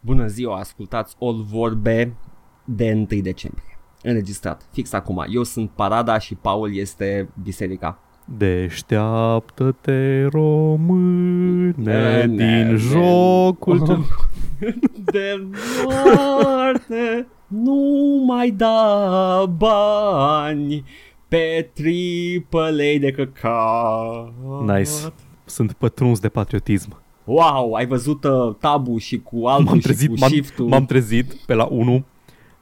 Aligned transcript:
Bună 0.00 0.26
ziua, 0.26 0.58
ascultați 0.58 1.16
All 1.20 1.42
Vorbe 1.42 2.14
de 2.64 2.92
1 2.94 3.20
decembrie. 3.22 3.78
Înregistrat, 4.02 4.68
fix 4.72 4.92
acum. 4.92 5.24
Eu 5.30 5.42
sunt 5.42 5.70
Parada 5.70 6.18
și 6.18 6.34
Paul 6.34 6.76
este 6.76 7.28
Biserica. 7.42 7.98
Deșteaptă-te, 8.38 10.24
române, 10.24 11.72
Ne, 11.76 12.24
ne, 12.24 12.26
din 12.26 12.36
ne. 12.70 12.74
jocul 12.76 13.86
cel... 13.86 14.04
De 15.12 15.46
moarte 15.84 17.26
nu 17.46 18.22
mai 18.26 18.50
da 18.50 19.44
bani 19.56 20.84
pe 21.28 21.70
tripălei 21.74 22.98
de 22.98 23.10
căcat. 23.10 24.32
Nice. 24.66 24.90
Sunt 25.44 25.72
pătruns 25.72 26.20
de 26.20 26.28
patriotism. 26.28 27.02
Wow, 27.30 27.72
ai 27.72 27.86
văzut 27.86 28.24
uh, 28.24 28.54
tabu 28.60 28.98
și 28.98 29.20
cu 29.20 29.46
altul 29.46 29.64
M-am 29.64 29.76
și 29.78 29.82
trezit, 29.82 30.08
cu 30.08 30.14
m-am, 30.18 30.28
shift-ul. 30.28 30.66
m-am 30.68 30.84
trezit 30.84 31.32
pe 31.34 31.54
la 31.54 31.64
1, 31.64 32.04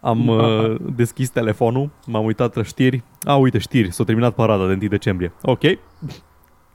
am 0.01 0.29
uh, 0.29 0.77
deschis 0.97 1.29
telefonul, 1.31 1.91
m-am 2.07 2.25
uitat 2.25 2.55
la 2.55 2.63
știri. 2.63 3.03
A, 3.23 3.37
uite, 3.37 3.59
știri, 3.59 3.93
s-a 3.93 4.05
terminat 4.05 4.35
parada 4.35 4.67
de 4.67 4.73
1 4.81 4.89
decembrie. 4.89 5.33
Ok, 5.43 5.63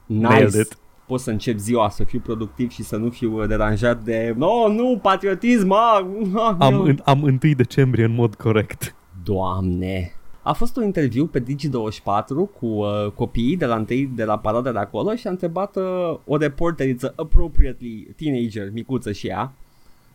nailed 0.05 0.45
Nice. 0.45 0.59
it. 0.59 0.77
Pot 1.07 1.19
să 1.19 1.29
încep 1.29 1.57
ziua 1.57 1.89
să 1.89 2.03
fiu 2.03 2.19
productiv 2.19 2.69
și 2.71 2.83
să 2.83 2.95
nu 2.95 3.09
fiu 3.09 3.41
uh, 3.41 3.47
deranjat 3.47 4.03
de 4.03 4.33
No, 4.37 4.67
nu, 4.67 4.99
patriotism, 5.01 5.71
ah, 5.71 6.05
ah, 6.35 6.55
Am, 6.59 6.73
nu." 6.73 6.81
în, 6.83 6.99
am 7.05 7.21
1 7.21 7.37
decembrie 7.55 8.05
în 8.05 8.13
mod 8.13 8.35
corect. 8.35 8.95
Doamne! 9.23 10.11
A 10.43 10.53
fost 10.53 10.77
un 10.77 10.83
interviu 10.83 11.25
pe 11.25 11.43
Digi24 11.43 12.25
cu 12.59 12.65
uh, 12.65 13.11
copiii 13.15 13.57
de 13.57 13.65
la 13.65 13.75
întâi 13.75 14.11
de 14.15 14.23
la 14.23 14.37
parada 14.37 14.71
de 14.71 14.77
acolo 14.77 15.15
și 15.15 15.27
a 15.27 15.29
întrebat 15.29 15.75
uh, 15.75 16.17
o 16.25 16.37
reporteriță 16.37 17.13
appropriately 17.15 18.13
teenager, 18.15 18.69
micuță 18.73 19.11
și 19.11 19.27
ea. 19.27 19.53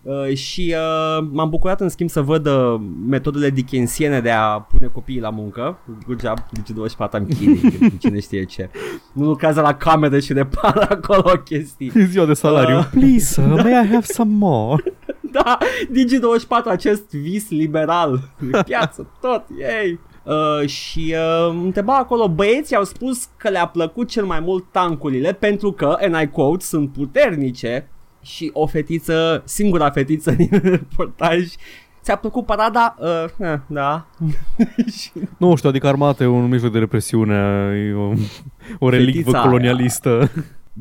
Uh, 0.03 0.35
și 0.35 0.75
uh, 0.77 1.27
m-am 1.33 1.49
bucurat 1.49 1.81
în 1.81 1.89
schimb 1.89 2.09
să 2.11 2.21
văd 2.21 2.47
uh, 2.47 2.81
metodele 3.09 3.51
dickensiene 3.51 4.21
de 4.21 4.31
a 4.31 4.61
pune 4.61 4.87
copiii 4.87 5.21
la 5.21 5.31
muncă. 5.31 5.79
Good 6.07 6.21
job, 6.21 6.39
Digi24 6.39 7.11
am 7.11 7.27
kidding, 7.27 7.73
cine 8.03 8.21
știe 8.21 8.45
ce. 8.45 8.71
Nu 9.13 9.25
lucrează 9.25 9.61
la 9.61 9.75
cameră 9.75 10.19
și 10.19 10.33
repară 10.33 10.87
acolo 11.03 11.33
chestii. 11.45 11.93
Ziua 11.95 12.25
de 12.25 12.35
salariu. 12.35 12.77
Ah. 12.77 12.89
Please, 12.91 13.25
sir, 13.25 13.45
may 13.45 13.85
I 13.85 13.87
have 13.87 14.05
some 14.05 14.35
more? 14.35 14.83
Da, 15.33 15.59
Digi24, 15.93 16.71
acest 16.71 17.11
vis 17.11 17.51
liberal 17.51 18.21
de 18.39 18.63
piață, 18.65 19.07
tot, 19.21 19.45
ei. 19.83 19.99
Uh, 20.27 20.69
și 20.69 21.15
uh, 21.17 21.57
întreba 21.65 21.97
acolo, 21.97 22.29
băieții 22.29 22.77
au 22.77 22.85
spus 22.85 23.29
că 23.37 23.49
le-a 23.49 23.67
plăcut 23.67 24.09
cel 24.09 24.25
mai 24.25 24.41
mult 24.41 24.65
tancurile 24.71 25.33
pentru 25.33 25.73
că, 25.73 25.97
and 26.01 26.21
I 26.23 26.27
quote, 26.27 26.65
sunt 26.65 26.93
puternice 26.93 27.89
și 28.23 28.51
o 28.53 28.67
fetiță, 28.67 29.43
singura 29.45 29.91
fetiță 29.91 30.31
din 30.41 30.49
reportaj, 30.63 31.45
ți-a 32.03 32.17
plăcut 32.17 32.47
parada? 32.47 32.97
Uh, 32.99 33.25
eh, 33.39 33.59
da. 33.67 34.07
Și- 34.99 35.13
Nu 35.39 35.55
știu, 35.55 35.69
adică 35.69 35.87
armata 35.87 36.23
e 36.25 36.27
un 36.27 36.49
mijloc 36.49 36.73
de 36.73 36.79
represiune, 36.79 37.35
e 37.89 37.93
o, 37.95 38.13
o 38.79 38.89
relicvă 38.89 39.21
Fetița 39.21 39.41
colonialistă. 39.41 40.31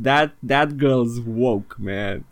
that, 0.03 0.35
that 0.47 0.71
girl's 0.73 1.25
woke, 1.35 1.75
man. 1.77 2.25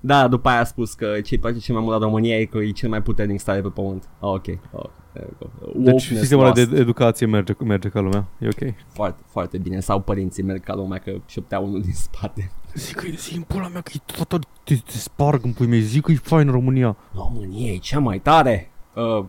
da, 0.00 0.28
după 0.28 0.48
aia 0.48 0.60
a 0.60 0.64
spus 0.64 0.94
că 0.94 1.20
ce-i 1.24 1.38
place 1.38 1.58
cel 1.58 1.74
mai 1.74 1.84
mult 1.84 2.00
la 2.00 2.06
România 2.06 2.36
e 2.38 2.44
că 2.44 2.58
e 2.58 2.70
cel 2.70 2.88
mai 2.88 3.02
puternic 3.02 3.40
stare 3.40 3.60
pe 3.60 3.68
pământ. 3.68 4.08
Oh, 4.20 4.32
ok. 4.32 4.46
Oh, 4.70 4.80
there 4.80 4.80
we 4.80 4.80
go. 4.80 4.97
Deci 5.18 5.74
Wokeness 5.74 6.04
sistemul 6.04 6.44
ăla 6.44 6.52
lost. 6.56 6.70
de 6.70 6.80
educație 6.80 7.26
merge, 7.26 7.54
merge 7.64 7.88
ca 7.88 8.00
lumea. 8.00 8.24
E 8.38 8.46
ok. 8.46 8.74
Foarte, 8.92 9.22
foarte 9.26 9.58
bine. 9.58 9.80
Sau 9.80 10.00
părinții 10.00 10.42
merg 10.42 10.64
ca 10.64 10.74
lumea 10.74 10.98
că 10.98 11.12
șoptea 11.26 11.58
unul 11.58 11.80
din 11.80 11.92
spate. 11.92 12.50
Zic 12.74 12.96
că 12.96 13.06
zi 13.16 13.36
în 13.36 13.42
pula 13.42 13.68
mea 13.68 13.80
că 13.80 13.90
e 13.94 14.12
tot, 14.24 14.44
te, 14.64 14.74
te 14.74 14.98
sparg 14.98 15.44
în 15.44 15.52
pui 15.52 15.66
mei, 15.66 15.80
zic 15.80 16.04
că 16.04 16.12
e 16.12 16.16
fain 16.16 16.50
România. 16.50 16.96
România 17.14 17.72
e 17.72 17.76
cea 17.76 17.98
mai 17.98 18.18
tare. 18.18 18.70
Uh, 18.94 19.24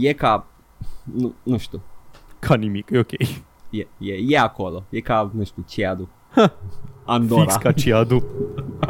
e 0.00 0.12
ca... 0.12 0.46
Nu, 1.02 1.34
nu 1.42 1.56
știu. 1.56 1.82
Ca 2.38 2.54
nimic, 2.54 2.90
e 2.90 2.98
ok. 2.98 3.12
E, 3.70 3.86
e, 3.98 4.14
e 4.28 4.38
acolo. 4.38 4.84
E 4.90 5.00
ca, 5.00 5.30
nu 5.34 5.44
știu, 5.44 5.64
Ciadu. 5.66 6.08
Andorra. 7.04 7.42
Fix 7.42 7.56
ca 7.56 7.72
Ciadu. 7.72 8.24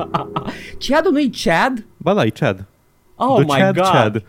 Ciadu 0.79 1.11
nu-i 1.11 1.31
Chad? 1.31 1.87
Ba 1.97 2.15
da, 2.15 2.25
e 2.25 2.31
Chad. 2.31 2.67
Oh 3.17 3.37
the 3.37 3.45
my 3.45 3.61
Chad 3.61 3.75
god. 3.75 3.85
Chad. 3.85 4.25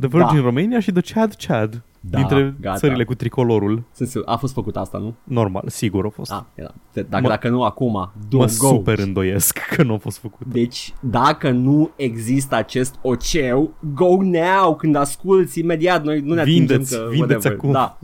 The 0.00 0.06
Virgin 0.08 0.36
Da. 0.36 0.42
Romania 0.44 0.80
și 0.80 0.92
The 0.92 1.12
Chad 1.14 1.34
Chad. 1.46 1.82
Da, 2.00 2.18
dintre 2.18 2.54
gata. 2.60 2.76
țările 2.76 3.04
cu 3.04 3.14
tricolorul. 3.14 3.82
Sunt 3.92 4.08
sigur, 4.08 4.28
a 4.28 4.36
fost 4.36 4.52
făcut 4.54 4.76
asta, 4.76 4.98
nu? 4.98 5.14
Normal, 5.24 5.62
sigur 5.66 6.06
a 6.06 6.08
fost. 6.08 6.32
Ah, 6.32 6.40
era. 6.54 6.74
Dacă, 6.92 7.22
Mă- 7.22 7.28
dacă 7.28 7.48
nu 7.48 7.62
acum, 7.62 7.90
mă 7.90 8.08
don't 8.26 8.56
go. 8.58 8.66
super 8.66 8.98
îndoiesc 8.98 9.58
că 9.76 9.82
nu 9.82 9.94
a 9.94 9.96
fost 9.96 10.18
făcut. 10.18 10.46
Deci, 10.46 10.94
dacă 11.00 11.50
nu 11.50 11.90
există 11.96 12.54
acest 12.54 12.94
oceu, 13.02 13.74
go 13.94 14.22
now, 14.22 14.76
când 14.76 14.96
asculti 14.96 15.60
imediat, 15.60 16.04
noi 16.04 16.20
nu 16.20 16.34
ne 16.34 16.40
atingem 16.40 16.66
Vindeți, 16.66 16.96
că 16.96 17.06
vindeți 17.10 17.30
whatever. 17.46 17.52
acum. 17.58 17.72
Da. 17.72 17.98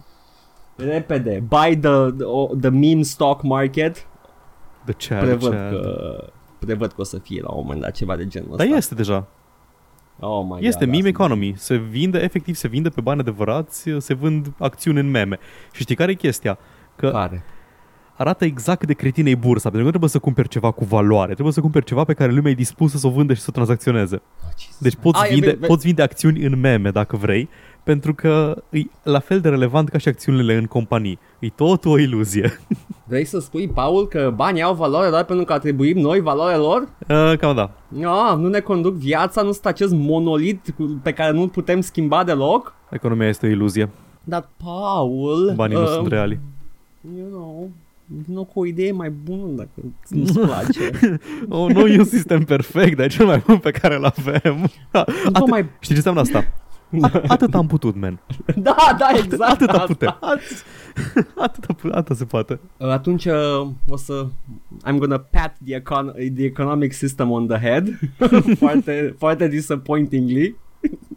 Repede, 0.76 1.44
buy 1.48 1.76
the, 1.76 1.90
the, 1.90 2.56
the 2.60 2.68
meme 2.70 3.02
stock 3.02 3.42
market, 3.42 4.06
The 4.84 4.94
Chad 5.08 5.20
prevăd 5.24 5.50
Chad. 5.52 5.70
că 5.70 6.24
prevăd 6.58 6.88
că 6.88 7.00
o 7.00 7.04
să 7.04 7.18
fie 7.18 7.40
la 7.42 7.50
un 7.50 7.60
moment 7.62 7.80
dat 7.80 7.90
ceva 7.90 8.16
de 8.16 8.26
genul 8.26 8.56
Dar 8.56 8.66
ăsta. 8.66 8.76
este 8.78 8.94
deja. 8.94 9.26
Oh 10.20 10.44
my 10.48 10.66
Este 10.66 10.84
God, 10.84 10.94
meme 10.94 11.08
asta- 11.08 11.22
economy. 11.22 11.54
Se 11.56 11.76
vinde, 11.76 12.18
efectiv, 12.22 12.54
se 12.54 12.68
vinde 12.68 12.88
pe 12.88 13.00
bani 13.00 13.20
adevărați, 13.20 13.88
se 13.98 14.14
vând 14.14 14.52
acțiuni 14.58 14.98
în 15.00 15.10
meme. 15.10 15.38
Și 15.72 15.82
știi 15.82 15.94
care 15.94 16.10
e 16.10 16.14
chestia? 16.14 16.58
Că 16.96 17.10
Care? 17.10 17.44
arată 18.16 18.44
exact 18.44 18.78
cât 18.78 18.88
de 18.88 18.94
cretină 18.94 19.28
e 19.28 19.34
bursa, 19.34 19.62
pentru 19.62 19.78
că 19.78 19.84
nu 19.84 19.88
trebuie 19.88 20.10
să 20.10 20.18
cumperi 20.18 20.48
ceva 20.48 20.70
cu 20.70 20.84
valoare, 20.84 21.32
trebuie 21.32 21.52
să 21.54 21.60
cumperi 21.60 21.84
ceva 21.84 22.04
pe 22.04 22.14
care 22.14 22.32
lumea 22.32 22.50
e 22.50 22.54
dispusă 22.54 22.96
să 22.96 23.06
o 23.06 23.10
vândă 23.10 23.34
și 23.34 23.40
să 23.40 23.46
o 23.48 23.52
tranzacționeze. 23.52 24.14
Oh, 24.14 24.50
Jesus. 24.58 24.78
Deci 24.80 24.94
poți, 24.94 25.20
Ah, 25.20 25.26
e 25.26 25.28
vinde, 25.32 25.40
bine, 25.46 25.54
bine. 25.56 25.66
poți 25.66 25.86
vinde 25.86 26.02
acțiuni 26.02 26.44
în 26.44 26.60
meme 26.60 26.90
dacă 26.90 27.16
vrei, 27.16 27.48
pentru 27.84 28.14
că 28.14 28.62
e 28.70 28.80
la 29.02 29.18
fel 29.18 29.40
de 29.40 29.48
relevant 29.48 29.88
ca 29.88 29.98
și 29.98 30.08
acțiunile 30.08 30.54
în 30.54 30.64
companii. 30.64 31.18
E 31.38 31.48
tot 31.48 31.84
o 31.84 31.98
iluzie. 31.98 32.58
Vrei 33.08 33.24
să 33.24 33.38
spui, 33.40 33.68
Paul, 33.68 34.08
că 34.08 34.32
banii 34.36 34.62
au 34.62 34.74
valoare 34.74 35.10
doar 35.10 35.24
pentru 35.24 35.44
că 35.44 35.52
atribuim 35.52 35.98
noi 35.98 36.20
valoarea 36.20 36.58
lor? 36.58 36.88
Uh, 37.08 37.38
cam 37.38 37.54
da. 37.54 37.70
Ah, 38.08 38.36
nu 38.38 38.48
ne 38.48 38.60
conduc 38.60 38.94
viața, 38.94 39.42
nu 39.42 39.52
sunt 39.52 39.66
acest 39.66 39.92
monolit 39.92 40.74
cu- 40.76 41.00
pe 41.02 41.12
care 41.12 41.32
nu 41.32 41.46
putem 41.48 41.80
schimba 41.80 42.24
deloc? 42.24 42.74
Economia 42.90 43.28
este 43.28 43.46
o 43.46 43.48
iluzie. 43.48 43.88
Dar, 44.24 44.48
Paul... 44.64 45.52
Banii 45.56 45.76
nu 45.76 45.82
uh, 45.82 45.88
sunt 45.88 46.08
reali. 46.08 46.38
You 47.18 47.28
know, 47.28 47.70
nu 48.26 48.44
cu 48.44 48.60
o 48.60 48.66
idee 48.66 48.92
mai 48.92 49.10
bună 49.10 49.46
dacă 49.56 49.70
nu-ți 50.08 50.38
place. 50.38 50.90
Oh, 51.48 51.72
nu 51.72 51.86
e 51.86 51.98
un 51.98 52.04
sistem 52.16 52.42
perfect, 52.44 52.96
dar 52.96 53.06
e 53.06 53.08
cel 53.08 53.26
mai 53.26 53.42
bun 53.46 53.58
pe 53.58 53.70
care 53.70 53.94
îl 53.96 54.04
avem. 54.04 54.56
nu 54.92 55.00
Atât, 55.32 55.48
mai... 55.48 55.62
Știi 55.62 55.94
ce 55.94 55.94
înseamnă 55.94 56.20
asta? 56.20 56.44
A- 57.02 57.20
atât 57.26 57.54
am 57.54 57.66
putut, 57.66 58.00
man. 58.00 58.20
Da, 58.56 58.76
da, 58.98 59.08
exact. 59.16 59.50
Atâta 59.50 59.72
asta. 59.72 59.86
putem. 59.86 60.18
Atâta, 61.36 61.74
atâta 61.90 62.14
se 62.14 62.24
poate. 62.24 62.60
Atunci 62.78 63.24
uh, 63.24 63.68
o 63.88 63.96
să... 63.96 64.26
I'm 64.90 64.96
gonna 64.98 65.18
pat 65.18 65.56
the, 65.64 65.80
econ- 65.80 66.12
the 66.34 66.44
economic 66.44 66.92
system 66.92 67.30
on 67.30 67.46
the 67.46 67.58
head. 67.58 67.88
foarte, 68.58 69.14
foarte 69.18 69.48
disappointingly. 69.48 70.56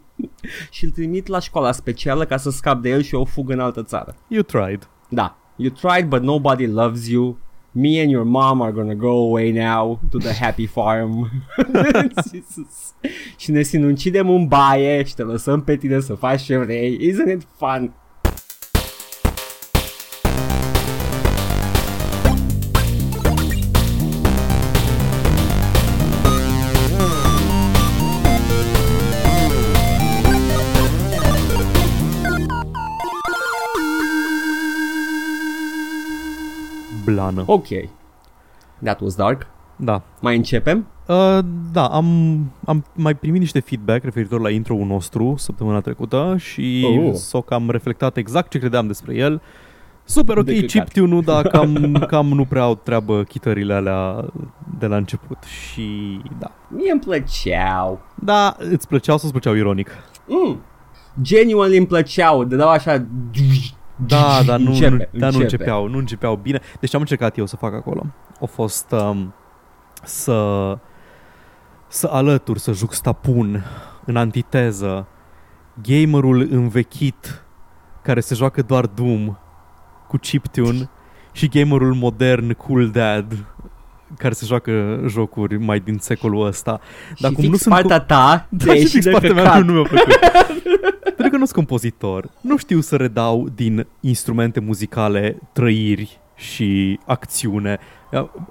și 0.70 0.84
îl 0.84 0.90
trimit 0.90 1.26
la 1.26 1.38
școala 1.38 1.72
specială 1.72 2.24
ca 2.24 2.36
să 2.36 2.50
scap 2.50 2.82
de 2.82 2.88
el 2.88 3.02
și 3.02 3.14
o 3.14 3.24
fugă 3.24 3.52
în 3.52 3.60
altă 3.60 3.82
țară. 3.82 4.14
You 4.28 4.42
tried. 4.42 4.88
Da. 5.08 5.36
You 5.56 5.70
tried 5.70 6.08
but 6.08 6.22
nobody 6.22 6.66
loves 6.66 7.08
you. 7.08 7.38
Me 7.72 8.00
and 8.00 8.10
your 8.10 8.24
mom 8.24 8.62
are 8.62 8.72
gonna 8.72 8.94
go 8.94 9.10
away 9.10 9.52
now 9.52 10.00
to 10.10 10.18
the 10.18 10.32
happy 10.32 10.66
farm. 10.66 11.30
Jesus. 12.32 12.94
și 13.36 13.50
ne 13.50 13.62
sinucidem 13.62 14.28
în 14.28 14.46
baie 14.46 15.04
și 15.04 15.14
te 15.14 15.22
lăsăm 15.22 15.62
pe 15.62 15.76
tine 15.76 16.00
să 16.00 16.14
faci 16.14 16.42
ce 16.42 16.58
vrei. 16.58 16.98
Isn't 17.12 17.32
it 17.32 17.46
fun? 17.56 17.92
Blană. 37.18 37.42
Ok. 37.46 37.66
That 38.82 39.00
was 39.00 39.14
dark. 39.14 39.46
Da. 39.76 40.02
Mai 40.20 40.36
începem? 40.36 40.86
Uh, 41.06 41.38
da, 41.72 41.86
am, 41.86 42.06
am 42.64 42.84
mai 42.94 43.14
primit 43.14 43.40
niște 43.40 43.60
feedback 43.60 44.04
referitor 44.04 44.40
la 44.40 44.50
intro-ul 44.50 44.86
nostru 44.86 45.34
săptămâna 45.36 45.80
trecută 45.80 46.34
și 46.38 46.84
Oh. 46.86 47.04
oh. 47.06 47.14
s-o 47.14 47.40
cam 47.40 47.70
reflectat 47.70 48.16
exact 48.16 48.50
ce 48.50 48.58
credeam 48.58 48.86
despre 48.86 49.14
el. 49.14 49.42
Super 50.04 50.36
ok 50.36 50.44
De 50.44 50.54
căcat. 50.54 50.68
chiptune-ul, 50.70 51.22
dar 51.32 51.46
cam, 51.48 52.04
cam 52.08 52.26
nu 52.26 52.44
prea 52.44 52.62
au 52.62 52.74
treabă 52.74 53.22
chitările 53.22 53.74
alea 53.74 54.24
de 54.78 54.86
la 54.86 54.96
început 54.96 55.38
și 55.42 56.20
da. 56.38 56.50
Mie 56.68 56.90
îmi 56.90 57.00
plăceau. 57.00 58.00
Da, 58.14 58.56
îți 58.58 58.88
plăceau 58.88 59.16
sau 59.18 59.28
îți 59.28 59.40
plăceau 59.40 59.54
ironic? 59.60 59.90
Mm. 60.26 60.60
Genuinely 61.22 61.76
îmi 61.76 61.86
plăceau. 61.86 62.44
De 62.44 62.56
dau 62.56 62.68
așa... 62.68 63.06
Da, 64.06 64.40
dar 64.46 64.58
nu, 64.58 64.70
Începe, 64.70 65.08
nu, 65.12 65.18
dar 65.18 65.32
nu 65.32 65.38
începe. 65.38 65.42
începeau, 65.42 65.88
nu 65.88 65.98
începeau 65.98 66.36
bine. 66.36 66.60
Deci 66.80 66.90
ce 66.90 66.96
am 66.96 67.02
încercat 67.02 67.38
eu 67.38 67.46
să 67.46 67.56
fac 67.56 67.74
acolo? 67.74 68.06
A 68.40 68.44
fost 68.44 68.90
um, 68.90 69.34
să 70.04 70.78
să 71.88 72.08
alătur, 72.12 72.58
să 72.58 72.72
juxtapun 72.72 73.64
în 74.04 74.16
antiteză 74.16 75.06
gamerul 75.82 76.48
învechit 76.50 77.44
care 78.02 78.20
se 78.20 78.34
joacă 78.34 78.62
doar 78.62 78.86
Doom 78.86 79.36
cu 80.08 80.16
chiptune 80.16 80.90
și 81.32 81.48
gamerul 81.48 81.94
modern 81.94 82.52
cool 82.52 82.90
dad 82.90 83.44
care 84.18 84.34
se 84.34 84.46
joacă 84.46 85.02
jocuri 85.06 85.58
mai 85.58 85.80
din 85.80 85.98
secolul 86.00 86.46
ăsta. 86.46 86.80
Dar 87.18 87.30
și 87.30 87.36
cum 87.36 87.44
nu 87.44 87.56
sunt 87.56 87.74
partea 87.74 88.00
ta 88.00 88.46
da, 88.64 88.74
și 88.74 88.86
fix 88.86 89.06
partea 89.06 89.32
mea 89.32 89.58
nu 89.58 89.72
mi-a 89.72 89.82
plăcut. 89.82 90.14
Pentru 91.16 91.28
că 91.30 91.36
nu 91.36 91.44
sunt 91.44 91.52
compozitor. 91.52 92.30
Nu 92.40 92.56
știu 92.56 92.80
să 92.80 92.96
redau 92.96 93.48
din 93.54 93.86
instrumente 94.00 94.60
muzicale 94.60 95.38
trăiri 95.52 96.20
și 96.38 96.98
acțiune. 97.06 97.78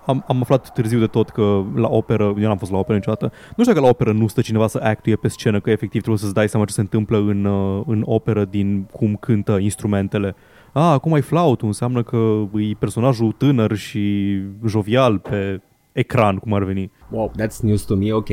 Am, 0.06 0.24
am 0.28 0.42
aflat 0.42 0.74
târziu 0.74 1.00
de 1.00 1.08
tot 1.08 1.30
că 1.30 1.64
la 1.76 1.88
operă, 1.88 2.24
eu 2.24 2.48
n-am 2.48 2.58
fost 2.58 2.72
la 2.72 2.78
operă 2.78 2.98
niciodată, 2.98 3.32
nu 3.56 3.64
știu 3.64 3.76
că 3.76 3.82
la 3.82 3.88
operă 3.88 4.12
nu 4.12 4.28
stă 4.28 4.42
cineva 4.42 4.68
să 4.68 4.80
actuie 4.84 5.16
pe 5.16 5.28
scenă, 5.28 5.60
că 5.60 5.70
efectiv 5.70 6.02
trebuie 6.02 6.22
să-ți 6.22 6.34
dai 6.34 6.50
seama 6.50 6.66
ce 6.66 6.74
se 6.74 6.82
întâmplă 6.82 7.18
în, 7.18 7.46
uh, 7.46 7.84
în 7.88 8.02
operă 8.06 8.46
din 8.46 8.84
cum 8.84 9.16
cântă 9.16 9.58
instrumentele. 9.58 10.36
A, 10.74 10.92
acum 10.92 11.14
ai 11.14 11.22
flautul, 11.22 11.68
înseamnă 11.68 12.04
că 12.04 12.48
e 12.54 12.76
personajul 12.80 13.32
tânăr 13.32 13.76
și 13.76 14.38
jovial 14.66 15.20
pe 15.20 15.62
ecran, 15.92 16.38
cum 16.38 16.54
ar 16.54 16.64
veni. 16.64 16.92
Wow, 17.10 17.32
that's 17.42 17.60
news 17.62 17.82
to 17.82 17.96
me, 17.96 18.14
ok. 18.14 18.30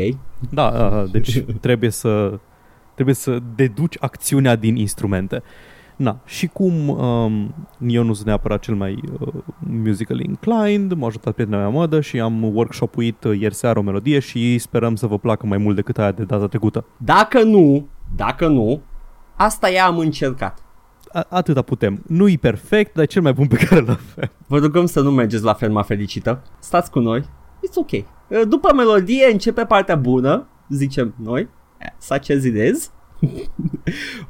Da, 0.50 0.70
da, 0.70 0.88
da 0.88 1.04
deci 1.04 1.44
trebuie 1.66 1.90
să 1.90 2.38
trebuie 2.94 3.14
să 3.14 3.38
deduci 3.54 3.96
acțiunea 4.00 4.56
din 4.56 4.76
instrumente. 4.76 5.42
Na, 5.96 6.20
și 6.24 6.46
cum 6.46 6.88
um, 6.88 7.54
eu 7.86 8.02
nu 8.02 8.12
sunt 8.12 8.26
neapărat 8.26 8.60
cel 8.60 8.74
mai 8.74 8.98
uh, 9.20 9.32
musical 9.60 10.20
inclined, 10.20 10.92
m-a 10.92 11.06
ajutat 11.06 11.34
prietena 11.34 11.58
mea 11.58 11.68
mădă 11.68 12.00
și 12.00 12.20
am 12.20 12.42
workshopuit 12.42 13.24
uh, 13.24 13.40
ieri 13.40 13.54
seară 13.54 13.78
o 13.78 13.82
melodie 13.82 14.18
și 14.18 14.58
sperăm 14.58 14.96
să 14.96 15.06
vă 15.06 15.18
placă 15.18 15.46
mai 15.46 15.58
mult 15.58 15.76
decât 15.76 15.98
aia 15.98 16.12
de 16.12 16.24
data 16.24 16.46
trecută. 16.46 16.84
Dacă 16.96 17.42
nu, 17.42 17.88
dacă 18.16 18.48
nu, 18.48 18.80
asta 19.36 19.70
i 19.70 19.78
am 19.78 19.98
încercat. 19.98 20.63
A- 21.14 21.26
atâta 21.28 21.62
putem. 21.62 22.02
Nu 22.06 22.28
e 22.28 22.36
perfect, 22.40 22.94
dar 22.94 23.02
e 23.02 23.06
cel 23.06 23.22
mai 23.22 23.32
bun 23.32 23.46
pe 23.46 23.56
care 23.56 23.80
l 23.80 23.88
avem. 23.88 24.30
Vă 24.46 24.58
rugăm 24.58 24.86
să 24.86 25.00
nu 25.00 25.10
mergeți 25.10 25.44
la 25.44 25.52
ferma 25.52 25.82
fericită. 25.82 26.42
Stați 26.58 26.90
cu 26.90 26.98
noi. 26.98 27.20
It's 27.20 27.74
ok. 27.74 27.90
Uh, 27.92 28.02
după 28.48 28.74
melodie 28.74 29.28
începe 29.32 29.64
partea 29.64 29.96
bună, 29.96 30.46
zicem 30.68 31.14
noi. 31.22 31.48
Such 31.98 32.30
as 32.30 32.44
it 32.44 32.54
is. 32.74 32.92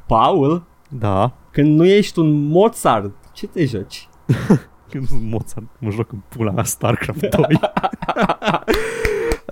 Paul, 0.07 0.63
da. 0.89 1.33
Când 1.51 1.77
nu 1.77 1.85
ești 1.85 2.19
un 2.19 2.47
Mozart, 2.47 3.11
ce 3.33 3.47
te 3.47 3.65
joci? 3.65 4.09
Când 4.91 5.07
sunt 5.07 5.21
Mozart, 5.21 5.65
mă 5.79 5.89
joc 5.89 6.11
în 6.11 6.19
pula 6.29 6.51
mea 6.51 6.63
StarCraft 6.63 7.25
2. 7.25 7.45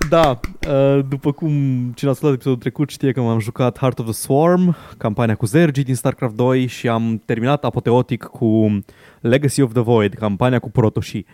da, 0.08 0.40
uh, 0.68 1.04
după 1.08 1.32
cum 1.32 1.50
cine 1.94 2.08
a 2.08 2.12
ascultat 2.12 2.34
episodul 2.34 2.58
trecut 2.58 2.90
știe 2.90 3.12
că 3.12 3.20
m-am 3.20 3.38
jucat 3.38 3.78
Heart 3.78 3.98
of 3.98 4.04
the 4.04 4.14
Swarm, 4.14 4.76
campania 4.96 5.34
cu 5.34 5.46
Zergi 5.46 5.82
din 5.82 5.94
StarCraft 5.94 6.34
2 6.34 6.66
și 6.66 6.88
am 6.88 7.22
terminat 7.24 7.64
apoteotic 7.64 8.22
cu 8.22 8.78
Legacy 9.20 9.62
of 9.62 9.72
the 9.72 9.82
Void, 9.82 10.14
campania 10.14 10.58
cu 10.58 10.70
Protoshi. 10.70 11.24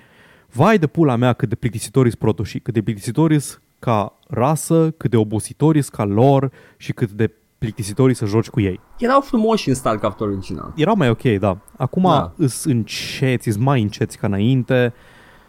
Vai 0.52 0.78
de 0.78 0.86
pula 0.86 1.16
mea 1.16 1.32
cât 1.32 1.48
de 1.48 1.54
plictisitoris 1.54 2.14
Protoshi, 2.14 2.60
cât 2.60 2.74
de 2.74 2.82
plictisitoris 2.82 3.60
ca 3.78 4.18
rasă, 4.28 4.94
cât 4.96 5.10
de 5.10 5.16
obositoris 5.16 5.88
ca 5.88 6.04
lor 6.04 6.50
și 6.76 6.92
cât 6.92 7.10
de 7.10 7.30
plictisitorii 7.58 8.14
să 8.14 8.24
joci 8.24 8.48
cu 8.48 8.60
ei. 8.60 8.80
Erau 8.98 9.20
frumoși 9.20 9.68
în 9.68 9.74
StarCraft 9.74 10.20
original. 10.20 10.72
Erau 10.76 10.96
mai 10.96 11.08
ok, 11.08 11.22
da. 11.22 11.58
Acum 11.76 12.02
da. 12.02 12.32
îs 12.36 12.64
înceți, 12.64 13.48
îs 13.48 13.56
mai 13.56 13.82
înceți 13.82 14.18
ca 14.18 14.26
înainte 14.26 14.94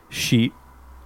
și 0.07 0.51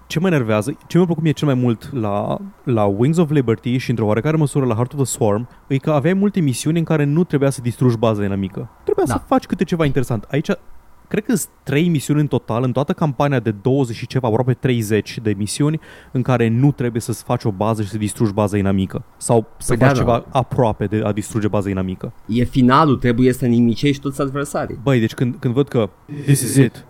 ce 0.07 0.19
mă 0.19 0.28
enervează, 0.28 0.78
ce 0.88 0.98
mi-a 0.98 1.06
plăcut 1.06 1.24
mie 1.24 1.31
cel 1.31 1.48
mai 1.48 1.57
mult 1.57 1.94
la, 1.94 2.38
la 2.63 2.84
Wings 2.84 3.18
of 3.18 3.30
Liberty 3.30 3.78
și 3.78 3.90
într-o 3.90 4.06
oarecare 4.06 4.38
măsură 4.38 4.66
la 4.66 4.74
Heart 4.74 4.94
of 4.94 4.98
the 4.98 5.06
Swarm, 5.06 5.48
e 5.68 5.78
că 5.78 5.92
aveai 5.92 6.13
multe 6.13 6.40
misiuni 6.40 6.78
în 6.78 6.84
care 6.84 7.04
nu 7.04 7.24
trebuia 7.24 7.50
să 7.50 7.62
distrugi 7.62 7.98
baza 7.98 8.24
inamică. 8.24 8.69
Trebuia 8.84 9.06
da. 9.07 9.13
să 9.13 9.22
faci 9.28 9.46
câte 9.46 9.63
ceva 9.63 9.86
interesant. 9.86 10.24
Aici 10.31 10.50
cred 11.07 11.25
că 11.25 11.36
sunt 11.36 11.52
trei 11.63 11.90
misiuni 11.90 12.19
în 12.19 12.28
total, 12.28 12.63
în 12.63 12.72
toată 12.72 12.94
campania 12.94 13.40
de 13.40 13.52
20 13.52 13.96
și 13.96 14.07
ceva, 14.07 14.28
aproape 14.28 14.54
30 14.54 15.19
de 15.22 15.34
misiuni, 15.38 15.80
în 16.12 16.22
care 16.22 16.48
nu 16.48 16.72
trebuie 16.72 17.02
să-ți 17.02 17.24
faci 17.24 17.44
o 17.44 17.52
bază 17.52 17.81
și 17.81 17.90
să 17.90 17.98
distrugi 17.98 18.34
baza 18.34 18.57
inamică. 18.57 19.04
Sau 19.18 19.48
să 19.57 19.75
păi 19.75 19.88
faci 19.88 19.96
da, 19.96 20.02
ceva 20.02 20.25
da. 20.31 20.40
aproape 20.40 20.86
de 20.86 21.02
a 21.06 21.12
distruge 21.12 21.48
baza 21.48 21.69
inamică. 21.69 22.13
E 22.28 22.44
finalul, 22.44 22.96
trebuie 22.96 23.34
să 23.34 23.46
nimicești 23.46 24.02
toți 24.02 24.22
adversarii. 24.22 24.80
Băi, 24.84 25.00
deci 25.00 25.13
când, 25.13 25.36
când 25.40 25.54
văd 25.54 25.68
că 25.68 25.90
this 26.25 26.42
is 26.42 26.56
it, 26.56 26.86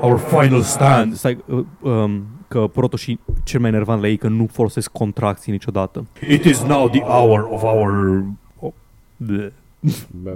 our 0.00 0.18
final 0.18 0.60
stand, 0.60 1.14
stai, 1.14 1.44
uh, 1.46 1.64
um, 1.80 2.22
că 2.48 2.66
protoșii 2.72 3.20
cel 3.44 3.60
mai 3.60 3.68
enervant 3.70 4.00
la 4.00 4.08
ei 4.08 4.16
că 4.16 4.28
nu 4.28 4.46
folosesc 4.52 4.90
contracții 4.90 5.52
niciodată. 5.52 6.06
It 6.28 6.44
is 6.44 6.62
now 6.62 6.88
the 6.88 7.00
hour 7.00 7.48
of 7.50 7.62
our... 7.62 8.24
Oh, 8.60 8.72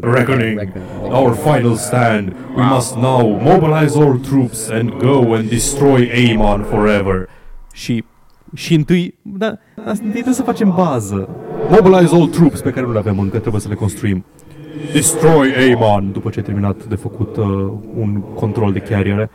reckoning, 0.00 0.73
our 1.11 1.35
final 1.35 1.75
stand. 1.76 2.32
We 2.56 2.62
must 2.62 2.97
now 2.97 3.41
mobilize 3.41 3.99
all 3.99 4.19
troops 4.19 4.69
and 4.69 4.91
go 4.91 5.35
and 5.35 5.49
destroy 5.49 6.11
Amon 6.11 6.62
forever. 6.62 7.29
Și 7.73 8.05
și 8.55 8.75
întâi, 8.75 9.15
da, 9.23 9.58
întâi 9.76 10.11
trebuie 10.11 10.35
să 10.35 10.43
facem 10.43 10.73
bază. 10.76 11.29
Mobilize 11.69 12.15
all 12.15 12.26
troops 12.26 12.61
pe 12.61 12.70
care 12.70 12.87
nu 12.87 12.93
le 12.93 12.99
avem 12.99 13.19
încă, 13.19 13.38
trebuie 13.38 13.61
să 13.61 13.69
le 13.69 13.75
construim. 13.75 14.25
Destroy 14.93 15.49
Amon 15.75 16.12
după 16.12 16.31
ce 16.31 16.38
ai 16.38 16.44
terminat 16.44 16.85
de 16.85 16.94
făcut 16.94 17.37
uh, 17.37 17.47
un 17.94 18.20
control 18.20 18.73
de 18.73 18.79
carriere. 18.79 19.31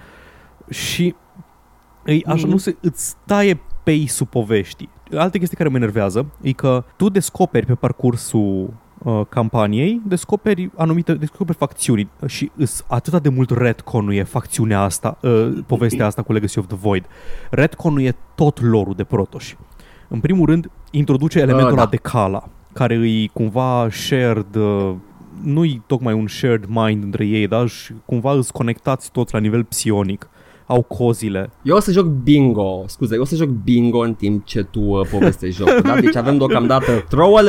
Și 0.69 1.15
ei, 2.07 2.23
așa 2.25 2.45
mm. 2.45 2.51
nu 2.51 2.57
se, 2.57 2.75
îți 2.81 3.15
taie 3.25 3.59
pace-ul 3.83 4.27
poveștii. 4.29 4.89
Altă 5.11 5.37
chestie 5.37 5.57
care 5.57 5.69
mă 5.69 5.77
enervează 5.77 6.25
e 6.41 6.51
că 6.51 6.83
tu 6.95 7.09
descoperi 7.09 7.65
pe 7.65 7.73
parcursul 7.73 8.73
uh, 8.97 9.21
campaniei, 9.29 10.01
descoperi 10.05 10.71
anumite, 10.75 11.13
descoperi 11.13 11.57
facțiuni 11.57 12.09
și 12.25 12.51
îs 12.55 12.83
atât 12.87 13.21
de 13.21 13.29
mult 13.29 13.49
retcon-ul 13.49 14.25
facțiunea 14.25 14.81
asta, 14.81 15.17
uh, 15.21 15.57
povestea 15.65 16.05
asta 16.05 16.21
cu 16.21 16.33
Legacy 16.33 16.59
of 16.59 16.67
the 16.67 16.75
Void. 16.75 17.05
Retcon-ul 17.49 18.01
e 18.01 18.15
tot 18.35 18.61
lorul 18.61 18.93
de 18.93 19.03
protoși. 19.03 19.57
În 20.07 20.19
primul 20.19 20.45
rând, 20.45 20.69
introduce 20.91 21.39
elementul 21.39 21.71
uh, 21.71 21.77
da. 21.77 21.85
de 21.85 21.97
Kala, 21.97 22.49
care 22.73 22.95
îi 22.95 23.29
cumva 23.33 23.87
shared, 23.89 24.55
uh, 24.55 24.93
nu-i 25.43 25.81
tocmai 25.87 26.13
un 26.13 26.27
shared 26.27 26.65
mind 26.67 27.03
între 27.03 27.25
ei, 27.25 27.47
dar 27.47 27.67
cumva 28.05 28.33
îți 28.33 28.51
conectați 28.51 29.11
toți 29.11 29.33
la 29.33 29.39
nivel 29.39 29.63
psionic 29.63 30.29
au 30.67 30.81
cozile. 30.81 31.49
Eu 31.61 31.75
o 31.75 31.79
să 31.79 31.91
joc 31.91 32.05
bingo, 32.05 32.83
scuze, 32.87 33.15
eu 33.15 33.21
o 33.21 33.25
să 33.25 33.35
joc 33.35 33.47
bingo 33.47 33.99
în 33.99 34.13
timp 34.13 34.45
ce 34.45 34.63
tu 34.63 34.81
uh, 34.81 35.07
povestești 35.11 35.57
jocul, 35.57 35.81
da? 35.81 35.99
Deci 35.99 36.15
avem 36.15 36.37
deocamdată 36.37 37.05
throw, 37.09 37.35
a, 37.35 37.41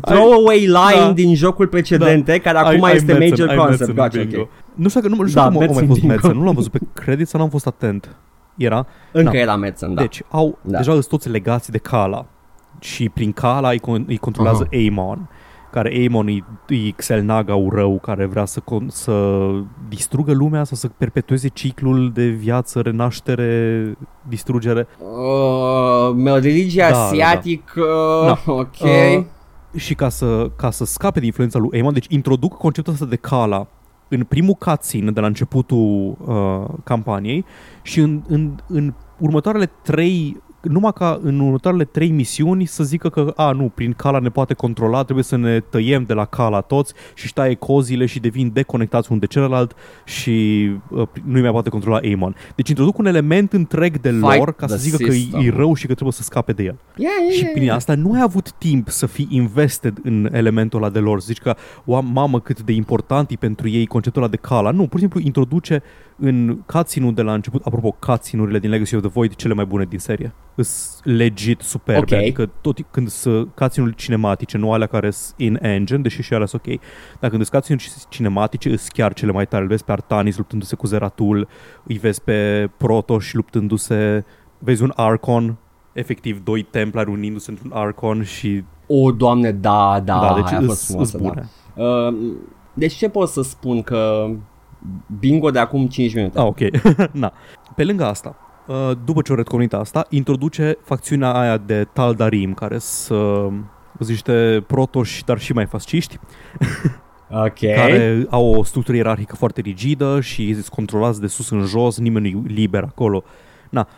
throw 0.00 0.32
away 0.32 0.58
line 0.58 1.04
da. 1.04 1.12
din 1.12 1.34
jocul 1.34 1.66
precedente, 1.66 2.32
da. 2.32 2.38
care 2.38 2.58
acum 2.58 2.88
I, 2.88 2.94
este 2.94 3.12
I 3.12 3.28
major 3.28 3.46
Metzen, 3.46 3.56
concept. 3.56 3.94
Gotcha, 3.94 4.20
okay. 4.20 4.48
Nu 4.74 4.88
știu, 4.88 5.00
că 5.00 5.08
nu, 5.08 5.16
nu 5.16 5.26
știu 5.26 5.40
da, 5.40 5.48
cum 5.48 5.62
a 5.62 5.72
mai 5.72 5.86
fost 5.86 6.02
Metzen, 6.02 6.36
nu 6.36 6.44
l-am 6.44 6.54
văzut 6.54 6.70
pe 6.70 6.78
credit 6.92 7.28
sau 7.28 7.40
n-am 7.40 7.48
fost 7.48 7.66
atent. 7.66 8.16
Era? 8.56 8.86
Încă 9.12 9.30
da. 9.30 9.38
era 9.38 9.56
Metzen, 9.56 9.94
da. 9.94 10.00
Deci 10.00 10.22
au, 10.30 10.58
da. 10.62 10.76
deja 10.76 10.92
sunt 10.92 11.06
toți 11.06 11.28
legați 11.28 11.70
de 11.70 11.78
Kala 11.78 12.26
și 12.80 13.08
prin 13.08 13.32
Kala 13.32 13.70
îi, 13.70 13.80
îi 14.06 14.16
controlează 14.16 14.66
uh-huh. 14.66 14.88
Amon 14.88 15.28
care 15.76 16.06
Amon 16.06 16.28
e, 16.28 16.44
e 16.68 16.90
Xelnaga 16.90 17.54
rău 17.70 17.98
care 18.02 18.24
vrea 18.24 18.44
să, 18.44 18.62
să 18.86 19.40
distrugă 19.88 20.32
lumea 20.32 20.64
sau 20.64 20.76
să 20.76 20.88
perpetueze 20.88 21.48
ciclul 21.48 22.10
de 22.12 22.26
viață, 22.26 22.80
renaștere, 22.80 23.96
distrugere? 24.28 24.86
Uh, 24.98 26.40
religia 26.40 26.90
da, 26.90 27.04
asiatic, 27.04 27.72
da, 27.74 28.26
da. 28.26 28.52
Uh, 28.52 28.58
ok. 28.60 28.80
Uh, 28.80 29.24
și 29.76 29.94
ca 29.94 30.08
să, 30.08 30.50
ca 30.56 30.70
să 30.70 30.84
scape 30.84 31.20
de 31.20 31.26
influența 31.26 31.58
lui 31.58 31.80
Amon, 31.80 31.92
deci 31.92 32.06
introduc 32.08 32.56
conceptul 32.56 32.92
ăsta 32.92 33.06
de 33.06 33.16
Kala 33.16 33.66
în 34.08 34.24
primul 34.24 34.54
cutscene 34.54 35.10
de 35.10 35.20
la 35.20 35.26
începutul 35.26 36.16
uh, 36.26 36.74
campaniei 36.84 37.44
și 37.82 38.00
în, 38.00 38.22
în, 38.28 38.54
în 38.66 38.94
următoarele 39.18 39.70
trei 39.82 40.42
numai 40.68 40.92
ca 40.94 41.20
în 41.22 41.40
următoarele 41.40 41.84
trei 41.84 42.10
misiuni 42.10 42.64
să 42.64 42.84
zică 42.84 43.08
că, 43.08 43.32
a, 43.36 43.50
nu, 43.50 43.72
prin 43.74 43.92
cala 43.92 44.18
ne 44.18 44.28
poate 44.28 44.54
controla, 44.54 45.02
trebuie 45.02 45.24
să 45.24 45.36
ne 45.36 45.60
tăiem 45.60 46.04
de 46.04 46.12
la 46.12 46.24
cala 46.24 46.60
toți 46.60 46.92
și 47.14 47.24
își 47.24 47.32
taie 47.32 47.54
cozile 47.54 48.06
și 48.06 48.20
devin 48.20 48.50
deconectați 48.52 49.06
unul 49.08 49.20
de 49.20 49.26
celălalt 49.26 49.74
și 50.04 50.66
uh, 50.90 51.08
nu 51.24 51.40
mai 51.40 51.50
poate 51.50 51.68
controla 51.68 52.00
Amon. 52.12 52.34
Deci 52.54 52.68
introduc 52.68 52.98
un 52.98 53.06
element 53.06 53.52
întreg 53.52 54.00
de 54.00 54.10
lor 54.10 54.52
ca 54.52 54.66
să 54.66 54.76
zică 54.76 54.96
system. 54.96 55.30
că 55.30 55.44
e, 55.44 55.46
e 55.46 55.50
rău 55.56 55.74
și 55.74 55.86
că 55.86 55.92
trebuie 55.92 56.12
să 56.12 56.22
scape 56.22 56.52
de 56.52 56.62
el. 56.62 56.76
Yeah, 56.96 57.12
yeah, 57.20 57.32
și 57.32 57.44
prin 57.44 57.70
asta 57.70 57.94
nu 57.94 58.12
ai 58.12 58.20
avut 58.22 58.52
timp 58.52 58.88
să 58.88 59.06
fii 59.06 59.28
invested 59.30 59.98
în 60.02 60.28
elementul 60.32 60.82
ăla 60.82 60.90
de 60.90 60.98
lor. 60.98 61.20
Să 61.20 61.26
zici 61.26 61.40
că, 61.40 61.56
o, 61.84 62.00
mamă, 62.00 62.40
cât 62.40 62.62
de 62.62 62.72
important 62.72 63.30
e 63.30 63.36
pentru 63.36 63.68
ei 63.68 63.86
conceptul 63.86 64.22
ăla 64.22 64.30
de 64.30 64.36
cala. 64.36 64.70
Nu, 64.70 64.82
pur 64.82 64.98
și 64.98 64.98
simplu 64.98 65.20
introduce 65.20 65.82
în 66.18 66.58
cutscene 66.66 67.10
de 67.10 67.22
la 67.22 67.34
început, 67.34 67.64
apropo, 67.64 67.96
cutscene 68.00 68.58
de 68.58 68.68
Legacy 68.68 68.94
of 68.94 69.00
the 69.00 69.10
Void, 69.10 69.34
cele 69.34 69.54
mai 69.54 69.64
bune 69.64 69.84
din 69.84 69.98
serie. 69.98 70.34
Îs 70.54 71.00
legit 71.04 71.60
superbe, 71.60 72.00
okay. 72.00 72.18
adică 72.18 72.50
tot 72.60 72.78
când 72.90 73.08
să 73.08 73.44
cutscene 73.44 73.92
cinematice, 73.96 74.58
nu 74.58 74.72
alea 74.72 74.86
care 74.86 75.10
sunt 75.10 75.34
in 75.40 75.58
engine, 75.60 75.98
deși 75.98 76.22
și 76.22 76.34
alea 76.34 76.46
sunt 76.46 76.66
ok, 76.66 76.80
dar 77.20 77.30
când 77.30 77.44
sunt 77.44 77.54
cutscene 77.54 77.80
cinematice, 78.08 78.70
îs 78.70 78.88
chiar 78.88 79.12
cele 79.12 79.32
mai 79.32 79.46
tare. 79.46 79.62
Îl 79.62 79.68
vezi 79.68 79.84
pe 79.84 79.92
Artanis 79.92 80.36
luptându-se 80.36 80.76
cu 80.76 80.86
Zeratul, 80.86 81.48
îi 81.84 81.98
vezi 81.98 82.22
pe 82.22 82.70
Protoss 82.76 83.32
luptându-se, 83.32 84.24
vezi 84.58 84.82
un 84.82 84.92
Archon 84.96 85.56
efectiv 85.92 86.44
doi 86.44 86.62
templari 86.62 87.10
unindu-se 87.10 87.50
într-un 87.50 87.70
Archon 87.74 88.22
și 88.22 88.64
O, 88.86 89.12
doamne, 89.12 89.52
da, 89.52 90.00
da, 90.04 90.20
da, 90.20 90.34
deci 90.34 90.50
aia 90.52 90.58
a 90.58 90.62
fost 90.62 90.80
îs, 90.80 90.86
frumoasă, 90.86 91.16
îs 91.16 91.22
da. 91.22 91.28
bune. 91.28 91.48
Uh, 91.74 92.36
deci 92.74 92.94
ce 92.94 93.08
pot 93.08 93.28
să 93.28 93.42
spun 93.42 93.82
că 93.82 94.30
bingo 95.18 95.50
de 95.50 95.58
acum 95.58 95.86
5 95.86 96.14
minute. 96.14 96.38
Ah, 96.38 96.44
ok. 96.44 96.58
Na. 97.12 97.32
Pe 97.74 97.84
lângă 97.84 98.04
asta, 98.04 98.36
uh, 98.66 98.90
după 99.04 99.22
ce 99.22 99.32
o 99.32 99.34
retconit 99.34 99.72
asta, 99.72 100.06
introduce 100.10 100.76
facțiunea 100.82 101.32
aia 101.32 101.56
de 101.56 101.88
Taldarim, 101.92 102.54
care 102.54 102.78
sunt 102.78 103.64
sunt 103.96 104.08
niște 104.08 104.64
protoși, 104.66 105.24
dar 105.24 105.38
și 105.38 105.52
mai 105.52 105.66
fasciști, 105.66 106.18
Ok. 107.30 107.58
care 107.80 108.26
au 108.30 108.54
o 108.54 108.64
structură 108.64 108.96
ierarhică 108.96 109.36
foarte 109.36 109.60
rigidă 109.60 110.20
și 110.20 110.52
sunt 110.52 110.68
controlați 110.68 111.20
de 111.20 111.26
sus 111.26 111.50
în 111.50 111.60
jos, 111.60 111.98
nimeni 111.98 112.30
nu 112.30 112.38
e 112.38 112.52
liber 112.52 112.82
acolo. 112.82 113.22
Na, 113.70 113.88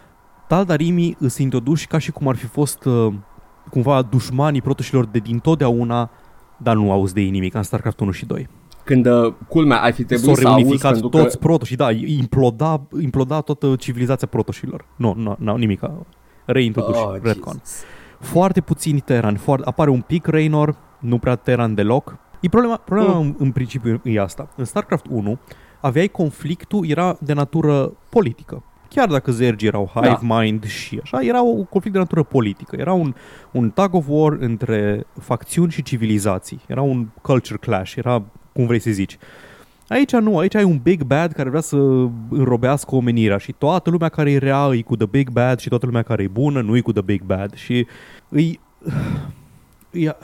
Taldarimii 0.49 1.17
îs 1.19 1.39
introduși 1.39 1.87
ca 1.87 1.99
și 1.99 2.11
cum 2.11 2.29
ar 2.29 2.37
fi 2.37 2.47
fost 2.47 2.85
uh, 2.85 3.13
cumva 3.71 4.03
dușmanii 4.03 4.63
protoșilor 4.63 5.07
de 5.07 5.19
din 5.19 5.39
totdeauna, 5.39 6.11
dar 6.57 6.77
nu 6.77 6.93
auzi 6.93 7.15
de 7.15 7.21
ei 7.21 7.31
nimic, 7.31 7.55
în 7.55 7.63
StarCraft 7.63 8.01
1 8.01 8.11
și 8.11 8.27
2. 8.27 8.49
Când 8.89 9.07
uh, 9.07 9.33
culmea 9.49 9.83
ar 9.83 9.93
fi 9.93 9.97
S-au 9.97 10.07
trebuit 10.07 10.37
să 10.37 10.49
auzi 10.49 10.61
reunificat 10.61 10.93
pentru 10.93 11.09
toți 11.09 11.39
că... 11.39 11.47
protoșii, 11.47 11.77
da, 11.77 11.91
imploda, 11.91 12.81
imploda 13.01 13.41
toată 13.41 13.77
civilizația 13.79 14.27
protoșilor. 14.27 14.85
Nu, 14.97 15.15
nu, 15.17 15.37
nu, 15.39 15.57
nimic. 15.57 15.81
Reintroduși, 16.45 17.01
Oh, 17.01 17.11
oh, 17.13 17.21
retcon. 17.23 17.53
Jesus. 17.53 17.83
Foarte 18.21 18.61
puțini 18.61 19.01
Terran, 19.01 19.37
foarte, 19.37 19.69
apare 19.69 19.91
un 19.91 20.01
pic 20.01 20.27
Raynor, 20.27 20.77
nu 20.99 21.19
prea 21.19 21.35
Terran 21.37 21.75
deloc. 21.75 22.17
E 22.41 22.49
problema, 22.49 22.77
problema 22.77 23.13
Mm. 23.13 23.21
în, 23.21 23.35
în 23.39 23.53
principiu 23.53 24.01
e 24.05 24.21
asta. 24.21 24.49
În 24.57 24.65
StarCraft 24.65 25.07
1 25.11 25.39
aveai 25.81 26.09
conflictul, 26.09 26.85
era 26.89 27.17
de 27.21 27.33
natură 27.33 27.93
politică. 28.09 28.63
Chiar 28.89 29.09
dacă 29.09 29.31
zergii 29.31 29.69
erau 29.69 29.91
hive 29.95 30.19
mind 30.23 30.65
și 30.65 31.01
așa, 31.03 31.19
era 31.23 31.41
un 31.41 31.65
conflict 31.65 31.95
de 31.95 31.99
natură 32.03 32.23
politică. 32.23 32.77
Era 32.79 32.93
un, 32.93 33.15
un 33.53 33.71
tug 33.71 33.95
of 33.95 34.05
war 34.09 34.37
între 34.41 35.07
facțiuni 35.21 35.71
și 35.71 35.83
civilizații. 35.83 36.61
Era 36.67 36.83
un 36.83 37.07
culture 37.23 37.59
clash, 37.59 37.95
era 37.95 38.23
cum 38.59 38.67
vrei 38.67 38.79
să 38.79 38.91
zici. 38.91 39.19
Aici 39.89 40.13
nu, 40.13 40.39
aici 40.39 40.55
ai 40.55 40.65
un 40.65 40.79
big 40.83 41.03
bad 41.03 41.33
care 41.33 41.49
vrea 41.49 41.61
să 41.61 41.77
înrobească 42.29 42.95
omenirea 42.95 43.39
și 43.39 43.53
toată 43.53 43.91
lumea 43.91 44.09
care 44.09 44.31
e 44.31 44.39
rea 44.39 44.69
e 44.73 44.83
cu 44.83 44.97
the 44.97 45.07
big 45.07 45.31
bad 45.31 45.59
și 45.59 45.69
toată 45.69 45.87
lumea 45.87 46.03
care 46.03 46.23
e 46.23 46.29
bună 46.29 46.61
nu 46.61 46.77
e 46.77 46.81
cu 46.81 46.93
the 46.93 47.03
big 47.03 47.23
bad 47.23 47.55
și 47.55 47.87
îi... 48.29 48.61
E, 49.91 50.17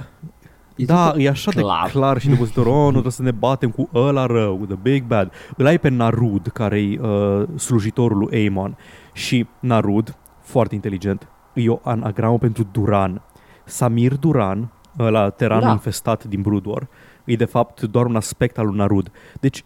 E 0.77 0.85
da, 0.85 1.07
totul 1.07 1.21
e 1.21 1.29
așa 1.29 1.51
clar. 1.51 1.85
de 1.85 1.91
clar 1.91 2.21
și 2.21 2.29
nevozitor, 2.29 2.67
oh, 2.67 2.73
nu 2.85 2.91
trebuie 2.91 3.13
să 3.13 3.23
ne 3.23 3.31
batem 3.31 3.71
cu 3.71 3.89
ăla 3.95 4.27
rău, 4.27 4.57
cu 4.57 4.67
the 4.67 4.79
big 4.83 5.05
bad. 5.05 5.33
Îl 5.57 5.67
ai 5.67 5.79
pe 5.79 5.89
Narud, 5.89 6.47
care 6.47 6.81
e 6.81 6.99
uh, 7.01 7.43
slujitorul 7.57 8.19
lui 8.19 8.29
Aemon 8.33 8.77
și 9.13 9.47
Narud, 9.61 10.17
foarte 10.41 10.75
inteligent, 10.75 11.29
e 11.53 11.69
o 11.69 11.79
anagramă 11.83 12.39
pentru 12.39 12.67
Duran. 12.73 13.23
Samir 13.65 14.17
Duran, 14.17 14.73
la 14.97 15.31
teranul 15.31 15.65
Da. 15.65 15.71
infestat 15.71 16.25
din 16.25 16.41
Brood 16.41 16.67
War, 16.67 16.89
e 17.25 17.37
de 17.37 17.45
fapt 17.45 17.83
doar 17.83 18.07
un 18.07 18.17
aspect 18.17 18.59
al 18.59 18.67
lui 18.67 18.77
Narud. 18.77 19.11
Deci, 19.41 19.65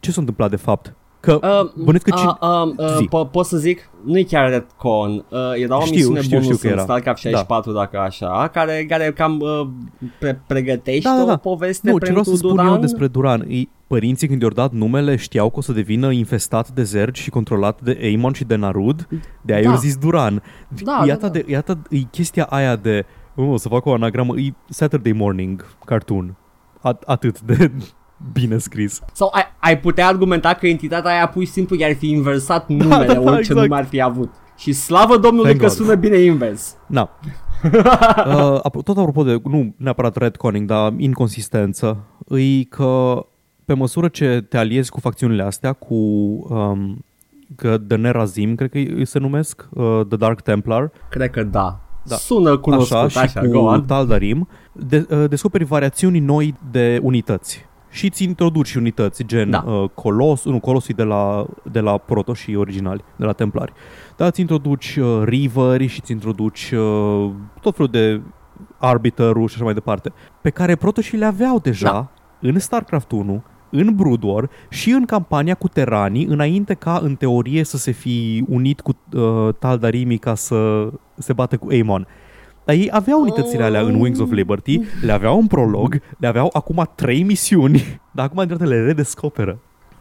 ce 0.00 0.10
s-a 0.10 0.20
întâmplat 0.20 0.50
de 0.50 0.56
fapt? 0.56 0.94
Că 1.20 1.32
Uh, 1.42 1.70
bănuiesc 1.76 2.04
că 2.08 2.16
cine... 2.16 2.30
uh, 2.40 2.66
uh, 2.66 2.74
uh, 2.78 2.94
Zi. 2.96 3.06
po- 3.06 3.30
pot 3.30 3.46
să 3.46 3.56
zic, 3.56 3.90
nu 4.04 4.18
e 4.18 4.22
chiar 4.22 4.48
retcon, 4.48 5.10
uh, 5.28 5.38
era 5.54 5.76
o 5.76 5.80
Știu, 5.80 5.94
misiune 5.96 6.20
știu, 6.20 6.38
bonus 6.38 6.44
știu 6.44 6.56
că 6.60 6.66
în 6.66 6.72
era. 6.72 6.82
StarCraft 6.82 7.20
64, 7.20 7.72
dacă 7.72 7.98
așa, 7.98 8.48
care, 8.52 8.84
care 8.88 9.12
cam 9.12 9.40
uh, 9.40 9.68
pre- 10.18 10.42
pregătește 10.46 11.08
Da, 11.08 11.16
da, 11.18 11.24
da. 11.24 11.32
o 11.32 11.36
poveste 11.36 11.90
Nu, 11.90 11.98
ce 11.98 12.04
vreau 12.04 12.14
pentru 12.14 12.32
să 12.32 12.38
spun 12.38 12.50
Duran. 12.56 12.66
eu 12.72 12.78
despre 12.80 13.06
Duran, 13.06 13.40
e, 13.48 13.62
părinții 13.86 14.28
când 14.28 14.40
i-au 14.42 14.50
dat 14.50 14.72
numele 14.72 15.16
știau 15.16 15.50
că 15.50 15.58
o 15.58 15.60
să 15.60 15.72
devină 15.72 16.10
infestat 16.10 16.70
de 16.70 16.82
zergi 16.82 17.22
și 17.22 17.30
controlat 17.30 17.80
de 17.80 17.98
Aemon 18.02 18.32
și 18.32 18.44
de 18.44 18.54
Narud, 18.56 19.08
de 19.42 19.52
aia 19.52 19.62
Da. 19.62 19.68
i-au 19.68 19.78
zis 19.78 19.96
Duran. 19.96 20.42
Da, 20.84 21.02
iată, 21.06 21.20
da, 21.20 21.26
da. 21.26 21.32
De, 21.38 21.44
iată, 21.48 21.78
e 21.90 21.98
chestia 21.98 22.44
aia 22.44 22.76
de, 22.76 23.04
oh, 23.34 23.48
o 23.48 23.56
să 23.56 23.68
fac 23.68 23.84
o 23.86 23.92
anagramă, 23.92 24.38
e 24.38 24.52
Saturday 24.68 25.12
Morning 25.12 25.66
cartoon. 25.84 26.34
At, 26.80 27.02
atât 27.06 27.40
de 27.40 27.70
bine 28.32 28.58
scris. 28.58 29.00
Sau 29.12 29.30
ai, 29.32 29.42
ai 29.58 29.78
putea 29.78 30.06
argumenta 30.06 30.54
că 30.54 30.66
entitatea 30.66 31.10
aia 31.10 31.28
pur 31.28 31.44
și 31.44 31.50
simplu 31.50 31.76
i-ar 31.76 31.94
fi 31.94 32.10
inversat 32.10 32.68
numele, 32.70 33.06
da, 33.06 33.12
da, 33.14 33.20
orice 33.20 33.38
exact. 33.38 33.60
nume 33.60 33.76
ar 33.76 33.86
fi 33.86 34.00
avut. 34.02 34.30
Și 34.56 34.72
slavă 34.72 35.16
Domnului 35.16 35.54
Thank 35.54 35.60
că 35.60 35.66
God. 35.66 35.76
sună 35.76 35.94
bine 35.94 36.16
invers. 36.16 36.76
Na. 36.86 37.10
uh, 37.64 38.58
apro- 38.58 38.82
tot 38.84 38.96
apropo 38.98 39.22
de, 39.22 39.40
nu 39.44 39.74
neapărat 39.76 40.16
redconning, 40.16 40.66
dar 40.66 40.92
inconsistență, 40.96 41.98
e 42.28 42.64
că 42.64 43.24
pe 43.64 43.74
măsură 43.74 44.08
ce 44.08 44.46
te 44.48 44.56
aliezi 44.58 44.90
cu 44.90 45.00
facțiunile 45.00 45.42
astea, 45.42 45.72
cu 45.72 45.94
um, 45.94 47.04
că 47.56 47.78
The 47.88 47.96
Nerazim, 47.96 48.54
cred 48.54 48.70
că 48.70 48.78
îi 48.78 49.06
se 49.06 49.18
numesc, 49.18 49.68
uh, 49.70 50.00
The 50.08 50.16
Dark 50.16 50.40
Templar, 50.40 50.90
Cred 51.10 51.30
că 51.30 51.42
da. 51.42 51.80
Da. 52.04 52.16
Sună 52.16 52.56
cunoscut, 52.58 52.96
așa, 52.96 53.20
așa, 53.20 53.40
și 53.42 53.46
go 53.48 53.58
cu 53.58 53.64
on. 53.64 53.84
Taldarim, 53.84 54.48
de, 54.72 55.06
uh, 55.10 55.28
descoperi 55.28 55.64
variațiuni 55.64 56.18
noi 56.18 56.54
de 56.70 57.00
unități. 57.02 57.68
Și 57.92 58.06
îți 58.06 58.24
introduci 58.24 58.74
unități, 58.74 59.24
gen 59.24 59.50
Da. 59.50 59.64
uh, 59.66 59.90
Colos, 59.94 60.44
nu, 60.44 60.60
Colosii 60.60 60.94
de 60.94 61.02
la, 61.02 61.46
de 61.72 61.80
la 61.80 61.98
protoșii 61.98 62.56
originali, 62.56 63.04
de 63.16 63.24
la 63.24 63.32
Templari. 63.32 63.72
Dar 64.16 64.28
îți 64.28 64.40
introduci 64.40 64.96
uh, 64.96 65.20
Riveri 65.24 65.86
și 65.86 66.00
îți 66.00 66.12
introduci 66.12 66.70
uh, 66.76 67.30
tot 67.60 67.74
felul 67.76 67.90
de 67.90 68.20
Arbiterul 68.78 69.48
și 69.48 69.54
așa 69.54 69.64
mai 69.64 69.74
departe, 69.74 70.12
pe 70.40 70.50
care 70.50 70.76
protoșii 70.76 71.18
le 71.18 71.24
aveau 71.24 71.58
deja 71.58 71.90
Da. 71.90 72.08
în 72.48 72.58
StarCraft 72.58 73.10
1, 73.12 73.42
în 73.70 73.94
Brood 73.94 74.22
War 74.22 74.50
și 74.68 74.90
în 74.90 75.04
campania 75.04 75.54
cu 75.54 75.68
Teranii, 75.68 76.24
înainte 76.24 76.74
ca, 76.74 77.00
în 77.02 77.14
teorie, 77.14 77.64
să 77.64 77.76
se 77.76 77.90
fi 77.90 78.44
unit 78.48 78.80
cu 78.80 78.96
uh, 79.12 79.54
Taldarimii 79.58 80.18
ca 80.18 80.34
să 80.34 80.88
se 81.18 81.32
bată 81.32 81.56
cu 81.56 81.66
Aemon. 81.70 82.06
Dar 82.70 82.78
ei 82.78 82.88
aveau 82.90 83.20
unitățile 83.20 83.62
alea 83.62 83.80
în 83.80 83.94
Wings 84.00 84.18
of 84.18 84.30
Liberty, 84.30 84.80
le 85.02 85.12
aveau 85.12 85.38
un 85.38 85.46
prolog, 85.46 86.00
le 86.18 86.26
aveau 86.26 86.50
acum 86.52 86.90
trei 86.94 87.22
misiuni, 87.22 87.82
dar 88.14 88.24
acum 88.26 88.38
în 88.58 88.66
le 88.68 88.84
redescoperă. 88.84 89.58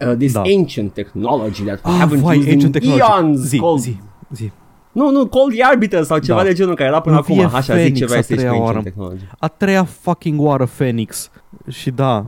Uh, 0.08 0.16
this 0.18 0.32
Da. 0.34 0.42
ancient 0.58 0.94
technology 0.94 1.64
that 1.64 1.80
we 1.86 1.92
Ah, 1.94 2.00
haven't 2.08 2.20
vai, 2.22 2.38
used 2.38 2.52
Ancient 2.54 2.76
in 2.76 2.82
Technology. 2.82 3.04
eons. 3.22 3.40
Zi, 3.40 3.58
called... 3.58 3.80
zi, 3.80 3.98
zi. 4.34 4.52
Nu, 4.92 5.12
nu, 5.12 5.26
Call 5.26 5.50
the 5.52 5.64
Arbiter 5.64 6.04
sau 6.04 6.18
ceva 6.20 6.38
Da. 6.38 6.44
de 6.44 6.54
genul 6.54 6.76
care 6.76 6.90
era 6.90 7.00
până 7.00 7.16
Învie 7.16 7.44
acum. 7.44 7.56
Așa, 7.56 7.62
zic 7.62 7.74
Phoenix 7.74 7.98
ceva 8.00 8.14
a 8.14 8.18
este 8.18 8.34
și 8.34 8.40
treia 8.40 8.52
cu 8.54 8.58
Ancient 8.64 8.76
oară. 8.76 8.90
Technology. 8.90 9.24
A 9.40 9.48
treia 9.48 9.84
fucking 9.84 10.42
oară 10.42 10.66
Phoenix. 10.78 11.32
Și 11.70 11.90
da, 11.92 12.26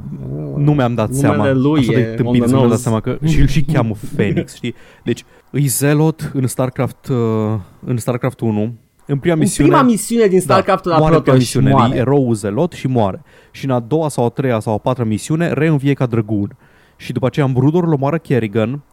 nu 0.58 0.74
mi-am 0.74 0.94
dat 0.94 1.10
Numele 1.10 1.28
seama. 1.34 1.52
lui 1.52 1.80
Așa 1.80 1.92
e 1.92 1.96
de 1.96 2.10
on 2.10 2.16
tâmpit 2.16 2.42
the 2.42 2.50
să 2.50 2.56
mi-am 2.56 2.62
dat 2.62 2.70
nose. 2.70 2.82
seama 2.82 3.00
că 3.00 3.18
și 3.26 3.40
îl 3.40 3.48
și 3.48 3.62
cheamă 3.64 3.96
Phoenix, 4.16 4.56
știi? 4.56 4.76
Deci, 5.04 5.26
îi 5.50 5.66
Zelot 5.66 6.32
în 6.34 6.48
StarCraft, 6.48 7.08
uh, 7.08 7.18
în 7.86 7.98
StarCraft 7.98 8.40
1. 8.40 8.74
În 9.12 9.18
prima 9.20 9.34
În 9.34 9.39
misiune, 9.39 9.70
prima 9.70 9.84
misiune 9.84 10.25
din 10.27 10.39
StarCraft 10.39 10.84
da, 10.84 10.89
la 10.91 10.98
moare 10.98 11.15
în 11.15 11.22
prima 11.22 11.36
Protoss 11.36 11.53
misiune, 11.56 11.75
moare. 11.75 11.96
e 11.96 12.00
eroul 12.00 12.34
Zelot 12.34 12.72
și 12.72 12.88
moare. 12.88 13.24
Și 13.51 13.65
în 13.65 13.72
a 13.72 13.80
doua 13.80 14.10
sau 14.10 14.25
a 14.25 14.30
treia 14.30 14.60
sau 14.60 14.74
a 14.74 14.77
patra 14.77 15.03
misiune 15.03 15.51
reînvie 15.53 15.94
ca 15.94 16.06
drăgun. 16.06 16.56
Și 16.96 17.12
după 17.12 17.25
aceea 17.25 17.46
în 17.46 17.53
Brudor 17.53 17.84
îl 17.84 17.94
omoară 17.94 18.18
Kerrigan 18.18 18.84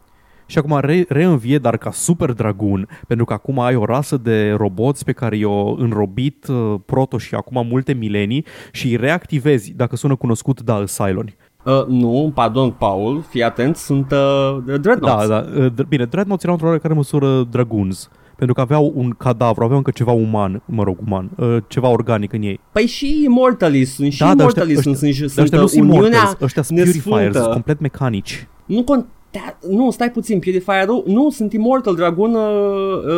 și 0.46 0.58
acum 0.58 0.78
re- 0.80 1.04
reînvie, 1.08 1.58
dar 1.58 1.76
ca 1.76 1.90
super 1.90 2.32
dragun, 2.32 2.88
pentru 3.06 3.24
că 3.24 3.32
acum 3.32 3.60
ai 3.60 3.74
o 3.74 3.84
rasă 3.84 4.16
de 4.16 4.50
roboți 4.56 5.04
pe 5.04 5.12
care 5.12 5.36
i-au 5.36 5.76
înrobit 5.78 6.46
uh, 6.46 6.74
Protoș 6.86 7.24
și 7.26 7.34
acum 7.34 7.66
multe 7.66 7.92
milenii 7.92 8.44
și 8.72 8.86
îi 8.86 8.96
reactivezi, 8.96 9.72
dacă 9.76 9.96
sună 9.96 10.16
cunoscut, 10.16 10.60
da, 10.60 10.84
Cyloni. 10.84 11.36
Uh, 11.64 11.84
nu, 11.86 12.30
pardon, 12.34 12.70
Paul, 12.70 13.24
fii 13.28 13.42
atent, 13.42 13.76
sunt 13.76 14.12
uh, 14.12 14.78
Dreadnoughts. 14.80 15.26
Da, 15.28 15.40
da, 15.40 15.60
uh, 15.64 15.70
dr- 15.72 15.88
bine, 15.88 16.04
Dreadnoughts 16.04 16.42
erau 16.42 16.54
într-o 16.54 16.68
oarecare 16.68 16.94
măsură 16.94 17.42
dragoons, 17.50 18.10
pentru 18.38 18.54
că 18.54 18.60
aveau 18.60 18.92
un 18.94 19.10
cadavru, 19.10 19.62
aveau 19.62 19.76
încă 19.78 19.90
ceva 19.90 20.12
uman, 20.12 20.62
mă 20.64 20.82
rog, 20.82 20.96
uman, 21.06 21.30
uh, 21.36 21.56
ceva 21.66 21.88
organic 21.88 22.32
în 22.32 22.42
ei. 22.42 22.60
Păi 22.72 22.86
și 22.86 23.22
Immortalis 23.24 23.94
sunt, 23.94 24.12
și 24.12 24.18
Da, 24.18 24.34
dar 24.34 24.46
ăștia- 24.46 24.62
Immortalis 24.62 24.80
sunt, 24.80 24.96
sunt, 24.96 25.18
Dar 25.18 25.28
sunt 25.28 25.38
ăștia 25.44 25.58
nu 25.58 25.64
uh, 25.64 25.70
sunt 25.70 25.82
Uniunea 25.82 26.08
immortals, 26.08 26.40
ăștia 26.40 26.62
sunt 26.62 26.78
purifiers, 26.78 27.06
nesfântă. 27.14 27.38
sunt 27.40 27.52
complet 27.52 27.80
mecanici. 27.80 28.46
Nu 28.66 28.82
contea, 28.84 29.58
nu, 29.70 29.90
stai 29.90 30.10
puțin, 30.10 30.38
Purifierul, 30.38 31.02
nu, 31.06 31.30
sunt 31.30 31.52
Immortal, 31.52 31.94
Dragon, 31.94 32.34
uh, 32.34 32.40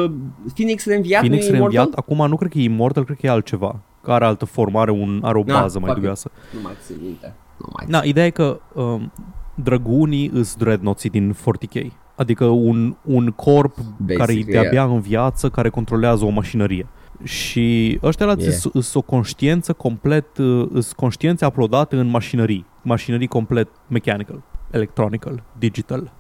uh, 0.05 0.11
Phoenix 0.55 0.85
reînviat, 0.87 1.21
Phoenix 1.21 1.47
nu 1.47 1.53
e 1.53 1.57
Immortal? 1.57 1.77
reînviat, 1.83 1.99
acum 1.99 2.29
nu 2.29 2.37
cred 2.37 2.51
că 2.51 2.59
e 2.59 2.63
immortal, 2.63 3.05
cred 3.05 3.17
că 3.21 3.27
e 3.27 3.31
altceva. 3.31 3.81
Că 4.03 4.13
are 4.13 4.25
altă 4.25 4.45
formă, 4.45 4.79
are, 4.81 4.91
un, 4.91 5.21
are 5.23 5.39
o 5.39 5.43
Da, 5.43 5.61
bază 5.61 5.79
mai 5.79 5.87
fuck 5.87 5.89
it. 5.89 5.95
dubioasă. 5.95 6.31
Nu 6.55 6.61
mai 6.63 6.73
țin 6.87 6.97
minte. 7.03 7.35
Nu 7.57 7.67
mai 7.77 7.85
Na, 7.89 8.01
ideea 8.05 8.27
e 8.27 8.31
că 8.31 8.61
um, 8.75 9.13
drăgunii 9.55 10.31
îs 10.35 10.55
dreadnoughts 10.55 11.09
din 11.09 11.35
40k. 11.35 11.87
Adică 12.21 12.45
un, 12.45 12.97
un 13.05 13.27
corp 13.31 13.77
Basically, 13.77 14.17
care 14.17 14.33
e 14.33 14.35
yeah. 14.37 14.47
de-abia 14.51 14.85
în 14.95 15.01
viață, 15.01 15.49
care 15.49 15.69
controlează 15.69 16.25
o 16.25 16.29
mașinărie. 16.29 16.87
Și 17.23 17.99
ăștia 18.03 18.27
la 18.27 18.35
Yeah. 18.39 18.55
yeah. 18.75 18.85
o 18.95 19.03
conștiență 19.03 19.73
complet, 19.73 20.39
uh, 20.39 20.67
îs 20.73 20.93
conștiențe 20.93 21.45
aplodate 21.45 21.97
în 21.97 22.07
mașinării. 22.07 22.67
Mașinării 22.83 23.27
complet 23.27 23.69
mechanical, 23.87 24.43
electronical, 24.71 25.43
digital. 25.59 26.13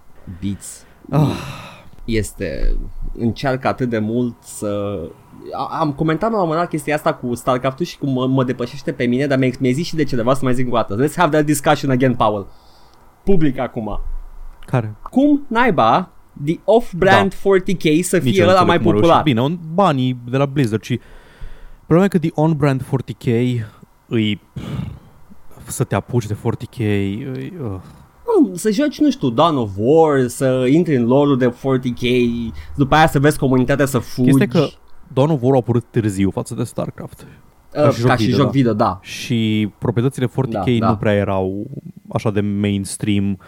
Beats. 0.42 0.84
Ah. 1.10 1.28
Este, 2.04 2.76
încearcă 3.18 3.68
atât 3.68 3.88
de 3.88 3.98
mult 3.98 4.34
să... 4.40 5.00
A- 5.52 5.78
Am 5.80 5.92
comentat 5.92 6.30
la 6.30 6.36
un 6.36 6.42
moment 6.42 6.60
dat 6.60 6.70
chestia 6.70 6.94
asta 6.94 7.14
cu 7.14 7.34
StarCraft-ul 7.34 7.86
și 7.86 7.98
cum 7.98 8.12
mă, 8.12 8.26
mă 8.26 8.44
depășește 8.44 8.92
pe 8.92 9.04
mine, 9.04 9.26
dar 9.26 9.38
mi-ai, 9.38 9.54
mi-ai 9.60 9.72
zis 9.72 9.86
și 9.86 9.94
de 9.94 10.04
cineva 10.04 10.34
să 10.34 10.40
mai 10.42 10.54
zic 10.54 10.64
încă 10.64 10.76
o 10.76 10.80
dată. 10.80 11.04
Let's 11.04 11.14
have 11.16 11.30
that 11.36 11.44
discussion 11.46 11.90
again, 11.90 12.14
Paul. 12.14 12.46
Public 13.24 13.58
acum. 13.58 14.00
Care? 14.70 14.94
Cum 15.02 15.42
naiba 15.48 16.10
the 16.44 16.58
off-brand 16.64 17.34
40k 17.34 18.00
să 18.02 18.18
fie 18.18 18.30
Nici 18.30 18.38
eu 18.38 18.48
ăla 18.48 18.60
nu 18.60 18.66
mai 18.66 18.76
înțeleg 18.76 18.80
cum 18.80 18.86
au 18.86 18.92
popular. 18.92 19.22
reușit. 19.24 19.24
Bine, 19.24 19.40
un, 19.40 19.58
banii 19.74 20.18
de 20.30 20.36
la 20.36 20.46
Blizzard 20.46 20.82
și 20.82 21.00
problema 21.86 22.04
e 22.04 22.08
că 22.08 22.18
the 22.18 22.30
on-brand 22.34 22.82
40k 22.82 23.26
îi 24.06 24.40
să 25.66 25.84
te 25.84 25.94
apuci 25.94 26.26
de 26.26 26.34
40k 26.34 26.78
îi, 26.78 27.52
uh. 27.62 27.78
Nu, 28.26 28.54
să 28.54 28.70
joci, 28.70 29.00
nu 29.00 29.10
știu, 29.10 29.30
Dawn 29.30 29.56
of 29.56 29.70
War, 29.76 30.26
să 30.26 30.66
intri 30.70 30.96
în 30.96 31.06
lore 31.06 31.34
de 31.36 31.54
40k, 31.54 32.06
după 32.76 32.94
aia 32.94 33.06
să 33.06 33.18
vezi 33.18 33.38
comunitatea 33.38 33.86
să 33.86 33.98
fugi. 33.98 34.28
Chestia 34.30 34.46
că 34.60 34.68
Dawn 35.12 35.30
of 35.30 35.40
War 35.42 35.54
a 35.54 35.56
apărut 35.56 35.84
târziu 35.90 36.30
față 36.30 36.54
de 36.54 36.62
StarCraft 36.64 37.26
Uh, 37.76 37.82
ca 37.82 37.90
și 37.90 37.98
joc 38.00 38.08
ca 38.08 38.16
și 38.16 38.24
video, 38.24 38.36
joc 38.36 38.44
da. 38.44 38.50
video, 38.50 38.72
da. 38.72 38.98
și 39.02 39.70
proprietățile 39.78 40.26
40k 40.26 40.50
Da, 40.50 40.62
da. 40.78 40.88
nu 40.88 40.96
prea 40.96 41.12
erau 41.12 41.66
așa 42.12 42.30
de 42.30 42.40
mainstream 42.40 43.38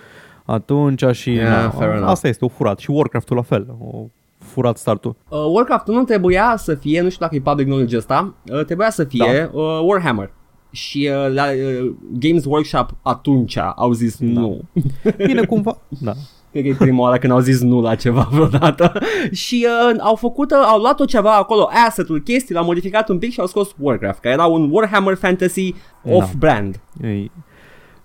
atunci 0.44 1.04
și 1.12 1.30
Yeah, 1.32 1.62
na, 1.62 1.70
fair 1.70 1.90
enough. 1.90 2.08
asta 2.11 2.28
este, 2.28 2.44
o 2.44 2.49
furat 2.49 2.78
și 2.78 2.90
Warcraft-ul 2.90 3.37
la 3.37 3.42
fel, 3.42 3.66
o 3.80 4.04
furat 4.38 4.76
startul. 4.78 5.16
Uh, 5.28 5.38
Warcraft 5.52 5.87
nu 5.87 6.04
trebuia 6.04 6.54
să 6.58 6.75
fie, 6.75 7.00
nu 7.00 7.08
știu 7.08 7.20
dacă 7.25 7.34
e 7.34 7.40
public 7.40 7.66
knowledge 7.66 7.96
ăsta, 7.96 8.34
uh, 8.52 8.64
trebuia 8.64 8.90
să 8.90 9.04
fie 9.04 9.50
Da. 9.52 9.58
uh, 9.58 9.80
Warhammer. 9.84 10.30
Și 10.70 11.11
uh, 11.26 11.32
la 11.34 11.44
uh, 11.44 11.92
Games 12.18 12.44
Workshop 12.44 12.90
atunci 13.02 13.56
au 13.76 13.92
zis 13.92 14.16
Da. 14.18 14.40
nu. 14.40 14.61
Bine, 15.26 15.44
cumva, 15.44 15.78
da. 15.88 16.12
Cred 16.50 16.62
că 16.64 16.68
e 16.70 16.75
prima 16.78 17.00
oară 17.02 17.18
când 17.18 17.32
au 17.32 17.38
zis 17.38 17.61
nu 17.61 17.80
la 17.80 17.94
ceva 17.94 18.28
vreodată. 18.32 18.92
și 19.32 19.66
uh, 19.90 19.96
au 20.00 20.14
făcut, 20.14 20.50
uh, 20.50 20.56
au 20.66 20.80
luat 20.80 20.96
tot 20.96 21.08
ceva 21.08 21.37
acolo, 21.37 21.68
asset-uri, 21.87 22.22
chestii, 22.22 22.54
l-au 22.54 22.64
modificat 22.64 23.08
un 23.08 23.18
pic 23.18 23.32
și 23.32 23.40
au 23.40 23.46
scos 23.46 23.75
Warcraft, 23.78 24.20
care 24.20 24.34
era 24.34 24.44
un 24.46 24.68
Warhammer 24.72 25.14
Fantasy 25.14 25.75
Da. 26.02 26.12
off-brand. 26.14 26.80
E, 27.02 27.25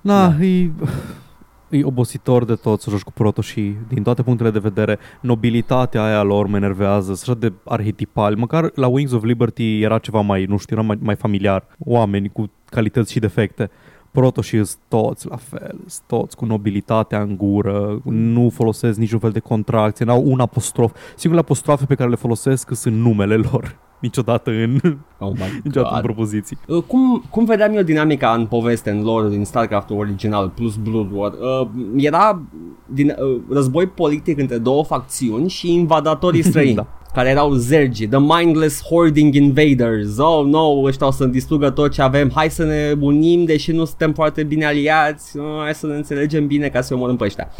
na, 0.02 0.28
da. 0.28 0.46
e, 0.46 0.70
e 1.70 1.84
obositor 1.84 2.46
de 2.46 2.56
tot 2.56 2.82
să 2.82 2.90
joci 2.90 3.02
cu 3.02 3.12
proto 3.12 3.42
și 3.42 3.76
din 3.88 4.04
toate 4.04 4.24
punctele 4.24 4.52
de 4.52 4.60
vedere, 4.60 4.98
nobilitatea 5.22 6.04
aia 6.04 6.24
lor 6.24 6.48
mă 6.48 6.56
enervează, 6.58 7.14
sunt 7.14 7.30
așa 7.30 7.34
de 7.34 7.54
arhetipal. 7.66 8.36
Măcar 8.36 8.72
la 8.76 8.88
Wings 8.88 9.12
of 9.12 9.24
Liberty 9.24 9.82
era 9.82 9.98
ceva 9.98 10.22
mai, 10.22 10.44
nu 10.44 10.58
știu, 10.58 10.76
era 10.76 10.86
mai, 10.86 10.98
mai 11.02 11.16
familiar. 11.16 11.68
Oameni 11.80 12.30
cu 12.30 12.52
calități 12.66 13.12
și 13.12 13.20
defecte. 13.20 13.70
Proto 14.12 14.42
și 14.42 14.56
sunt 14.56 14.78
toți 14.88 15.28
la 15.28 15.36
fel, 15.36 15.76
sunt 15.86 16.08
toți 16.08 16.36
cu 16.36 16.46
nobilitatea 16.46 17.22
în 17.22 17.38
gură, 17.38 18.02
nu 18.04 18.50
folosesc 18.50 18.98
niciun 18.98 19.20
fel 19.20 19.32
de 19.32 19.40
contracție, 19.40 20.06
n-au 20.06 20.24
un 20.26 20.40
apostrof. 20.40 20.92
Singurele 21.16 21.40
apostrofe 21.40 21.86
pe 21.86 21.96
care 21.96 22.10
le 22.10 22.16
folosesc 22.16 22.76
sunt 22.76 22.96
numele 22.96 23.36
lor, 23.36 23.78
niciodată 24.00 24.50
în, 24.50 24.80
Oh 25.20 25.32
my 25.34 25.60
niciodată 25.64 25.96
în 25.96 26.02
God. 26.02 26.14
propoziții. 26.14 26.58
Uh, 26.68 26.84
Cum, 26.88 27.24
cum 27.30 27.46
vedeam 27.46 27.76
eu 27.76 27.82
dinamica 27.82 28.34
în 28.34 28.46
poveste, 28.46 28.90
în 28.90 29.04
lore 29.04 29.30
din 29.30 29.46
StarCraft 29.46 29.90
original 29.90 30.50
plus 30.56 30.76
Blood 30.76 31.08
War? 31.14 31.32
Uh, 31.62 31.68
era 31.96 32.42
din, 32.86 33.16
uh, 33.20 33.42
război 33.50 33.88
politic 33.88 34.40
între 34.40 34.58
două 34.58 34.84
facțiuni 34.84 35.50
și 35.50 35.74
invadatorii 35.74 36.42
străini. 36.50 36.76
Da. 36.76 36.88
Care 37.14 37.30
erau 37.30 37.54
zergi, 37.54 38.08
the 38.08 38.20
mindless 38.20 38.84
hoarding 38.84 39.34
invaders. 39.34 40.18
Oh 40.18 40.46
no, 40.46 40.82
ăștia 40.84 41.08
o 41.08 41.12
să 41.12 41.26
distrugă 41.26 41.70
tot 41.70 41.92
ce 41.92 42.02
avem. 42.02 42.32
Hai 42.36 42.50
să 42.50 42.64
ne 42.64 42.94
unim, 43.00 43.46
deși 43.46 43.72
nu 43.72 43.86
suntem 43.86 44.14
foarte 44.14 44.44
bine 44.44 44.66
aliați. 44.66 45.38
Uh, 45.38 45.44
hai 45.64 45.74
să 45.74 45.88
ne 45.88 45.96
înțelegem 45.96 46.48
bine 46.48 46.68
ca 46.70 46.82
să 46.82 46.94
omorâm 46.94 47.16
pe 47.16 47.24
ăștia. 47.24 47.48
Uh, 47.50 47.56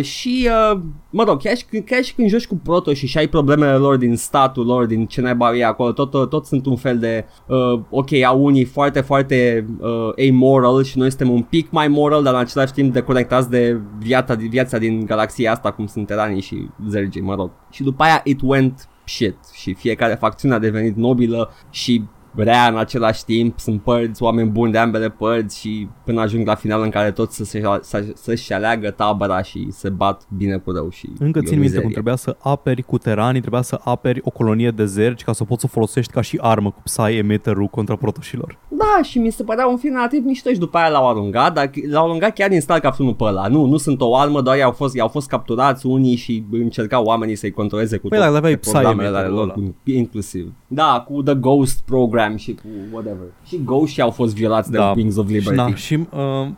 și, 0.00 0.48
uh, 0.72 0.80
mă 1.10 1.22
rog, 1.22 1.42
chiar 1.42 1.56
și, 1.56 1.64
când- 1.64 1.84
chiar 1.84 2.02
și 2.02 2.14
când 2.14 2.28
joci 2.28 2.46
cu 2.46 2.60
proto 2.62 2.92
și, 2.92 3.06
și 3.06 3.18
ai 3.18 3.26
problemele 3.26 3.72
lor 3.72 3.96
din 3.96 4.16
statul 4.16 4.66
lor, 4.66 4.86
din 4.86 5.06
ce 5.06 5.20
naiba 5.20 5.56
e 5.56 5.64
acolo, 5.64 5.92
tot, 5.92 6.10
tot, 6.10 6.30
tot 6.30 6.46
sunt 6.46 6.66
un 6.66 6.76
fel 6.76 6.98
de, 6.98 7.24
uh, 7.46 7.80
ok, 7.90 8.12
au 8.12 8.44
unii 8.44 8.64
foarte, 8.64 9.00
foarte 9.00 9.66
uh, 9.80 10.28
amoral 10.30 10.82
și 10.82 10.98
noi 10.98 11.08
suntem 11.08 11.30
un 11.30 11.42
pic 11.42 11.70
mai 11.70 11.88
moral, 11.88 12.22
dar 12.22 12.34
în 12.34 12.40
același 12.40 12.72
timp 12.72 12.92
deconectați 12.92 13.50
de 13.50 13.80
viața, 13.98 14.34
de 14.34 14.46
viața 14.50 14.78
din 14.78 15.04
galaxia 15.04 15.52
asta, 15.52 15.72
cum 15.72 15.86
sunt 15.86 16.06
teranii 16.06 16.40
și 16.40 16.68
zergii, 16.88 17.20
mă 17.20 17.34
rog. 17.34 17.50
Și 17.70 17.82
după 17.82 18.02
aia 18.02 18.20
it 18.24 18.40
went 18.42 18.88
shit 19.04 19.36
și 19.54 19.74
fiecare 19.74 20.14
facțiune 20.14 20.54
a 20.54 20.58
devenit 20.58 20.96
nobilă 20.96 21.50
și 21.70 22.02
rea 22.34 22.66
în 22.68 22.78
același 22.78 23.24
timp, 23.24 23.58
sunt 23.58 23.82
părți, 23.82 24.22
oameni 24.22 24.50
buni 24.50 24.72
de 24.72 24.78
ambele 24.78 25.08
părți 25.08 25.58
și 25.60 25.88
până 26.04 26.20
ajung 26.20 26.46
la 26.46 26.54
final 26.54 26.82
în 26.82 26.90
care 26.90 27.10
toți 27.10 27.36
să 27.36 27.44
se, 27.44 27.62
să, 27.80 28.06
să-și 28.14 28.52
aleagă 28.52 28.90
tabăra 28.90 29.42
și 29.42 29.66
se 29.70 29.88
bat 29.88 30.22
bine 30.36 30.56
cu 30.56 30.70
rău 30.70 30.88
și 30.90 31.08
Încă 31.18 31.38
e 31.38 31.42
o 31.42 31.44
țin 31.44 31.50
minte 31.50 31.56
mizerie. 31.60 31.80
cum 31.82 31.90
trebuia 31.90 32.16
să 32.16 32.36
aperi 32.38 32.82
cu 32.82 32.98
teranii, 32.98 33.40
trebuia 33.40 33.62
să 33.62 33.80
aperi 33.84 34.20
o 34.24 34.30
colonie 34.30 34.70
de 34.70 34.84
zergi 34.84 35.24
ca 35.24 35.32
să 35.32 35.42
o 35.42 35.46
poți 35.46 35.60
să 35.60 35.66
o 35.70 35.72
folosești 35.72 36.12
ca 36.12 36.20
și 36.20 36.38
armă 36.40 36.70
cu 36.70 36.80
Psy 36.82 37.16
Emitterul 37.16 37.66
contra 37.66 37.96
protoșilor. 37.96 38.58
Da, 38.68 39.02
și 39.02 39.18
mi 39.18 39.30
se 39.30 39.42
părea 39.42 39.66
un 39.66 39.76
film 39.76 39.94
relativ 39.94 40.24
mișto 40.24 40.50
și 40.50 40.58
după 40.58 40.78
aia 40.78 40.88
l-au 40.88 41.08
aruncat, 41.08 41.54
dar 41.54 41.70
l-au 41.90 42.04
aruncat 42.04 42.32
chiar 42.32 42.48
din 42.48 42.60
StarCraft 42.60 42.98
1 42.98 43.14
pe 43.14 43.24
ăla. 43.24 43.46
Nu, 43.46 43.64
nu 43.64 43.76
sunt 43.76 44.00
o 44.00 44.16
armă, 44.16 44.40
doar 44.40 44.56
i-au 44.56 44.70
fost, 44.72 44.94
i-au 44.94 45.08
fost 45.08 45.28
capturați 45.28 45.86
unii 45.86 46.16
și 46.16 46.44
încercau 46.50 47.04
oamenii 47.04 47.34
să-i 47.36 47.50
controleze 47.50 47.96
cu 47.96 48.08
Păi 48.08 48.18
tot 48.18 48.30
da, 48.30 48.36
aveai 48.36 48.56
pe 48.56 48.68
programele 48.70 49.08
Psy 49.08 49.18
ale 49.18 49.26
lor, 49.28 49.42
ăla. 49.42 49.52
cu, 49.52 49.74
inclusiv. 49.84 50.52
Da, 50.66 51.04
cu 51.08 51.22
The 51.22 51.34
Ghost 51.34 51.82
Program 51.84 52.27
și 52.36 52.54
cu 52.54 52.68
whatever. 52.92 53.26
Și 53.44 53.60
Ghost 53.64 54.00
au 54.00 54.10
fost 54.10 54.34
violați 54.34 54.70
de 54.70 54.78
Wings 54.94 55.16
of 55.16 55.26
Și, 55.26 55.32
Liberty. 55.32 55.56
na, 55.56 55.74
și 55.74 55.94
uh, 55.94 56.48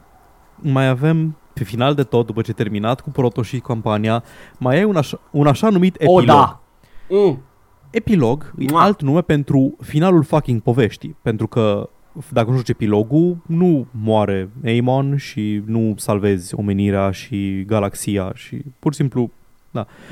mai 0.57 0.89
avem 0.89 1.37
pe 1.53 1.65
final 1.65 1.95
de 1.95 2.03
tot, 2.03 2.27
după 2.27 2.43
ce 2.43 2.53
terminat 2.53 3.01
cu 3.01 3.11
proto 3.11 3.43
și 3.43 3.59
campania, 3.59 4.23
mai 4.59 4.77
ai 4.77 4.85
un 4.85 4.97
așa, 4.97 5.21
un 5.31 5.47
așa 5.47 5.69
numit 5.69 5.95
o, 5.95 6.19
epilog. 6.21 6.37
da. 6.37 6.61
Mm. 7.09 7.43
Epilog 7.91 8.53
e 8.59 8.65
Mua. 8.71 8.83
alt 8.83 9.03
nume 9.03 9.21
pentru 9.21 9.77
finalul 9.81 10.23
fucking 10.23 10.61
poveștii, 10.61 11.17
pentru 11.23 11.47
că 11.47 11.89
dacă 12.31 12.51
nu 12.51 12.57
joci 12.57 12.69
epilogul, 12.69 13.37
nu 13.47 13.87
moare 13.91 14.51
Aemon 14.65 15.17
și 15.17 15.63
nu 15.67 15.95
salvezi 15.97 16.55
omenirea 16.55 17.11
și 17.11 17.65
galaxia 17.67 18.33
și 18.35 18.63
pur 18.79 18.93
și 18.93 18.99
simplu 18.99 19.31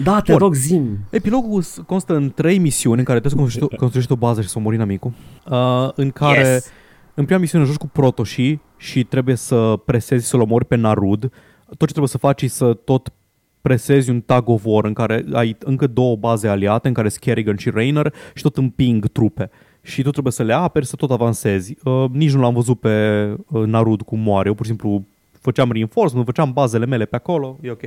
Da, 0.02 0.20
te 0.20 0.30
Bun. 0.32 0.40
rog, 0.40 0.54
zim. 0.54 0.98
Epilogul 1.10 1.62
s- 1.62 1.80
constă 1.86 2.14
în 2.14 2.30
trei 2.34 2.58
misiuni 2.58 2.98
în 2.98 3.04
care 3.04 3.18
trebuie 3.20 3.30
să 3.30 3.36
construiești 3.46 3.74
o, 3.74 3.78
construiești 3.78 4.12
o 4.12 4.16
bază 4.16 4.40
și 4.42 4.48
să 4.48 4.58
omori 4.58 4.74
inamicul. 4.74 5.12
Uh, 5.50 5.88
în 5.94 6.10
care, 6.10 6.38
Yes. 6.48 6.70
în 7.14 7.24
prima 7.24 7.40
misiune, 7.40 7.64
joci 7.64 7.76
cu 7.76 7.86
protoșii 7.88 8.60
și 8.76 9.04
trebuie 9.04 9.34
să 9.34 9.78
presezi 9.84 10.26
să-l 10.26 10.40
omori 10.40 10.64
pe 10.64 10.76
Narud. 10.76 11.20
Tot 11.66 11.78
ce 11.78 11.84
trebuie 11.86 12.08
să 12.08 12.18
faci 12.18 12.42
e 12.42 12.48
să 12.48 12.74
tot 12.74 13.12
presezi 13.60 14.10
un 14.10 14.20
tag 14.20 14.48
of 14.48 14.62
war 14.64 14.84
în 14.84 14.92
care 14.92 15.24
ai 15.32 15.56
încă 15.60 15.86
două 15.86 16.16
baze 16.16 16.48
aliate, 16.48 16.88
în 16.88 16.94
care 16.94 17.08
sunt 17.08 17.20
Kerrigan 17.22 17.56
și 17.56 17.70
Rainer 17.70 18.14
și 18.34 18.42
tot 18.42 18.56
împing 18.56 19.06
trupe. 19.06 19.50
Și 19.82 20.02
tu 20.02 20.10
trebuie 20.10 20.32
să 20.32 20.42
le 20.42 20.52
aperi, 20.52 20.86
să 20.86 20.96
tot 20.96 21.10
avansezi. 21.10 21.76
Uh, 21.84 22.04
nici 22.12 22.32
nu 22.32 22.40
l-am 22.40 22.54
văzut 22.54 22.80
pe 22.80 23.24
uh, 23.48 23.62
Narud 23.66 24.02
cum 24.02 24.18
moare. 24.20 24.48
Eu 24.48 24.54
pur 24.54 24.64
și 24.64 24.70
simplu 24.70 25.04
făceam 25.40 25.72
reinforcement, 25.72 26.26
făceam 26.26 26.52
bazele 26.52 26.86
mele 26.86 27.04
pe 27.04 27.16
acolo, 27.16 27.58
e 27.62 27.70
ok. 27.70 27.80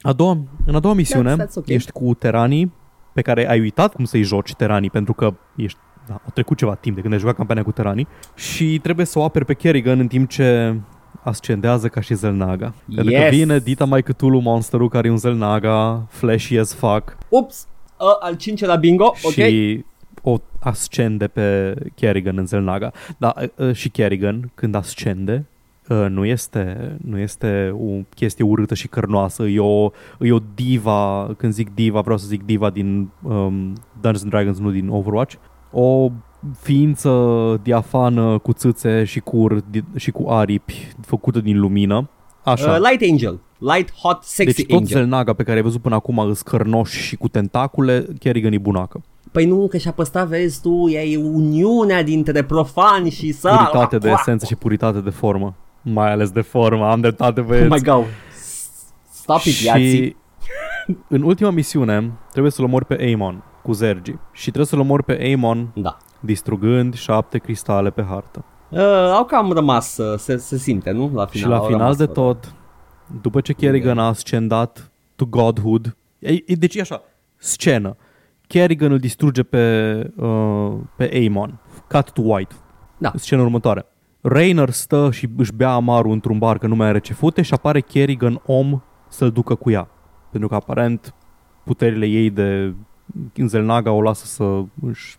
A 0.00 0.12
doua, 0.12 0.38
în 0.66 0.74
a 0.74 0.80
doua 0.80 0.94
misiune 0.94 1.34
That's- 1.34 1.46
that's 1.48 1.54
ok. 1.54 1.68
ești 1.68 1.90
cu 1.92 2.14
teranii 2.14 2.72
pe 3.12 3.22
care 3.22 3.48
ai 3.48 3.60
uitat 3.60 3.94
cum 3.94 4.04
să-i 4.04 4.22
joci 4.22 4.54
teranii 4.54 4.90
pentru 4.90 5.12
că 5.12 5.34
ești, 5.56 5.78
da, 6.06 6.20
a 6.26 6.30
trecut 6.30 6.56
ceva 6.56 6.74
timp 6.74 6.94
de 6.94 7.00
când 7.00 7.12
ai 7.12 7.18
jucat 7.18 7.34
campania 7.36 7.62
cu 7.62 7.72
teranii 7.72 8.06
și 8.34 8.78
trebuie 8.82 9.06
să 9.06 9.18
o 9.18 9.24
aperi 9.24 9.44
pe 9.44 9.54
Kerrigan 9.54 9.98
în 9.98 10.06
timp 10.06 10.28
ce 10.28 10.76
ascendează 11.22 11.88
ca 11.88 12.00
și 12.00 12.14
Zelnaga. 12.14 12.74
Pentru 12.94 13.12
că 13.12 13.18
Yes! 13.20 13.30
vine 13.30 13.58
Dita 13.58 13.84
mai 13.84 14.02
Cthulhu 14.02 14.38
monsterul 14.38 14.88
care 14.88 15.08
e 15.08 15.10
un 15.10 15.16
Zelnaga, 15.16 16.06
flashy 16.08 16.56
as 16.58 16.74
fuck 16.74 17.16
Ups, 17.28 17.66
uh, 18.00 18.06
al 18.20 18.34
cincelea 18.36 18.76
bingo, 18.76 19.04
ok? 19.22 19.32
și 19.32 19.84
o 20.22 20.36
ascende 20.60 21.26
pe 21.26 21.74
Kerrigan 21.94 22.38
în 22.38 22.46
Zelnaga. 22.46 22.92
Da, 23.18 23.34
uh, 23.56 23.72
și 23.72 23.88
Kerrigan 23.88 24.50
când 24.54 24.74
ascende 24.74 25.32
uh, 25.34 25.57
nu 25.94 26.24
este, 26.24 26.96
nu 27.04 27.18
este 27.18 27.74
o 27.80 28.00
chestie 28.14 28.44
urâtă 28.44 28.74
și 28.74 28.88
cărnoasă, 28.88 29.42
e 29.42 29.60
o, 29.60 29.90
e 30.20 30.32
o 30.32 30.38
diva, 30.54 31.30
când 31.36 31.52
zic 31.52 31.74
diva, 31.74 32.00
vreau 32.00 32.18
să 32.18 32.26
zic 32.26 32.44
diva 32.44 32.70
din 32.70 33.08
um, 33.22 33.72
Dungeons 34.00 34.22
and 34.22 34.30
Dragons, 34.30 34.58
nu 34.58 34.70
din 34.70 34.88
Overwatch, 34.88 35.34
o 35.72 36.10
ființă 36.60 37.10
diafană 37.62 38.38
cu 38.38 38.52
țâțe 38.52 39.04
și 39.04 39.20
cu, 39.20 39.36
ur- 39.36 39.64
și 39.96 40.10
cu 40.10 40.28
aripi 40.28 40.88
făcută 41.00 41.40
din 41.40 41.58
lumină. 41.60 42.10
Așa. 42.44 42.70
Uh, 42.70 42.88
Light 42.90 43.10
Angel. 43.10 43.40
Light, 43.58 43.92
hot, 43.94 44.22
sexy 44.22 44.56
deci 44.56 44.66
tot 44.66 44.76
angel. 44.78 44.96
Zelnaga 44.98 45.32
pe 45.32 45.42
care 45.42 45.56
ai 45.56 45.62
văzut 45.62 45.80
până 45.80 45.94
acum 45.94 46.18
îs 46.18 46.42
cărnoși 46.42 47.00
și 47.00 47.16
cu 47.16 47.28
tentacule, 47.28 48.06
Kerrigan 48.18 48.52
e 48.52 48.58
bunacă. 48.58 49.02
Păi 49.32 49.46
nu, 49.46 49.66
că 49.68 49.76
și-a 49.76 49.92
păstrat, 49.92 50.26
vezi 50.28 50.60
tu, 50.60 50.86
e 50.88 51.16
uniunea 51.16 52.02
dintre 52.02 52.42
profani 52.42 53.10
și 53.10 53.32
sa. 53.32 53.56
Puritate 53.56 53.98
de 53.98 54.10
esență 54.10 54.46
și 54.46 54.54
puritate 54.54 55.00
de 55.00 55.10
formă. 55.10 55.54
Mai 55.82 56.10
ales 56.10 56.30
de 56.30 56.40
formă, 56.40 56.90
am 56.90 57.00
dreptate 57.00 57.40
Oh 57.40 57.46
băieți. 57.46 57.68
my 57.68 57.80
god. 57.82 58.04
Stop 59.10 59.40
it, 59.44 59.54
iații. 59.60 59.96
și 59.96 60.16
în 61.08 61.22
ultima 61.22 61.50
misiune 61.50 62.12
trebuie 62.30 62.52
să-l 62.52 62.64
omori 62.64 62.84
pe 62.84 62.96
Aemon 63.00 63.42
cu 63.62 63.72
Zergi 63.72 64.14
și 64.32 64.42
trebuie 64.44 64.66
să-l 64.66 64.80
omori 64.80 65.04
pe 65.04 65.18
Aemon 65.20 65.70
Da. 65.74 65.96
distrugând 66.20 66.94
șapte 66.94 67.38
cristale 67.38 67.90
pe 67.90 68.04
hartă. 68.08 68.44
Uh, 68.68 68.80
au 69.14 69.24
cam 69.24 69.52
rămas, 69.52 69.96
uh, 69.96 70.18
se, 70.18 70.36
se 70.36 70.56
simte, 70.58 70.90
nu? 70.90 71.10
La 71.14 71.26
final. 71.26 71.28
și 71.32 71.46
la 71.46 71.56
au 71.56 71.64
final 71.64 71.78
rămas 71.78 71.96
de 71.96 72.04
fără. 72.04 72.20
tot, 72.20 72.54
după 73.22 73.40
ce 73.40 73.52
Kerrigan 73.52 73.98
a 73.98 74.06
ascendat 74.06 74.90
to 75.16 75.24
godhood, 75.26 75.96
e, 76.18 76.32
e, 76.32 76.54
deci 76.54 76.74
e 76.74 76.80
așa, 76.80 77.02
scenă. 77.36 77.96
Kerrigan 78.46 78.92
îl 78.92 78.98
distruge 78.98 79.42
pe, 79.42 79.92
uh, 80.16 80.72
pe 80.96 81.10
Aemon, 81.12 81.58
cut 81.88 82.10
to 82.10 82.22
white. 82.24 82.54
Da. 82.98 83.12
Scena 83.14 83.42
următoare. 83.42 83.86
Rainer 84.20 84.70
stă 84.70 85.08
și 85.12 85.28
își 85.36 85.52
bea 85.52 85.72
amarul 85.72 86.12
într-un 86.12 86.38
bar 86.38 86.58
că 86.58 86.66
nu 86.66 86.74
mai 86.76 86.88
are 86.88 86.98
ce 86.98 87.12
fute 87.12 87.42
și 87.42 87.54
apare 87.54 87.80
Kerrigan 87.80 88.40
om 88.46 88.80
să-l 89.08 89.30
ducă 89.30 89.54
cu 89.54 89.70
ea. 89.70 89.88
Pentru 90.30 90.48
că 90.48 90.54
aparent 90.54 91.14
puterile 91.64 92.06
ei 92.06 92.30
de 92.30 92.74
Zelnaga 93.46 93.90
o 93.90 94.02
lasă 94.02 94.26
să, 94.26 94.62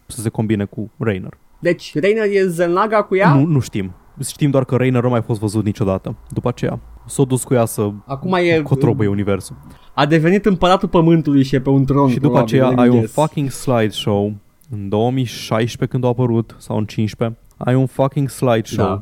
să 0.05 0.21
se 0.21 0.29
combine 0.29 0.65
cu 0.65 0.91
Rainer. 0.97 1.37
Deci, 1.59 1.99
Rainer 1.99 2.25
e 2.31 2.47
Zelnaga 2.47 3.03
cu 3.03 3.15
ea? 3.15 3.33
Nu, 3.33 3.45
nu 3.45 3.59
știm. 3.59 3.91
Știm 4.27 4.49
doar 4.49 4.65
că 4.65 4.75
Rainer 4.75 5.03
nu 5.03 5.09
mai 5.09 5.21
fost 5.21 5.39
văzut 5.39 5.65
niciodată 5.65 6.15
după 6.29 6.47
aceea. 6.47 6.79
S-a 7.05 7.23
dus 7.23 7.43
cu 7.43 7.53
ea 7.53 7.65
să 7.65 7.91
Acum 8.05 8.33
e, 8.33 8.61
cotrobăie 8.61 9.09
universul. 9.09 9.55
A 9.93 10.05
devenit 10.05 10.45
împăratul 10.45 10.87
pământului 10.87 11.43
și 11.43 11.55
e 11.55 11.61
pe 11.61 11.69
un 11.69 11.85
tron. 11.85 12.09
Și 12.09 12.15
după 12.19 12.27
probabil, 12.27 12.63
aceea 12.63 12.71
I 12.71 12.87
ai 12.87 12.89
un 12.89 12.97
guess. 12.97 13.13
fucking 13.13 13.49
slideshow 13.49 14.33
în 14.69 14.89
2016 14.89 15.85
când 15.85 16.03
a 16.03 16.07
apărut 16.07 16.55
sau 16.57 16.77
în 16.77 16.85
15 16.85 17.37
ai 17.65 17.75
un 17.75 17.85
fucking 17.85 18.29
slideshow 18.29 18.85
Da. 18.85 19.01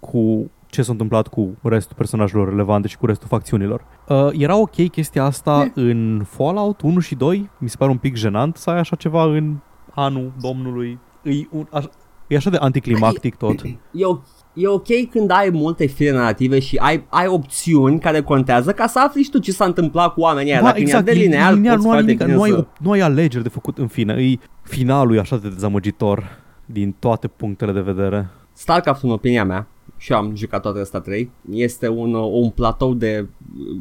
cu 0.00 0.50
ce 0.66 0.82
s-a 0.82 0.92
întâmplat 0.92 1.28
cu 1.28 1.56
restul 1.62 1.96
personajelor 1.96 2.48
relevante 2.48 2.88
și 2.88 2.96
cu 2.98 3.06
restul 3.06 3.28
facțiunilor. 3.28 3.84
Uh, 4.08 4.28
era 4.32 4.56
ok 4.56 4.88
chestia 4.90 5.24
asta 5.24 5.62
Eh. 5.64 5.70
în 5.74 6.22
Fallout 6.28 6.80
1 6.80 6.98
și 7.00 7.14
2? 7.14 7.50
Mi 7.58 7.68
se 7.68 7.76
pare 7.78 7.90
un 7.90 7.96
pic 7.96 8.16
jenant 8.16 8.56
să 8.56 8.70
ai 8.70 8.78
așa 8.78 8.96
ceva 8.96 9.24
în 9.24 9.56
anul 9.94 10.32
domnului. 10.40 10.98
E, 11.22 11.30
un, 11.50 11.66
aș, 11.70 11.84
e 12.26 12.36
așa 12.36 12.50
de 12.50 12.56
anticlimactic 12.56 13.34
tot. 13.34 13.62
E, 13.92 14.04
o, 14.04 14.18
e 14.54 14.66
ok 14.68 14.86
când 15.10 15.30
ai 15.30 15.48
multe 15.52 15.86
fire 15.86 16.10
narrative 16.12 16.58
și 16.58 16.76
ai, 16.76 17.04
ai 17.08 17.26
opțiuni 17.26 17.98
care 18.00 18.22
contează 18.22 18.72
ca 18.72 18.86
să 18.86 19.00
afli 19.06 19.22
și 19.22 19.30
tu 19.30 19.38
ce 19.38 19.52
s-a 19.52 19.64
întâmplat 19.64 20.12
cu 20.12 20.20
oamenii 20.20 20.52
aia. 20.52 20.60
Da, 20.60 20.66
Dacă 20.66 20.80
exact, 20.80 21.08
e 21.08 21.12
de 21.12 21.18
linear, 21.18 21.52
linear 21.52 21.74
poți 21.74 21.86
nu, 21.86 21.92
ai 21.92 21.98
foarte 22.04 22.12
nimic, 22.12 22.24
bine 22.26 22.36
nu, 22.36 22.42
ai, 22.42 22.50
să- 22.50 22.64
op- 22.66 22.78
nu 22.78 22.90
ai 22.90 23.00
alegeri 23.00 23.42
de 23.42 23.48
făcut 23.48 23.78
în 23.78 23.86
fine. 23.86 24.12
E, 24.12 24.38
finalul 24.62 25.16
e 25.16 25.18
așa 25.18 25.36
de 25.36 25.48
dezamăgitor 25.48 26.42
din 26.66 26.94
toate 26.98 27.28
punctele 27.28 27.72
de 27.72 27.80
vedere. 27.80 28.28
StarCraft, 28.52 29.02
în 29.02 29.10
opinia 29.10 29.44
mea, 29.44 29.66
și 29.96 30.12
eu 30.12 30.18
am 30.18 30.36
jucat 30.36 30.62
toate 30.62 30.80
astea 30.80 31.00
trei, 31.00 31.30
este 31.50 31.88
un, 31.88 32.14
uh, 32.14 32.28
un 32.32 32.50
platou 32.50 32.94
de 32.94 33.26
uh, 33.58 33.76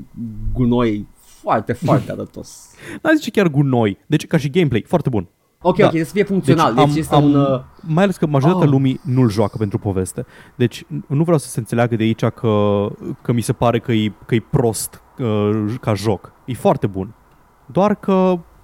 gunoi 0.53 1.07
foarte, 1.15 1.73
foarte 1.73 2.11
arătos. 2.15 2.71
N-ai 3.01 3.15
zice 3.15 3.31
chiar 3.31 3.47
gunoi. 3.47 3.97
Deci 4.07 4.27
ca 4.27 4.37
și 4.37 4.49
gameplay, 4.49 4.83
foarte 4.87 5.09
bun. 5.09 5.27
Ok, 5.65 5.77
Da. 5.77 5.85
ok, 5.85 5.91
să 5.97 6.11
fie 6.13 6.23
funcțional. 6.23 6.73
Deci, 6.73 6.83
am- 6.83 6.91
este 6.95 7.15
am- 7.15 7.23
un... 7.23 7.35
Uh, 7.35 7.61
Mai 7.81 8.03
ales 8.03 8.17
că 8.17 8.25
majoritatea 8.27 8.67
Ah. 8.67 8.73
lumii 8.73 8.99
nu-l 9.03 9.29
joacă 9.29 9.57
pentru 9.57 9.77
poveste. 9.79 10.25
Deci 10.55 10.85
nu 11.07 11.23
vreau 11.23 11.37
să 11.37 11.47
se 11.47 11.59
înțeleagă 11.59 11.95
de 11.95 12.03
aici 12.03 12.25
că, 12.25 12.87
că 13.21 13.31
mi 13.31 13.41
se 13.41 13.53
pare 13.53 13.79
că 13.79 13.91
e, 13.91 14.11
că 14.25 14.35
e 14.35 14.43
prost 14.49 15.01
uh, 15.19 15.65
ca 15.81 15.93
joc. 15.93 16.31
E 16.45 16.53
foarte 16.53 16.87
bun. 16.87 17.13
Doar 17.65 17.95
că 17.95 18.13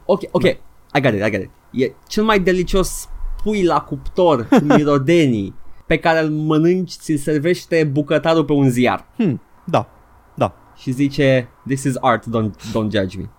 ok, 0.06 0.22
ok, 0.32 0.44
I 0.44 1.02
got 1.02 1.14
it, 1.14 1.26
I 1.26 1.30
got 1.32 1.42
it. 1.42 1.50
E 1.72 1.94
cel 2.08 2.24
mai 2.24 2.40
delicios 2.40 3.10
pui 3.44 3.64
la 3.64 3.80
cuptor 3.80 4.46
cu 4.48 4.60
mirodenii 4.76 5.54
pe 5.86 5.98
care 5.98 6.20
îl 6.24 6.30
mănânci, 6.30 6.92
ți-l 6.92 7.18
servește 7.18 7.90
bucătarul 7.92 8.44
pe 8.46 8.54
un 8.54 8.70
ziar. 8.70 9.06
hmm, 9.18 9.42
da, 9.66 9.88
da. 10.34 10.54
și 10.76 10.92
zice 10.92 11.48
This 11.68 11.84
is 11.84 11.94
art, 12.00 12.26
don't, 12.26 12.52
don't 12.72 12.90
judge 12.92 13.18
me. 13.18 13.30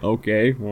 Ok. 0.00 0.24
uh, 0.24 0.68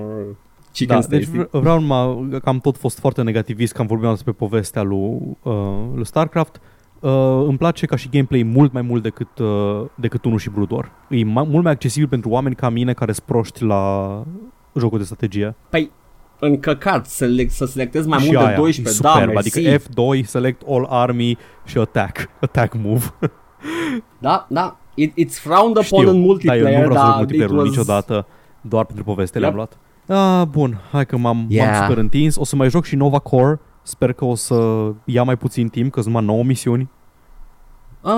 Chicken 0.72 0.96
da 0.96 1.02
da, 1.02 1.08
deci 1.16 1.24
vre- 1.24 1.48
vreau 1.50 1.80
numai 1.80 2.28
că 2.42 2.48
am 2.48 2.58
tot 2.58 2.76
fost 2.76 2.98
foarte 2.98 3.22
negativist 3.22 3.72
că 3.72 3.80
am 3.80 3.86
vorbit 3.86 4.08
despre 4.08 4.32
povestea 4.32 4.82
lui, 4.82 5.18
uh, 5.42 5.52
lui 5.94 6.06
StarCraft. 6.06 6.60
Uh, 7.00 7.10
îmi 7.46 7.58
place 7.58 7.86
ca 7.86 7.96
și 7.96 8.08
gameplay 8.08 8.42
mult 8.42 8.72
mai 8.72 8.82
mult 8.82 9.02
decât, 9.02 9.38
uh, 9.38 9.84
decât 9.94 10.24
1 10.24 10.36
și 10.36 10.50
Brood 10.50 10.70
War. 10.70 10.90
E 11.08 11.24
mai, 11.24 11.44
mult 11.48 11.62
mai 11.62 11.72
accesibil 11.72 12.08
pentru 12.08 12.30
oameni 12.30 12.54
ca 12.54 12.68
mine 12.68 12.92
care 12.92 13.12
sunt 13.12 13.26
proști 13.26 13.64
la 13.64 14.22
jocul 14.78 14.98
de 14.98 15.04
strategie. 15.04 15.54
Păi, 15.70 15.90
încăcat 16.38 17.06
să, 17.06 17.24
le- 17.24 17.48
să 17.48 17.64
selectezi 17.66 18.08
mai 18.08 18.18
și 18.18 18.26
mult 18.26 18.38
de 18.38 18.44
aia, 18.46 18.56
12, 18.56 18.96
e 18.98 19.02
da, 19.02 19.10
superb, 19.12 19.32
mersi. 19.34 19.58
adică 19.58 19.82
F2, 19.82 20.24
select 20.26 20.62
all 20.68 20.86
army 20.90 21.38
și 21.64 21.78
attack, 21.78 22.28
attack 22.40 22.74
move. 22.82 23.04
Da, 24.18 24.46
da. 24.48 24.76
It, 24.94 25.12
it's 25.12 25.34
frowned 25.40 25.70
upon 25.76 25.82
Știu, 25.82 25.98
în 26.08 26.20
da, 26.20 26.20
multiplayer, 26.26 26.66
eu 26.66 26.80
nu 26.82 26.88
vreau 26.88 26.94
să 26.94 27.00
joc 27.00 27.06
dar 27.08 27.16
multiplayer 27.16 27.50
it 27.50 27.56
was... 27.56 27.68
niciodată, 27.68 28.26
doar 28.60 28.84
pentru 28.84 29.04
poveste 29.04 29.38
Yep. 29.38 29.46
le-am 29.46 29.56
luat. 29.56 29.78
Ah, 30.40 30.46
bun, 30.50 30.80
hai 30.92 31.06
că 31.06 31.16
m-am, 31.16 31.46
Yeah. 31.48 31.70
m-am 31.70 31.80
super 31.82 31.96
întins. 31.98 32.36
O 32.36 32.44
să 32.44 32.56
mai 32.56 32.68
joc 32.70 32.84
și 32.84 32.96
Nova 32.96 33.18
Core. 33.18 33.60
Sper 33.82 34.12
că 34.12 34.24
o 34.24 34.34
să 34.34 34.90
ia 35.04 35.22
mai 35.22 35.36
puțin 35.36 35.68
timp, 35.68 35.92
că 35.92 36.00
sunt 36.00 36.14
numai 36.14 36.28
9 36.28 36.44
misiuni. 36.44 36.90
Uh, 38.00 38.10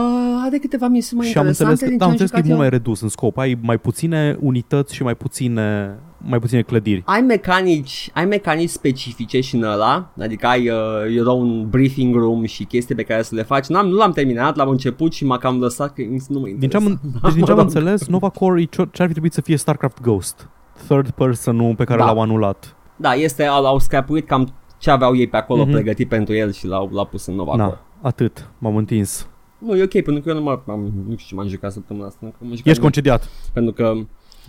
are 0.44 0.58
câteva 0.58 0.86
misiuni 0.88 1.22
mai 1.22 1.30
și 1.30 1.38
am 1.38 1.46
înțeles, 1.46 1.80
interesante 1.80 1.84
că, 1.84 1.88
din 1.90 1.98
da, 1.98 2.04
ce 2.04 2.04
am 2.04 2.08
am 2.10 2.10
înțeles 2.10 2.30
că 2.30 2.36
e 2.36 2.40
jucat 2.40 2.56
mult 2.56 2.62
eu. 2.62 2.68
mai 2.70 2.78
redus 2.78 3.00
în 3.00 3.08
scop. 3.08 3.38
Ai 3.38 3.58
mai 3.62 3.78
puține 3.78 4.36
unități 4.40 4.94
și 4.94 5.02
mai 5.02 5.14
puține, 5.14 5.98
mai 6.18 6.38
puține 6.38 6.62
clădiri. 6.62 7.02
Ai 7.06 7.20
mecanici, 7.20 8.10
ai 8.14 8.24
mecanici 8.24 8.68
specifice 8.68 9.40
și 9.40 9.54
în 9.54 9.62
ăla, 9.62 10.12
adică 10.20 10.46
ai 10.46 10.68
uh, 10.68 10.76
era 11.16 11.30
un 11.30 11.68
briefing 11.68 12.14
room 12.14 12.44
și 12.44 12.64
chestii 12.64 12.94
pe 12.94 13.02
care 13.02 13.22
să 13.22 13.34
le 13.34 13.42
faci. 13.42 13.66
N-am, 13.66 13.86
nu 13.88 13.96
l-am 13.96 14.12
terminat, 14.12 14.56
l-am 14.56 14.68
început 14.68 15.12
și 15.12 15.24
m-a 15.24 15.38
cam 15.38 15.60
lăsat 15.60 15.92
că 15.94 16.02
nu 16.28 16.38
mă 16.40 16.46
Din 16.58 16.68
ce 16.68 16.76
am, 16.76 16.82
interesează. 16.82 17.20
deci 17.22 17.34
din 17.34 17.44
ce 17.44 17.50
am 17.50 17.56
Mă 17.56 17.62
înțeles, 17.68 18.06
Nova 18.06 18.28
Core 18.28 18.60
e 18.60 18.64
ce 18.64 18.88
ce 18.92 19.00
ar 19.02 19.06
fi 19.06 19.10
trebuit 19.12 19.32
să 19.32 19.40
fie 19.40 19.56
StarCraft 19.56 20.00
Ghost. 20.00 20.48
Third 20.88 21.10
person 21.10 21.74
pe 21.74 21.84
care 21.84 21.98
Da. 21.98 22.04
l-au 22.04 22.20
anulat. 22.20 22.76
Da, 22.96 23.12
este, 23.14 23.44
au, 23.44 23.66
au 23.66 23.78
scrapuit 23.78 24.26
cam 24.26 24.54
ce 24.78 24.90
aveau 24.90 25.16
ei 25.16 25.26
pe 25.26 25.36
acolo 25.36 25.62
Mhm. 25.62 25.70
pregătit 25.72 26.08
pentru 26.08 26.34
el 26.34 26.52
și 26.52 26.66
l-au, 26.66 26.90
l-au 26.92 27.04
pus 27.06 27.26
în 27.26 27.34
Nova 27.34 27.50
Core. 27.50 27.62
Na, 27.62 27.80
atât. 28.02 28.50
M-am 28.58 28.76
întins. 28.76 29.28
Nu, 29.58 29.76
e 29.76 29.82
ok, 29.82 29.90
pentru 29.90 30.20
că 30.22 30.28
eu 30.28 30.34
nu, 30.34 30.42
mă, 30.42 30.60
am, 30.66 30.80
nu 30.80 31.16
știu 31.16 31.26
ce 31.28 31.34
m-am 31.34 31.46
jucat 31.48 31.72
săptămâna 31.72 32.06
asta. 32.06 32.18
încă 32.22 32.36
m-am 32.40 32.50
jucat 32.54 32.66
Ești 32.66 32.80
mult. 32.80 32.92
concediat. 32.94 33.28
Pentru 33.52 33.72
că... 33.72 33.92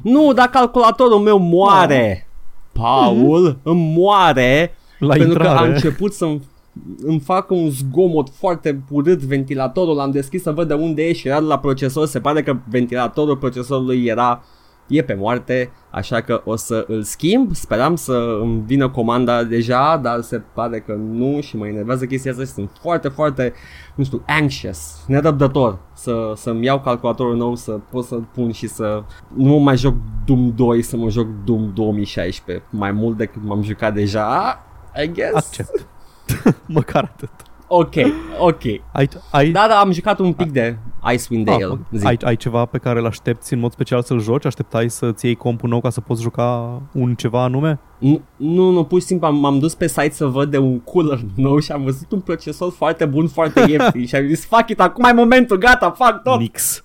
Nu, 0.03 0.33
dar 0.33 0.47
calculatorul 0.47 1.19
meu 1.19 1.37
moare. 1.37 2.27
Paul, 2.71 3.57
îmi 3.63 3.93
moare 3.97 4.75
La 4.99 5.13
pentru 5.13 5.39
că 5.39 5.47
a 5.47 5.51
intrare. 5.51 5.73
început 5.73 6.13
să-mi 6.13 6.41
îmi 7.03 7.19
fac 7.19 7.49
un 7.49 7.69
zgomot 7.69 8.29
foarte 8.29 8.83
urât 8.89 9.19
ventilatorul, 9.19 9.95
l-am 9.95 10.11
deschis 10.11 10.41
să 10.41 10.51
văd 10.51 10.67
de 10.67 10.73
unde 10.73 11.03
e 11.03 11.13
și 11.13 11.27
era 11.27 11.39
de 11.39 11.45
la 11.45 11.59
procesor, 11.59 12.07
se 12.07 12.19
pare 12.19 12.43
că 12.43 12.57
ventilatorul 12.69 13.37
procesorului 13.37 14.05
era 14.05 14.43
e 14.87 15.01
pe 15.01 15.13
moarte, 15.13 15.71
așa 15.89 16.21
că 16.21 16.41
o 16.45 16.55
să 16.55 16.85
îl 16.87 17.03
schimb, 17.03 17.55
speram 17.55 17.95
să 17.95 18.37
îmi 18.41 18.63
vină 18.65 18.89
comanda 18.89 19.43
deja, 19.43 19.97
dar 19.97 20.21
se 20.21 20.41
pare 20.53 20.79
că 20.79 20.93
nu 20.93 21.41
și 21.41 21.57
mă 21.57 21.67
enervează 21.67 22.05
chestia 22.05 22.31
asta 22.31 22.43
și 22.43 22.49
sunt 22.49 22.69
foarte, 22.81 23.07
foarte, 23.07 23.53
nu 23.95 24.03
știu, 24.03 24.23
anxious, 24.27 25.03
nerăbdător 25.07 25.79
să, 25.93 26.33
să-mi 26.35 26.65
iau 26.65 26.79
calculatorul 26.79 27.35
nou, 27.35 27.55
să 27.55 27.71
pot 27.71 28.05
să 28.05 28.15
pun 28.15 28.51
și 28.51 28.67
să 28.67 29.03
nu 29.35 29.49
mă 29.49 29.59
mai 29.59 29.77
joc 29.77 29.95
Doom 30.25 30.51
2, 30.55 30.81
să 30.81 30.97
mă 30.97 31.09
joc 31.09 31.27
Doom 31.43 31.71
2016, 31.73 32.65
mai 32.69 32.91
mult 32.91 33.17
decât 33.17 33.41
m-am 33.43 33.61
jucat 33.61 33.93
deja, 33.93 34.59
I 35.03 35.11
guess. 35.11 35.35
Accept. 35.35 35.87
Măcar 36.65 37.03
atât. 37.03 37.29
Ok, 37.67 37.93
ok. 38.39 38.63
Ai, 38.91 39.09
ai, 39.31 39.51
Da, 39.51 39.65
da, 39.69 39.79
am 39.79 39.91
jucat 39.91 40.19
un 40.19 40.33
pic 40.33 40.51
de 40.51 40.77
Icewind 41.13 41.45
Dale. 41.45 41.65
Ah, 41.65 41.77
zi. 41.91 42.05
ai, 42.05 42.17
ai 42.21 42.35
ceva 42.35 42.65
pe 42.65 42.77
care 42.77 42.99
îl 42.99 43.05
aștepți 43.05 43.53
în 43.53 43.59
mod 43.59 43.71
special 43.71 44.01
să-l 44.01 44.19
joci? 44.19 44.45
Așteptai 44.45 44.89
să-ți 44.89 45.25
iei 45.25 45.35
compul 45.35 45.69
nou 45.69 45.81
ca 45.81 45.89
să 45.89 46.01
poți 46.01 46.21
juca 46.21 46.81
un 46.91 47.15
ceva 47.15 47.43
anume? 47.43 47.79
Nu, 47.97 48.21
nu, 48.35 48.69
nu, 48.69 48.83
pur 48.83 48.99
și 48.99 49.05
simplu 49.05 49.27
am, 49.27 49.35
m-am 49.35 49.59
dus 49.59 49.75
pe 49.75 49.87
site 49.87 50.11
să 50.11 50.25
văd 50.25 50.51
de 50.51 50.57
un 50.57 50.79
cooler 50.79 51.19
nou 51.35 51.59
și 51.59 51.71
am 51.71 51.83
văzut 51.83 52.11
un 52.11 52.19
procesor 52.19 52.71
foarte 52.71 53.05
bun, 53.05 53.27
foarte 53.27 53.65
ieftin 53.71 54.05
și 54.05 54.15
am 54.15 54.27
zis, 54.27 54.45
fuck 54.45 54.69
it, 54.69 54.79
acum 54.79 55.03
e 55.03 55.13
momentul, 55.13 55.57
gata, 55.57 55.91
fac 55.91 56.23
tot. 56.23 56.39
Nix. 56.39 56.83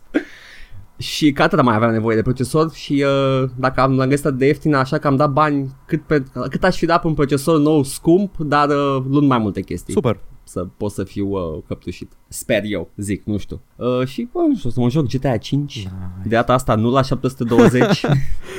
Și 0.98 1.32
că 1.32 1.42
atât 1.42 1.62
mai 1.62 1.74
aveam 1.74 1.92
nevoie 1.92 2.16
de 2.16 2.22
procesor 2.22 2.72
și 2.72 3.04
uh, 3.06 3.48
dacă 3.56 3.80
am 3.80 3.96
l-am 3.96 4.08
găsit 4.08 4.26
de 4.26 4.46
ieftin, 4.46 4.74
așa 4.74 4.98
că 4.98 5.06
am 5.06 5.16
dat 5.16 5.30
bani 5.30 5.70
cât, 5.86 6.02
pe, 6.02 6.22
cât 6.50 6.64
aș 6.64 6.76
fi 6.76 6.86
dat 6.86 7.00
pe 7.00 7.06
un 7.06 7.14
procesor 7.14 7.58
nou 7.58 7.82
scump, 7.82 8.36
dar 8.38 8.68
uh, 8.68 9.02
luând 9.10 9.28
mai 9.28 9.38
multe 9.38 9.60
chestii. 9.60 9.92
Super. 9.92 10.18
Să 10.52 10.66
pot 10.76 10.90
să 10.90 11.04
fiu 11.04 11.28
uh, 11.28 11.62
căptușit. 11.66 12.12
Sper 12.28 12.62
eu, 12.64 12.90
zic, 12.96 13.22
nu 13.24 13.36
știu. 13.38 13.60
Uh, 13.76 14.06
și, 14.06 14.28
bă, 14.32 14.38
nu 14.48 14.56
știu, 14.56 14.70
să 14.70 14.80
mă 14.80 14.88
joc 14.88 15.06
GTA 15.06 15.36
5. 15.36 15.88
De 16.22 16.28
data 16.28 16.52
asta 16.52 16.74
nu 16.74 16.90
la 16.90 17.02
720. 17.02 18.00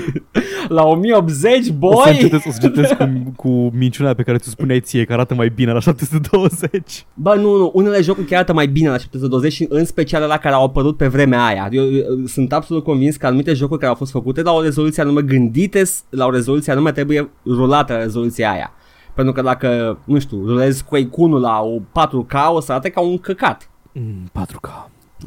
la 0.67 0.83
1080, 0.83 1.59
O 1.59 1.63
să 1.63 1.71
boy! 1.71 1.93
încetezi, 2.07 2.47
o 2.47 2.51
să 2.51 2.59
încetezi 2.61 2.95
cu, 2.95 3.05
cu 3.41 3.49
minciuna 3.73 4.13
pe 4.13 4.23
care 4.23 4.37
ți 4.37 4.49
spuneai 4.49 4.79
ție 4.79 5.05
că 5.05 5.13
arată 5.13 5.33
mai 5.33 5.49
bine 5.49 5.71
la 5.71 5.79
720. 5.79 7.05
Bă, 7.13 7.35
nu, 7.35 7.57
nu, 7.57 7.71
unele 7.73 8.01
jocuri 8.01 8.25
chiar 8.25 8.37
arată 8.37 8.53
mai 8.53 8.67
bine 8.67 8.89
la 8.89 8.97
720 8.97 9.53
și 9.53 9.65
în 9.69 9.85
special 9.85 10.27
la 10.27 10.37
care 10.37 10.55
au 10.55 10.63
apărut 10.63 10.97
pe 10.97 11.07
vremea 11.07 11.45
aia. 11.45 11.67
Eu, 11.71 11.91
eu 11.91 12.25
sunt 12.25 12.53
absolut 12.53 12.83
convins 12.83 13.15
că 13.15 13.25
anumite 13.25 13.53
jocuri 13.53 13.79
care 13.79 13.91
au 13.91 13.97
fost 13.97 14.11
făcute 14.11 14.41
la 14.41 14.51
o 14.51 14.61
rezoluție 14.61 15.01
anume 15.01 15.21
gândite 15.21 15.83
la 16.09 16.25
o 16.25 16.31
rezoluție 16.31 16.71
anume 16.71 16.91
trebuie 16.91 17.29
rulată 17.45 17.93
la 17.93 17.99
rezoluția 17.99 18.51
aia. 18.51 18.73
Pentru 19.15 19.33
că 19.33 19.41
dacă, 19.41 19.97
nu 20.03 20.19
știu, 20.19 20.45
rulezi 20.45 20.83
Quake 20.83 21.09
1 21.11 21.37
la 21.39 21.59
o 21.61 21.77
4K 21.79 22.53
o 22.53 22.59
să 22.59 22.71
arate 22.71 22.89
ca 22.89 23.01
un 23.01 23.17
căcat. 23.17 23.69
Mm, 23.93 24.31
4K. 24.41 24.69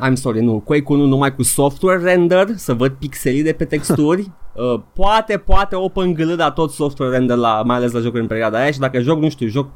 I'm 0.08 0.12
sorry, 0.14 0.40
nu, 0.40 0.58
Quake 0.60 0.92
1 0.92 1.04
numai 1.06 1.34
cu 1.34 1.42
software 1.42 2.02
render, 2.02 2.46
să 2.54 2.74
văd 2.74 2.90
pixelii 2.92 3.42
de 3.42 3.52
pe 3.52 3.64
texturi. 3.74 4.30
uh, 4.54 4.80
poate, 4.92 5.38
poate 5.38 5.76
open 5.76 6.12
GL, 6.12 6.32
dar 6.34 6.50
tot 6.50 6.70
software 6.70 7.16
render, 7.16 7.36
la, 7.36 7.62
mai 7.62 7.76
ales 7.76 7.92
la 7.92 8.00
jocuri 8.00 8.22
în 8.22 8.26
perioada 8.28 8.58
aia 8.58 8.70
și 8.70 8.78
dacă 8.78 9.00
joc, 9.00 9.18
nu 9.18 9.28
știu, 9.28 9.46
joc 9.48 9.68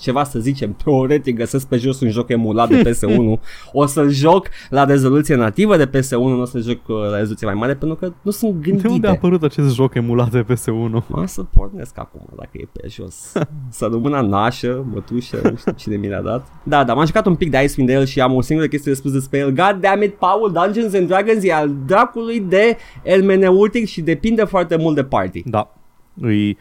ceva 0.00 0.24
să 0.24 0.38
zicem, 0.38 0.72
teoretic 0.84 1.36
găsesc 1.36 1.66
pe 1.66 1.76
jos 1.76 2.00
un 2.00 2.10
joc 2.10 2.28
emulat 2.28 2.68
de 2.68 2.82
PS1, 2.90 3.40
o 3.72 3.86
să 3.86 4.06
joc 4.08 4.48
la 4.70 4.84
rezoluție 4.84 5.34
nativă 5.34 5.76
de 5.76 5.86
PS1, 5.88 6.10
nu 6.10 6.40
o 6.40 6.44
să 6.44 6.58
joc 6.58 6.78
uh, 6.88 6.96
la 7.10 7.16
rezoluție 7.16 7.46
mai 7.46 7.54
mare 7.54 7.74
pentru 7.74 7.96
că 7.96 8.12
nu 8.22 8.30
sunt 8.30 8.52
De 8.54 8.70
unde 8.70 8.82
a 8.82 8.88
gândite. 8.88 9.06
apărut 9.06 9.42
acest 9.42 9.74
joc 9.74 9.94
emulat 9.94 10.30
de 10.30 10.44
PS1? 10.52 11.06
Mă 11.06 11.24
să 11.26 11.42
pornesc 11.42 11.98
acum 11.98 12.20
dacă 12.36 12.50
e 12.52 12.68
pe 12.72 12.88
jos. 12.88 13.32
Să 13.70 13.88
rămână 13.90 14.20
nașă, 14.20 14.84
mătușă, 14.92 15.38
nu 15.42 15.56
știu 15.56 15.72
cine 15.76 15.96
mi 15.96 16.08
l-a 16.08 16.20
dat. 16.20 16.46
Da, 16.62 16.84
da, 16.84 16.94
m-am 16.94 17.06
jucat 17.06 17.26
un 17.26 17.34
pic 17.34 17.50
de 17.50 17.62
Icewind 17.62 17.90
Dale 17.90 18.04
și 18.04 18.20
am 18.20 18.34
o 18.34 18.40
singură 18.40 18.68
chestie 18.68 18.92
de 18.92 18.98
spus 18.98 19.12
despre 19.12 19.38
el. 19.38 19.50
God 19.50 19.76
damn 19.80 20.02
it, 20.02 20.14
Paul, 20.14 20.52
Dungeons 20.52 20.94
and 20.94 21.06
Dragons 21.06 21.44
e 21.44 21.52
al 21.52 21.70
dracului 21.86 22.40
de 22.40 22.76
hermeneutic 23.04 23.86
și 23.86 24.00
depinde 24.00 24.44
foarte 24.44 24.76
mult 24.76 24.94
de 24.94 25.04
party. 25.04 25.42
Da. 25.44 25.74
Îi, 26.20 26.58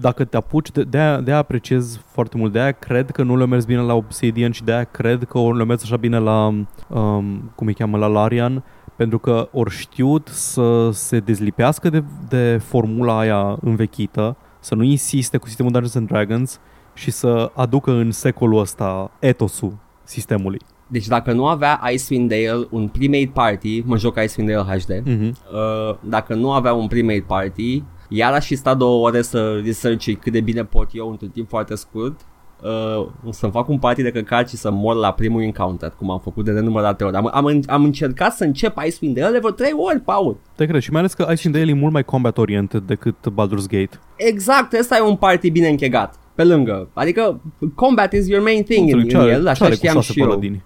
dacă 0.00 0.24
te 0.24 0.36
apuci, 0.36 0.70
de, 0.70 0.82
de-aia, 0.82 1.20
de-aia 1.20 1.40
apreciez 1.40 2.00
foarte 2.12 2.36
mult, 2.36 2.52
de-aia 2.52 2.72
cred 2.72 3.10
că 3.10 3.22
nu 3.22 3.36
le-a 3.36 3.46
mers 3.46 3.64
bine 3.64 3.80
la 3.80 3.94
Obsidian 3.94 4.50
și 4.50 4.64
de-aia 4.64 4.84
cred 4.84 5.24
că 5.24 5.38
le-a 5.38 5.64
mers 5.64 5.82
așa 5.82 5.96
bine 5.96 6.18
la, 6.18 6.46
um, 6.88 7.50
cum 7.54 7.66
îi 7.66 7.74
cheamă, 7.74 7.98
la 7.98 8.06
Larian, 8.06 8.64
pentru 8.96 9.18
că 9.18 9.48
ori 9.52 9.70
știut 9.70 10.28
să 10.28 10.90
se 10.92 11.20
dezlipească 11.20 11.90
de, 11.90 12.04
de 12.28 12.60
formula 12.64 13.18
aia 13.18 13.56
învechită, 13.60 14.36
să 14.60 14.74
nu 14.74 14.82
insiste 14.82 15.36
cu 15.36 15.46
sistemul 15.46 15.72
Dungeons 15.72 15.96
and 15.96 16.08
Dragons 16.08 16.60
și 16.94 17.10
să 17.10 17.50
aducă 17.54 17.90
în 17.90 18.10
secolul 18.10 18.60
ăsta 18.60 19.10
etosul 19.18 19.76
sistemului. 20.02 20.58
Deci 20.86 21.06
dacă 21.06 21.32
nu 21.32 21.46
avea 21.46 21.80
Icewind 21.92 22.28
Dale 22.28 22.66
un 22.70 22.88
premade 22.88 23.30
party, 23.32 23.82
mă 23.84 23.96
joc 23.96 24.16
Icewind 24.22 24.50
Dale 24.50 24.78
HD, 24.78 24.92
Mm-hmm. 24.92 25.30
uh, 25.30 25.96
dacă 26.00 26.34
nu 26.34 26.52
avea 26.52 26.72
un 26.72 26.86
premade 26.86 27.24
party, 27.26 27.82
iar 28.08 28.32
aș 28.32 28.46
fi 28.46 28.56
stat 28.56 28.76
două 28.76 29.06
ore 29.06 29.22
să 29.22 29.60
research 29.64 30.12
cât 30.20 30.32
de 30.32 30.40
bine 30.40 30.64
pot 30.64 30.88
eu 30.92 31.10
într-un 31.10 31.28
timp 31.28 31.48
foarte 31.48 31.74
scurt, 31.74 32.20
uh, 32.62 33.06
să-mi 33.30 33.52
fac 33.52 33.68
un 33.68 33.78
party 33.78 34.02
de 34.02 34.10
căcat 34.10 34.48
și 34.48 34.56
să 34.56 34.70
mor 34.70 34.94
la 34.96 35.12
primul 35.12 35.42
encounter, 35.42 35.92
cum 35.98 36.10
am 36.10 36.18
făcut 36.18 36.44
de 36.44 36.50
nenumărate 36.50 37.04
ori. 37.04 37.16
Am, 37.16 37.30
am, 37.32 37.62
am 37.66 37.84
încercat 37.84 38.32
să 38.32 38.44
încep 38.44 38.76
Icewind 38.86 39.16
Dale 39.16 39.32
de 39.32 39.38
vreo 39.38 39.50
3 39.50 39.72
ori, 39.76 40.00
Paul. 40.00 40.36
Te 40.54 40.66
cred 40.66 40.80
și 40.80 40.90
mai 40.90 41.00
ales 41.00 41.14
că 41.14 41.26
Icewind 41.32 41.58
Dale 41.58 41.70
e 41.70 41.80
mult 41.80 41.92
mai 41.92 42.04
combat 42.04 42.38
oriented 42.38 42.82
decât 42.82 43.14
Baldur's 43.28 43.68
Gate. 43.68 44.00
Exact, 44.16 44.72
ăsta 44.72 44.96
e 44.96 45.00
un 45.00 45.16
party 45.16 45.50
bine 45.50 45.68
închegat. 45.68 46.14
Pe 46.34 46.44
lângă. 46.44 46.88
Adică 46.92 47.40
combat 47.74 48.12
is 48.12 48.28
your 48.28 48.42
main 48.42 48.62
thing 48.62 48.88
in, 48.88 49.08
ce 49.08 49.16
in 49.16 49.16
are, 49.16 49.30
el, 49.30 49.42
ce 49.42 49.48
așa 49.48 49.64
are 49.64 49.72
cu 49.72 49.78
știam 49.78 49.94
șase 49.94 50.12
și 50.12 50.20
eu. 50.20 50.26
paladini? 50.26 50.64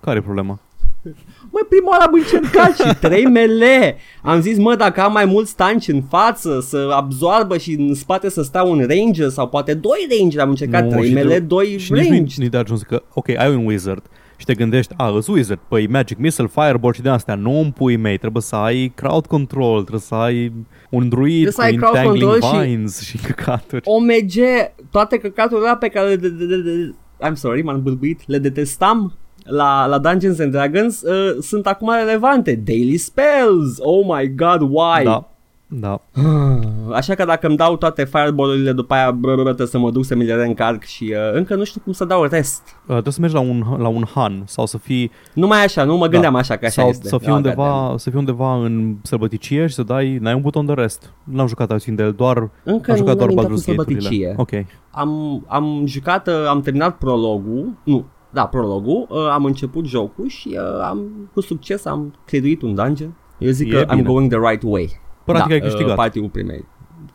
Care 0.00 0.18
e 0.18 0.22
problema? 0.22 0.60
Măi, 1.52 1.62
prima 1.68 1.88
oară 1.90 2.02
am 2.06 2.12
încercat 2.14 2.76
și 2.76 2.94
trei 3.06 3.24
mele. 3.26 3.96
Am 4.22 4.40
zis, 4.40 4.58
mă, 4.58 4.74
dacă 4.76 5.00
am 5.00 5.12
mai 5.12 5.24
mulți 5.24 5.56
tanci 5.56 5.88
în 5.88 6.02
față, 6.02 6.60
să 6.68 6.88
absorbă 6.92 7.56
și 7.58 7.72
în 7.72 7.94
spate 7.94 8.28
să 8.30 8.42
stea 8.42 8.62
un 8.62 8.86
ranger 8.88 9.28
sau 9.28 9.48
poate 9.48 9.74
doi 9.74 10.06
ranger. 10.18 10.40
Am 10.40 10.48
încercat 10.48 10.84
Nu, 10.84 10.90
trei 10.90 11.06
și 11.08 11.12
mele, 11.14 11.32
de- 11.32 11.38
doi 11.38 11.78
Și 11.78 11.92
nici 11.92 12.02
range. 12.08 12.18
nu 12.18 12.26
nu-i 12.36 12.48
de 12.48 12.56
ajuns 12.56 12.82
că, 12.82 13.02
ok, 13.14 13.28
ai 13.28 13.54
un 13.54 13.66
wizard 13.66 14.02
și 14.36 14.46
te 14.46 14.54
gândești, 14.54 14.94
a, 14.96 15.08
îți 15.16 15.30
wizard, 15.30 15.60
păi 15.68 15.86
magic 15.86 16.18
missile, 16.18 16.46
fireball 16.46 16.92
și 16.94 17.02
de 17.02 17.08
astea, 17.08 17.34
nu 17.34 17.58
îmi 17.60 17.72
pui 17.72 17.96
mei, 17.96 18.18
trebuie 18.18 18.42
să 18.42 18.56
ai 18.56 18.92
crowd 18.94 19.26
control, 19.26 19.80
trebuie 19.80 20.00
să 20.00 20.14
ai 20.14 20.52
un 20.90 21.08
druid 21.08 21.48
Trebuie 21.48 21.52
să 21.52 21.60
cu 21.60 21.66
ai 21.66 21.74
crowd 21.74 21.94
entangling 21.96 22.30
control 22.30 22.60
și- 22.62 22.66
vines 22.68 23.00
și, 23.02 23.16
căcaturi. 23.18 23.82
OMG, 23.84 24.32
toate 24.90 25.16
căcaturile 25.18 25.66
alea 25.66 25.76
pe 25.78 25.88
care 25.88 26.08
le, 26.08 26.16
de, 26.16 26.28
de, 26.28 26.44
de, 26.46 26.56
de, 26.56 26.94
I'm 27.28 27.32
sorry, 27.34 27.62
m-am 27.62 27.82
bâlbuit, 27.82 28.20
le 28.26 28.38
detestam 28.38 29.14
la, 29.50 29.86
la 29.86 29.98
Dungeons 29.98 30.38
and 30.38 30.50
Dragons 30.52 31.02
uh, 31.02 31.36
sunt 31.40 31.66
acum 31.66 31.90
relevante. 31.98 32.54
Daily 32.64 32.96
spells, 32.96 33.76
oh 33.78 34.04
my 34.16 34.34
god, 34.34 34.60
why? 34.60 35.04
Da, 35.04 35.28
da. 35.66 36.00
Așa 36.92 37.14
că 37.14 37.24
dacă 37.24 37.46
îmi 37.46 37.56
dau 37.56 37.76
toate 37.76 38.04
fireball-urile 38.04 38.72
după 38.72 38.94
aia 38.94 39.10
bră, 39.10 39.34
bră, 39.34 39.42
trebuie 39.42 39.66
să 39.66 39.78
mă 39.78 39.90
duc 39.90 40.04
să 40.04 40.14
mi 40.14 40.24
le 40.24 40.34
reîncarc 40.34 40.82
și 40.82 41.04
uh, 41.16 41.34
încă 41.36 41.54
nu 41.54 41.64
știu 41.64 41.80
cum 41.84 41.92
să 41.92 42.04
dau 42.04 42.24
rest. 42.24 42.62
Uh, 42.66 42.86
trebuie 42.86 43.12
să 43.12 43.20
mergi 43.20 43.34
la 43.34 43.40
un, 43.40 43.64
la 43.78 43.88
un 43.88 44.04
han 44.14 44.42
sau 44.46 44.66
să 44.66 44.78
fii 44.78 45.10
Numai 45.34 45.64
așa, 45.64 45.84
nu 45.84 45.96
mă 45.96 46.06
gândeam 46.06 46.34
așa 46.34 46.56
că 46.56 46.64
așa 46.66 46.80
sau 46.80 46.88
este. 46.90 47.08
să 47.08 47.18
fii, 47.18 47.28
Ah, 47.28 47.34
undeva, 47.34 47.70
goddamn. 47.70 47.96
să 47.98 48.10
fii 48.10 48.18
undeva 48.18 48.54
în 48.64 48.96
sălbăticie 49.02 49.66
și 49.66 49.74
să 49.74 49.82
dai, 49.82 50.18
n-ai 50.20 50.34
un 50.34 50.40
buton 50.40 50.66
de 50.66 50.72
rest. 50.72 51.12
N-am 51.24 51.46
jucat 51.46 51.72
Icewind 51.72 51.98
Dale, 52.00 52.10
doar 52.12 52.50
Încă 52.64 52.90
am 52.90 52.96
nu 52.96 52.96
jucat 52.96 53.16
doar 53.16 53.28
am 53.28 53.30
intrat 53.30 53.50
în 53.50 53.56
Baldur's 53.56 53.64
Gate-urile. 53.66 54.00
sălbăticie. 54.00 54.34
Ok. 54.36 54.50
Am, 54.90 55.44
am 55.48 55.82
jucat, 55.86 56.26
uh, 56.28 56.34
am 56.48 56.60
terminat 56.60 56.96
prologul, 56.96 57.68
nu, 57.84 58.06
da, 58.30 58.46
prologul, 58.46 59.06
uh, 59.08 59.28
am 59.32 59.44
început 59.44 59.86
jocul 59.86 60.28
și 60.28 60.48
uh, 60.48 60.80
am, 60.82 61.28
cu 61.32 61.40
succes 61.40 61.84
am 61.84 62.14
clearuit 62.24 62.62
un 62.62 62.74
dungeon. 62.74 63.14
Eu 63.38 63.50
zic 63.50 63.72
E 63.72 63.76
că 63.76 63.84
I'm 63.84 63.88
bine. 63.88 64.02
going 64.02 64.30
the 64.30 64.50
right 64.50 64.62
way. 64.62 65.00
Practic 65.24 65.48
da, 65.48 65.54
ai 65.54 65.60
câștigat. 65.60 65.90
Uh, 65.90 65.94
party-ul 65.96 66.28
primei. 66.28 66.64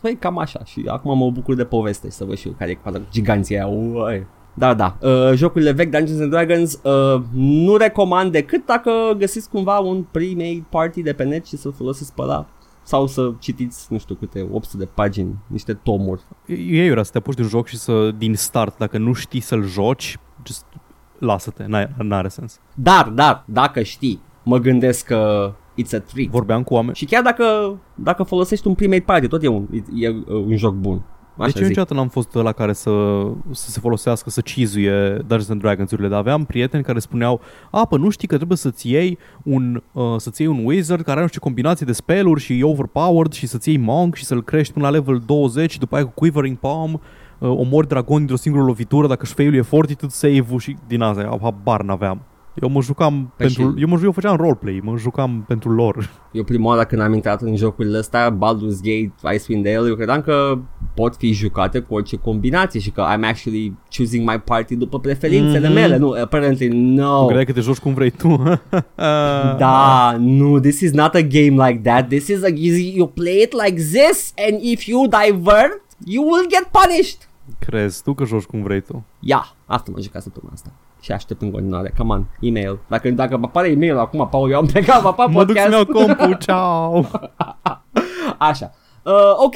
Păi 0.02 0.16
cam 0.16 0.38
așa 0.38 0.64
și 0.64 0.84
acum 0.88 1.18
mă 1.18 1.32
bucur 1.32 1.56
de 1.56 1.64
poveste 1.64 2.08
și 2.08 2.14
să 2.14 2.26
văd 2.26 2.38
și 2.38 2.48
eu 2.48 2.54
care 2.58 2.72
e 2.72 2.74
cu 2.74 3.02
giganții 3.12 3.56
aia. 3.56 3.68
Uai. 3.68 4.28
Da, 4.54 4.74
da. 4.74 4.98
Uh, 5.02 5.32
jocurile 5.34 5.72
vechi 5.72 5.90
Dungeons 5.90 6.22
and 6.22 6.30
Dragons 6.30 6.80
uh, 6.84 7.22
nu 7.34 7.76
recomand 7.76 8.32
decât 8.32 8.66
dacă 8.66 8.92
găsiți 9.18 9.50
cumva 9.50 9.80
un 9.80 10.06
pre-made 10.12 10.66
party 10.70 11.02
de 11.02 11.14
pe 11.14 11.24
net 11.24 11.46
și 11.46 11.58
să-l 11.58 11.74
folosiți 11.74 12.14
pe 12.14 12.22
ăla 12.22 12.46
sau 12.84 13.08
să 13.08 13.32
citiți, 13.40 13.88
nu 13.90 13.98
știu 13.98 14.16
câte, 14.16 14.48
800 14.52 14.84
de 14.84 14.90
pagini, 14.94 15.36
niște 15.48 15.74
tomuri. 15.74 16.22
E 16.46 16.86
iurea 16.86 17.04
să 17.04 17.12
te 17.12 17.18
apuci 17.18 17.36
din 17.36 17.48
joc 17.48 17.68
și 17.68 17.78
să, 17.78 18.12
din 18.18 18.36
start, 18.36 18.78
dacă 18.78 18.98
nu 18.98 19.14
știi 19.14 19.40
să-l 19.40 19.64
joci, 19.64 20.18
just 20.46 20.66
lasă-te, 21.20 21.66
n-are, 21.68 21.96
n-are 21.98 22.28
sens. 22.28 22.60
Dar, 22.74 23.08
dar, 23.08 23.44
dacă 23.46 23.82
știi, 23.82 24.22
mă 24.44 24.58
gândesc 24.58 25.06
că 25.06 25.54
it's 25.84 25.94
a 25.94 26.00
treat. 26.00 26.30
Vorbeam 26.30 26.64
cu 26.64 26.74
oameni. 26.74 26.96
Și 26.96 27.06
chiar 27.06 27.24
dacă, 27.24 27.78
dacă 27.96 28.24
folosești 28.24 28.68
un 28.68 28.74
primate 28.74 29.04
party, 29.06 29.28
tot 29.28 29.44
e 29.44 29.48
un, 29.48 29.68
e, 29.72 30.08
e 30.08 30.16
un 30.28 30.58
joc 30.58 30.74
bun. 30.74 31.02
Așa 31.38 31.46
Deci 31.46 31.56
eu 31.56 31.62
zic. 31.62 31.68
niciodată 31.68 31.94
n-am 31.94 32.08
fost 32.08 32.34
la 32.34 32.52
care 32.52 32.74
să, 32.74 32.92
să 33.52 33.70
se 33.70 33.80
folosească, 33.80 34.30
să 34.30 34.42
cizuie 34.42 35.08
Dungeons 35.10 35.50
and 35.50 35.62
Dragons-urile, 35.62 36.08
dar 36.08 36.20
aveam 36.20 36.46
prieteni 36.46 36.84
care 36.84 37.00
spuneau, 37.00 37.42
a, 37.72 37.86
pă, 37.86 37.98
nu 37.98 38.10
știi 38.10 38.28
că 38.28 38.36
trebuie 38.36 38.58
să-ți 38.58 38.92
iei 38.92 39.18
un, 39.44 39.84
uh, 39.92 40.16
să-ți 40.18 40.42
iei 40.42 40.50
un 40.50 40.66
wizard 40.66 41.02
care 41.02 41.12
are 41.12 41.22
nu 41.22 41.28
știu 41.28 41.40
ce 41.40 41.46
combinații 41.46 41.86
de 41.86 41.92
spell-uri 41.92 42.42
și 42.42 42.60
e 42.60 42.64
overpowered 42.64 43.32
și 43.32 43.48
să-ți 43.48 43.70
iei 43.70 43.78
monk 43.78 44.16
și 44.16 44.26
să-l 44.26 44.44
crești 44.44 44.74
până 44.74 44.86
la 44.86 44.92
level 44.92 45.22
20 45.26 45.72
și 45.72 45.80
după 45.80 45.96
aia 45.96 46.06
cu 46.06 46.12
quivering 46.16 46.58
palm 46.58 46.94
uh, 46.94 47.00
omori 47.48 47.88
dragoni 47.88 48.18
dintr-o 48.20 48.36
singură 48.36 48.64
lovitură 48.64 49.08
dacă 49.08 49.22
își 49.24 49.34
fail 49.34 49.64
fortitude 49.64 50.12
save-ul 50.12 50.60
și 50.60 50.76
din 50.88 51.02
asta, 51.02 51.38
habar 51.42 51.82
n-aveam. 51.82 52.22
Eu 52.62 52.70
mă 52.70 52.82
jucam 52.82 53.14
Păi 53.38 53.46
pentru, 53.48 53.74
și- 53.76 53.82
eu, 53.82 53.88
mă, 53.88 54.00
eu 54.04 54.12
făceam 54.12 54.36
roleplay, 54.36 54.80
mă 54.84 54.98
jucam 54.98 55.44
pentru 55.48 55.72
lor. 55.72 56.10
Eu 56.32 56.44
prima 56.44 56.68
oară 56.70 56.84
când 56.84 57.02
am 57.02 57.14
intrat 57.14 57.42
în 57.42 57.56
jocurile 57.56 57.98
astea, 57.98 58.38
Baldur's 58.38 58.80
Gate, 58.82 59.36
Icewind 59.36 59.64
Dale, 59.64 59.88
eu 59.90 59.96
credeam 59.96 60.22
că 60.22 60.58
pot 60.94 61.16
fi 61.16 61.32
jucate 61.34 61.80
cu 61.80 61.94
orice 61.94 62.16
combinație 62.16 62.80
și 62.80 62.90
că 62.90 63.02
I'm 63.02 63.24
actually 63.30 63.74
choosing 63.98 64.30
my 64.30 64.40
party 64.46 64.76
după 64.76 65.00
preferințele 65.00 65.66
Mhm. 65.68 65.74
mele. 65.76 65.98
Nu, 65.98 66.12
apparently 66.12 66.68
no. 66.68 67.20
Tu 67.20 67.26
credeai 67.26 67.46
că 67.46 67.52
te 67.54 67.60
joci 67.60 67.78
cum 67.78 67.94
vrei 67.94 68.10
tu? 68.10 68.44
Da, 69.58 70.16
nu, 70.20 70.60
this 70.60 70.80
is 70.82 70.92
not 70.92 71.14
a 71.16 71.22
game 71.22 71.68
like 71.68 71.80
that. 71.84 72.08
This 72.08 72.28
is 72.28 72.44
a 72.44 72.48
you, 72.54 72.76
you 72.96 73.08
play 73.08 73.42
it 73.42 73.54
like 73.66 73.82
this 73.82 74.34
and 74.50 74.62
if 74.62 74.86
you 74.86 75.08
divert, 75.08 75.82
you 76.06 76.24
will 76.24 76.46
get 76.50 76.68
punished. 76.72 77.18
Crezi 77.60 78.04
tu 78.04 78.14
că 78.14 78.26
joci 78.26 78.44
cum 78.44 78.64
vrei 78.64 78.82
tu? 78.82 79.06
Ia, 79.20 79.46
asta 79.66 79.92
m-am 79.92 80.02
jucat 80.02 80.22
săptămâna 80.22 80.54
asta. 80.54 80.72
Și 81.02 81.12
aștept 81.12 81.42
în 81.42 81.52
continuare. 81.52 81.94
Come 81.98 82.14
on, 82.14 82.26
e-mail. 82.40 82.80
Dacă, 82.88 83.10
dacă 83.10 83.38
mă 83.38 83.46
apare 83.46 83.68
e-mail 83.70 83.98
acum, 83.98 84.28
Paul, 84.32 84.52
eu 84.52 84.58
am 84.58 84.66
plecat, 84.66 85.02
mă 85.02 85.08
apar 85.08 85.28
Mă 85.28 85.46
duc 85.46 85.56
podcast. 85.56 85.72
să-mi 85.72 85.76
iau 85.76 86.06
compul, 86.06 86.38
ceau! 86.46 87.08
Așa. 88.38 88.72
Uh, 89.04 89.14
ok, 89.46 89.54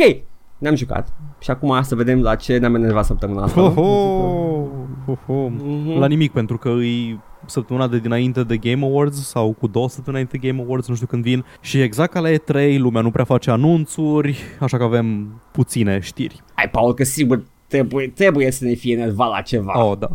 ne-am 0.58 0.75
jucat. 0.75 1.13
Și 1.39 1.52
acum 1.52 1.82
să 1.82 1.95
vedem 1.95 2.21
la 2.21 2.36
ce 2.36 2.58
ne-am 2.58 2.75
enervat 2.75 3.06
săptămâna 3.06 3.43
asta. 3.43 3.62
Ho, 3.62 3.69
ho, 3.69 4.67
ho, 5.06 5.17
ho. 5.25 5.47
Mhm. 5.47 5.99
La 5.99 6.08
nimic, 6.08 6.32
pentru 6.32 6.58
că 6.58 6.69
îi 6.69 7.19
săptămâna 7.45 7.88
de 7.88 7.99
dinainte 7.99 8.43
de 8.43 8.58
Game 8.58 8.86
Awards 8.86 9.28
sau 9.28 9.54
cu 9.60 9.67
două 9.67 9.89
săptămâni 9.89 10.23
înainte 10.23 10.38
de 10.38 10.47
Game 10.47 10.63
Awards, 10.67 10.88
nu 10.88 10.95
știu 10.95 11.08
când 11.08 11.23
vin. 11.23 11.45
Și 11.62 11.82
exact 11.82 12.12
ca 12.12 12.19
la 12.19 12.30
E3, 12.30 12.78
lumea 12.78 13.02
nu 13.02 13.12
prea 13.12 13.23
face 13.25 13.52
anunțuri, 13.52 14.38
așa 14.60 14.78
că 14.78 14.84
avem 14.84 15.28
puține 15.52 15.99
știri. 15.99 16.41
Hai, 16.54 16.69
Paul, 16.69 16.93
că 16.93 17.04
sigur 17.04 17.43
trebuie, 17.69 18.08
trebuie 18.15 18.51
să 18.51 18.65
ne 18.65 18.73
fie 18.73 18.93
enervat 18.95 19.29
la 19.29 19.41
ceva. 19.41 19.86
Oh, 19.86 19.97
da. 19.97 20.08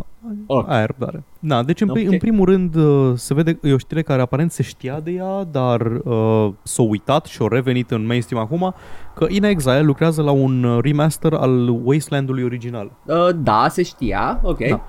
Ok. 0.46 0.68
Aia 0.68 0.82
e 0.82 0.84
răbdare. 0.84 1.22
Da, 1.38 1.62
deci 1.62 1.80
în, 1.80 1.88
pri- 1.88 2.06
Ok. 2.06 2.12
în 2.12 2.18
primul 2.18 2.44
rând 2.46 2.74
uh, 2.74 3.12
se 3.16 3.34
vede, 3.34 3.58
e 3.62 3.72
o 3.72 3.76
știre 3.78 4.02
care 4.02 4.20
aparent 4.22 4.52
se 4.52 4.62
știa 4.62 5.00
de 5.00 5.10
ea, 5.10 5.44
dar 5.50 5.80
uh, 6.04 6.52
s-a 6.62 6.82
uitat 6.82 7.26
și 7.26 7.38
a 7.42 7.46
revenit 7.48 7.90
în 7.90 8.06
mainstream 8.06 8.42
acum, 8.42 8.74
că 9.14 9.26
In 9.28 9.44
Exile 9.44 9.80
lucrează 9.82 10.22
la 10.22 10.30
un 10.30 10.64
uh, 10.64 10.78
remaster 10.82 11.32
al 11.32 11.68
Wasteland-ului 11.84 12.42
original. 12.42 12.90
Uh, 13.06 13.28
da, 13.36 13.66
se 13.68 13.82
știa, 13.82 14.40
ok. 14.42 14.58
Da. 14.68 14.80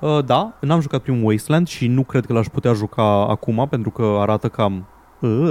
Uh, 0.00 0.24
da, 0.24 0.54
n-am 0.60 0.80
jucat 0.80 1.00
primul 1.00 1.24
Wasteland 1.30 1.66
și 1.68 1.86
nu 1.86 2.02
cred 2.02 2.26
că 2.26 2.32
l-aș 2.32 2.46
putea 2.46 2.72
juca 2.72 3.26
acum 3.28 3.66
pentru 3.70 3.90
că 3.90 4.16
arată 4.18 4.48
cam... 4.48 4.86
Uh, 5.20 5.50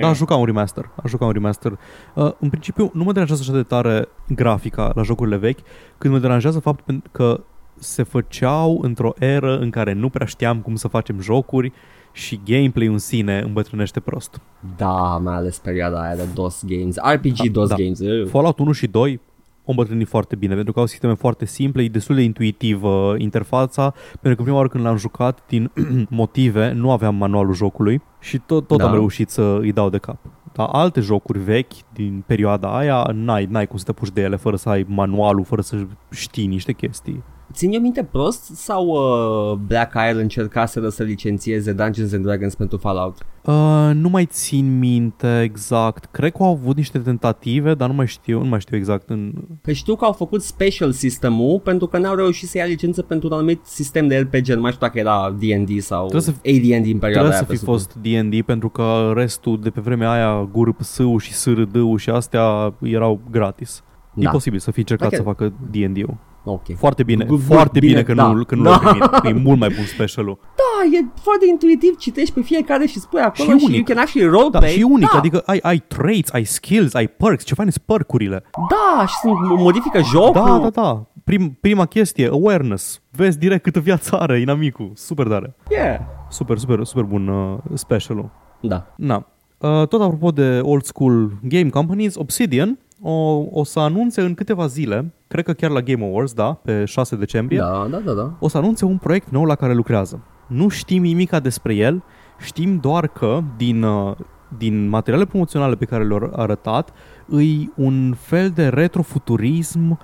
da, 0.00 0.08
aș 0.08 0.16
juca 0.16 0.34
un 0.34 0.44
remaster. 0.44 0.90
Aș 1.02 1.10
juca 1.10 1.24
un 1.24 1.32
remaster. 1.32 1.78
Uh, 2.14 2.30
în 2.38 2.48
principiu, 2.48 2.90
nu 2.94 3.04
mă 3.04 3.12
deranjează 3.12 3.42
așa 3.42 3.52
de 3.52 3.62
tare 3.62 4.08
grafica 4.28 4.92
la 4.94 5.02
jocurile 5.02 5.36
vechi, 5.36 5.58
când 5.98 6.14
mă 6.14 6.20
deranjează 6.20 6.58
faptul 6.58 6.94
pen- 6.94 7.12
că 7.12 7.40
se 7.78 8.02
făceau 8.02 8.78
într-o 8.82 9.12
eră 9.18 9.58
în 9.58 9.70
care 9.70 9.92
nu 9.92 10.08
prea 10.08 10.26
știam 10.26 10.58
cum 10.60 10.74
să 10.74 10.88
facem 10.88 11.20
jocuri 11.20 11.72
și 12.12 12.40
gameplay 12.44 12.86
în 12.86 12.98
sine 12.98 13.40
îmbătrânește 13.40 14.00
prost. 14.00 14.40
Da, 14.76 15.20
mai 15.22 15.34
ales 15.34 15.58
perioada 15.58 16.02
aia 16.02 16.14
de 16.16 16.24
DOS 16.34 16.64
games, 16.66 16.96
RPG 17.12 17.36
Da, 17.36 17.44
DOS 17.52 17.68
da. 17.68 17.74
games. 17.74 17.98
uh. 17.98 18.28
Fallout 18.28 18.58
1 18.58 18.72
și 18.72 18.86
2 18.86 19.20
o 19.64 19.70
îmbătrânit 19.70 20.08
foarte 20.08 20.36
bine, 20.36 20.54
pentru 20.54 20.72
că 20.72 20.80
au 20.80 20.86
sisteme 20.86 21.14
foarte 21.14 21.44
simple, 21.44 21.82
e 21.82 21.88
destul 21.88 22.14
de 22.14 22.22
intuitivă 22.22 22.88
uh, 22.88 23.20
interfața, 23.20 23.94
pentru 24.10 24.34
că 24.34 24.42
prima 24.42 24.56
oară 24.56 24.68
când 24.68 24.84
l-am 24.84 24.96
jucat, 24.96 25.42
din 25.46 25.70
motive, 26.08 26.72
nu 26.72 26.90
aveam 26.90 27.14
manualul 27.14 27.54
jocului 27.54 28.02
și 28.20 28.38
tot, 28.38 28.66
tot 28.66 28.78
Da. 28.78 28.86
am 28.86 28.92
reușit 28.92 29.30
să 29.30 29.58
îi 29.60 29.72
dau 29.72 29.90
de 29.90 29.98
cap. 29.98 30.18
Dar 30.52 30.68
alte 30.72 31.00
jocuri 31.00 31.38
vechi 31.38 31.72
din 31.92 32.24
perioada 32.26 32.76
aia, 32.76 33.10
n-ai, 33.12 33.46
n-ai 33.50 33.66
cum 33.66 33.76
să 33.76 33.84
te 33.84 33.92
puși 33.92 34.12
de 34.12 34.20
ele 34.20 34.36
fără 34.36 34.56
să 34.56 34.68
ai 34.68 34.84
manualul, 34.88 35.44
fără 35.44 35.60
să 35.60 35.86
știi 36.10 36.46
niște 36.46 36.72
chestii. 36.72 37.22
Țin 37.52 37.72
eu 37.72 37.80
minte 37.80 38.04
prost 38.04 38.44
sau 38.54 38.86
uh, 38.86 39.58
Black 39.66 39.92
Isle 40.10 40.22
încercaseră 40.22 40.88
să 40.88 41.02
licențieze 41.02 41.72
Dungeons 41.72 42.12
and 42.12 42.24
Dragons 42.24 42.54
pentru 42.54 42.76
Fallout? 42.78 43.16
Uh, 43.44 43.90
nu 43.94 44.08
mai 44.08 44.24
țin 44.26 44.78
minte 44.78 45.40
exact. 45.42 46.04
Cred 46.10 46.32
că 46.32 46.42
au 46.42 46.50
avut 46.50 46.76
niște 46.76 46.98
tentative, 46.98 47.74
dar 47.74 47.88
nu 47.88 47.94
mai 47.94 48.06
știu, 48.06 48.42
nu 48.42 48.48
mai 48.48 48.60
știu 48.60 48.76
exact. 48.76 49.08
În... 49.08 49.32
Păi 49.62 49.74
știu 49.74 49.94
că 49.96 50.04
au 50.04 50.12
făcut 50.12 50.42
special 50.42 50.92
system-ul 50.92 51.60
pentru 51.60 51.86
că 51.86 51.98
n-au 51.98 52.14
reușit 52.14 52.48
să 52.48 52.58
ia 52.58 52.64
licență 52.64 53.02
pentru 53.02 53.28
un 53.28 53.34
anumit 53.34 53.60
sistem 53.64 54.06
de 54.08 54.16
RPG, 54.18 54.48
nu 54.48 54.60
mai 54.60 54.72
știu 54.72 54.86
dacă 54.86 54.98
era 54.98 55.36
D&D 55.38 55.80
sau 55.80 56.06
Trebuie 56.08 56.20
să- 56.34 56.48
AD&D 56.76 56.86
în 56.92 56.98
perioada 56.98 57.00
Trebuie 57.00 57.30
aia, 57.30 57.38
să 57.38 57.42
fi 57.42 57.46
presupun. 57.46 57.74
fost 57.74 57.94
D&D 58.02 58.42
pentru 58.42 58.68
că 58.68 59.12
restul 59.14 59.60
de 59.60 59.70
pe 59.70 59.80
vremea 59.80 60.10
aia 60.10 60.48
GURPS-ul 60.52 61.18
și 61.20 61.32
SRD-ul 61.32 61.98
și 61.98 62.10
astea 62.10 62.74
erau 62.82 63.20
gratis. 63.30 63.82
E 64.14 64.22
Da. 64.22 64.30
posibil 64.30 64.58
să 64.58 64.70
fi 64.70 64.78
încercat 64.78 65.08
Ok. 65.08 65.14
să 65.16 65.22
facă 65.22 65.52
D&D-ul. 65.70 66.16
Ok. 66.44 66.62
Foarte 66.76 67.02
bine, 67.02 67.24
Good, 67.24 67.38
good, 67.38 67.56
foarte 67.56 67.78
bine, 67.78 67.92
bine, 67.92 68.02
că 68.04 68.14
da. 68.14 68.32
nu, 68.32 68.44
că 68.44 68.54
nu 68.54 68.62
Da. 68.62 68.70
l-au 68.70 68.78
primit. 68.80 69.36
E 69.36 69.42
mult 69.42 69.58
mai 69.58 69.68
bun 69.76 69.84
specialul. 69.84 70.38
Da, 70.64 70.96
e 70.98 71.04
foarte 71.22 71.46
intuitiv, 71.48 71.96
citești 71.96 72.34
pe 72.34 72.40
fiecare 72.40 72.86
și 72.86 72.98
spui 73.00 73.20
acolo 73.20 73.50
Și 73.50 73.58
și, 73.58 73.64
unic. 73.64 73.74
you 73.76 73.84
can 73.84 73.98
actually 74.04 74.28
roleplay. 74.30 74.60
Da, 74.60 74.66
și 74.68 74.82
unic, 74.82 75.10
da, 75.12 75.18
adică 75.18 75.42
ai, 75.46 75.58
ai 75.62 75.78
traits, 75.78 76.30
ai 76.32 76.44
skills, 76.44 76.94
ai 76.94 77.06
perks, 77.08 77.44
ce 77.44 77.54
fain 77.54 77.70
sunt 77.70 77.84
percurile. 77.84 78.42
Da, 78.70 79.06
și 79.06 79.14
sunt, 79.14 79.34
modifică 79.58 80.00
jocul. 80.02 80.32
Da, 80.32 80.58
da, 80.58 80.70
da. 80.82 81.04
Prim, 81.24 81.56
prima 81.60 81.86
chestie, 81.86 82.28
awareness. 82.28 83.00
Vezi 83.10 83.38
direct 83.38 83.62
câtă 83.62 83.80
viață 83.80 84.18
are 84.20 84.40
inamicul. 84.40 84.90
Super 84.94 85.26
tare. 85.26 85.54
Yeah. 85.70 86.00
Super, 86.30 86.58
super, 86.58 86.84
super 86.84 87.04
bun 87.04 87.28
uh, 87.28 87.58
specialul. 87.74 88.30
Da. 88.60 88.86
Na. 88.96 89.26
Uh, 89.58 89.86
tot 89.88 90.00
apropo 90.00 90.30
de 90.30 90.58
old 90.62 90.84
school 90.84 91.32
game 91.42 91.68
companies, 91.68 92.14
Obsidian 92.16 92.78
o, 93.06 93.44
o 93.50 93.64
să 93.64 93.80
anunțe 93.80 94.20
în 94.20 94.34
câteva 94.34 94.66
zile, 94.66 95.14
cred 95.28 95.44
că 95.44 95.52
chiar 95.52 95.70
la 95.70 95.80
Game 95.80 96.04
Awards, 96.04 96.32
da, 96.32 96.52
pe 96.52 96.84
6 96.84 97.16
decembrie, 97.16 97.58
Da, 97.58 97.86
da, 97.90 97.98
da, 97.98 98.12
da. 98.12 98.32
o 98.38 98.48
să 98.48 98.56
anunțe 98.58 98.84
un 98.84 98.96
proiect 98.96 99.28
nou 99.30 99.44
la 99.44 99.54
care 99.54 99.74
lucrează. 99.74 100.20
Nu 100.46 100.68
știm 100.68 101.02
nimica 101.02 101.40
despre 101.40 101.74
el, 101.74 102.02
știm 102.40 102.78
doar 102.78 103.06
că 103.08 103.40
din, 103.56 103.82
uh, 103.82 104.16
din 104.58 104.88
materiale 104.88 105.24
promoționale 105.24 105.74
pe 105.74 105.84
care 105.84 106.04
le-au 106.04 106.30
arătat, 106.36 106.92
îi 107.26 107.72
un 107.76 108.14
fel 108.18 108.50
de 108.50 108.68
retrofuturism 108.68 109.98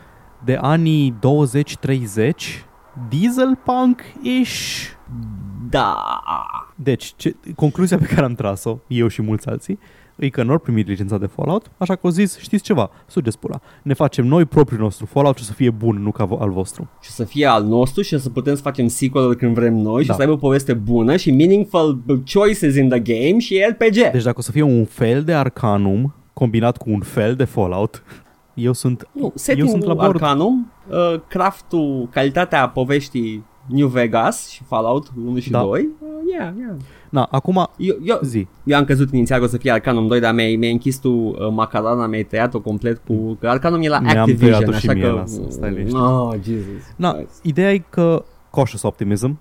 de 0.44 0.58
anii 0.60 1.14
20-30, 1.18 2.64
dieselpunk-ish. 3.08 4.88
Da. 5.70 5.96
Deci, 6.74 7.12
ce, 7.16 7.36
concluzia 7.56 7.98
pe 7.98 8.06
care 8.06 8.24
am 8.24 8.34
tras-o, 8.34 8.78
eu 8.86 9.08
și 9.08 9.22
mulți 9.22 9.48
alții, 9.48 9.78
e 10.20 10.28
că 10.28 10.42
nu 10.42 10.52
au 10.52 10.58
primit 10.58 10.86
licența 10.88 11.18
de 11.18 11.26
Fallout, 11.26 11.70
așa 11.76 11.94
că 11.94 12.00
au 12.02 12.10
zis, 12.10 12.38
știți 12.38 12.62
ceva, 12.62 12.90
sugeți 13.06 13.38
pula, 13.38 13.60
ne 13.82 13.94
facem 13.94 14.26
noi 14.26 14.44
propriul 14.44 14.80
nostru 14.80 15.06
Fallout 15.06 15.36
și 15.36 15.42
o 15.42 15.46
să 15.46 15.52
fie 15.52 15.70
bun, 15.70 16.02
nu 16.02 16.10
ca 16.10 16.26
vo- 16.26 16.38
al 16.40 16.50
vostru. 16.50 16.88
Și 17.00 17.10
să 17.10 17.24
fie 17.24 17.46
al 17.46 17.64
nostru 17.64 18.02
și 18.02 18.18
să 18.18 18.30
putem 18.30 18.54
să 18.54 18.62
facem 18.62 18.86
sequel 18.86 19.34
când 19.34 19.54
vrem 19.54 19.74
noi 19.74 20.02
și 20.02 20.08
Da. 20.08 20.14
să 20.14 20.20
aibă 20.20 20.32
o 20.32 20.36
poveste 20.36 20.74
bună 20.74 21.16
și 21.16 21.30
meaningful 21.30 22.02
choices 22.32 22.76
in 22.76 22.88
the 22.88 23.00
game 23.00 23.38
și 23.38 23.64
RPG. 23.70 24.10
Deci 24.12 24.22
dacă 24.22 24.36
o 24.38 24.42
să 24.42 24.50
fie 24.50 24.62
un 24.62 24.84
fel 24.84 25.22
de 25.22 25.32
Arcanum 25.34 26.14
combinat 26.32 26.76
cu 26.76 26.90
un 26.90 27.00
fel 27.00 27.34
de 27.34 27.44
Fallout, 27.44 28.02
eu 28.54 28.72
sunt, 28.72 29.08
nu, 29.12 29.22
eu 29.22 29.32
setting 29.34 29.68
sunt 29.68 29.84
la 29.84 29.94
bord. 29.94 30.08
Arcanum, 30.08 30.72
uh, 30.90 31.20
craftul, 31.28 32.08
calitatea 32.10 32.68
poveștii 32.68 33.44
New 33.66 33.86
Vegas 33.88 34.48
și 34.48 34.62
Fallout 34.64 35.06
1 35.26 35.38
și 35.38 35.50
Da. 35.50 35.60
2. 35.60 35.88
Uh, 36.00 36.08
yeah, 36.32 36.52
yeah. 36.58 36.74
Na, 37.10 37.28
acum 37.30 37.68
Eu, 37.76 37.96
eu, 38.04 38.18
zi. 38.22 38.46
eu 38.64 38.76
am 38.76 38.84
crezut 38.84 39.12
inițial 39.12 39.38
că 39.38 39.44
o 39.44 39.48
să 39.48 39.56
fie 39.56 39.70
Arcanum 39.70 40.06
2, 40.06 40.20
dar 40.20 40.34
mi-ai, 40.34 40.56
mi-ai 40.56 40.72
închis 40.72 40.98
tu 40.98 41.10
uh, 41.10 41.34
macarona, 41.50 42.06
mi-ai 42.06 42.22
tăiat-o 42.22 42.60
complet 42.60 43.02
cu... 43.06 43.36
Că 43.40 43.48
Arcanum 43.48 43.82
e 43.82 43.88
la 43.88 44.00
Mi-am 44.00 44.18
Activision, 44.18 44.50
tăiat-o 44.50 44.72
și 44.72 44.88
așa 44.88 44.92
mie, 44.92 45.02
că... 45.02 45.12
lasă, 45.12 45.40
stai 45.48 45.70
liniștit. 45.70 46.00
Oh, 46.00 46.34
Jesus. 46.42 46.82
Na, 46.96 47.12
Christ. 47.12 47.44
ideea 47.44 47.72
e 47.72 47.78
că 47.78 48.24
cautious 48.52 48.82
optimism, 48.82 49.38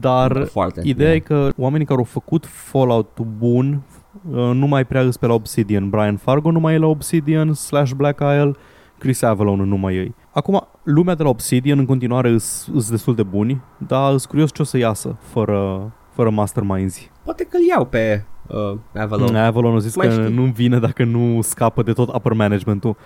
dar 0.00 0.44
Foarte. 0.52 0.80
ideea 0.84 1.08
e 1.08 1.12
yeah. 1.12 1.26
că 1.26 1.52
oamenii 1.56 1.86
care 1.86 1.98
au 1.98 2.04
făcut 2.04 2.46
Fallout 2.46 3.18
bun 3.38 3.82
uh, 4.30 4.50
nu 4.54 4.66
mai 4.66 4.84
prea 4.84 5.00
îs 5.00 5.16
pe 5.16 5.26
la 5.26 5.34
Obsidian. 5.34 5.90
Brian 5.90 6.16
Fargo 6.16 6.50
nu 6.50 6.60
mai 6.60 6.74
e 6.74 6.78
la 6.78 6.86
Obsidian 6.86 7.52
slash 7.52 7.92
Black 7.92 8.20
Isle, 8.20 8.52
Chris 8.98 9.22
Avalon 9.22 9.68
nu 9.68 9.76
mai 9.76 9.94
e. 9.94 10.14
Acum, 10.32 10.68
lumea 10.82 11.14
de 11.14 11.22
la 11.22 11.28
Obsidian 11.28 11.78
în 11.78 11.84
continuare 11.86 12.28
îs, 12.28 12.68
îs 12.72 12.90
destul 12.90 13.14
de 13.14 13.22
buni, 13.22 13.60
dar 13.76 14.12
îs 14.12 14.24
curios 14.26 14.52
ce 14.52 14.62
o 14.62 14.64
să 14.64 14.78
iasă 14.78 15.16
fără, 15.20 15.92
fără 16.12 16.30
masterminds. 16.30 16.98
Poate 17.24 17.44
că-l 17.44 17.60
iau 17.68 17.84
pe 17.84 18.24
uh, 18.46 18.78
Avalon. 19.00 19.36
Avalon 19.36 19.74
a 19.74 19.78
zis 19.78 19.96
Mai 19.96 20.06
că 20.06 20.12
știi. 20.12 20.34
nu 20.34 20.42
vine 20.42 20.78
dacă 20.78 21.04
nu 21.04 21.40
scapă 21.42 21.82
de 21.82 21.92
tot 21.92 22.14
upper 22.14 22.32
management-ul. 22.32 22.96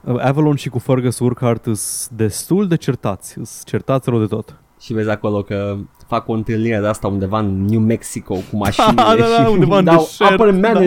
Uh, 0.00 0.24
Avalon 0.24 0.54
și 0.54 0.68
cu 0.68 0.78
Fergus 0.78 1.18
Urquhart 1.18 1.62
sunt 1.64 2.08
destul 2.16 2.68
de 2.68 2.76
certați, 2.76 3.30
sunt 3.32 3.62
certați 3.64 4.10
rău 4.10 4.18
de 4.18 4.26
tot. 4.26 4.60
Și 4.80 4.92
vezi 4.92 5.10
acolo 5.10 5.42
că 5.42 5.76
fac 6.06 6.28
o 6.28 6.32
întâlnire 6.32 6.78
de 6.80 6.86
asta 6.86 7.08
undeva 7.08 7.38
în 7.38 7.64
New 7.64 7.80
Mexico 7.80 8.34
cu 8.34 8.56
mașinile 8.64 8.94
Da, 8.94 9.14
da, 9.18 9.44
și 9.44 9.50
undeva 9.50 9.78
în 9.78 9.84
dau 9.84 9.96
deșert, 9.96 10.30
upper 10.32 10.50
da. 10.50 10.80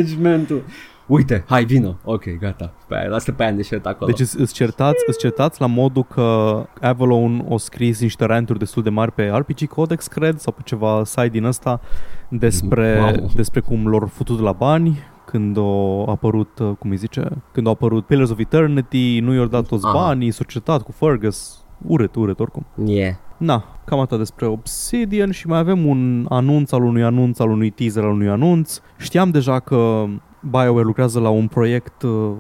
Managementul. 1.10 1.16
Uite, 1.16 1.44
hai 1.48 1.66
vino. 1.66 1.98
Ok, 2.04 2.24
gata. 2.40 2.74
Pe 2.88 2.96
aia, 2.96 3.08
lasă 3.08 3.32
pe 3.32 3.42
aia 3.42 3.52
în 3.52 3.58
deșert 3.58 3.86
acolo. 3.86 4.12
Deci 4.12 4.20
îs- 4.20 4.34
îs 4.34 4.52
certați, 4.52 5.04
îs 5.08 5.18
certați 5.18 5.62
la 5.62 5.68
modul 5.68 6.04
că 6.04 6.62
Avalon 6.82 7.46
o 7.50 7.58
scris 7.58 8.02
niște 8.02 8.26
ranturi 8.26 8.60
destul 8.60 8.84
de 8.84 8.90
mari 8.90 9.12
pe 9.12 9.24
RPG 9.24 9.68
Codex, 9.68 10.08
cred, 10.08 10.38
sau 10.40 10.54
pe 10.54 10.62
ceva 10.66 11.02
site 11.06 11.28
din 11.28 11.44
ăsta 11.44 11.82
despre, 12.30 13.00
Wow. 13.18 13.30
despre 13.36 13.60
cum 13.60 13.88
lor 13.88 14.08
futut 14.08 14.40
la 14.40 14.52
bani 14.52 14.98
când 15.26 15.58
au 15.58 16.10
apărut, 16.10 16.60
uh, 16.60 16.72
cum 16.80 16.90
îi 16.90 16.96
zice, 16.98 17.28
când 17.52 17.66
au 17.68 17.72
apărut 17.74 18.06
Pillars 18.06 18.30
of 18.30 18.40
Eternity, 18.40 19.20
nu 19.20 19.34
i-au 19.34 19.46
dat 19.46 19.68
toți 19.68 19.86
Ah. 19.86 19.92
banii, 19.94 20.32
s-au 20.32 20.46
certat 20.48 20.82
cu 20.82 20.92
Fergus, 20.92 21.64
urât, 21.88 22.16
urât 22.16 22.40
oricum. 22.40 22.66
yeah. 22.86 23.14
Na, 23.38 23.64
cam 23.86 24.00
atât 24.00 24.18
despre 24.18 24.46
Obsidian 24.46 25.32
și 25.32 25.48
mai 25.48 25.58
avem 25.60 25.86
un 25.86 26.26
anunț 26.30 26.72
al 26.72 26.84
unui 26.84 27.04
anunț, 27.04 27.40
al 27.40 27.50
unui 27.50 27.70
teaser 27.70 28.04
al 28.04 28.10
unui 28.10 28.30
anunț. 28.30 28.80
Știam 28.98 29.30
deja 29.30 29.60
că 29.60 30.06
BioWare 30.42 30.86
lucrează 30.86 31.20
la 31.20 31.30
un 31.30 31.48
proiect 31.48 32.02
uh, 32.02 32.32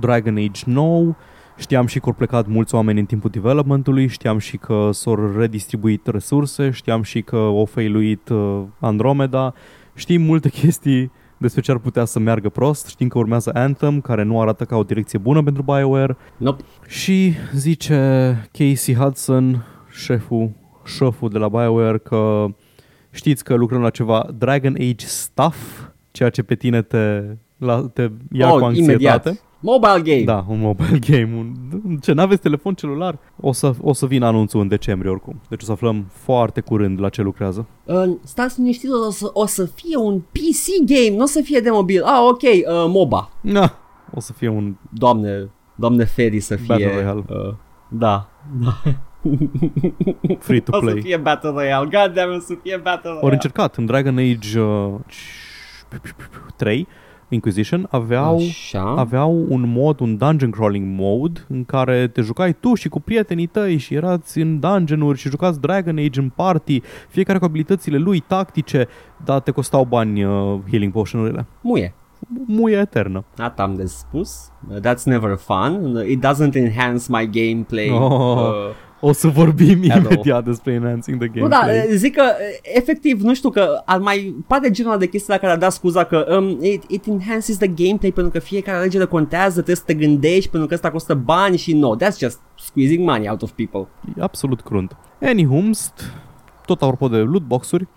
Dragon 0.00 0.36
Age 0.36 0.62
nou, 0.66 1.16
știam 1.56 1.86
și 1.86 1.98
că 1.98 2.06
au 2.06 2.12
plecat 2.12 2.46
mulți 2.46 2.74
oameni 2.74 2.98
în 3.00 3.06
timpul 3.06 3.30
developmentului, 3.30 4.06
știam 4.06 4.38
și 4.38 4.56
că 4.56 4.88
s-au 4.92 5.32
redistribuit 5.36 6.06
resurse, 6.06 6.70
știam 6.70 7.02
și 7.02 7.22
că 7.22 7.36
au 7.36 7.64
failuit 7.64 8.28
uh, 8.28 8.62
Andromeda, 8.78 9.54
știm 9.94 10.22
multe 10.22 10.48
chestii 10.48 11.10
despre 11.36 11.60
ce 11.60 11.70
ar 11.70 11.78
putea 11.78 12.04
să 12.04 12.18
meargă 12.18 12.48
prost, 12.48 12.86
știm 12.86 13.08
că 13.08 13.18
urmează 13.18 13.50
Anthem, 13.54 14.00
care 14.00 14.22
nu 14.22 14.40
arată 14.40 14.64
ca 14.64 14.76
o 14.76 14.82
direcție 14.82 15.18
bună 15.18 15.42
pentru 15.42 15.62
BioWare, 15.62 16.16
Nope. 16.36 16.62
și 16.86 17.32
zice 17.54 18.48
Casey 18.52 18.94
Hudson, 18.94 19.64
șeful, 19.90 20.50
șeful 20.84 21.28
de 21.28 21.38
la 21.38 21.48
BioWare, 21.48 21.98
că 21.98 22.46
știți 23.10 23.44
că 23.44 23.54
lucrăm 23.54 23.80
la 23.80 23.90
ceva 23.90 24.28
Dragon 24.38 24.74
Age 24.74 25.06
stuff, 25.06 25.80
ceea 26.10 26.30
ce 26.30 26.42
pe 26.42 26.54
tine 26.54 26.82
te, 26.82 27.20
la, 27.64 27.88
te 27.92 28.10
ia 28.32 28.52
Oh, 28.52 28.58
cu 28.58 28.64
anxietate. 28.64 28.92
imediat. 29.28 29.42
Mobile 29.60 30.00
game. 30.02 30.22
Da, 30.24 30.44
un 30.48 30.60
mobile 30.60 30.98
game. 31.08 31.30
Un, 31.36 31.96
ce, 32.02 32.12
n-aveți 32.12 32.40
telefon 32.42 32.74
celular? 32.74 33.18
O 33.40 33.52
să, 33.52 33.72
o 33.80 33.92
să 33.92 34.06
vină 34.06 34.26
anunțul 34.26 34.60
în 34.60 34.68
decembrie 34.68 35.10
oricum. 35.10 35.40
Deci 35.48 35.62
o 35.62 35.64
să 35.64 35.72
aflăm 35.72 36.06
foarte 36.12 36.60
curând 36.60 37.00
la 37.00 37.08
ce 37.08 37.22
lucrează. 37.22 37.66
Uh, 37.84 38.02
stați 38.24 38.58
liniștit, 38.60 38.90
o 39.06 39.10
să, 39.10 39.30
o 39.32 39.46
să 39.46 39.64
fie 39.64 39.96
un 39.96 40.18
PC 40.20 40.84
game, 40.86 41.16
nu 41.16 41.22
o 41.22 41.26
să 41.26 41.40
fie 41.44 41.60
de 41.60 41.70
mobil. 41.70 42.02
Ah, 42.02 42.18
ok, 42.30 42.42
uh, 42.42 42.58
MOBA. 42.88 43.30
Na, 43.40 43.74
o 44.14 44.20
să 44.20 44.32
fie 44.32 44.48
un... 44.48 44.74
Doamne, 44.90 45.50
doamne 45.74 46.04
feri 46.04 46.40
să 46.40 46.56
fie. 46.56 46.66
Battle 46.66 46.94
Royale. 46.94 47.24
Uh, 47.28 47.54
da. 47.88 48.28
da. 48.60 48.82
Free 50.38 50.60
to 50.60 50.76
o 50.76 50.78
să 50.78 50.90
play. 50.90 51.00
fie 51.00 51.16
Battle 51.16 51.50
Royale. 51.50 51.84
God 51.84 52.14
damn, 52.14 52.34
o 52.34 52.38
să 52.38 52.54
fie 52.62 52.76
Battle 52.76 53.00
Royale. 53.10 53.24
Ori 53.24 53.34
încercat 53.34 53.76
în 53.76 53.86
Dragon 53.86 54.18
Age 54.18 54.60
uh, 54.60 54.94
3 56.56 56.86
Inquisition 57.34 57.86
aveau 57.90 58.36
Așa. 58.36 58.94
aveau 58.96 59.46
un 59.48 59.64
mod, 59.66 60.00
un 60.00 60.16
dungeon 60.16 60.50
crawling 60.50 60.86
mode 60.98 61.40
în 61.48 61.64
care 61.64 62.08
te 62.08 62.20
jucai 62.20 62.52
tu 62.60 62.74
și 62.74 62.88
cu 62.88 63.00
prietenii 63.00 63.46
tăi 63.46 63.76
și 63.76 63.94
erați 63.94 64.38
în 64.38 64.60
dungeon-uri 64.60 65.18
și 65.18 65.28
jucați 65.28 65.60
Dragon 65.60 65.98
Age 65.98 66.20
în 66.20 66.28
party, 66.28 66.80
fiecare 67.08 67.38
cu 67.38 67.44
abilitățile 67.44 67.96
lui 67.98 68.20
tactice, 68.20 68.88
dar 69.24 69.40
te 69.40 69.50
costau 69.50 69.84
bani 69.84 70.24
uh, 70.24 70.58
healing 70.70 70.92
potion-urile. 70.92 71.46
Muie. 71.60 71.94
Muie 72.46 72.76
eternă. 72.76 73.24
Asta 73.38 73.62
am 73.62 73.74
de 73.74 73.84
spus. 73.84 74.50
Uh, 74.70 74.76
That's 74.80 75.02
never 75.04 75.36
fun. 75.36 75.96
Uh, 75.96 76.08
It 76.08 76.26
doesn't 76.26 76.54
enhance 76.54 77.04
my 77.08 77.30
gameplay. 77.30 77.90
Oh. 77.90 78.36
Uh, 78.38 78.52
O 79.06 79.12
să 79.12 79.28
vorbim 79.28 79.82
Hello. 79.88 80.08
imediat 80.10 80.44
despre 80.44 80.72
enhancing 80.72 81.18
the 81.18 81.40
nu, 81.40 81.48
da, 81.48 81.60
gameplay. 81.60 81.96
zic 81.96 82.14
că, 82.14 82.22
uh, 82.22 82.58
efectiv, 82.62 83.20
nu 83.20 83.34
știu 83.34 83.50
că 83.50 83.82
ar 83.84 83.98
mai 83.98 84.34
pare 84.46 84.70
genul 84.70 84.90
ăla 84.90 85.00
de 85.00 85.08
chestii 85.08 85.32
la 85.32 85.38
care 85.38 85.52
a 85.52 85.56
dat 85.56 85.72
scuza 85.72 86.04
că 86.04 86.36
um, 86.38 86.58
it, 86.62 86.82
it 86.88 87.06
enhances 87.06 87.56
the 87.56 87.66
gameplay 87.66 88.12
pentru 88.12 88.32
că 88.32 88.38
fiecare 88.38 88.78
alegere 88.78 89.04
contează, 89.04 89.52
trebuie 89.54 89.76
să 89.76 89.82
te 89.86 89.94
gândești 89.94 90.50
pentru 90.50 90.68
că 90.68 90.74
ăsta 90.74 90.90
costă 90.90 91.14
bani 91.14 91.56
și 91.56 91.72
no, 91.72 91.96
that's 91.96 92.18
just 92.18 92.40
squeezing 92.54 93.08
money 93.08 93.28
out 93.28 93.42
of 93.42 93.50
people. 93.50 93.88
E 94.18 94.22
absolut 94.22 94.60
crunt. 94.60 94.96
Anyhumst, 95.22 95.92
tot 96.66 96.82
apropo 96.82 97.08
de 97.08 97.16
lootbox-uri, 97.16 97.88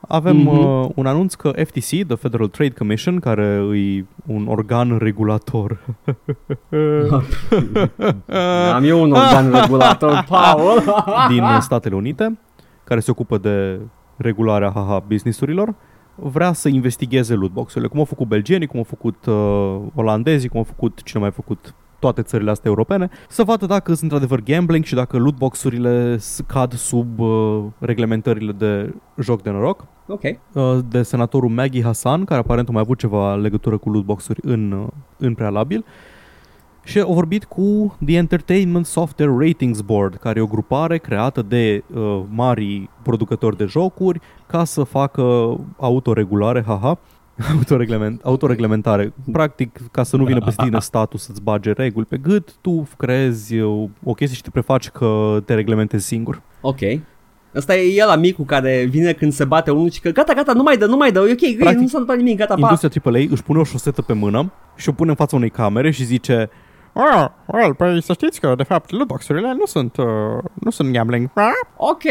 avem 0.00 0.36
Mhm. 0.36 0.46
uh, 0.58 0.88
un 0.94 1.06
anunț 1.06 1.34
că 1.34 1.48
FTC, 1.64 2.04
the 2.06 2.14
Federal 2.16 2.48
Trade 2.48 2.70
Commission, 2.78 3.18
care 3.18 3.62
e 3.74 4.04
un 4.26 4.46
organ 4.46 4.96
regulator. 4.98 5.78
Am 8.74 8.84
eu 8.84 9.02
un 9.02 9.12
organ 9.12 9.50
regulator, 9.60 10.24
Paul. 10.28 10.82
din 11.30 11.42
Statele 11.60 11.94
Unite, 11.94 12.38
care 12.84 13.00
se 13.00 13.10
ocupă 13.10 13.38
de 13.38 13.80
regularea 14.16 14.70
haha 14.70 15.04
businessurilor, 15.06 15.74
vrea 16.14 16.52
să 16.52 16.68
investigheze 16.68 17.34
lootbox-urile, 17.34 17.88
cum 17.90 17.98
au 17.98 18.04
făcut 18.04 18.26
belgienii, 18.28 18.66
cum 18.66 18.78
au 18.78 18.84
făcut 18.84 19.26
uh, 19.26 19.76
olandezii, 19.94 20.48
cum 20.48 20.58
au 20.58 20.64
făcut 20.64 21.02
cine 21.02 21.20
mai 21.20 21.28
a 21.28 21.32
făcut 21.32 21.74
toate 21.98 22.22
țările 22.22 22.50
astea 22.50 22.70
europene, 22.70 23.08
să 23.28 23.42
vadă 23.42 23.66
dacă 23.66 23.90
sunt 23.90 24.02
într-adevăr 24.02 24.40
gambling 24.42 24.84
și 24.84 24.94
dacă 24.94 25.18
lootbox-urile 25.18 26.16
s- 26.16 26.40
cad 26.46 26.72
sub 26.72 27.18
uh, 27.18 27.64
reglementările 27.78 28.52
de 28.52 28.94
joc 29.18 29.42
de 29.42 29.50
noroc. 29.50 29.84
ok. 30.06 30.22
Uh, 30.22 30.78
de 30.88 31.02
senatorul 31.02 31.48
Maggie 31.50 31.82
Hassan, 31.82 32.24
care 32.24 32.40
aparent 32.40 32.68
a 32.68 32.72
mai 32.72 32.80
avut 32.80 32.98
ceva 32.98 33.34
legătură 33.34 33.76
cu 33.76 33.90
lootbox-uri 33.90 34.40
în, 34.42 34.72
uh, 34.72 34.86
în 35.16 35.34
prealabil. 35.34 35.84
Și 36.84 37.00
au 37.00 37.12
vorbit 37.14 37.44
cu 37.44 37.96
The 38.04 38.16
Entertainment 38.16 38.86
Software 38.86 39.46
Ratings 39.46 39.80
Board, 39.80 40.14
care 40.14 40.38
e 40.38 40.42
o 40.42 40.46
grupare 40.46 40.98
creată 40.98 41.42
de 41.42 41.84
uh, 41.94 42.20
mari 42.28 42.90
producători 43.02 43.56
de 43.56 43.64
jocuri 43.64 44.20
ca 44.46 44.64
să 44.64 44.82
facă 44.82 45.56
autoregulare, 45.76 46.62
haha, 46.66 46.98
autoreglement, 47.56 48.20
autoreglementare. 48.22 49.12
Practic, 49.32 49.80
ca 49.90 50.02
să 50.02 50.16
nu 50.16 50.24
vină 50.24 50.40
pe 50.40 50.54
tine 50.56 50.80
statul 50.80 51.18
să-ți 51.18 51.42
bage 51.42 51.72
reguli 51.72 52.06
pe 52.06 52.16
gât, 52.16 52.54
tu 52.60 52.88
creezi 52.96 53.58
uh, 53.58 53.88
o 54.04 54.12
chestie 54.12 54.36
și 54.36 54.42
te 54.42 54.50
prefaci 54.50 54.88
că 54.88 55.38
te 55.44 55.54
reglementezi 55.54 56.06
singur. 56.06 56.42
Ok. 56.60 56.78
Asta 57.54 57.76
e 57.76 57.94
el 57.94 58.08
amicul 58.08 58.44
care 58.44 58.86
vine 58.90 59.12
când 59.12 59.32
se 59.32 59.44
bate 59.44 59.70
unul 59.70 59.90
și 59.90 60.00
că 60.00 60.10
gata, 60.10 60.32
gata, 60.32 60.52
nu 60.52 60.62
mai 60.62 60.76
dă, 60.76 60.86
nu 60.86 60.96
mai 60.96 61.12
dă, 61.12 61.18
e 61.18 61.22
ok, 61.22 61.28
Practic, 61.28 61.58
Practic, 61.58 61.80
nu 61.80 61.86
s-a 61.86 61.98
întâmplat 61.98 62.16
nimic, 62.16 62.38
gata, 62.38 62.54
pa. 62.54 62.60
Industria 62.60 63.02
AAA 63.04 63.26
își 63.30 63.42
pune 63.42 63.58
o 63.58 63.64
șosetă 63.64 64.02
pe 64.02 64.12
mână 64.12 64.52
și 64.76 64.88
o 64.88 64.92
pune 64.92 65.10
în 65.10 65.16
fața 65.16 65.36
unei 65.36 65.50
camere 65.50 65.90
și 65.90 66.04
zice 66.04 66.50
Oh, 67.00 67.26
well, 67.46 67.74
păi 67.74 68.02
să 68.02 68.12
știți 68.12 68.40
că, 68.40 68.54
de 68.56 68.62
fapt, 68.62 68.90
lootbox-urile 68.90 69.54
nu 69.58 69.66
sunt, 69.66 69.96
uh, 69.96 70.06
nu 70.54 70.70
sunt 70.70 70.92
gambling. 70.92 71.30
Ok. 71.76 72.02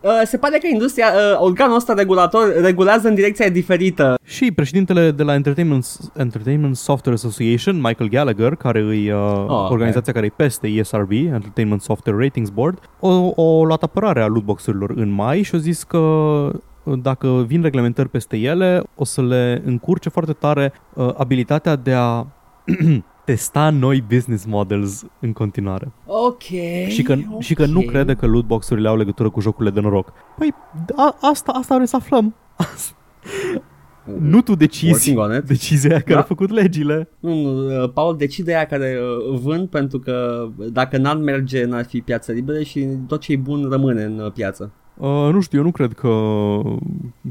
Uh, 0.00 0.10
se 0.24 0.38
pare 0.38 0.58
că 0.58 0.66
industria, 0.66 1.06
uh, 1.06 1.40
organul 1.40 1.76
ăsta 1.76 1.92
regulator 1.92 2.52
regulează 2.62 3.08
în 3.08 3.14
direcția 3.14 3.48
diferită. 3.48 4.18
Și 4.24 4.52
președintele 4.52 5.10
de 5.10 5.22
la 5.22 5.34
Entertainment, 5.34 5.86
Entertainment 6.16 6.76
Software 6.76 7.16
Association, 7.16 7.74
Michael 7.74 8.08
Gallagher, 8.10 8.54
care 8.54 8.78
e 8.78 9.14
uh, 9.14 9.20
Oh, 9.48 9.64
ok. 9.64 9.70
organizația 9.70 10.12
care 10.12 10.26
e 10.26 10.32
peste 10.36 10.66
ESRB, 10.66 11.10
Entertainment 11.12 11.82
Software 11.82 12.22
Ratings 12.22 12.50
Board, 12.50 12.78
o, 13.00 13.32
o 13.42 13.64
luat 13.64 13.82
apărarea 13.82 14.26
lootbox-urilor 14.26 14.90
în 14.96 15.08
mai 15.10 15.42
și 15.42 15.54
a 15.54 15.58
zis 15.58 15.82
că 15.82 15.98
uh, 15.98 16.98
dacă 17.02 17.44
vin 17.46 17.62
reglementări 17.62 18.08
peste 18.08 18.36
ele, 18.36 18.82
o 18.94 19.04
să 19.04 19.22
le 19.22 19.62
încurce 19.64 20.08
foarte 20.08 20.32
tare 20.32 20.72
uh, 20.94 21.08
abilitatea 21.16 21.76
de 21.76 21.92
a 21.92 22.26
testa 23.26 23.70
noi 23.70 24.04
business 24.08 24.44
models 24.44 25.04
în 25.20 25.32
continuare. 25.32 25.92
Ok. 26.06 26.42
Și 26.88 27.02
că, 27.04 27.16
ok. 27.30 27.42
și 27.42 27.54
că 27.54 27.66
nu 27.66 27.80
crede 27.80 28.14
că 28.14 28.26
lootbox-urile 28.26 28.88
au 28.88 28.96
legătură 28.96 29.30
cu 29.30 29.40
jocurile 29.40 29.74
de 29.74 29.80
noroc. 29.80 30.12
Păi, 30.38 30.54
a, 30.96 31.16
asta, 31.20 31.52
asta 31.52 31.74
vrem 31.74 31.86
să 31.86 31.96
aflăm. 31.96 32.34
nu 34.18 34.40
tu 34.42 34.54
decizi 34.54 34.90
Working 35.10 35.18
on 35.18 35.34
it. 35.36 35.44
decizia 35.46 35.90
aia 35.90 36.00
care 36.00 36.14
Da. 36.14 36.20
a 36.20 36.22
făcut 36.22 36.50
legile. 36.50 37.08
Nu, 37.20 37.34
nu, 37.42 37.82
uh, 37.82 37.90
Paul 37.94 38.16
decide 38.16 38.54
aia 38.54 38.66
care 38.66 38.98
uh, 39.32 39.38
vând 39.40 39.68
pentru 39.68 39.98
că 39.98 40.46
dacă 40.72 40.96
n-ar 40.96 41.16
merge 41.16 41.64
n-ar 41.64 41.84
fi 41.84 42.00
piață 42.00 42.32
liberă 42.32 42.62
și 42.62 42.86
tot 43.06 43.20
ce 43.20 43.32
e 43.32 43.36
bun 43.36 43.68
rămâne 43.70 44.02
în 44.02 44.18
uh, 44.18 44.32
piață. 44.32 44.72
Uh, 44.98 45.28
nu 45.32 45.40
știu, 45.40 45.58
eu 45.58 45.64
nu 45.64 45.70
cred 45.70 45.92
că, 45.92 46.08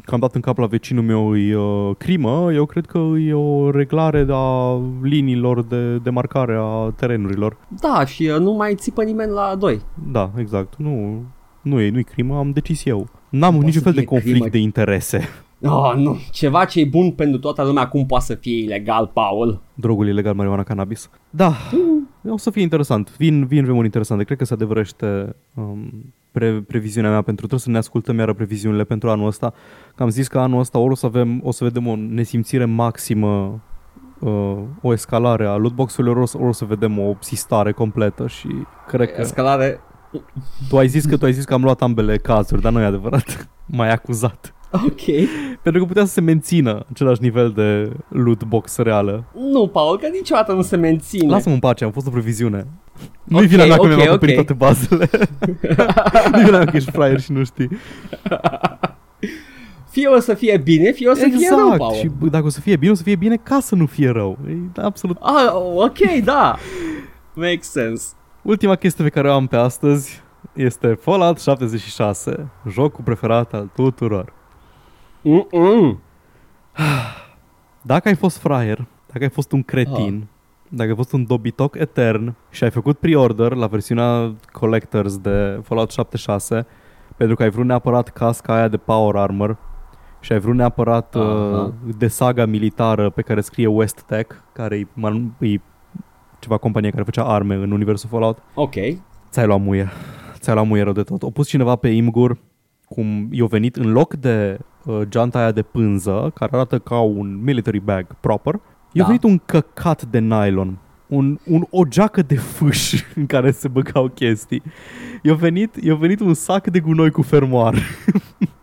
că 0.05 0.13
am 0.13 0.19
dat 0.19 0.35
în 0.35 0.41
cap 0.41 0.57
la 0.57 0.65
vecinul 0.65 1.03
meu 1.03 1.37
e 1.37 1.55
uh, 1.55 1.95
crimă, 1.97 2.53
eu 2.53 2.65
cred 2.65 2.85
că 2.85 2.97
e 2.97 3.33
o 3.33 3.71
reglare 3.71 4.25
a 4.29 4.79
liniilor 5.01 5.63
de 5.63 5.97
demarcare 5.97 6.57
a 6.59 6.93
terenurilor. 6.95 7.57
Da, 7.81 8.05
și 8.05 8.23
uh, 8.33 8.39
nu 8.39 8.51
mai 8.51 8.75
țipă 8.75 9.03
nimeni 9.03 9.31
la 9.31 9.55
doi. 9.59 9.81
Da, 10.11 10.31
exact. 10.37 10.73
Nu, 10.77 11.23
nu 11.61 11.79
e, 11.79 11.89
nu-i 11.89 12.03
crimă, 12.03 12.37
am 12.37 12.51
decis 12.51 12.85
eu. 12.85 13.07
N-am 13.29 13.51
Poate 13.51 13.65
niciun 13.65 13.81
să 13.81 13.83
fel 13.83 13.93
de 13.93 13.99
fie 13.99 14.07
conflict 14.07 14.35
crimă. 14.35 14.49
de 14.49 14.57
interese. 14.57 15.29
Oh, 15.61 15.93
nu. 15.95 16.17
Ceva 16.31 16.65
ce 16.65 16.79
e 16.79 16.85
bun 16.85 17.11
pentru 17.11 17.39
toată 17.39 17.63
lumea, 17.63 17.87
cum 17.87 18.05
poate 18.05 18.25
să 18.25 18.35
fie 18.35 18.63
ilegal, 18.63 19.11
Paul? 19.13 19.61
Drogul 19.73 20.07
ilegal, 20.07 20.33
marijuana, 20.33 20.63
cannabis. 20.63 21.09
Da, 21.29 21.53
o 22.29 22.37
să 22.37 22.49
fie 22.49 22.61
interesant. 22.61 23.15
Vin, 23.17 23.45
vin 23.45 23.63
vremuri 23.63 23.85
interesante. 23.85 24.23
Cred 24.23 24.37
că 24.37 24.45
se 24.45 24.53
adevărește 24.53 25.35
um, 25.53 26.13
pre, 26.35 26.63
previziunea 26.67 27.11
mea 27.11 27.21
pentru 27.21 27.35
trebuie 27.35 27.59
să 27.59 27.69
ne 27.69 27.77
ascultăm 27.77 28.17
iară 28.17 28.33
previziunile 28.33 28.83
pentru 28.83 29.09
anul 29.09 29.27
ăsta. 29.27 29.53
Că 29.95 30.03
am 30.03 30.09
zis 30.09 30.27
că 30.27 30.39
anul 30.39 30.59
ăsta 30.59 30.77
ori 30.77 30.91
o 30.91 30.95
să, 30.95 31.05
avem, 31.05 31.41
o 31.43 31.51
să 31.51 31.63
vedem 31.63 31.87
o 31.87 31.95
nesimțire 31.95 32.65
maximă 32.65 33.61
uh, 34.19 34.57
o 34.81 34.93
escalare 34.93 35.45
a 35.45 35.55
lootbox-urilor, 35.55 36.15
ori 36.15 36.23
o 36.23 36.27
să, 36.27 36.37
ori 36.37 36.47
o 36.47 36.51
să 36.51 36.65
vedem 36.65 36.99
o 36.99 37.15
sistare 37.19 37.71
completă 37.71 38.27
și 38.27 38.47
cred 38.87 39.11
că... 39.11 39.21
Escalare. 39.21 39.79
Tu 40.69 40.77
ai 40.77 40.87
zis 40.87 41.05
că 41.05 41.17
tu 41.17 41.25
ai 41.25 41.33
zis 41.33 41.45
că 41.45 41.53
am 41.53 41.63
luat 41.63 41.81
ambele 41.81 42.17
cazuri, 42.17 42.61
dar 42.61 42.71
nu 42.71 42.79
e 42.79 42.85
adevărat. 42.85 43.49
M-ai 43.77 43.91
acuzat. 43.91 44.54
Ok. 44.71 45.01
Pentru 45.61 45.81
că 45.81 45.87
putea 45.87 46.05
să 46.05 46.11
se 46.11 46.21
mențină 46.21 46.85
același 46.91 47.21
nivel 47.21 47.51
de 47.51 47.91
loot 48.09 48.43
box 48.43 48.77
reală. 48.77 49.23
Nu, 49.51 49.67
Paul, 49.67 49.97
că 49.97 50.07
niciodată 50.13 50.53
nu 50.53 50.61
se 50.61 50.75
menține. 50.75 51.29
Lasă-mă 51.31 51.53
în 51.53 51.59
pace, 51.59 51.83
am 51.83 51.91
fost 51.91 52.07
o 52.07 52.09
previziune. 52.09 52.67
Nu-i 53.23 53.41
Ok, 53.41 53.47
vina 53.47 53.65
mea 53.65 53.75
că 53.75 53.81
ok, 53.81 53.87
mi-am 53.95 54.01
acoperit 54.07 54.37
ok. 54.37 54.45
toate 54.45 54.53
bazele. 54.65 55.09
Nu-i 56.31 56.43
vina 56.43 56.57
mea 56.57 56.65
că 56.65 56.75
ești 56.77 56.91
fraier 56.91 57.19
și 57.21 57.31
nu 57.31 57.43
știi. 57.43 57.69
Fie 59.89 60.07
o 60.07 60.19
să 60.19 60.33
fie 60.33 60.57
bine, 60.57 60.91
fie 60.91 61.09
o 61.09 61.13
să 61.13 61.27
fie 61.37 61.49
rău, 61.49 61.77
Paul. 61.77 61.93
și 61.93 62.07
bă, 62.19 62.27
dacă 62.27 62.45
o 62.45 62.49
să 62.49 62.59
fie 62.59 62.75
bine, 62.75 62.91
o 62.91 62.95
să 62.95 63.03
fie 63.03 63.15
bine 63.15 63.35
ca 63.43 63.59
să 63.59 63.75
nu 63.75 63.85
fie 63.85 64.09
rău. 64.09 64.37
E 64.49 64.81
absolut 64.81 65.17
Ah, 65.21 65.51
ok, 65.75 65.97
da. 66.23 66.55
Makes 67.33 67.69
sense. 67.71 68.05
Ultima 68.41 68.75
chestie 68.75 69.03
pe 69.03 69.09
care 69.09 69.29
o 69.29 69.33
am 69.33 69.47
pe 69.47 69.55
astăzi 69.55 70.21
este 70.53 70.87
Fallout 71.01 71.39
76, 71.39 72.47
jocul 72.69 73.03
preferat 73.03 73.53
al 73.53 73.69
tuturor. 73.75 74.33
Mm-mm. 75.25 75.99
Dacă 77.81 78.07
ai 78.07 78.15
fost 78.15 78.37
fraier, 78.37 78.85
dacă 79.07 79.23
ai 79.23 79.29
fost 79.29 79.51
un 79.51 79.63
cretin, 79.63 80.15
Ah. 80.21 80.67
dacă 80.69 80.89
ai 80.89 80.95
fost 80.95 81.11
un 81.13 81.25
dobitoc 81.25 81.75
etern 81.79 82.33
și 82.49 82.63
ai 82.63 82.69
făcut 82.71 82.97
pre-order 82.97 83.53
la 83.53 83.67
versiunea 83.67 84.33
Collectors 84.51 85.17
de 85.17 85.59
Fallout 85.63 85.91
76, 85.91 86.65
pentru 87.17 87.35
că 87.35 87.43
ai 87.43 87.49
vrut 87.49 87.65
neapărat 87.65 88.09
casca 88.09 88.53
aia 88.55 88.67
de 88.67 88.77
Power 88.77 89.15
Armor 89.15 89.57
și 90.19 90.31
ai 90.31 90.39
vrut 90.39 90.55
neapărat 90.55 91.15
Aha. 91.15 91.23
uh, 91.23 91.71
de 91.97 92.07
saga 92.07 92.45
militară 92.45 93.09
pe 93.09 93.21
care 93.21 93.41
scrie 93.41 93.67
West 93.67 94.01
Tech, 94.01 94.35
care 94.53 94.75
e, 94.77 94.87
man- 94.93 95.31
e 95.39 95.55
ceva 96.39 96.57
companie 96.57 96.89
care 96.89 97.03
făcea 97.03 97.23
arme 97.23 97.55
în 97.55 97.71
universul 97.71 98.09
Fallout, 98.09 98.37
Ok. 98.53 98.73
ți-ai 99.29 99.45
luat 99.45 99.61
muie. 99.61 99.89
Ți-ai 100.39 100.55
luat 100.55 100.67
muie 100.67 100.83
rău 100.83 100.93
de 100.93 101.03
tot. 101.03 101.23
O 101.23 101.29
pus 101.29 101.47
cineva 101.47 101.75
pe 101.75 101.87
Imgur 101.87 102.37
cum 102.95 103.27
i-a 103.31 103.45
venit 103.45 103.75
în 103.75 103.91
loc 103.91 104.13
de 104.13 104.57
uh, 104.85 105.01
geanta 105.09 105.39
aia 105.39 105.51
de 105.51 105.61
pânză, 105.61 106.31
care 106.33 106.51
arată 106.53 106.79
ca 106.79 106.99
un 106.99 107.39
military 107.43 107.79
bag 107.79 108.05
proper, 108.19 108.53
i-a 108.91 109.01
Da. 109.01 109.05
venit 109.05 109.23
un 109.23 109.37
căcat 109.45 110.03
de 110.05 110.19
nylon. 110.19 110.77
Un, 111.07 111.37
un, 111.45 111.65
o 111.69 111.83
geacă 111.83 112.21
de 112.21 112.35
fâș 112.35 112.93
în 113.15 113.25
care 113.25 113.51
se 113.51 113.67
băgau 113.67 114.07
chestii. 114.07 114.61
I-a 115.21 115.33
venit, 115.33 115.75
i-a 115.83 115.95
venit 115.95 116.19
un 116.19 116.33
sac 116.33 116.67
de 116.67 116.79
gunoi 116.79 117.11
cu 117.11 117.21
fermoar. 117.21 117.75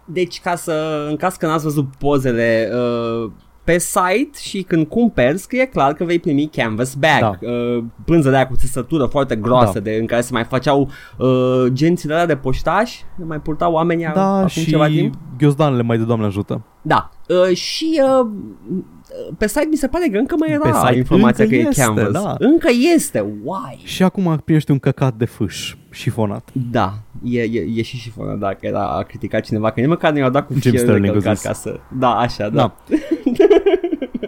Deci, 0.04 0.40
ca 0.40 0.54
să, 0.56 1.06
în 1.10 1.16
caz 1.16 1.34
că 1.36 1.46
n-ați 1.46 1.64
văzut 1.64 1.86
pozele 1.98 2.68
uh, 2.72 3.30
pe 3.64 3.78
site 3.78 4.38
și 4.40 4.62
când 4.62 4.86
cumperi, 4.86 5.38
scrie 5.38 5.64
clar 5.66 5.92
că 5.92 6.04
vei 6.04 6.18
primi 6.18 6.48
canvas 6.52 6.94
bag. 6.94 7.20
Da. 7.20 7.38
Uh, 7.40 7.84
pânză 8.04 8.30
de 8.30 8.36
aia 8.36 8.46
cu 8.46 8.56
țesătură 8.56 9.04
foarte 9.04 9.36
groasă, 9.36 9.72
Da. 9.72 9.80
de, 9.80 9.96
în 10.00 10.06
care 10.06 10.20
se 10.20 10.32
mai 10.32 10.44
făceau 10.44 10.90
uh, 11.18 11.64
gențile 11.72 12.12
alea 12.12 12.26
de 12.26 12.36
poștași, 12.36 13.04
le 13.18 13.24
mai 13.24 13.40
purtau 13.40 13.72
oamenii 13.72 14.10
da, 14.14 14.36
acum 14.36 14.46
și 14.46 14.66
ceva 14.66 14.86
timp. 14.86 15.14
ghiozdanele 15.38 15.82
mai 15.82 15.98
de 15.98 16.04
Doamne 16.04 16.26
ajută. 16.26 16.62
Da. 16.82 17.10
Uh, 17.28 17.56
și 17.56 18.00
uh, 18.20 18.26
pe 19.38 19.46
site 19.48 19.66
mi 19.70 19.76
se 19.76 19.86
pare 19.88 20.08
că 20.08 20.18
încă 20.18 20.34
mai 20.38 20.48
Pe 20.48 20.68
era 20.68 20.78
site 20.86 20.96
informația 20.98 21.44
încă 21.44 21.56
că 21.56 21.62
este, 21.68 21.80
e 21.80 21.84
canvas. 21.84 22.10
da. 22.22 22.34
Încă 22.38 22.68
este. 22.94 23.20
Why? 23.20 23.80
Și 23.84 24.02
acum 24.02 24.40
primește 24.44 24.72
un 24.72 24.78
căcat 24.78 25.14
de 25.14 25.24
fâș 25.24 25.74
șifonat. 25.93 26.51
Da, 26.70 26.93
e, 27.22 27.40
e, 27.43 27.66
e 27.74 27.82
și 27.82 27.97
șifonă, 27.97 28.34
dacă 28.34 28.59
era 28.66 28.86
a 28.86 29.03
criticat 29.03 29.45
cineva, 29.45 29.70
că 29.70 29.80
nici 29.80 29.88
măcar 29.88 30.12
nu 30.12 30.18
i-au 30.18 30.30
dat 30.30 30.47
cu 30.47 30.53
Jim 30.53 30.61
fier 30.61 30.74
de 30.74 30.80
Sterling 30.80 31.09
a 31.09 31.12
călcat 31.12 31.36
zis. 31.36 31.47
ca 31.47 31.53
să... 31.53 31.80
Da, 31.99 32.16
așa, 32.16 32.49
da. 32.49 32.57
Da. 32.57 32.74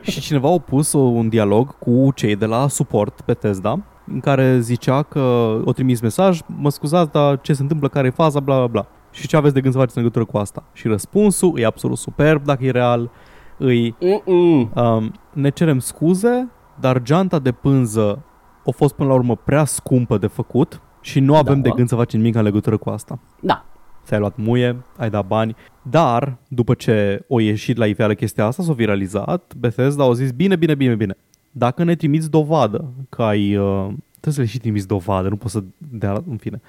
și 0.11 0.21
cineva 0.21 0.53
a 0.53 0.59
pus 0.59 0.93
o, 0.93 0.99
un 0.99 1.29
dialog 1.29 1.79
cu 1.79 2.11
cei 2.15 2.37
de 2.37 2.47
la 2.47 2.69
suport 2.69 3.21
pe 3.21 3.35
Tesla 3.35 3.79
în 4.07 4.21
care 4.21 4.61
zicea 4.61 5.03
că 5.03 5.21
o 5.65 5.73
trimis 5.73 6.01
mesaj, 6.01 6.41
mă 6.47 6.71
scuzați, 6.71 7.13
dar 7.13 7.41
ce 7.41 7.53
se 7.53 7.63
întâmplă, 7.63 7.89
care 7.89 8.07
e 8.07 8.11
faza, 8.11 8.41
bla 8.41 8.57
bla 8.57 8.67
bla. 8.67 8.87
Și 9.11 9.27
ce 9.27 9.37
aveți 9.37 9.55
de 9.55 9.61
gând 9.61 9.73
să 9.73 9.79
faceți 9.79 9.99
în 9.99 10.03
legătură 10.03 10.31
cu 10.31 10.37
asta? 10.39 10.65
Și 10.73 10.89
răspunsul 10.89 11.59
e 11.59 11.65
absolut 11.65 11.99
superb 11.99 12.45
dacă 12.45 12.65
e 12.65 12.71
real, 12.71 13.11
îi 13.59 13.97
Mm-mm. 14.01 14.71
um, 14.75 15.13
ne 15.33 15.51
cerem 15.51 15.79
scuze, 15.79 16.51
dar 16.81 17.03
geanta 17.03 17.39
de 17.39 17.53
pânză 17.53 18.23
a 18.67 18.71
fost 18.71 18.95
până 18.95 19.09
la 19.09 19.15
urmă 19.15 19.37
prea 19.37 19.65
scumpă 19.65 20.19
de 20.19 20.27
făcut 20.27 20.81
și 21.05 21.21
nu 21.21 21.37
avem 21.37 21.55
Da. 21.55 21.61
de 21.69 21.71
gând 21.77 21.89
să 21.89 21.95
facem 21.95 22.21
nimic 22.21 22.35
în 22.35 22.43
legătură 22.43 22.77
cu 22.77 22.91
asta. 22.91 23.19
Da. 23.41 23.65
ți-ai 24.05 24.19
luat 24.19 24.37
muie, 24.37 24.77
ai 24.97 25.11
dat 25.11 25.27
bani, 25.27 25.57
dar 25.83 26.37
după 26.49 26.75
ce 26.75 27.25
o 27.29 27.41
ieșit 27.41 27.77
la 27.77 27.87
iveală 27.87 28.15
chestia 28.15 28.45
asta, 28.47 28.63
s-a 28.63 28.73
viralizat, 28.73 29.55
Bethesda 29.59 30.03
au 30.03 30.13
zis, 30.13 30.31
bine, 30.31 30.57
bine, 30.57 30.75
bine, 30.75 30.95
bine, 30.95 31.17
dacă 31.51 31.85
ne 31.85 31.95
trimiți 31.95 32.31
dovadă 32.31 32.85
că 33.09 33.23
ai... 33.23 33.57
Uh, 33.57 33.87
trebuie 34.11 34.35
să 34.35 34.41
le 34.41 34.47
și 34.47 34.59
trimiți 34.59 34.87
dovadă, 34.87 35.29
nu 35.29 35.37
poți 35.37 35.53
să 35.53 35.63
dea, 35.79 36.23
în 36.29 36.37
fine. 36.37 36.61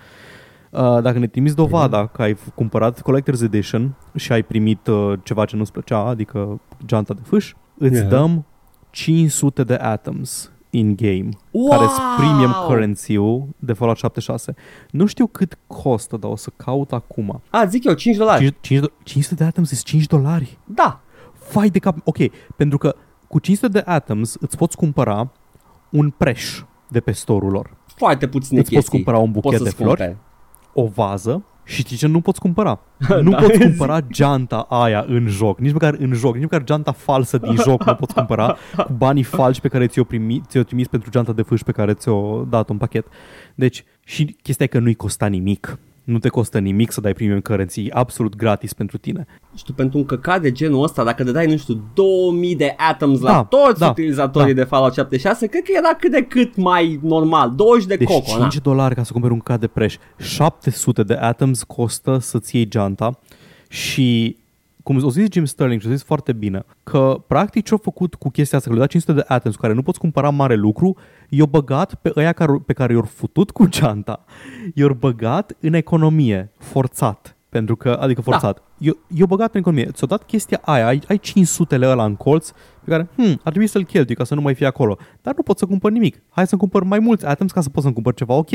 Uh, 0.72 1.02
dacă 1.02 1.20
ne 1.20 1.28
trimiți 1.28 1.56
dovada 1.56 2.06
că 2.08 2.22
ai 2.22 2.38
cumpărat 2.56 3.02
Collector's 3.02 3.42
Edition 3.44 3.96
și 4.16 4.32
ai 4.32 4.44
primit 4.44 4.88
uh, 4.88 5.14
ceva 5.24 5.46
ce 5.46 5.56
nu-ți 5.56 5.72
plăcea, 5.72 5.98
adică 6.00 6.60
geanta 6.86 7.14
de 7.14 7.22
fâș, 7.24 7.54
îți 7.78 7.94
Yeah. 7.96 8.08
dăm 8.10 8.46
500 8.90 9.64
de 9.64 9.74
atoms 9.74 10.52
in-game, 10.78 11.30
Wow! 11.52 11.70
care 11.70 11.86
sunt 11.88 12.06
premium 12.18 12.52
currency-ul 12.68 13.46
de 13.60 13.74
Fallout 13.74 13.98
76. 13.98 14.54
Nu 14.92 15.06
știu 15.06 15.28
cât 15.28 15.58
costă, 15.68 16.18
dar 16.18 16.32
o 16.32 16.36
să 16.36 16.50
caut 16.56 16.92
acum. 16.94 17.42
A, 17.50 17.66
zic 17.66 17.84
eu, 17.84 17.94
5 17.94 18.16
dolari. 18.18 18.40
5, 18.42 18.56
5, 18.62 18.86
500 19.04 19.36
de 19.36 19.44
atoms 19.44 19.68
sunt 19.68 19.82
5 19.84 20.06
dolari. 20.06 20.58
Da. 20.66 21.00
Fai 21.34 21.70
de 21.70 21.80
cap. 21.80 21.98
Ok, 22.04 22.18
pentru 22.56 22.78
că 22.78 22.96
cu 23.28 23.40
500 23.40 23.68
de 23.72 23.84
atoms 23.92 24.36
îți 24.40 24.58
poți 24.58 24.78
cumpăra 24.78 25.32
un 25.90 26.10
preș 26.10 26.62
de 26.88 27.00
pe 27.00 27.12
store-ul 27.12 27.52
lor. 27.52 27.78
Foarte 27.96 28.28
puține 28.28 28.60
Îți 28.60 28.70
chestii. 28.70 28.76
poți 28.90 29.04
cumpăra 29.06 29.18
un 29.24 29.32
buchet 29.32 29.52
Poți 29.52 29.64
de 29.64 29.70
să-ți 29.70 29.82
flori, 29.82 29.98
cumperi. 29.98 30.18
o 30.74 30.86
vază 30.88 31.44
și 31.66 31.82
știi 31.82 31.98
ce 31.98 32.08
nu 32.08 32.22
poți 32.22 32.40
cumpăra? 32.40 32.80
nu 33.22 33.30
Da. 33.30 33.38
poți 33.38 33.60
cumpăra 33.60 34.02
geanta 34.02 34.66
aia 34.70 35.06
în 35.08 35.28
joc, 35.28 35.60
nici 35.60 35.72
măcar 35.72 35.96
în 36.00 36.14
joc, 36.14 36.34
nici 36.34 36.44
măcar 36.44 36.64
geanta 36.64 36.92
falsă 36.92 37.38
din 37.38 37.56
joc 37.64 37.84
nu 37.84 37.96
poți 37.96 38.14
cumpăra 38.14 38.56
cu 38.76 38.94
banii 38.94 39.24
falși 39.24 39.62
pe 39.62 39.68
care 39.68 39.88
ți-o, 39.88 40.04
primi, 40.04 40.42
ți-o 40.48 40.64
trimis 40.64 40.88
pentru 40.88 41.10
geanta 41.10 41.34
de 41.34 41.42
fâș 41.42 41.62
pe 41.62 41.72
care 41.72 41.94
ți-o 41.94 42.44
dat 42.50 42.70
în 42.70 42.78
pachet. 42.78 43.06
Deci, 43.56 43.84
și 44.04 44.36
chestia 44.42 44.66
e 44.66 44.70
că 44.70 44.80
nu-i 44.80 44.96
costa 44.96 45.26
nimic. 45.26 45.78
Nu 46.06 46.20
te 46.20 46.30
costă 46.30 46.60
nimic 46.60 46.92
să 46.92 47.02
dai 47.02 47.14
premium 47.14 47.40
currency, 47.40 47.82
e 47.86 47.90
absolut 47.94 48.36
gratis 48.36 48.74
pentru 48.74 48.98
tine. 48.98 49.26
Nu 49.52 49.58
știu, 49.58 49.74
pentru 49.74 49.98
un 49.98 50.06
căcat 50.06 50.42
de 50.42 50.52
genul 50.52 50.84
ăsta, 50.84 51.04
dacă 51.04 51.24
dai, 51.24 51.46
nu 51.46 51.58
știu, 51.58 51.84
2000 51.94 52.56
de 52.56 52.74
atoms 52.78 53.20
la 53.20 53.32
Da, 53.32 53.44
toți 53.44 53.80
da, 53.80 53.90
utilizatorii 53.90 54.54
da. 54.54 54.62
de 54.62 54.68
Fallout 54.68 54.94
76, 54.94 55.48
cred 55.48 55.64
că 55.64 55.72
era 55.76 55.96
cât 56.00 56.12
de 56.12 56.22
cât 56.22 56.56
mai 56.56 57.00
normal. 57.04 57.52
20 57.56 57.86
de 57.86 57.96
Deci 57.96 58.08
coco, 58.08 58.26
5 58.26 58.40
na. 58.40 58.50
dolari 58.64 58.96
ca 58.96 59.04
să 59.04 59.12
cumperi 59.12 59.34
un 59.34 59.40
cad 59.40 59.60
de 59.60 59.68
preș. 59.68 59.96
700 60.18 61.04
de 61.04 61.14
atoms 61.14 61.64
costă 61.64 62.18
să-ți 62.18 62.56
iei 62.56 62.68
geanta 62.68 63.20
și 63.70 64.38
cum 64.86 65.04
o 65.04 65.10
zis 65.10 65.28
Jim 65.32 65.46
Sterling 65.46 65.82
și 65.82 65.88
o 65.88 65.92
zis 65.92 66.04
foarte 66.04 66.34
bine, 66.34 66.64
că 66.84 67.24
practic 67.28 67.64
ce-au 67.66 67.80
făcut 67.84 68.16
cu 68.16 68.30
chestia 68.30 68.58
asta, 68.58 68.70
că 68.70 68.76
le-au 68.76 68.88
dat 68.88 69.02
500 69.02 69.20
de 69.20 69.34
atoms 69.34 69.56
cu 69.56 69.62
care 69.62 69.74
nu 69.74 69.82
poți 69.82 70.00
cumpăra 70.00 70.30
mare 70.30 70.56
lucru, 70.56 70.98
i-au 71.30 71.48
băgat 71.48 71.96
pe 71.96 72.12
ăia 72.16 72.32
care, 72.32 72.52
pe 72.66 72.74
care 72.74 72.94
i-au 72.94 73.02
futut 73.02 73.52
cu 73.52 73.68
geanta, 73.68 74.26
i-au 74.74 74.94
băgat 74.94 75.56
în 75.60 75.74
economie, 75.74 76.52
forțat. 76.58 77.36
Pentru 77.50 77.76
că, 77.76 77.98
adică 78.02 78.22
forțat. 78.22 78.62
Da. 78.78 78.92
I-au 79.08 79.28
băgat 79.28 79.54
în 79.54 79.60
economie. 79.60 79.90
Ți-au 79.92 80.08
dat 80.08 80.24
chestia 80.24 80.62
aia, 80.64 80.88
ai, 80.88 81.02
ai 81.08 81.18
500 81.18 81.78
lei 81.78 81.90
ăla 81.90 82.06
în 82.06 82.16
colț, 82.16 82.50
pe 82.84 82.90
care, 82.90 83.10
hmm, 83.16 83.40
ar 83.44 83.52
trebui 83.52 83.68
să-l 83.68 83.84
cheltui 83.84 84.16
ca 84.16 84.24
să 84.24 84.36
nu 84.36 84.42
mai 84.42 84.54
fie 84.56 84.66
acolo. 84.66 84.98
Dar 85.22 85.34
nu 85.36 85.44
pot 85.44 85.58
să 85.58 85.66
cumpăr 85.66 85.92
nimic. 85.92 86.22
Hai 86.30 86.48
să 86.48 86.58
cumpăr 86.58 86.84
mai 86.84 87.00
mulți 87.00 87.26
items 87.32 87.52
ca 87.52 87.62
să 87.62 87.70
pot 87.70 87.84
să 87.84 87.92
cumpăr 87.92 88.14
ceva 88.14 88.34
ok. 88.34 88.50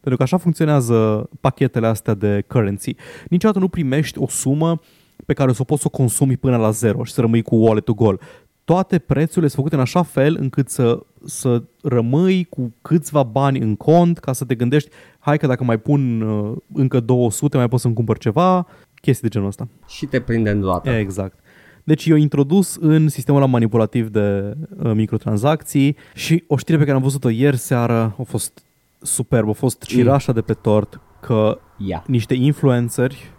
Pentru 0.00 0.16
că 0.16 0.22
așa 0.22 0.36
funcționează 0.36 1.28
pachetele 1.40 1.86
astea 1.86 2.14
de 2.14 2.44
currency. 2.46 2.94
Niciodată 3.28 3.58
nu 3.58 3.68
primești 3.68 4.18
o 4.18 4.28
sumă 4.28 4.80
pe 5.26 5.32
care 5.32 5.50
o 5.50 5.52
să 5.52 5.60
o 5.62 5.64
poți 5.64 5.80
să 5.80 5.86
o 5.92 5.96
consumi 5.96 6.36
până 6.36 6.56
la 6.56 6.70
zero 6.70 7.04
și 7.04 7.12
să 7.12 7.20
rămâi 7.20 7.42
cu 7.42 7.56
wallet-ul 7.56 7.94
gol. 7.94 8.20
Toate 8.64 8.98
prețurile 8.98 9.46
sunt 9.46 9.52
făcute 9.52 9.74
în 9.74 9.80
așa 9.80 10.02
fel 10.02 10.36
încât 10.40 10.68
să, 10.68 11.00
să 11.24 11.62
rămâi 11.82 12.44
cu 12.44 12.72
câțiva 12.82 13.22
bani 13.22 13.58
în 13.58 13.76
cont 13.76 14.18
ca 14.18 14.32
să 14.32 14.44
te 14.44 14.54
gândești, 14.54 14.90
hai 15.18 15.38
că 15.38 15.46
dacă 15.46 15.64
mai 15.64 15.78
pun 15.78 16.20
uh, 16.20 16.56
încă 16.72 17.00
200 17.00 17.56
mai 17.56 17.68
pot 17.68 17.80
să-mi 17.80 17.94
cumpăr 17.94 18.18
ceva, 18.18 18.66
chestii 18.94 19.22
de 19.22 19.28
genul 19.28 19.48
ăsta. 19.48 19.68
Și 19.88 20.06
te 20.06 20.20
prinde 20.20 20.50
în 20.50 20.60
roată. 20.60 20.90
Exact. 20.90 21.38
Deci 21.84 22.06
eu 22.06 22.16
introdus 22.16 22.76
în 22.80 23.08
sistemul 23.08 23.40
ăla 23.40 23.50
manipulativ 23.50 24.08
de 24.08 24.56
uh, 24.82 24.92
microtransacții 24.94 25.96
și 26.14 26.44
o 26.46 26.56
știre 26.56 26.78
pe 26.78 26.84
care 26.84 26.96
am 26.96 27.02
văzut-o 27.02 27.28
ieri 27.28 27.56
seară 27.56 28.14
a 28.18 28.22
fost 28.22 28.64
superb, 29.00 29.48
a 29.48 29.52
fost 29.52 29.82
cireașa 29.82 30.32
de 30.32 30.40
pe 30.40 30.52
tort 30.52 31.00
că 31.20 31.58
Ia. 31.76 32.04
niște 32.06 32.34
influenceri, 32.34 33.30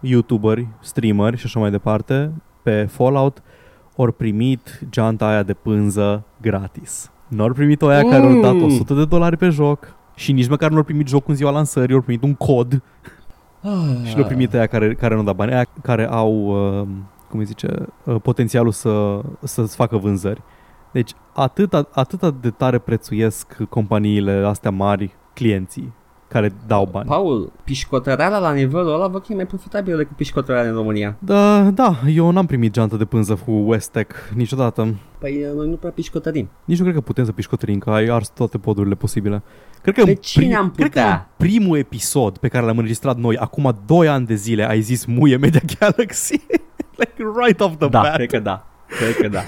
youtuberi, 0.00 0.66
streameri 0.80 1.36
și 1.36 1.46
așa 1.46 1.60
mai 1.60 1.70
departe 1.70 2.32
pe 2.62 2.84
Fallout 2.90 3.42
ori 3.96 4.14
primit 4.14 4.80
geanta 4.90 5.26
aia 5.26 5.42
de 5.42 5.54
pânză 5.54 6.24
gratis. 6.40 7.10
Nu 7.28 7.44
ori 7.44 7.54
primit 7.54 7.82
o 7.82 7.86
aia 7.86 8.02
care 8.02 8.26
au 8.26 8.40
dat 8.40 8.54
Mm. 8.54 8.62
100 8.62 8.94
de 8.94 9.04
dolari 9.04 9.36
pe 9.36 9.48
joc 9.48 9.94
și 10.14 10.32
nici 10.32 10.48
măcar 10.48 10.70
nu 10.70 10.76
au 10.76 10.82
primit 10.82 11.08
jocul 11.08 11.30
în 11.30 11.36
ziua 11.36 11.50
lansării, 11.50 11.94
au 11.94 12.00
primit 12.00 12.22
un 12.22 12.34
cod 12.34 12.82
și 14.04 14.14
le-au 14.14 14.26
primit 14.26 14.54
aia 14.54 14.66
care, 14.66 14.94
care 14.94 15.14
nu 15.14 15.22
dau 15.22 15.34
bani, 15.34 15.52
aia 15.52 15.66
care 15.82 16.06
au, 16.06 16.32
uh, 16.80 16.86
cum 17.30 17.38
îi 17.38 17.44
zice, 17.44 17.68
uh, 18.04 18.16
potențialul 18.22 18.72
să, 18.72 19.20
să-ți 19.42 19.76
facă 19.76 19.96
vânzări. 19.96 20.42
Deci 20.92 21.10
atât, 21.32 21.72
atât 21.72 22.34
de 22.40 22.50
tare 22.50 22.78
prețuiesc 22.78 23.56
companiile 23.68 24.32
astea 24.46 24.70
mari 24.70 25.14
clienții 25.34 25.92
care 26.28 26.52
dau 26.66 26.88
bani. 26.92 27.08
Paul, 27.08 27.52
pișcotăreala 27.64 28.38
la 28.38 28.52
nivelul 28.52 28.92
ăla 28.94 29.06
văd 29.06 29.20
că 29.20 29.26
e 29.32 29.34
mai 29.34 29.46
profitabilă 29.46 29.96
decât 29.96 30.16
pișcotăreala 30.16 30.68
în 30.68 30.74
România. 30.74 31.16
Da, 31.18 31.60
da, 31.70 31.96
eu 32.14 32.30
n-am 32.30 32.46
primit 32.46 32.72
geantă 32.72 32.96
de 32.96 33.04
pânză 33.04 33.34
cu 33.44 33.50
Westec 33.50 34.12
niciodată. 34.34 34.94
Păi 35.18 35.46
noi 35.56 35.68
nu 35.68 35.74
prea 35.76 35.90
pișcotărim. 35.90 36.48
Nici 36.64 36.76
nu 36.78 36.82
cred 36.82 36.94
că 36.96 37.00
putem 37.00 37.24
să 37.24 37.32
pișcotărim, 37.32 37.78
că 37.78 37.90
ai 37.90 38.06
ars 38.06 38.28
toate 38.28 38.58
podurile 38.58 38.94
posibile. 38.94 39.42
Cred 39.82 39.94
că, 39.94 40.02
Pe 40.04 40.10
în 40.10 40.16
cine 40.16 40.54
am 40.54 40.70
cred 40.70 40.90
că 40.92 40.98
în 40.98 41.04
putea? 41.04 41.28
primul 41.36 41.78
episod 41.78 42.38
pe 42.38 42.48
care 42.48 42.64
l-am 42.66 42.76
înregistrat 42.76 43.16
noi, 43.16 43.36
acum 43.36 43.78
2 43.86 44.08
ani 44.08 44.26
de 44.26 44.34
zile, 44.34 44.68
ai 44.68 44.80
zis 44.80 45.04
muie 45.04 45.36
Media 45.36 45.60
Galaxy. 45.78 46.32
like 47.00 47.22
right 47.44 47.60
off 47.60 47.76
the 47.78 47.88
Da, 47.88 48.00
bat. 48.00 48.14
cred 48.14 48.30
că 48.30 48.38
da. 48.38 48.66
Cred 48.88 49.16
că 49.16 49.28
da. 49.28 49.42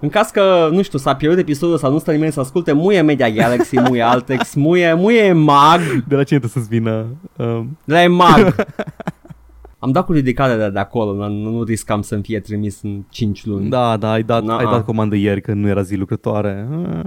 în 0.00 0.08
caz 0.08 0.28
că, 0.30 0.68
nu 0.72 0.82
știu, 0.82 0.98
s-a 0.98 1.14
pierdut 1.14 1.38
episodul 1.38 1.78
sau 1.78 1.92
nu 1.92 1.98
stă 1.98 2.12
nimeni 2.12 2.32
să 2.32 2.40
asculte, 2.40 2.72
muie 2.72 3.00
Media 3.00 3.30
Galaxy, 3.30 3.78
muie 3.80 4.02
Altex, 4.02 4.54
muie, 4.54 4.94
muie 4.94 5.32
Mag, 5.32 5.80
De 6.08 6.14
la 6.16 6.22
cine 6.24 6.38
trebuie 6.38 6.50
să-ți 6.50 6.68
vină? 6.68 7.06
Uh, 7.36 7.60
de 7.84 7.94
la 7.94 8.08
Mag. 8.08 8.54
Am 9.78 9.90
dat 9.92 10.04
cu 10.04 10.12
ridicare 10.12 10.56
de, 10.56 10.68
de 10.70 10.78
acolo, 10.78 11.12
nu, 11.12 11.28
nu 11.28 11.50
nu 11.50 11.62
riscam 11.62 12.02
să-mi 12.02 12.22
fie 12.22 12.40
trimis 12.40 12.82
în 12.82 13.02
5 13.08 13.44
luni. 13.46 13.68
da, 13.68 13.96
da, 13.96 14.10
ai 14.10 14.22
dat, 14.22 14.42
Na, 14.42 14.56
ai 14.56 14.64
a. 14.64 14.70
dat 14.70 14.84
comandă 14.84 15.14
ieri 15.16 15.40
când 15.40 15.62
nu 15.62 15.68
era 15.68 15.82
zi 15.82 15.96
lucrătoare. 15.96 16.68
Uh, 16.70 17.00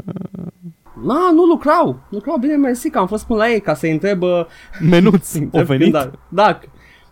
Na, 1.06 1.32
nu 1.34 1.44
lucrau. 1.44 2.00
Lucrau 2.10 2.38
bine 2.38 2.56
mersi 2.56 2.90
că 2.90 2.98
am 2.98 3.08
fost 3.08 3.26
până 3.26 3.40
la 3.40 3.50
ei 3.50 3.60
ca 3.62 3.74
să-i 3.74 3.92
întreb 3.92 4.22
uh, 4.22 4.46
Menuț, 4.90 5.26
să-i 5.32 5.40
o 5.42 5.44
întreb 5.44 5.66
venit? 5.66 5.84
când 5.84 5.96
a- 5.96 6.12
Da. 6.30 6.60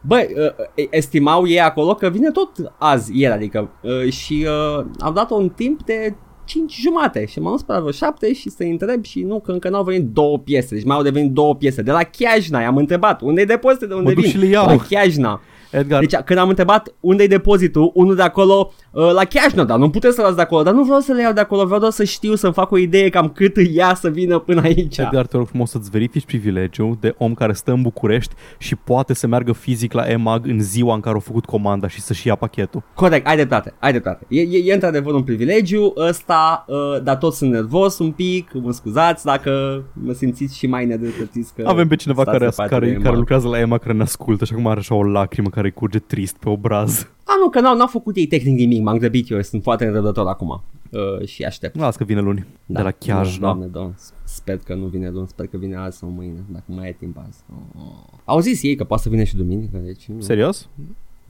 Băi, 0.07 0.27
uh, 0.35 0.85
estimau 0.89 1.47
ei 1.47 1.61
acolo 1.61 1.93
că 1.93 2.09
vine 2.09 2.31
tot 2.31 2.49
azi, 2.77 3.19
ieri, 3.19 3.33
adică, 3.33 3.69
uh, 3.81 4.11
și 4.11 4.45
uh, 4.47 4.85
am 4.99 5.13
dat 5.13 5.31
un 5.31 5.49
timp 5.49 5.83
de 5.83 6.15
5 6.45 6.75
jumate 6.75 7.25
și 7.25 7.39
m-am 7.39 7.51
dus 7.51 7.61
pe 7.61 7.71
la 7.71 7.79
vreo 7.79 7.91
7 7.91 8.33
și 8.33 8.49
să-i 8.49 8.69
întreb 8.69 9.03
și 9.03 9.21
nu, 9.21 9.39
că 9.39 9.51
încă 9.51 9.69
n-au 9.69 9.83
venit 9.83 10.05
două 10.05 10.37
piese, 10.39 10.75
deci 10.75 10.83
mai 10.83 10.95
au 10.95 11.03
devenit 11.03 11.31
două 11.31 11.55
piese. 11.55 11.81
De 11.81 11.91
la 11.91 12.03
Chiajna 12.03 12.61
i-am 12.61 12.77
întrebat, 12.77 13.21
unde-i 13.21 13.45
depozite, 13.45 13.85
de 13.85 13.93
unde 13.93 14.07
Mă 14.09 14.13
duc 14.13 14.23
vin? 14.23 14.31
și 14.31 14.37
le 14.37 14.45
iau. 14.45 14.65
La 14.65 14.75
Chiajna. 14.77 15.41
Edgar, 15.73 15.99
Deci 15.99 16.15
când 16.15 16.39
am 16.39 16.49
întrebat 16.49 16.93
unde-i 16.99 17.27
depozitul, 17.27 17.91
unul 17.93 18.15
de 18.15 18.21
acolo, 18.21 18.71
uh, 18.91 19.11
la 19.13 19.23
Chiajna, 19.25 19.63
dar 19.63 19.77
nu 19.77 19.89
puteți 19.89 20.15
să 20.15 20.21
luați 20.21 20.35
de 20.35 20.41
acolo, 20.41 20.63
dar 20.63 20.73
nu 20.73 20.83
vreau 20.83 20.99
să 20.99 21.13
le 21.13 21.21
iau 21.21 21.33
de 21.33 21.39
acolo, 21.39 21.65
vreau 21.65 21.79
doar 21.79 21.91
să 21.91 22.03
știu, 22.03 22.35
să-mi 22.35 22.53
fac 22.53 22.71
o 22.71 22.77
idee 22.77 23.09
cam 23.09 23.29
cât 23.29 23.57
îi 23.57 23.75
ia 23.75 23.93
să 23.93 24.09
vină 24.09 24.39
până 24.39 24.61
aici. 24.61 24.97
Edgar, 24.97 25.25
te 25.25 25.37
rog 25.37 25.47
frumos 25.47 25.69
să-ți 25.69 25.89
verifici 25.89 26.25
privilegiul 26.25 26.97
de 26.99 27.15
om 27.17 27.33
care 27.33 27.53
stă 27.53 27.71
în 27.71 27.81
București 27.81 28.33
și 28.57 28.75
poate 28.75 29.13
să 29.13 29.27
meargă 29.27 29.51
fizic 29.51 29.93
la 29.93 30.03
EMAG 30.09 30.47
în 30.47 30.61
ziua 30.61 30.93
în 30.93 30.99
care 30.99 31.13
au 31.15 31.21
făcut 31.21 31.45
comanda 31.45 31.87
și 31.87 32.01
să-și 32.01 32.27
ia 32.27 32.35
pachetul. 32.35 32.83
Corect, 32.95 33.27
ai 33.27 33.35
dreptate, 33.35 33.73
ai 33.79 33.91
dreptate. 33.91 34.25
E, 34.27 34.41
e, 34.41 34.61
e 34.65 34.73
într-adevăr 34.73 35.13
un 35.13 35.23
privilegiu 35.23 35.93
ăsta, 35.97 36.65
uh, 36.67 37.03
dar 37.03 37.15
tot 37.15 37.33
sunt 37.33 37.51
nervos 37.51 37.99
un 37.99 38.11
pic, 38.11 38.49
mă 38.53 38.71
scuzați 38.71 39.25
dacă 39.25 39.83
mă 39.93 40.13
simțiți 40.13 40.57
și 40.57 40.67
mai 40.67 40.85
nedreptățiți 40.85 41.53
că 41.53 41.63
Avem 41.67 41.87
pe 41.87 41.95
cineva 41.95 42.21
stați 42.21 42.37
care, 42.37 42.49
departe 42.49 42.73
care, 42.73 42.85
de 42.85 42.91
care 42.91 43.05
EMAG. 43.07 43.17
lucrează 43.17 43.47
la 43.47 43.59
EMA 43.59 43.77
care 43.77 43.93
ne 43.93 44.01
ascultă 44.03 44.45
și 44.45 44.53
acum 44.53 44.67
are 44.67 44.79
așa 44.79 44.95
o 44.95 45.03
lacrimă 45.03 45.49
care 45.49 45.62
îi 45.63 45.71
curge 45.71 45.99
trist 45.99 46.37
pe 46.37 46.49
obraz. 46.49 47.07
A, 47.23 47.33
nu, 47.41 47.49
că 47.49 47.59
n-au, 47.59 47.75
n-au 47.75 47.87
făcut 47.87 48.15
ei 48.15 48.27
tehnic 48.27 48.57
nimic, 48.57 48.81
m-am 48.81 48.97
grăbit 48.97 49.29
eu, 49.29 49.41
sunt 49.41 49.63
foarte 49.63 49.85
nerăbdător 49.85 50.27
acum 50.27 50.63
uh, 50.93 51.27
și 51.27 51.43
aștept. 51.43 51.77
Las 51.77 51.95
că 51.95 52.03
vine 52.03 52.21
luni. 52.21 52.45
Da. 52.65 52.79
De 52.79 52.83
la 52.85 52.91
Chiajna. 52.91 53.47
Doamne, 53.47 53.65
doamne, 53.65 53.93
sper 54.23 54.57
că 54.57 54.73
nu 54.73 54.85
vine 54.85 55.09
luni, 55.09 55.27
sper 55.27 55.47
că 55.47 55.57
vine 55.57 55.75
azi 55.75 55.97
sau 55.97 56.09
mâine, 56.09 56.43
dacă 56.51 56.65
mai 56.67 56.87
e 56.87 56.95
timp 56.99 57.17
azi. 57.27 57.43
Oh. 57.75 57.83
Au 58.25 58.39
zis 58.39 58.63
ei 58.63 58.75
că 58.75 58.83
poate 58.83 59.03
să 59.03 59.09
vină 59.09 59.23
și 59.23 59.35
duminică, 59.35 59.77
deci... 59.77 60.05
nu. 60.07 60.21
Serios? 60.21 60.69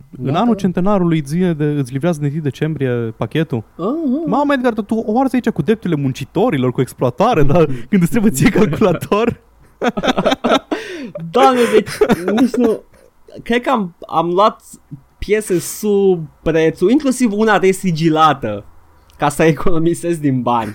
Da, 0.10 0.30
în 0.30 0.36
anul 0.36 0.54
da. 0.54 0.60
centenarului 0.60 1.24
zile 1.26 1.54
de, 1.54 1.64
îți 1.64 1.92
livrează 1.92 2.20
în 2.22 2.30
1 2.32 2.42
decembrie 2.42 2.90
pachetul? 3.18 3.64
Ah, 3.78 3.86
ah. 3.86 4.24
Mama, 4.26 4.54
Edgar, 4.54 4.74
dar 4.74 4.84
tu 4.84 4.96
o 4.96 5.20
arzi 5.20 5.36
aici 5.36 5.50
cu 5.50 5.62
drepturile 5.62 6.02
muncitorilor, 6.02 6.72
cu 6.72 6.82
exploatare, 6.82 7.44
dar 7.44 7.66
când 7.90 8.02
îți 8.02 8.12
trebuie 8.12 8.32
ție 8.32 8.50
calculator... 8.50 9.42
Doamne, 11.32 11.60
deci 11.74 11.90
nici 12.42 12.56
nu... 12.56 12.82
Cred 13.44 13.62
că 13.62 13.70
am, 13.70 13.96
am 14.08 14.30
luat 14.30 14.62
piese 15.18 15.60
sub 15.60 16.28
prețul, 16.42 16.90
inclusiv 16.90 17.32
una 17.32 17.58
resigilată, 17.58 18.66
ca 19.24 19.30
să 19.30 19.44
economisezi 19.44 20.22
din 20.22 20.42
bani. 20.42 20.72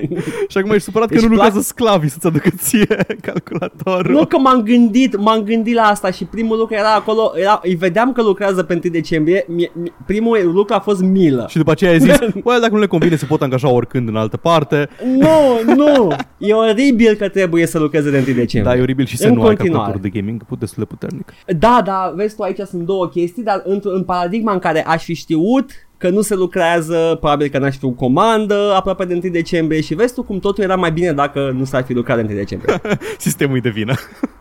Și 0.50 0.58
acum 0.58 0.70
ești 0.70 0.82
supărat 0.84 1.08
Deci 1.08 1.20
că 1.20 1.26
nu 1.26 1.32
plac- 1.34 1.42
lucrează 1.44 1.60
sclavii 1.60 2.08
să-ți 2.08 2.26
aducă 2.26 2.48
ție 2.56 2.96
calculatorul. 3.20 4.12
nu 4.12 4.26
că 4.26 4.38
m-am 4.38 4.60
gândit, 4.62 5.16
m-am 5.18 5.40
gândit 5.42 5.74
la 5.74 5.82
asta 5.82 6.10
și 6.10 6.24
primul 6.24 6.56
lucru 6.58 6.74
era 6.74 6.94
acolo, 6.94 7.32
era, 7.36 7.60
îi 7.62 7.74
vedeam 7.74 8.12
că 8.12 8.22
lucrează 8.22 8.62
pe 8.62 8.72
1 8.84 8.92
decembrie, 8.92 9.44
mie, 9.48 9.70
mie, 9.74 9.92
primul 10.06 10.50
lucru 10.52 10.74
a 10.74 10.78
fost 10.78 11.02
milă. 11.02 11.46
Și 11.48 11.56
după 11.56 11.70
aceea 11.70 11.90
ai 11.90 11.98
zis, 12.00 12.18
băi, 12.44 12.58
dacă 12.60 12.72
nu 12.72 12.78
le 12.78 12.86
convine 12.86 13.16
se 13.16 13.26
pot 13.26 13.42
angaja 13.42 13.68
oricând 13.68 14.08
în 14.08 14.16
altă 14.16 14.36
parte. 14.36 14.88
Nu, 15.18 15.74
nu, 15.74 16.12
e 16.38 16.52
oribil 16.52 17.14
că 17.14 17.28
trebuie 17.28 17.66
să 17.66 17.78
lucreze 17.78 18.10
de 18.10 18.16
1 18.16 18.24
decembrie. 18.24 18.62
Da, 18.62 18.76
e 18.76 18.80
oribil 18.82 19.06
și 19.06 19.16
să 19.16 19.26
În 19.26 19.34
nu 19.34 19.40
ai 19.40 19.46
continuare. 19.46 19.76
calculator 19.82 20.10
de 20.10 20.18
gaming 20.18 20.42
put 20.44 20.58
destul 20.58 20.82
de 20.88 20.94
puternic. 20.94 21.32
Da, 21.58 21.82
da, 21.84 22.12
vezi 22.16 22.36
tu 22.36 22.42
aici 22.42 22.58
sunt 22.60 22.82
două 22.82 23.08
chestii, 23.08 23.42
dar 23.42 23.62
într- 23.62 23.92
în 23.94 24.02
paradigma 24.04 24.52
în 24.52 24.58
care 24.58 24.84
aș 24.86 25.04
fi 25.04 25.14
știut 25.14 25.70
că 26.02 26.10
nu 26.10 26.20
se 26.20 26.34
lucrează, 26.34 27.16
probabil 27.20 27.48
că 27.48 27.58
n-aș 27.58 27.76
fi 27.76 27.84
o 27.84 27.90
comandă 27.90 28.72
aproape 28.76 29.04
de 29.04 29.12
1 29.22 29.32
decembrie 29.32 29.80
și 29.80 29.94
vezi 29.94 30.14
tu 30.14 30.22
cum 30.22 30.38
totul 30.38 30.64
era 30.64 30.76
mai 30.76 30.92
bine 30.92 31.12
dacă 31.12 31.50
nu 31.56 31.64
s-ar 31.64 31.82
fi 31.84 31.92
lucrat 31.92 32.16
de 32.16 32.22
1 32.22 32.34
decembrie. 32.34 32.80
Sistemul 33.18 33.56
e 33.56 33.60
de 33.60 33.68
vină. 33.68 33.94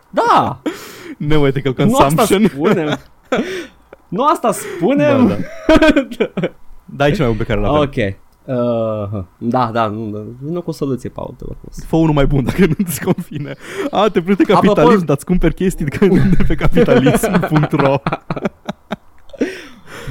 Da, 0.10 0.62
No 1.18 1.48
ethical 1.48 1.74
nu 1.78 1.96
asta 1.96 2.04
consumption. 2.16 2.48
spunem. 2.48 2.98
Nu 4.08 4.26
asta 4.26 4.52
spunem. 4.52 5.28
Da, 5.68 6.28
da. 6.34 6.50
Dai 6.86 7.12
ce 7.12 7.22
mai 7.22 7.28
bun 7.28 7.38
pe 7.38 7.44
care 7.44 7.60
l-avem. 7.60 7.80
Ok. 7.82 8.16
Uh, 8.46 9.24
da, 9.38 9.70
da, 9.74 9.88
nu, 9.88 10.06
nu, 10.10 10.26
nu 10.52 10.62
cu 10.62 10.70
o 10.70 10.74
soluție, 10.74 11.10
Paul, 11.10 11.34
te 11.38 11.44
rog 11.48 11.56
frumos. 11.60 11.86
Fă 11.88 11.96
unul 11.96 12.14
mai 12.14 12.26
bun 12.26 12.44
dacă 12.44 12.66
nu-ți 12.78 13.02
convine. 13.04 13.56
A, 13.92 14.08
te 14.10 14.22
plăte 14.22 14.44
capitalism, 14.44 15.02
Apropo- 15.02 15.06
dar 15.06 15.16
îți 15.16 15.26
cumperi 15.26 15.54
chestii 15.54 15.86
de 15.86 16.08
de 16.08 16.44
pe 16.48 16.56
capitalism.ro 16.56 17.96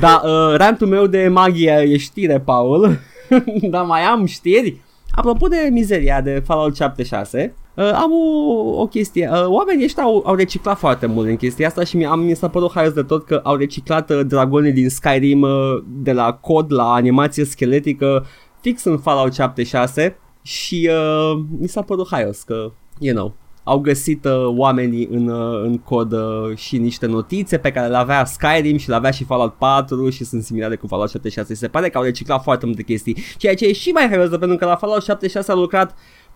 Da, 0.01 0.22
uh, 0.24 0.57
rantul 0.57 0.86
meu 0.86 1.07
de 1.07 1.28
magie 1.28 1.84
e 1.88 1.96
știre, 1.96 2.40
Paul. 2.40 2.98
Dar 3.70 3.84
mai 3.84 4.01
am 4.01 4.24
știri. 4.24 4.80
Apropo 5.11 5.46
de 5.46 5.68
mizeria 5.72 6.20
de 6.20 6.42
Fallout 6.44 6.76
76, 6.76 7.55
uh, 7.74 7.90
am 7.94 8.12
o, 8.12 8.80
o 8.80 8.86
chestie. 8.86 9.30
Uh, 9.32 9.46
oamenii 9.46 9.84
ăștia 9.84 10.03
au, 10.03 10.22
au 10.26 10.34
reciclat 10.34 10.78
foarte 10.78 11.07
mult 11.07 11.28
în 11.28 11.36
chestia 11.36 11.66
asta 11.66 11.84
și 11.84 11.96
mi, 11.96 12.07
am, 12.07 12.20
mi 12.20 12.34
s-a 12.34 12.48
părut 12.48 12.72
haios 12.72 12.92
de 12.92 13.03
tot 13.03 13.24
că 13.24 13.40
au 13.44 13.57
reciclat 13.57 14.11
uh, 14.11 14.20
dragonii 14.26 14.72
din 14.72 14.88
Skyrim 14.88 15.42
uh, 15.42 15.82
de 15.86 16.12
la 16.12 16.32
cod 16.32 16.72
la 16.72 16.92
animație 16.92 17.44
scheletică 17.44 18.26
fix 18.61 18.84
în 18.84 18.98
Fallout 18.98 19.32
76 19.32 20.16
și 20.42 20.90
uh, 20.90 21.42
mi 21.59 21.68
s-a 21.68 21.82
părut 21.82 22.09
haios 22.11 22.42
că, 22.42 22.72
you 22.98 23.14
know, 23.14 23.34
au 23.64 23.78
găsit 23.78 24.24
uh, 24.24 24.46
oamenii 24.46 25.08
în, 25.11 25.28
uh, 25.28 25.62
în 25.62 25.78
cod 25.78 26.12
uh, 26.12 26.56
și 26.56 26.78
niște 26.78 27.06
notițe 27.06 27.58
pe 27.58 27.70
care 27.70 27.88
le 27.88 27.96
avea 27.96 28.24
Skyrim 28.24 28.76
și 28.76 28.88
le 28.88 28.94
avea 28.94 29.11
și 29.11 29.24
Fallout 29.24 29.54
4 29.54 30.11
și 30.11 30.24
sunt 30.24 30.42
similare 30.42 30.76
cu 30.76 30.86
Fallout 30.86 31.11
76. 31.11 31.54
Se 31.54 31.68
pare 31.68 31.88
că 31.88 31.98
au 31.98 32.04
reciclat 32.04 32.42
foarte 32.42 32.66
multe 32.66 32.82
chestii, 32.82 33.16
ceea 33.36 33.54
ce 33.54 33.66
e 33.66 33.72
și 33.72 33.90
mai 33.90 34.08
haios 34.08 34.28
pentru 34.28 34.56
că 34.56 34.64
la 34.64 34.76
Fallout 34.76 35.02
76 35.02 35.52
au 35.52 35.58
lucrat 35.58 35.94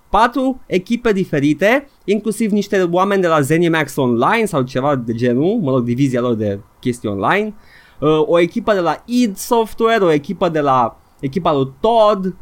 patru 0.08 0.60
echipe 0.66 1.12
diferite, 1.12 1.88
inclusiv 2.04 2.50
niște 2.50 2.88
oameni 2.90 3.22
de 3.22 3.26
la 3.26 3.40
Zenimax 3.40 3.96
Online 3.96 4.44
sau 4.44 4.62
ceva 4.62 4.96
de 4.96 5.12
genul, 5.12 5.58
mă 5.60 5.70
rog, 5.70 5.84
divizia 5.84 6.20
lor 6.20 6.34
de 6.34 6.60
chestii 6.80 7.08
online, 7.08 7.54
uh, 8.00 8.08
o 8.26 8.38
echipă 8.38 8.72
de 8.72 8.80
la 8.80 9.02
id 9.04 9.36
Software, 9.36 10.04
o 10.04 10.12
echipă 10.12 10.48
de 10.48 10.60
la 10.60 11.00
echipa 11.20 11.52
lui 11.52 11.72
Todd, 11.80 12.36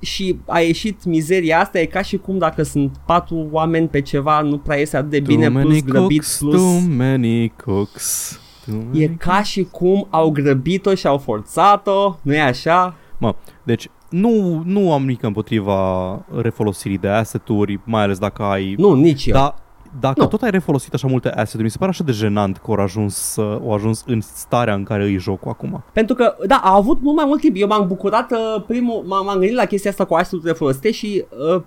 și 0.00 0.38
a 0.46 0.58
ieșit 0.58 1.04
mizeria 1.04 1.60
asta, 1.60 1.78
e 1.80 1.84
ca 1.84 2.02
și 2.02 2.16
cum 2.16 2.38
dacă 2.38 2.62
sunt 2.62 2.96
patru 3.06 3.48
oameni 3.50 3.88
pe 3.88 4.00
ceva 4.00 4.40
nu 4.40 4.58
prea 4.58 4.78
iese 4.78 4.96
atât 4.96 5.10
de 5.10 5.20
bine, 5.20 5.50
too 5.50 5.60
plus 5.60 5.64
many 5.64 5.82
grăbit, 5.82 6.18
cooks, 6.18 6.38
plus... 6.38 6.54
too 6.54 6.80
many 6.96 7.52
cooks. 7.64 8.40
Too 8.66 8.76
many 8.76 9.02
E 9.02 9.08
ca 9.08 9.42
și 9.42 9.62
cum 9.70 10.06
au 10.10 10.30
grăbit-o 10.30 10.94
și 10.94 11.06
au 11.06 11.18
forțat-o, 11.18 12.16
nu 12.22 12.34
e 12.34 12.40
așa? 12.40 12.94
Mă, 13.18 13.34
deci 13.62 13.88
nu, 14.08 14.62
nu 14.64 14.92
am 14.92 15.00
nimic 15.00 15.22
împotriva 15.22 16.10
refolosirii 16.40 16.98
de 16.98 17.08
asset-uri, 17.08 17.80
mai 17.84 18.02
ales 18.02 18.18
dacă 18.18 18.42
ai... 18.42 18.74
Nu, 18.78 18.94
nici 18.94 19.26
eu. 19.26 19.34
Dar 19.34 19.54
dacă 20.00 20.20
Nu. 20.20 20.26
tot 20.26 20.42
ai 20.42 20.50
refolosit 20.50 20.94
așa 20.94 21.06
multe 21.06 21.28
asset-uri, 21.30 21.62
mi 21.62 21.70
se 21.70 21.78
pare 21.78 21.90
așa 21.90 22.04
de 22.04 22.12
jenant 22.12 22.56
că 22.56 22.64
au 22.70 22.74
ajuns, 22.74 23.36
uh, 23.36 23.44
au 23.44 23.72
ajuns 23.74 24.04
în 24.06 24.20
starea 24.20 24.74
în 24.74 24.82
care 24.82 25.04
îi 25.04 25.18
jocul 25.18 25.50
acum. 25.50 25.82
Pentru 25.92 26.14
că, 26.14 26.34
da, 26.46 26.60
a 26.64 26.74
avut 26.74 27.00
mult 27.00 27.16
mai 27.16 27.24
mult 27.26 27.40
timp. 27.40 27.56
Eu 27.58 27.66
m-am 27.66 27.86
bucurat, 27.86 28.32
uh, 28.32 28.62
primul, 28.66 29.02
m-am, 29.06 29.24
m-am 29.24 29.38
gândit 29.38 29.56
la 29.56 29.64
chestia 29.64 29.90
asta 29.90 30.04
cu 30.04 30.14
asset-urile 30.14 30.52
folosite 30.52 30.90
și 30.90 31.24
uh, 31.54 31.62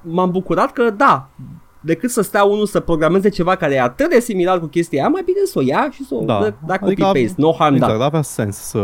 m-am 0.00 0.30
bucurat 0.30 0.72
că, 0.72 0.90
da, 0.90 1.28
decât 1.80 2.10
să 2.10 2.22
stea 2.22 2.44
unul 2.44 2.66
să 2.66 2.80
programeze 2.80 3.28
ceva 3.28 3.54
care 3.56 3.74
e 3.74 3.80
atât 3.80 4.10
de 4.10 4.20
similar 4.20 4.60
cu 4.60 4.66
chestia 4.66 5.00
aia, 5.00 5.08
mai 5.10 5.22
bine 5.24 5.38
să 5.44 5.58
o 5.58 5.62
ia 5.62 5.88
și 5.90 6.04
să 6.04 6.14
o 6.14 6.24
Da. 6.24 6.38
da, 6.40 6.54
da 6.66 6.74
Adică 6.80 7.02
copy-paste, 7.04 7.34
no 7.36 7.52
harm 7.58 7.74
Exact, 7.74 7.92
done. 7.92 8.04
avea 8.04 8.22
sens 8.22 8.56
să, 8.56 8.80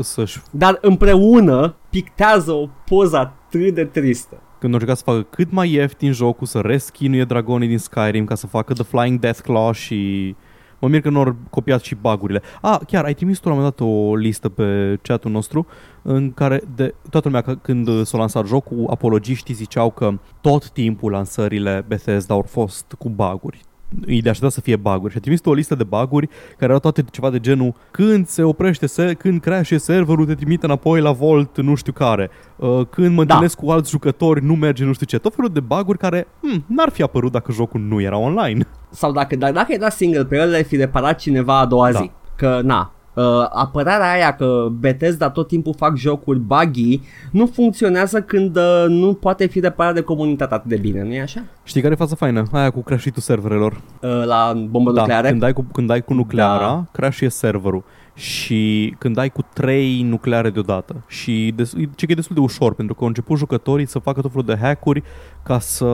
să-și 0.00 0.40
Dar 0.50 0.78
împreună 0.80 1.74
pictează 1.90 2.52
o 2.52 2.68
poză 2.84 3.16
atât 3.16 3.74
de 3.74 3.84
tristă. 3.84 4.36
Când 4.64 4.76
au 4.76 4.80
încercat 4.80 4.96
să 4.96 5.10
facă 5.12 5.26
cât 5.30 5.52
mai 5.52 5.72
ieftin 5.72 6.12
jocul, 6.12 6.46
să 6.46 6.58
reschinuie 6.58 7.24
dragonii 7.24 7.68
din 7.68 7.78
Skyrim 7.78 8.24
ca 8.24 8.34
să 8.34 8.46
facă 8.46 8.72
The 8.72 8.82
Flying 8.82 9.20
Deathclaw 9.20 9.72
și 9.72 10.34
mă 10.78 10.88
mir 10.88 11.00
că 11.00 11.10
nu 11.10 11.18
au 11.20 11.36
copiat 11.50 11.82
și 11.82 11.94
bagurile. 11.94 12.42
Ah, 12.62 12.78
chiar 12.86 13.04
ai 13.04 13.14
trimis 13.14 13.38
tu 13.38 13.48
la 13.48 13.54
un 13.54 13.60
moment 13.60 13.76
dat 13.76 13.88
o 13.88 14.14
listă 14.14 14.48
pe 14.48 14.98
chatul 15.02 15.30
nostru 15.30 15.66
în 16.02 16.32
care 16.32 16.62
de 16.74 16.94
toată 17.10 17.28
lumea 17.28 17.42
că- 17.42 17.54
când 17.54 18.04
s-a 18.04 18.18
lansat 18.18 18.46
jocul, 18.46 18.86
apologiștii 18.90 19.54
ziceau 19.54 19.90
că 19.90 20.18
tot 20.40 20.70
timpul 20.70 21.10
lansările 21.10 21.84
Bethesda 21.88 22.34
au 22.34 22.42
fost 22.42 22.94
cu 22.98 23.08
baguri. 23.08 23.60
Îi 24.06 24.22
de 24.22 24.28
aștepta 24.28 24.50
să 24.54 24.60
fie 24.60 24.76
baguri 24.76 25.12
și 25.12 25.18
a 25.18 25.20
trimis 25.20 25.40
tu 25.40 25.48
o 25.50 25.52
listă 25.54 25.74
de 25.74 25.84
baguri 25.84 26.26
care 26.26 26.64
erau 26.64 26.78
toate 26.78 27.04
ceva 27.10 27.30
de 27.30 27.40
genul 27.40 27.74
când 27.90 28.26
se 28.26 28.42
oprește, 28.42 28.86
se, 28.86 29.12
când 29.14 29.40
crashe 29.40 29.76
serverul 29.78 30.26
te 30.26 30.34
trimite 30.34 30.66
înapoi 30.66 31.00
la 31.00 31.12
Volt 31.12 31.60
nu 31.60 31.74
știu 31.74 31.92
care 31.92 32.30
uh, 32.56 32.68
când 32.90 33.08
mă 33.08 33.14
Da. 33.14 33.20
întâlnesc 33.20 33.56
cu 33.58 33.70
alți 33.70 33.90
jucători 33.90 34.44
nu 34.44 34.54
merge 34.54 34.84
nu 34.84 34.92
știu 34.92 35.06
ce, 35.06 35.18
tot 35.18 35.34
felul 35.34 35.50
de 35.52 35.60
baguri 35.60 35.98
care 35.98 36.26
hmm, 36.40 36.64
n-ar 36.66 36.90
fi 36.90 37.02
apărut 37.02 37.32
dacă 37.32 37.52
jocul 37.52 37.80
nu 37.80 38.00
era 38.00 38.18
online. 38.18 38.66
Sau 38.90 39.12
dacă, 39.12 39.36
dar 39.36 39.52
dacă 39.52 39.72
era 39.72 39.88
single 39.88 40.24
player, 40.24 40.48
le 40.48 40.62
fi 40.62 40.76
reparat 40.76 41.18
cineva 41.18 41.58
a 41.58 41.66
doua 41.66 41.92
Da. 41.92 41.98
zi. 41.98 42.10
Că, 42.36 42.60
na, 42.64 42.93
uh, 43.14 43.24
apărarea 43.50 44.12
aia 44.12 44.34
că 44.34 44.68
Bethesda 44.78 45.30
tot 45.30 45.48
timpul 45.48 45.74
fac 45.76 45.96
jocuri 45.96 46.38
buggy 46.38 47.00
nu 47.30 47.46
funcționează 47.46 48.20
când 48.22 48.56
uh, 48.56 48.84
nu 48.88 49.14
poate 49.14 49.46
fi 49.46 49.60
reparat 49.60 49.94
de 49.94 50.00
comunitate 50.00 50.54
atât 50.54 50.68
de 50.68 50.76
bine, 50.76 51.02
nu 51.02 51.12
e 51.12 51.20
așa? 51.20 51.40
Știi 51.62 51.80
care 51.80 51.92
e 51.92 51.96
faza 51.96 52.14
faină? 52.14 52.42
Aia 52.52 52.70
cu 52.70 52.82
crash 52.82 53.06
serverelor. 53.16 53.72
Uh, 54.00 54.24
la 54.24 54.52
bombă 54.68 54.92
Da, 54.92 55.00
nucleare. 55.00 55.28
când 55.28 55.42
ai 55.42 55.52
cu, 55.52 55.66
când 55.72 55.90
ai 55.90 56.02
cu 56.02 56.14
nucleara, 56.14 56.58
Da. 56.58 56.66
da. 56.66 56.84
crash 56.92 57.24
serverul. 57.28 57.84
Și 58.14 58.94
când 58.98 59.18
ai 59.18 59.30
cu 59.30 59.40
trei 59.54 60.02
nucleare 60.02 60.50
deodată. 60.50 61.04
Și 61.06 61.52
des, 61.56 61.72
ce 61.94 62.06
că 62.06 62.12
e 62.12 62.14
destul 62.14 62.34
de 62.34 62.40
ușor, 62.40 62.74
pentru 62.74 62.94
că 62.94 63.00
au 63.00 63.06
început 63.06 63.38
jucătorii 63.38 63.86
să 63.86 63.98
facă 63.98 64.20
tot 64.20 64.30
felul 64.30 64.46
de 64.46 64.56
hack-uri 64.60 65.02
ca 65.42 65.58
să, 65.58 65.86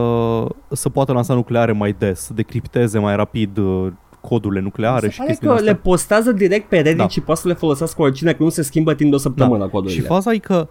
să 0.71 0.89
poată 0.89 1.11
lansa 1.13 1.33
nucleare 1.33 1.71
mai 1.71 1.95
des, 1.97 2.19
să 2.19 2.33
decripteze 2.33 2.99
mai 2.99 3.15
rapid 3.15 3.57
uh, 3.57 3.87
codurile 4.21 4.61
nucleare 4.61 5.05
Se 5.05 5.11
și 5.11 5.17
pare 5.17 5.29
chestiile 5.29 5.53
că 5.53 5.59
astea. 5.59 5.71
le 5.73 5.79
postează 5.83 6.31
direct 6.31 6.69
pe 6.69 6.75
Reddit 6.79 6.97
Da. 6.97 7.07
și 7.07 7.21
poate 7.21 7.41
să 7.41 7.47
le 7.47 7.53
folosească 7.53 8.01
oricine, 8.01 8.33
că 8.33 8.43
nu 8.43 8.49
se 8.49 8.61
schimbă 8.61 8.93
timp 8.93 9.09
de 9.09 9.15
o 9.15 9.19
săptămână 9.19 9.63
Da. 9.63 9.69
codurile. 9.69 9.99
Și 10.01 10.05
faza 10.07 10.33
e 10.33 10.37
că 10.37 10.67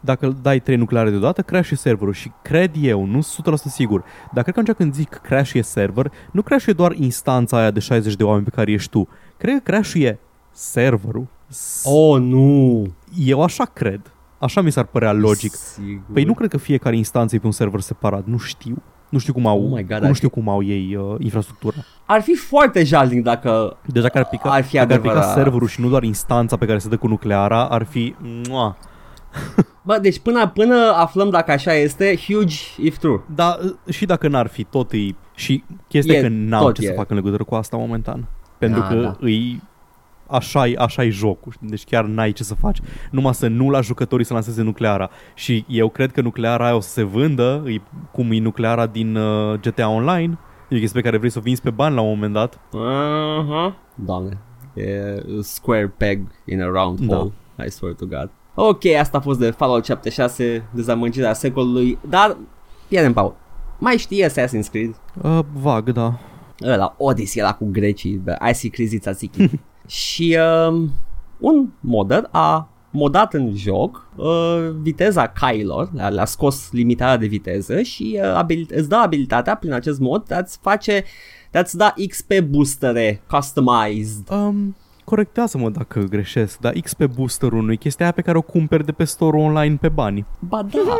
dacă 0.00 0.36
dai 0.42 0.60
trei 0.60 0.76
nucleare 0.76 1.10
deodată, 1.10 1.42
crash 1.42 1.70
serverul 1.74 2.12
și 2.12 2.32
cred 2.42 2.70
eu, 2.80 3.04
nu 3.04 3.20
sunt 3.20 3.46
100% 3.46 3.68
sigur, 3.68 4.04
dar 4.32 4.42
cred 4.42 4.54
că 4.54 4.60
atunci 4.60 4.76
când 4.76 4.94
zic 4.94 5.20
crash 5.22 5.58
server, 5.62 6.12
nu 6.32 6.42
crash 6.42 6.68
doar 6.76 6.92
instanța 6.92 7.58
aia 7.58 7.70
de 7.70 7.80
60 7.80 8.14
de 8.16 8.24
oameni 8.24 8.44
pe 8.44 8.50
care 8.50 8.72
ești 8.72 8.90
tu. 8.90 9.08
Cred 9.36 9.54
că 9.54 9.60
crash 9.70 9.94
e 9.94 10.18
serverul. 10.52 11.26
S- 11.48 11.84
Oh, 11.86 12.20
nu! 12.20 12.86
Eu 13.18 13.42
așa 13.42 13.64
cred. 13.64 14.00
Așa 14.38 14.60
mi 14.60 14.70
s-ar 14.72 14.84
părea 14.84 15.12
logic. 15.12 15.54
Sigur. 15.54 16.02
Păi 16.12 16.24
nu 16.24 16.34
cred 16.34 16.50
că 16.50 16.56
fiecare 16.56 16.96
instanță 16.96 17.34
e 17.34 17.38
pe 17.38 17.46
un 17.46 17.52
server 17.52 17.80
separat, 17.80 18.24
nu 18.26 18.38
știu. 18.38 18.82
Nu 19.14 19.20
știu 19.20 19.32
cum 19.32 19.46
au, 19.46 19.64
Oh 19.64 19.70
my 19.76 19.84
God, 19.84 19.98
nu 20.00 20.06
ar 20.06 20.14
știu 20.14 20.28
cum 20.28 20.48
au 20.48 20.62
ei 20.62 20.96
uh, 20.96 21.14
infrastructura. 21.18 21.74
Ar 22.06 22.20
fi 22.20 22.34
foarte 22.34 22.84
jalnic 22.84 23.22
dacă... 23.22 23.76
Deci 23.86 24.02
dacă 24.02 24.18
ar 24.18 24.24
pica, 24.24 24.50
Ar 24.50 24.62
fi 24.64 24.76
dacă 24.76 24.92
ar 24.92 24.98
pica 25.00 25.10
adevărat. 25.12 25.34
serverul 25.34 25.68
și 25.68 25.80
nu 25.80 25.88
doar 25.88 26.02
instanța 26.02 26.56
pe 26.56 26.66
care 26.66 26.78
se 26.78 26.88
dă 26.88 26.96
cu 26.96 27.06
nucleara, 27.06 27.64
ar 27.64 27.82
fi... 27.82 28.14
Mua. 28.48 28.76
Bă, 29.82 29.98
deci 30.02 30.18
până, 30.18 30.48
până 30.48 30.74
aflăm 30.96 31.30
dacă 31.30 31.50
așa 31.52 31.72
este, 31.74 32.18
huge 32.26 32.56
if 32.78 32.98
true. 32.98 33.20
Dar 33.34 33.58
uh, 33.86 33.94
și 33.94 34.06
dacă 34.06 34.28
n-ar 34.28 34.46
fi, 34.46 34.64
tot 34.64 34.92
e... 34.92 34.98
Și 35.34 35.64
chestia 35.88 36.14
E, 36.14 36.18
e, 36.18 36.20
că 36.22 36.28
n-am 36.28 36.62
tot 36.62 36.74
ce 36.74 36.84
e. 36.84 36.86
să 36.86 36.92
fac 36.92 37.10
în 37.10 37.16
legătură 37.16 37.44
cu 37.44 37.54
asta 37.54 37.76
momentan. 37.76 38.24
Pentru 38.58 38.80
Da, 38.80 38.86
că 38.86 38.94
da. 38.94 39.16
îi... 39.20 39.62
Așa 40.26 40.66
e, 40.66 40.74
așa 40.78 41.04
e 41.04 41.08
jocul, 41.08 41.52
știi? 41.52 41.68
deci 41.68 41.84
chiar 41.84 42.04
n-ai 42.04 42.32
ce 42.32 42.44
să 42.44 42.54
faci. 42.54 42.78
Numai 43.10 43.34
să 43.34 43.46
nu 43.48 43.70
la 43.70 43.80
jucătorii 43.80 44.24
să 44.26 44.32
lanseze 44.32 44.62
nucleara. 44.62 45.10
Și 45.34 45.64
eu 45.68 45.88
cred 45.88 46.12
că 46.12 46.20
nucleara 46.20 46.64
aia 46.64 46.74
o 46.76 46.80
să 46.80 46.88
se 46.88 47.02
vândă, 47.02 47.62
e 47.66 47.80
cum 48.12 48.32
e 48.32 48.38
nucleara 48.38 48.86
din 48.86 49.16
uh, 49.16 49.58
GTA 49.60 49.88
Online. 49.88 50.38
E 50.68 50.76
o 50.76 50.78
chestie 50.78 51.00
pe 51.00 51.06
care 51.06 51.16
vrei 51.18 51.30
să 51.30 51.38
o 51.38 51.42
vinzi 51.42 51.60
pe 51.60 51.70
bani 51.70 51.94
la 51.94 52.00
un 52.00 52.08
moment 52.08 52.32
dat. 52.32 52.60
Aha. 52.72 53.76
Doamne. 53.94 54.38
E 54.74 55.22
square 55.40 55.88
peg 55.96 56.26
in 56.44 56.62
a 56.62 56.66
round 56.66 57.00
Da. 57.00 57.16
hole. 57.16 57.32
I 57.66 57.70
swear 57.70 57.94
to 57.94 58.06
God. 58.06 58.30
Ok, 58.54 58.84
asta 59.00 59.18
a 59.18 59.20
fost 59.20 59.38
de 59.38 59.50
Fallout 59.50 59.84
76, 59.84 60.64
dezamăgirea 60.70 61.32
secolului, 61.32 61.98
dar, 62.08 62.36
pierdem 62.88 63.12
Paul. 63.12 63.34
Mai 63.78 63.96
știi 63.96 64.24
Assassin's 64.26 64.70
Creed? 64.70 64.94
Uh, 65.22 65.38
vag, 65.52 65.92
da. 65.92 66.18
Ăla, 66.64 66.94
Odyssey 66.98 67.42
ăla 67.42 67.54
cu 67.54 67.68
grecii, 67.70 68.22
the 68.24 68.50
Icy 68.50 68.68
Crizița 68.70 69.10
Ziki. 69.10 69.50
și 69.86 70.38
um, 70.68 70.90
un 71.38 71.68
modder 71.80 72.28
a 72.30 72.68
modat 72.90 73.34
în 73.34 73.56
joc 73.56 74.08
uh, 74.16 74.70
viteza 74.80 75.26
cailor, 75.26 75.90
le-a, 75.92 76.08
le-a 76.08 76.24
scos 76.24 76.68
limitarea 76.72 77.16
de 77.16 77.26
viteză 77.26 77.82
și 77.82 78.18
uh, 78.22 78.34
abil- 78.34 78.70
îți 78.70 78.88
dă 78.88 78.96
abilitatea 78.96 79.56
prin 79.56 79.72
acest 79.72 79.98
mod 80.00 80.26
de 80.26 80.34
a-ți 80.34 80.58
face 80.62 81.04
de 81.50 81.58
a-ți 81.58 81.76
da 81.76 81.94
XP 82.08 82.40
boostere 82.40 83.22
customized. 83.30 84.30
Um, 84.30 84.76
corectează-mă 85.04 85.70
dacă 85.70 86.00
greșesc, 86.00 86.58
dar 86.58 86.72
XP 86.72 87.04
booster-ul 87.14 87.62
nu 87.62 87.72
e 87.72 87.76
chestia 87.76 88.04
aia 88.04 88.14
pe 88.14 88.22
care 88.22 88.38
o 88.38 88.42
cumperi 88.42 88.84
de 88.84 88.92
pe 88.92 89.04
store 89.04 89.36
online 89.36 89.76
pe 89.80 89.88
bani. 89.88 90.24
Ba 90.38 90.62
da, 90.62 90.98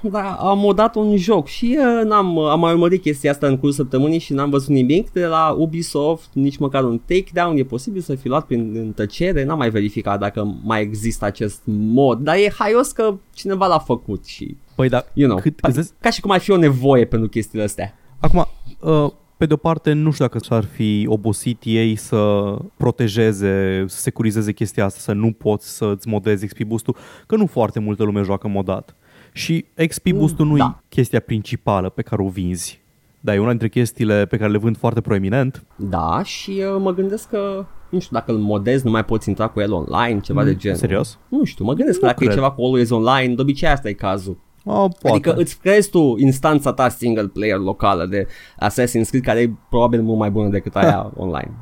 da, 0.00 0.32
am 0.32 0.58
modat 0.58 0.94
un 0.94 1.16
joc 1.16 1.46
și 1.46 1.78
uh, 1.78 2.04
n-am, 2.08 2.38
am 2.38 2.60
mai 2.60 2.72
urmărit 2.72 3.02
chestia 3.02 3.30
asta 3.30 3.46
în 3.46 3.58
cursul 3.58 3.84
săptămânii 3.84 4.18
și 4.18 4.32
n-am 4.32 4.50
văzut 4.50 4.68
nimic 4.68 5.10
de 5.10 5.26
la 5.26 5.54
Ubisoft, 5.58 6.28
nici 6.32 6.56
măcar 6.56 6.84
un 6.84 7.00
takedown, 7.06 7.56
e 7.56 7.64
posibil 7.64 8.00
să 8.00 8.14
fi 8.14 8.28
luat 8.28 8.46
prin 8.46 8.76
în 8.76 8.92
tăcere, 8.92 9.44
n-am 9.44 9.58
mai 9.58 9.70
verificat 9.70 10.18
dacă 10.18 10.56
mai 10.62 10.82
există 10.82 11.24
acest 11.24 11.60
mod, 11.66 12.18
dar 12.18 12.36
e 12.36 12.50
haios 12.58 12.92
că 12.92 13.14
cineva 13.34 13.66
l-a 13.66 13.78
făcut 13.78 14.24
și, 14.26 14.56
Păi 14.74 14.88
da, 14.88 15.04
you 15.12 15.28
know, 15.28 15.40
cât, 15.40 15.54
pa- 15.54 15.68
îți 15.68 15.74
dai- 15.74 15.90
ca 16.00 16.10
și 16.10 16.20
cum 16.20 16.30
ar 16.30 16.40
fi 16.40 16.50
o 16.50 16.56
nevoie 16.56 17.04
pentru 17.04 17.28
chestiile 17.28 17.64
astea. 17.64 17.94
Acum, 18.20 18.46
uh, 18.80 19.10
pe 19.36 19.46
de-o 19.46 19.56
parte, 19.56 19.92
nu 19.92 20.10
știu 20.10 20.24
dacă 20.24 20.38
s-ar 20.38 20.64
fi 20.64 21.06
obosit 21.08 21.60
ei 21.64 21.96
să 21.96 22.54
protejeze, 22.76 23.84
să 23.86 23.98
securizeze 24.00 24.52
chestia 24.52 24.84
asta, 24.84 24.98
să 25.00 25.12
nu 25.12 25.32
poți 25.32 25.76
să-ți 25.76 26.08
modezi 26.08 26.46
XP 26.46 26.62
boost-ul, 26.62 26.96
că 27.26 27.36
nu 27.36 27.46
foarte 27.46 27.80
multă 27.80 28.02
lume 28.02 28.22
joacă 28.22 28.48
modat. 28.48 28.96
Și 29.32 29.64
XP 29.88 30.06
Mm, 30.06 30.18
boost-ul 30.18 30.46
nu 30.46 30.56
da. 30.56 30.78
e 30.80 30.84
chestia 30.88 31.20
principală 31.20 31.88
pe 31.88 32.02
care 32.02 32.22
o 32.22 32.28
vinzi. 32.28 32.82
Dar 33.20 33.34
e 33.34 33.38
una 33.38 33.48
dintre 33.50 33.68
chestiile 33.68 34.26
pe 34.26 34.36
care 34.36 34.50
le 34.50 34.58
vând 34.58 34.76
foarte 34.76 35.00
proeminent. 35.00 35.64
Da, 35.76 36.22
și 36.24 36.50
uh, 36.50 36.80
mă 36.80 36.94
gândesc 36.94 37.28
că, 37.28 37.66
nu 37.88 37.98
știu, 37.98 38.16
dacă 38.16 38.32
îl 38.32 38.38
modezi, 38.38 38.84
nu 38.84 38.90
mai 38.90 39.04
poți 39.04 39.28
intra 39.28 39.46
cu 39.48 39.60
el 39.60 39.72
online, 39.72 40.20
ceva 40.20 40.40
Mm, 40.40 40.46
de 40.46 40.56
genul. 40.56 40.78
serios? 40.78 41.18
Nu 41.28 41.44
știu, 41.44 41.64
mă 41.64 41.72
gândesc 41.72 41.98
că 41.98 42.04
Nu 42.04 42.10
dacă 42.10 42.24
e 42.24 42.26
cred. 42.26 42.38
ceva 42.38 42.50
cu 42.52 42.62
Always 42.64 42.90
Online, 42.90 43.34
de 43.34 43.40
obicei 43.40 43.68
asta 43.68 43.88
e 43.88 43.92
cazul. 43.92 44.38
Oh, 44.64 44.90
poate. 45.00 45.08
Adică 45.08 45.34
îți 45.34 45.58
creezi 45.58 45.90
tu 45.90 46.14
instanța 46.18 46.72
ta 46.72 46.88
single 46.88 47.26
player 47.26 47.58
locală 47.58 48.06
de 48.06 48.26
Assassin's 48.62 49.08
Creed 49.08 49.24
care 49.24 49.40
e 49.40 49.52
probabil 49.68 50.02
mult 50.02 50.18
mai 50.18 50.30
bună 50.30 50.48
decât 50.48 50.76
aia 50.76 51.12
online. 51.16 51.52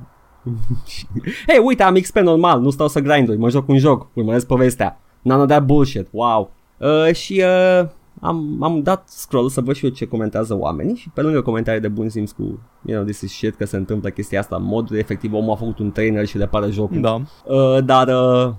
Hei, 1.47 1.59
uite, 1.65 1.83
am 1.83 1.95
XP 1.95 2.17
normal, 2.17 2.61
nu 2.61 2.71
stau 2.71 2.89
să 2.89 3.01
grindui, 3.01 3.37
mă 3.37 3.49
joc 3.49 3.69
un 3.69 3.79
joc, 3.79 4.09
urmăresc 4.15 4.47
povestea. 4.47 5.01
None 5.23 5.41
of 5.41 5.49
that 5.49 5.65
bullshit, 5.65 6.09
wow. 6.11 6.51
Uh, 6.79 7.15
și 7.15 7.43
uh, 7.81 7.89
am, 8.21 8.63
am 8.63 8.83
dat 8.83 9.09
scroll 9.09 9.49
să 9.49 9.61
văd 9.61 9.75
și 9.75 9.85
eu 9.85 9.91
ce 9.91 10.07
comentează 10.07 10.59
oamenii 10.59 10.95
și 10.95 11.11
pe 11.11 11.21
lângă 11.21 11.43
comentarii 11.43 11.81
de 11.81 11.89
bun 11.89 12.09
simț 12.09 12.31
cu, 12.31 12.43
you 12.43 12.61
know, 12.97 13.05
this 13.05 13.21
is 13.21 13.33
shit, 13.33 13.57
că 13.57 13.65
se 13.65 13.77
întâmplă 13.77 14.11
chestia 14.11 14.41
asta 14.41 14.57
în 14.57 14.65
mod 14.65 14.91
efectiv, 14.91 15.33
omul 15.33 15.53
a 15.53 15.57
făcut 15.57 15.79
un 15.79 15.93
trainer 15.93 16.27
și 16.27 16.39
le 16.39 16.47
pare 16.47 16.71
jocul. 16.71 17.01
Da. 17.01 17.23
Uh, 17.45 17.85
dar 17.85 18.09
uh, 18.09 18.55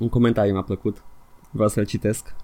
un 0.00 0.08
comentariu 0.08 0.52
mi-a 0.52 0.62
plăcut. 0.62 1.02
Vreau 1.50 1.68
să-l 1.68 1.84
citesc. 1.84 2.34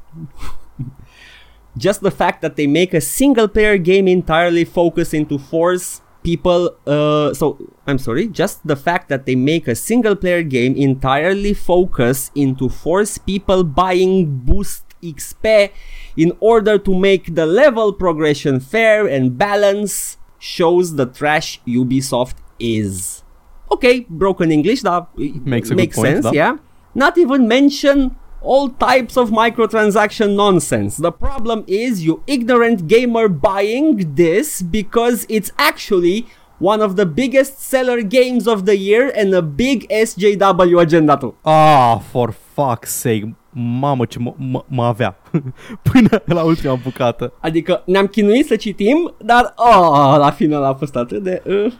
Just 1.77 2.01
the 2.03 2.11
fact 2.11 2.43
that 2.43 2.57
they 2.57 2.66
make 2.66 2.95
a 2.95 3.01
single 3.01 3.49
player 3.49 3.79
game 3.79 4.07
entirely 4.09 4.64
focus 4.64 5.12
into 5.14 5.39
force 5.39 6.01
people 6.22 6.75
uh 6.87 7.35
so 7.35 7.59
I'm 7.87 7.99
sorry 7.99 8.29
just 8.29 8.66
the 8.66 8.77
fact 8.77 9.11
that 9.11 9.27
they 9.27 9.35
make 9.37 9.68
a 9.68 9.75
single 9.75 10.16
player 10.16 10.43
game 10.43 10.75
entirely 10.75 11.53
focus 11.53 12.31
into 12.35 12.70
force 12.70 13.18
people 13.18 13.62
buying 13.62 14.39
boost 14.39 14.85
XP 15.03 15.68
in 16.16 16.33
order 16.41 16.79
to 16.79 16.95
make 16.99 17.35
the 17.35 17.45
level 17.45 17.93
progression 17.93 18.59
fair 18.59 19.07
and 19.07 19.37
balanced 19.37 20.16
shows 20.39 20.97
the 20.97 21.05
trash 21.05 21.61
Ubisoft 21.66 22.37
is. 22.59 23.22
Okay, 23.70 24.07
broken 24.09 24.51
English, 24.51 24.81
that 24.83 25.09
Makes 25.18 25.70
a 25.70 25.75
makes 25.75 25.97
point, 25.97 26.09
sense, 26.09 26.25
da. 26.25 26.33
yeah. 26.33 26.57
Not 26.95 27.18
even 27.18 27.49
mention 27.49 28.16
all 28.45 28.68
types 28.68 29.16
of 29.16 29.30
microtransaction 29.30 30.34
nonsense. 30.34 30.97
The 30.97 31.12
problem 31.12 31.64
is 31.66 32.05
you 32.05 32.22
ignorant 32.26 32.86
gamer 32.86 33.28
buying 33.28 34.14
this 34.14 34.62
because 34.62 35.26
it's 35.28 35.51
actually 35.59 36.26
one 36.59 36.80
of 36.80 36.97
the 36.97 37.07
biggest 37.07 37.61
seller 37.61 38.03
games 38.03 38.47
of 38.47 38.64
the 38.64 38.76
year 38.76 39.12
and 39.16 39.34
a 39.34 39.42
big 39.42 39.88
SJW 39.88 40.80
agenda 40.80 41.16
too. 41.16 41.34
Ah, 41.45 41.99
for 41.99 42.34
fuck's 42.57 42.90
sake. 42.90 43.34
Mamă, 43.57 44.05
ce 44.05 44.18
mă, 44.18 44.64
mă 44.68 44.84
avea 44.84 45.16
până 45.92 46.22
la 46.24 46.42
ultima 46.42 46.74
bucată. 46.74 47.32
Adică 47.40 47.82
ne-am 47.86 48.07
chinuit 48.07 48.47
să 48.47 48.57
citim, 48.57 49.14
dar 49.18 49.55
oh, 49.57 50.14
la 50.18 50.30
final 50.30 50.62
a 50.62 50.74
fost 50.74 50.97
atât 50.97 51.22
de... 51.22 51.42
Uh. 51.47 51.72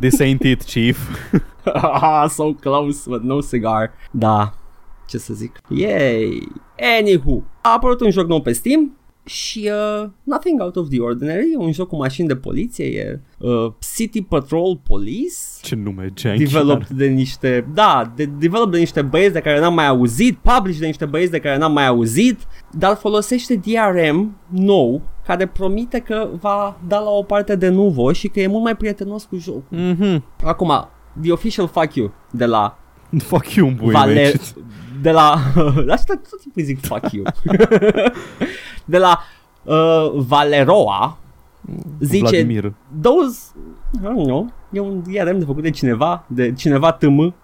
This 0.00 0.20
ain't 0.20 0.42
it, 0.42 0.64
chief. 0.64 0.98
Ah, 1.64 2.28
so 2.28 2.52
close, 2.52 3.08
but 3.08 3.22
no 3.22 3.40
cigar. 3.40 3.90
Da, 4.10 4.52
ce 5.12 5.18
să 5.18 5.34
zic. 5.34 5.60
Yay! 5.68 6.48
Anywho, 6.98 7.42
a 7.62 7.72
apărut 7.72 8.00
un 8.00 8.10
joc 8.10 8.26
nou 8.26 8.40
pe 8.40 8.52
Steam 8.52 8.96
și 9.24 9.70
uh, 10.02 10.08
Nothing 10.22 10.60
Out 10.60 10.76
of 10.76 10.88
the 10.88 11.00
Ordinary, 11.00 11.54
un 11.58 11.72
joc 11.72 11.88
cu 11.88 11.96
mașini 11.96 12.28
de 12.28 12.36
poliție, 12.36 12.84
e 12.84 13.20
uh, 13.38 13.72
City 13.94 14.22
Patrol 14.22 14.80
Police. 14.82 15.36
Ce 15.62 15.74
nume 15.74 16.12
janky. 16.14 16.42
Developed 16.42 16.88
de 16.88 17.06
niște, 17.06 17.66
da, 17.74 18.12
de, 18.16 18.24
developed 18.24 18.72
de 18.72 18.78
niște 18.78 19.02
băieți 19.02 19.32
de 19.32 19.40
care 19.40 19.60
n-am 19.60 19.74
mai 19.74 19.86
auzit, 19.86 20.38
published 20.42 20.80
de 20.80 20.86
niște 20.86 21.04
băieți 21.04 21.30
de 21.30 21.38
care 21.38 21.58
n-am 21.58 21.72
mai 21.72 21.86
auzit, 21.86 22.38
dar 22.70 22.96
folosește 22.96 23.54
DRM 23.54 24.36
nou, 24.48 25.02
care 25.26 25.46
promite 25.46 25.98
că 25.98 26.28
va 26.40 26.80
da 26.88 26.98
la 26.98 27.10
o 27.10 27.22
parte 27.22 27.56
de 27.56 27.68
nuvo 27.68 28.12
și 28.12 28.28
că 28.28 28.40
e 28.40 28.46
mult 28.46 28.62
mai 28.62 28.76
prietenos 28.76 29.24
cu 29.24 29.36
jocul. 29.36 29.62
Mhm. 29.68 30.24
Acum, 30.44 30.88
The 31.20 31.32
Official 31.32 31.68
Fuck 31.68 31.94
You 31.94 32.12
de 32.30 32.44
la 32.44 32.81
Fuck 33.30 33.54
you, 33.54 33.68
în 33.68 33.74
bui 33.74 33.92
Vale... 33.92 34.14
mei. 34.14 34.40
De 35.02 35.10
la... 35.20 35.34
Asta 35.88 36.20
tot 36.30 36.40
timpul 36.40 36.62
zic 36.62 36.80
fuck 36.80 37.12
you. 37.12 37.24
de 38.84 38.98
la 38.98 39.18
uh, 39.62 40.12
Valeroa 40.14 41.18
zice 42.00 42.18
Vladimir. 42.18 42.72
those, 43.00 43.40
I 43.94 44.04
don't 44.04 44.24
know, 44.24 44.52
e 44.70 44.80
un 44.80 45.02
DRM 45.02 45.38
de 45.38 45.44
făcut 45.44 45.62
de 45.62 45.70
cineva, 45.70 46.24
de 46.26 46.52
cineva 46.52 46.92
tm, 46.92 47.18
uh, 47.18 47.34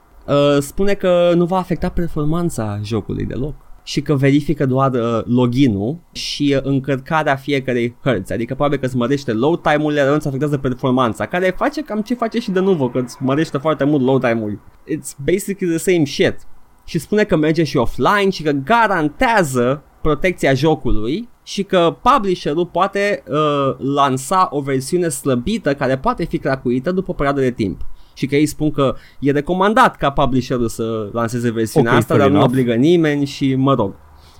spune 0.60 0.94
că 0.94 1.32
nu 1.34 1.44
va 1.44 1.56
afecta 1.56 1.88
performanța 1.88 2.80
jocului 2.82 3.24
deloc 3.24 3.54
și 3.88 4.00
că 4.00 4.14
verifică 4.14 4.66
doar 4.66 4.92
uh, 4.92 5.24
login-ul 5.24 5.96
și 6.12 6.54
uh, 6.56 6.62
încărcarea 6.62 7.36
fiecarei 7.36 7.96
hărți, 8.02 8.32
adică 8.32 8.54
probabil 8.54 8.78
că 8.78 8.86
îți 8.86 8.96
mărește 8.96 9.32
load 9.32 9.60
time-urile, 9.60 10.00
dar 10.00 10.08
nu 10.08 10.14
îți 10.14 10.26
afectează 10.26 10.58
performanța, 10.58 11.26
care 11.26 11.54
face 11.56 11.82
cam 11.82 12.00
ce 12.00 12.14
face 12.14 12.38
și 12.38 12.50
de 12.50 12.60
nuvo, 12.60 12.88
că 12.88 12.98
îți 12.98 13.16
mărește 13.20 13.58
foarte 13.58 13.84
mult 13.84 14.02
load 14.02 14.20
time-ul. 14.20 14.60
It's 14.90 15.16
basically 15.24 15.76
the 15.76 15.92
same 15.92 16.04
shit. 16.04 16.36
Și 16.84 16.98
spune 16.98 17.24
că 17.24 17.36
merge 17.36 17.64
și 17.64 17.76
offline 17.76 18.30
și 18.30 18.42
că 18.42 18.50
garantează 18.50 19.82
protecția 20.02 20.54
jocului 20.54 21.28
și 21.42 21.62
că 21.62 21.96
publisherul 22.02 22.66
poate 22.66 23.22
uh, 23.28 23.94
lansa 23.94 24.48
o 24.50 24.60
versiune 24.60 25.08
slăbită 25.08 25.74
care 25.74 25.98
poate 25.98 26.24
fi 26.24 26.38
cracuită 26.38 26.92
după 26.92 27.10
o 27.10 27.14
perioadă 27.14 27.40
de 27.40 27.50
timp. 27.50 27.80
Și 28.18 28.26
că 28.26 28.36
ei 28.36 28.46
spun 28.46 28.70
că 28.70 28.94
e 29.18 29.30
recomandat 29.30 29.96
ca 29.96 30.10
publisherul 30.10 30.68
să 30.68 31.08
lanseze 31.12 31.50
versiunea 31.50 31.90
Ok, 31.92 31.98
asta, 31.98 32.14
fair 32.14 32.20
dar 32.20 32.28
nu 32.30 32.36
enough. 32.36 32.50
obligă 32.52 32.74
nimeni 32.74 33.24
și 33.24 33.54
mă 33.54 33.74
rog. 33.74 33.94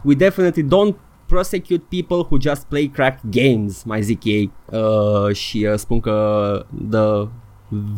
We 0.05 0.15
definitely 0.15 0.63
don't 0.65 0.95
prosecute 1.27 1.83
people 1.89 2.17
who 2.17 2.37
just 2.41 2.65
play 2.69 2.91
cracked 2.95 3.31
games, 3.31 3.83
mai 3.85 4.03
zic 4.03 4.25
ei. 4.25 4.51
Uh, 4.73 5.35
și 5.35 5.67
uh, 5.71 5.77
spun 5.79 6.01
că 6.01 6.65
the 6.91 7.29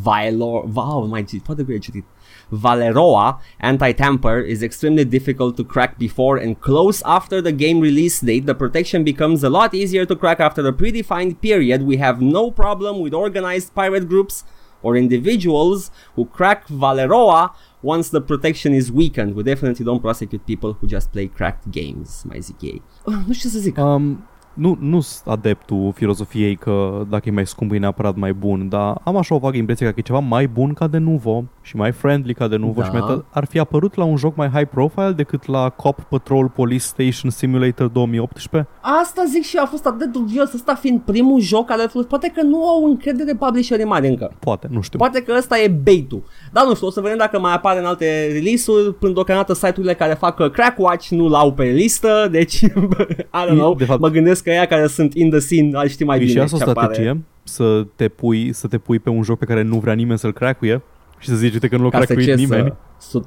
Valor... 0.03 0.65
Wow, 0.75 1.07
mai 1.07 1.25
citit, 1.25 1.45
foarte 1.45 1.63
greu 1.63 1.77
de 1.77 1.83
citit. 1.83 2.05
Valeroa 2.49 3.41
anti-tamper 3.61 4.49
is 4.49 4.61
extremely 4.61 5.05
difficult 5.05 5.55
to 5.55 5.63
crack 5.63 5.97
before 5.97 6.45
and 6.45 6.57
close 6.57 7.01
after 7.05 7.41
the 7.41 7.53
game 7.53 7.81
release 7.81 8.25
date. 8.25 8.45
The 8.45 8.55
protection 8.55 9.03
becomes 9.03 9.43
a 9.43 9.49
lot 9.49 9.73
easier 9.73 10.05
to 10.05 10.15
crack 10.17 10.41
after 10.41 10.67
a 10.67 10.73
predefined 10.73 11.35
period. 11.41 11.83
We 11.87 11.99
have 11.99 12.21
no 12.21 12.51
problem 12.51 13.01
with 13.01 13.15
organized 13.15 13.73
pirate 13.75 14.09
groups 14.09 14.45
or 14.83 14.97
individuals 14.97 15.91
who 16.15 16.25
crack 16.25 16.67
Valeroa 16.69 17.55
once 17.83 18.11
the 18.11 18.21
protection 18.21 18.73
is 18.73 18.91
weakened. 18.91 19.35
We 19.35 19.43
definitely 19.43 19.85
don't 19.85 20.01
prosecute 20.01 20.45
people 20.45 20.77
who 20.81 20.87
just 20.87 21.11
play 21.11 21.27
cracked 21.27 21.71
games, 21.71 22.23
mai 22.25 22.41
zic 22.41 22.63
ei. 22.63 22.83
Uh, 23.05 23.15
nu 23.27 23.33
știu 23.33 23.49
ce 23.49 23.57
să 23.57 23.59
zic. 23.59 23.77
Um, 23.79 24.29
nu, 24.55 24.77
nu 24.81 25.01
sunt 25.01 25.27
adeptul 25.39 25.93
filozofiei 25.95 26.57
că 26.57 27.03
dacă 27.11 27.29
e 27.29 27.33
mai 27.33 27.47
scump 27.47 27.73
e 27.73 27.79
neapărat 27.79 28.17
mai 28.17 28.33
bun, 28.33 28.69
dar 28.69 29.01
am 29.05 29.17
așa 29.17 29.35
o 29.35 29.39
vagă 29.39 29.57
impresie 29.57 29.87
că 29.87 29.93
e 29.97 30.03
ceva 30.03 30.19
mai 30.19 30.47
bun 30.49 30.73
ca 30.73 30.87
de 30.87 30.99
Nuvo 30.99 31.45
și 31.63 31.77
mai 31.77 31.93
friendly 31.93 32.35
ca 32.35 32.49
de 32.49 32.57
Nuvo 32.57 32.81
Da. 32.81 32.87
și 32.87 32.93
meta 32.93 33.25
ar 33.31 33.45
fi 33.45 33.59
apărut 33.59 33.95
la 33.95 34.05
un 34.05 34.17
joc 34.17 34.37
mai 34.37 34.49
high 34.49 34.69
profile 34.71 35.13
decât 35.13 35.47
la 35.47 35.69
Cop 35.69 36.01
Patrol 36.01 36.49
Police 36.49 36.83
Station 36.85 37.31
Simulator 37.31 37.87
2018. 37.89 38.71
Asta 39.01 39.25
zic 39.29 39.43
și 39.43 39.57
eu, 39.57 39.63
a 39.63 39.67
fost 39.67 39.87
atât 39.87 39.99
de 39.99 40.05
dubios, 40.19 40.53
ăsta 40.53 40.75
fiind 40.75 41.01
primul 41.01 41.41
joc 41.41 41.67
care 41.67 41.83
a 41.83 41.89
fost, 41.89 42.09
poate 42.09 42.33
că 42.35 42.43
nu 42.43 42.69
au 42.69 42.85
încredere 42.85 43.35
publisherii 43.35 43.85
mari 43.85 44.09
încă. 44.09 44.33
Poate, 44.39 44.67
nu 44.71 44.81
știu. 44.81 44.99
Poate 44.99 45.23
că 45.23 45.35
ăsta 45.37 45.59
e 45.59 45.69
bait-ul. 45.85 46.23
Dar 46.53 46.65
nu 46.67 46.75
știu, 46.75 46.87
o 46.87 46.91
să 46.91 47.01
vedem 47.01 47.19
dacă 47.19 47.39
mai 47.41 47.55
apare 47.55 47.79
în 47.79 47.85
alte 47.85 48.29
release-uri. 48.33 48.95
Până 48.95 49.13
deocamdată 49.13 49.55
site-urile 49.55 49.95
care 49.95 50.15
fac 50.15 50.39
uh, 50.39 50.51
Crackwatch 50.51 51.09
nu 51.09 51.29
l-au 51.29 51.53
pe 51.53 51.65
listă, 51.65 52.29
deci 52.31 52.61
I 53.41 53.47
don't 53.47 53.57
know. 53.57 53.75
De 53.75 53.85
fapt- 53.85 54.01
mă 54.01 54.09
gândesc 54.09 54.40
că 54.43 54.51
ea 54.51 54.67
care 54.67 54.87
sunt 54.87 55.15
in 55.15 55.31
the 55.31 55.39
scene 55.39 55.71
ar 55.79 55.89
ști 55.89 56.05
mai 56.05 56.17
E 56.17 56.19
bine 56.19 56.31
și 56.33 56.39
asta 56.39 56.57
o 56.57 56.59
ce 56.59 56.65
apare. 56.71 56.93
strategie, 56.93 57.23
să 57.43 57.87
te, 57.97 58.09
pui, 58.09 58.53
să 58.53 58.67
te 58.67 58.79
pui 58.79 58.99
pe 58.99 59.09
un 59.11 59.23
joc 59.23 59.39
pe 59.39 59.45
care 59.45 59.63
nu 59.63 59.79
vrea 59.79 59.95
nimeni 59.95 60.19
să-l 60.19 60.33
cracuie 60.33 60.83
Și 61.19 61.29
să 61.29 61.35
zici, 61.35 61.53
uite 61.53 61.69
că 61.69 61.77
nu 61.77 61.83
l-a 61.83 61.89
Ca 61.91 61.99
să 62.01 62.05
cracuit 62.05 62.27
ce 62.27 62.35
nimeni. 62.35 62.73
să 62.99 63.21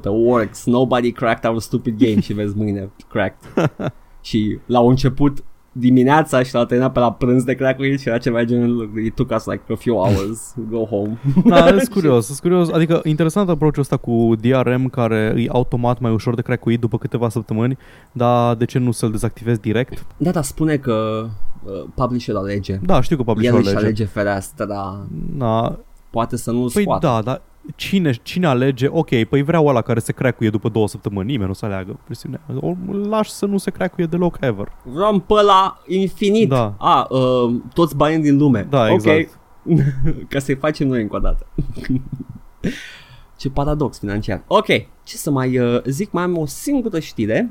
100% 0.00 0.04
works, 0.10 0.64
nobody 0.66 1.12
cracked 1.12 1.50
our 1.50 1.60
stupid 1.60 1.98
game 1.98 2.20
și 2.20 2.32
vezi 2.32 2.56
mâine 2.56 2.90
cracked. 3.08 3.70
și 4.28 4.58
la 4.66 4.80
un 4.80 4.90
început 4.90 5.44
dimineața 5.72 6.42
și 6.42 6.54
l-a 6.54 6.66
terminat 6.66 6.92
pe 6.92 6.98
la 6.98 7.12
prânz 7.12 7.42
de 7.44 7.54
cracuit 7.54 8.00
și 8.00 8.08
era 8.08 8.18
ceva 8.18 8.44
genul 8.44 8.90
it 9.04 9.14
took 9.14 9.30
us 9.34 9.44
like 9.44 9.62
a 9.70 9.74
few 9.74 9.96
hours 9.96 10.52
to 10.54 10.60
go 10.70 10.84
home. 10.84 11.18
Da, 11.44 11.66
sunt 11.78 11.88
curios, 11.88 12.26
sunt 12.26 12.38
curios. 12.38 12.70
Adică 12.70 13.00
interesant 13.04 13.48
approach-ul 13.48 13.82
ăsta 13.82 13.96
cu 13.96 14.32
DRM 14.40 14.88
care 14.88 15.34
e 15.36 15.46
automat 15.48 16.00
mai 16.00 16.12
ușor 16.12 16.34
de 16.34 16.42
cracuit 16.42 16.80
după 16.80 16.98
câteva 16.98 17.28
săptămâni, 17.28 17.78
dar 18.12 18.54
de 18.54 18.64
ce 18.64 18.78
nu 18.78 18.90
să-l 18.90 19.10
dezactivezi 19.10 19.60
direct? 19.60 20.06
Da, 20.16 20.30
dar 20.30 20.42
spune 20.42 20.76
că 20.76 21.26
uh, 21.64 21.72
publisherul 21.94 22.40
alege. 22.40 22.78
Da, 22.82 23.00
știu 23.00 23.16
că 23.16 23.22
El 23.22 23.26
publisherul 23.28 23.58
își 23.60 23.68
alege. 23.68 23.84
alege 23.86 24.04
fereastra, 24.04 25.06
Da, 25.36 25.78
poate 26.10 26.36
să 26.36 26.50
nu-l 26.50 26.70
păi 26.70 26.82
scoată. 26.82 27.06
da, 27.06 27.22
dar 27.22 27.42
cine, 27.76 28.12
cine 28.12 28.46
alege? 28.46 28.86
Ok, 28.90 29.24
păi 29.28 29.42
vreau 29.42 29.66
ăla 29.66 29.82
care 29.82 30.00
se 30.00 30.12
cracuie 30.12 30.50
după 30.50 30.68
două 30.68 30.88
săptămâni, 30.88 31.26
nimeni 31.26 31.44
nu 31.44 31.50
o 31.50 31.54
să 31.54 31.64
aleagă 31.64 31.98
presiunea. 32.04 32.40
O 32.60 32.66
îl 32.66 33.08
lași 33.08 33.30
să 33.30 33.46
nu 33.46 33.58
se 33.58 33.70
cracuie 33.70 34.06
deloc 34.06 34.36
ever. 34.40 34.72
Vreau 34.82 35.18
pe 35.18 35.34
la 35.42 35.82
infinit. 35.86 36.48
Da. 36.48 36.74
A, 36.78 37.06
uh, 37.10 37.54
toți 37.74 37.96
banii 37.96 38.18
din 38.18 38.36
lume. 38.36 38.66
Da, 38.70 38.82
ok. 38.82 38.92
exact. 38.92 39.38
Ca 40.28 40.38
să-i 40.38 40.54
facem 40.54 40.88
noi 40.88 41.02
încă 41.02 41.16
o 41.16 41.18
dată. 41.18 41.46
Ce 43.36 43.50
paradox 43.50 43.98
financiar. 43.98 44.42
Ok, 44.46 44.66
ce 45.02 45.16
să 45.16 45.30
mai 45.30 45.58
uh, 45.58 45.82
zic, 45.84 46.10
mai 46.12 46.22
am 46.22 46.38
o 46.38 46.46
singură 46.46 46.98
știre. 46.98 47.50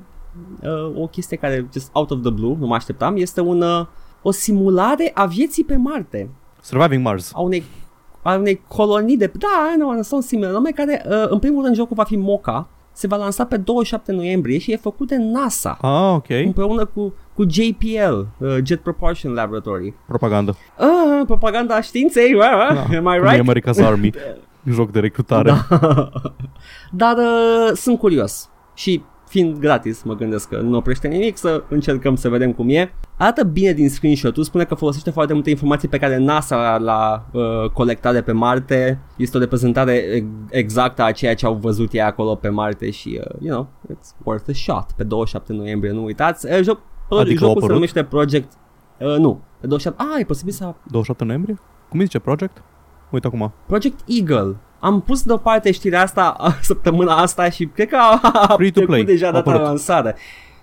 Uh, 0.62 1.02
o 1.02 1.08
chestie 1.08 1.38
care, 1.38 1.68
just 1.74 1.90
out 1.94 2.12
of 2.12 2.22
the 2.22 2.32
blue, 2.32 2.56
nu 2.60 2.68
mă 2.68 2.76
așteptam, 2.76 3.18
este 3.18 3.42
un, 3.42 3.62
uh, 3.62 3.86
o 4.22 4.32
simulare 4.32 5.12
a 5.14 5.26
vieții 5.26 5.64
pe 5.64 5.76
Marte. 5.76 6.30
Surviving 6.62 7.04
Mars. 7.04 7.32
A 7.34 7.40
unei, 7.40 7.64
a 8.30 8.36
unei 8.38 8.62
colonii 8.68 9.18
de... 9.18 9.32
Da, 9.38 9.74
nu, 9.78 10.02
sunt 10.02 10.24
simile 10.24 10.52
nume 10.52 10.70
care, 10.70 11.06
uh, 11.10 11.26
în 11.30 11.40
primul 11.40 11.64
rând, 11.64 11.76
jocul 11.76 11.96
va 11.96 12.04
fi 12.04 12.16
Mocha. 12.16 12.68
Se 12.92 13.08
va 13.08 13.16
lansa 13.16 13.46
pe 13.46 13.58
27 13.58 14.12
noiembrie 14.12 14.58
și 14.58 14.72
e 14.72 14.78
făcut 14.78 15.08
de 15.08 15.16
NASA. 15.18 15.78
Ah, 15.82 16.14
ok. 16.16 16.30
Împreună 16.30 16.86
cu, 16.86 17.14
cu 17.34 17.44
JPL, 17.50 18.20
uh, 18.38 18.58
Jet 18.64 18.80
Propulsion 18.80 19.34
Laboratory. 19.34 19.94
Propagandă. 20.08 20.56
Ah, 20.78 21.26
propaganda 21.26 21.82
științei, 21.82 22.34
uh, 22.34 22.42
Da. 22.42 22.82
am 22.82 23.14
I 23.16 23.18
Cum 23.18 23.28
e 23.28 23.32
right? 23.32 23.50
America's 23.50 23.86
Army. 23.86 24.12
Joc 24.76 24.92
de 24.92 25.00
recrutare. 25.00 25.52
Da. 25.70 26.10
Dar 26.92 27.16
uh, 27.18 27.72
sunt 27.74 28.00
curios 28.00 28.50
și 28.74 29.04
fiind 29.30 29.58
gratis, 29.58 30.04
mă 30.04 30.16
gândesc 30.16 30.50
că 30.50 30.58
nu 30.60 30.78
oprește 30.78 31.08
nimic, 31.08 31.38
să 31.38 31.64
încercăm 31.70 32.16
să 32.16 32.30
vedem 32.30 32.54
cum 32.54 32.70
e. 32.70 32.94
Arată 33.18 33.44
bine 33.44 33.72
din 33.72 33.90
screenshot-ul, 33.90 34.44
spune 34.44 34.64
că 34.64 34.76
folosește 34.76 35.10
foarte 35.10 35.34
multe 35.34 35.50
informații 35.50 35.88
pe 35.88 35.98
care 35.98 36.18
NASA 36.18 36.78
l-a 36.78 37.26
uh, 37.32 37.70
colectat 37.74 38.14
de 38.14 38.22
pe 38.22 38.32
Marte. 38.32 39.00
Este 39.18 39.38
o 39.38 39.40
reprezentare 39.40 39.94
e- 39.94 40.26
exactă 40.50 41.04
a 41.04 41.12
ceea 41.12 41.36
ce 41.36 41.46
au 41.46 41.54
văzut 41.54 41.92
ei 41.94 42.02
acolo 42.02 42.36
pe 42.36 42.50
Marte 42.50 42.90
și, 42.90 43.20
uh, 43.24 43.36
you 43.42 43.54
know, 43.56 43.68
it's 43.96 44.24
worth 44.24 44.50
a 44.50 44.54
shot. 44.54 44.92
Pe 44.96 45.04
27 45.04 45.54
noiembrie, 45.54 45.92
nu 45.92 46.04
uitați. 46.04 46.46
Uh, 46.46 46.60
joc, 46.62 46.80
Adică 47.10 47.20
a 47.20 47.26
jocul 47.26 47.38
se 47.38 47.46
apărut? 47.46 47.70
numește 47.70 48.04
Project... 48.04 48.52
Uh, 49.00 49.16
nu, 49.18 49.42
pe 49.60 49.68
27... 49.68 50.14
Ah, 50.14 50.20
e 50.22 50.26
posibil 50.26 50.54
să 50.54 50.64
27 50.64 51.24
noiembrie? 51.24 51.58
Cum 51.90 52.00
îi 52.00 52.06
zice 52.06 52.20
Project? 52.20 52.64
Uite 53.10 53.28
acum. 53.28 53.54
Project 53.66 54.00
Eagle. 54.08 54.56
Am 54.80 55.02
pus 55.02 55.24
deoparte 55.24 55.72
știrea 55.72 56.02
asta 56.02 56.36
a, 56.38 56.54
săptămâna 56.62 57.16
asta 57.18 57.50
și 57.50 57.66
cred 57.66 57.88
că 57.88 57.96
a, 57.96 58.20
a 58.34 58.54
Free 58.56 58.68
to 58.70 58.74
trecut 58.74 58.86
play. 58.88 59.04
deja 59.04 59.28
A 59.28 59.32
data 59.32 59.44
de 59.44 59.50
apărut. 59.50 59.68
lansare. 59.68 60.16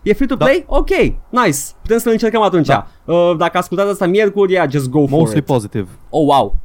E 0.02 0.12
free 0.12 0.26
to 0.26 0.34
Da. 0.34 0.44
play? 0.44 0.64
Ok, 0.66 0.88
nice. 1.28 1.58
Putem 1.82 1.98
să-l 1.98 2.12
încercăm 2.12 2.42
atunci. 2.42 2.66
Da. 2.66 2.86
Uh, 3.04 3.32
dacă 3.38 3.58
ascultați 3.58 3.90
asta 3.90 4.06
miercuri, 4.06 4.52
yeah, 4.52 4.70
just 4.70 4.88
go 4.90 5.06
for 5.06 5.18
Mostly 5.18 5.38
it. 5.38 5.44
positive. 5.44 5.88
Oh, 6.10 6.26
wow. 6.26 6.56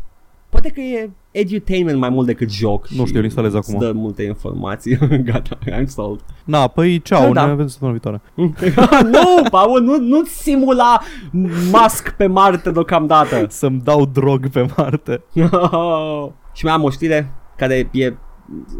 Poate 0.49 0.70
că 0.70 0.80
e 0.82 1.10
edutainment 1.32 1.99
mai 1.99 2.10
mult 2.10 2.26
decât 2.28 2.52
joc. 2.52 2.88
Nu 2.88 3.06
știu, 3.06 3.18
îl 3.18 3.24
instalez 3.24 3.54
îți 3.54 3.70
acum. 3.70 3.80
dă 3.86 3.91
multe 3.95 4.24
informații. 4.24 4.97
Gata, 5.32 5.58
I'm 5.72 5.86
sold. 5.86 6.20
Na, 6.45 6.68
păi 6.68 7.02
ceau, 7.02 7.26
Da, 7.28 7.32
da. 7.41 7.45
ne 7.45 7.49
vedem 7.52 7.68
săptămâna 7.68 7.97
viitoare. 8.02 8.22
nu, 9.18 9.49
Paul, 9.49 9.82
nu, 9.82 9.97
nu 9.99 10.24
simula 10.24 11.02
mask 11.72 12.10
pe 12.10 12.26
Marte 12.28 12.72
deocamdată. 12.72 13.45
Să-mi 13.49 13.82
dau 13.84 14.06
drog 14.06 14.49
pe 14.49 14.66
Marte. 14.78 15.24
și 16.54 16.66
mai 16.66 16.74
am 16.74 16.84
o 16.84 16.89
știre 16.89 17.32
care 17.62 17.89
e 17.91 18.14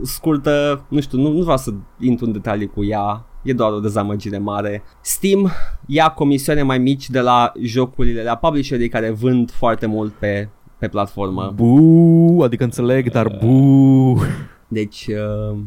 scurtă, 0.04 0.86
nu 0.88 1.00
știu, 1.00 1.18
nu, 1.18 1.32
nu 1.32 1.42
vreau 1.42 1.58
să 1.58 1.74
intru 2.00 2.26
în 2.26 2.32
detalii 2.32 2.68
cu 2.68 2.84
ea, 2.84 3.26
e 3.44 3.54
doar 3.54 3.72
o 3.72 3.80
dezamăgire 3.80 4.38
mare. 4.38 4.84
Steam 5.02 5.52
ia 5.88 6.10
comisioane 6.10 6.62
mai 6.62 6.78
mici 6.78 7.10
de 7.10 7.20
la 7.20 7.52
jocurile, 7.62 8.24
la 8.24 8.36
publisherii 8.36 8.90
care 8.90 9.10
vând 9.10 9.52
foarte 9.52 9.86
mult 9.86 10.12
pe, 10.12 10.50
pe 10.78 10.88
platformă. 10.88 11.54
Bu, 11.56 12.42
adică 12.44 12.64
înțeleg, 12.64 13.12
dar 13.12 13.38
bu. 13.44 14.22
Deci, 14.68 15.08
uh, 15.08 15.58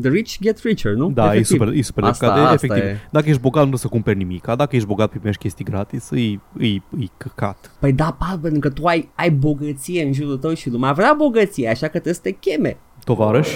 the 0.00 0.10
rich 0.10 0.36
get 0.40 0.58
richer, 0.58 0.92
nu? 0.92 1.10
Da, 1.10 1.24
e 1.24 1.26
Efectiv. 1.26 1.46
super, 1.58 1.74
e 1.74 1.82
super 1.82 2.02
de 2.04 2.08
Asta- 2.10 2.26
căcat. 2.26 2.42
asta 2.52 2.54
Efectiv, 2.66 2.82
e. 2.90 3.08
dacă 3.10 3.28
ești 3.28 3.40
bogat 3.40 3.64
nu 3.66 3.72
o 3.72 3.76
să 3.76 3.88
cumperi 3.88 4.16
nimic. 4.16 4.44
Dacă 4.46 4.76
ești 4.76 4.88
bogat 4.88 5.10
primești 5.10 5.42
chestii 5.42 5.64
gratis, 5.64 6.10
e, 6.10 6.20
e, 6.58 6.66
e 6.74 7.06
căcat. 7.16 7.70
Păi 7.78 7.92
da, 7.92 8.16
Paul, 8.18 8.38
pentru 8.38 8.60
că 8.60 8.68
tu 8.68 8.84
ai, 8.86 9.08
ai 9.14 9.30
bogăție 9.30 10.02
în 10.04 10.12
jurul 10.12 10.36
tău 10.36 10.54
și 10.54 10.70
lumea 10.70 10.92
vrea 10.92 11.14
bogăție, 11.16 11.68
așa 11.68 11.84
că 11.86 11.90
trebuie 11.92 12.14
să 12.14 12.20
te 12.22 12.30
cheme. 12.30 12.76
Tovarăș, 13.04 13.48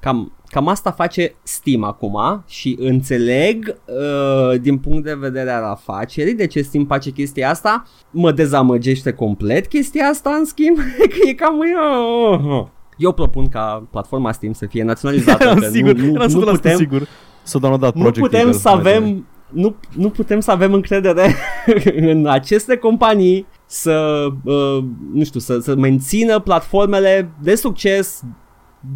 Cam, 0.00 0.32
cam 0.46 0.68
asta 0.68 0.90
face 0.90 1.34
Steam 1.42 1.84
acum 1.84 2.44
și 2.46 2.76
înțeleg 2.80 3.76
uh, 3.86 4.60
din 4.60 4.78
punct 4.78 5.04
de 5.04 5.14
vedere 5.14 5.50
al 5.50 5.64
afacerii 5.64 6.34
de 6.34 6.46
ce 6.46 6.62
Steam 6.62 6.84
face 6.84 7.10
chestia 7.10 7.50
asta. 7.50 7.86
Mă 8.10 8.32
dezamăgește 8.32 9.12
complet 9.12 9.66
chestia 9.66 10.04
asta 10.06 10.30
în 10.30 10.44
schimb, 10.44 10.76
că 11.12 11.28
e 11.28 11.32
cam... 11.34 11.58
Uh, 11.58 12.66
eu 13.00 13.12
propun 13.12 13.48
ca 13.48 13.86
platforma 13.90 14.32
Steam 14.32 14.52
să 14.52 14.66
fie 14.66 14.82
naționalizată. 14.82 15.42
eram 15.44 15.58
că 15.58 15.68
sigur, 15.68 15.92
nu, 15.92 16.06
nu, 16.06 16.12
eram 16.14 16.30
nu 16.30 16.40
100% 16.40 16.44
putem, 16.50 16.76
sigur. 16.76 17.06
S-a 17.42 17.58
downloadat 17.58 17.94
nu 17.94 18.00
Project 18.00 18.26
putem 18.26 18.40
Eagle. 18.40 18.58
să 18.58 18.68
avem 18.68 19.24
nu, 19.52 19.74
nu 19.96 20.10
putem 20.10 20.40
să 20.40 20.50
avem 20.50 20.72
încredere 20.72 21.34
în 22.10 22.26
aceste 22.26 22.76
companii 22.76 23.46
să, 23.66 24.26
uh, 24.44 24.84
nu 25.12 25.24
știu, 25.24 25.40
să, 25.40 25.58
să 25.58 25.74
mențină 25.74 26.38
platformele 26.38 27.30
de 27.42 27.54
succes 27.54 28.22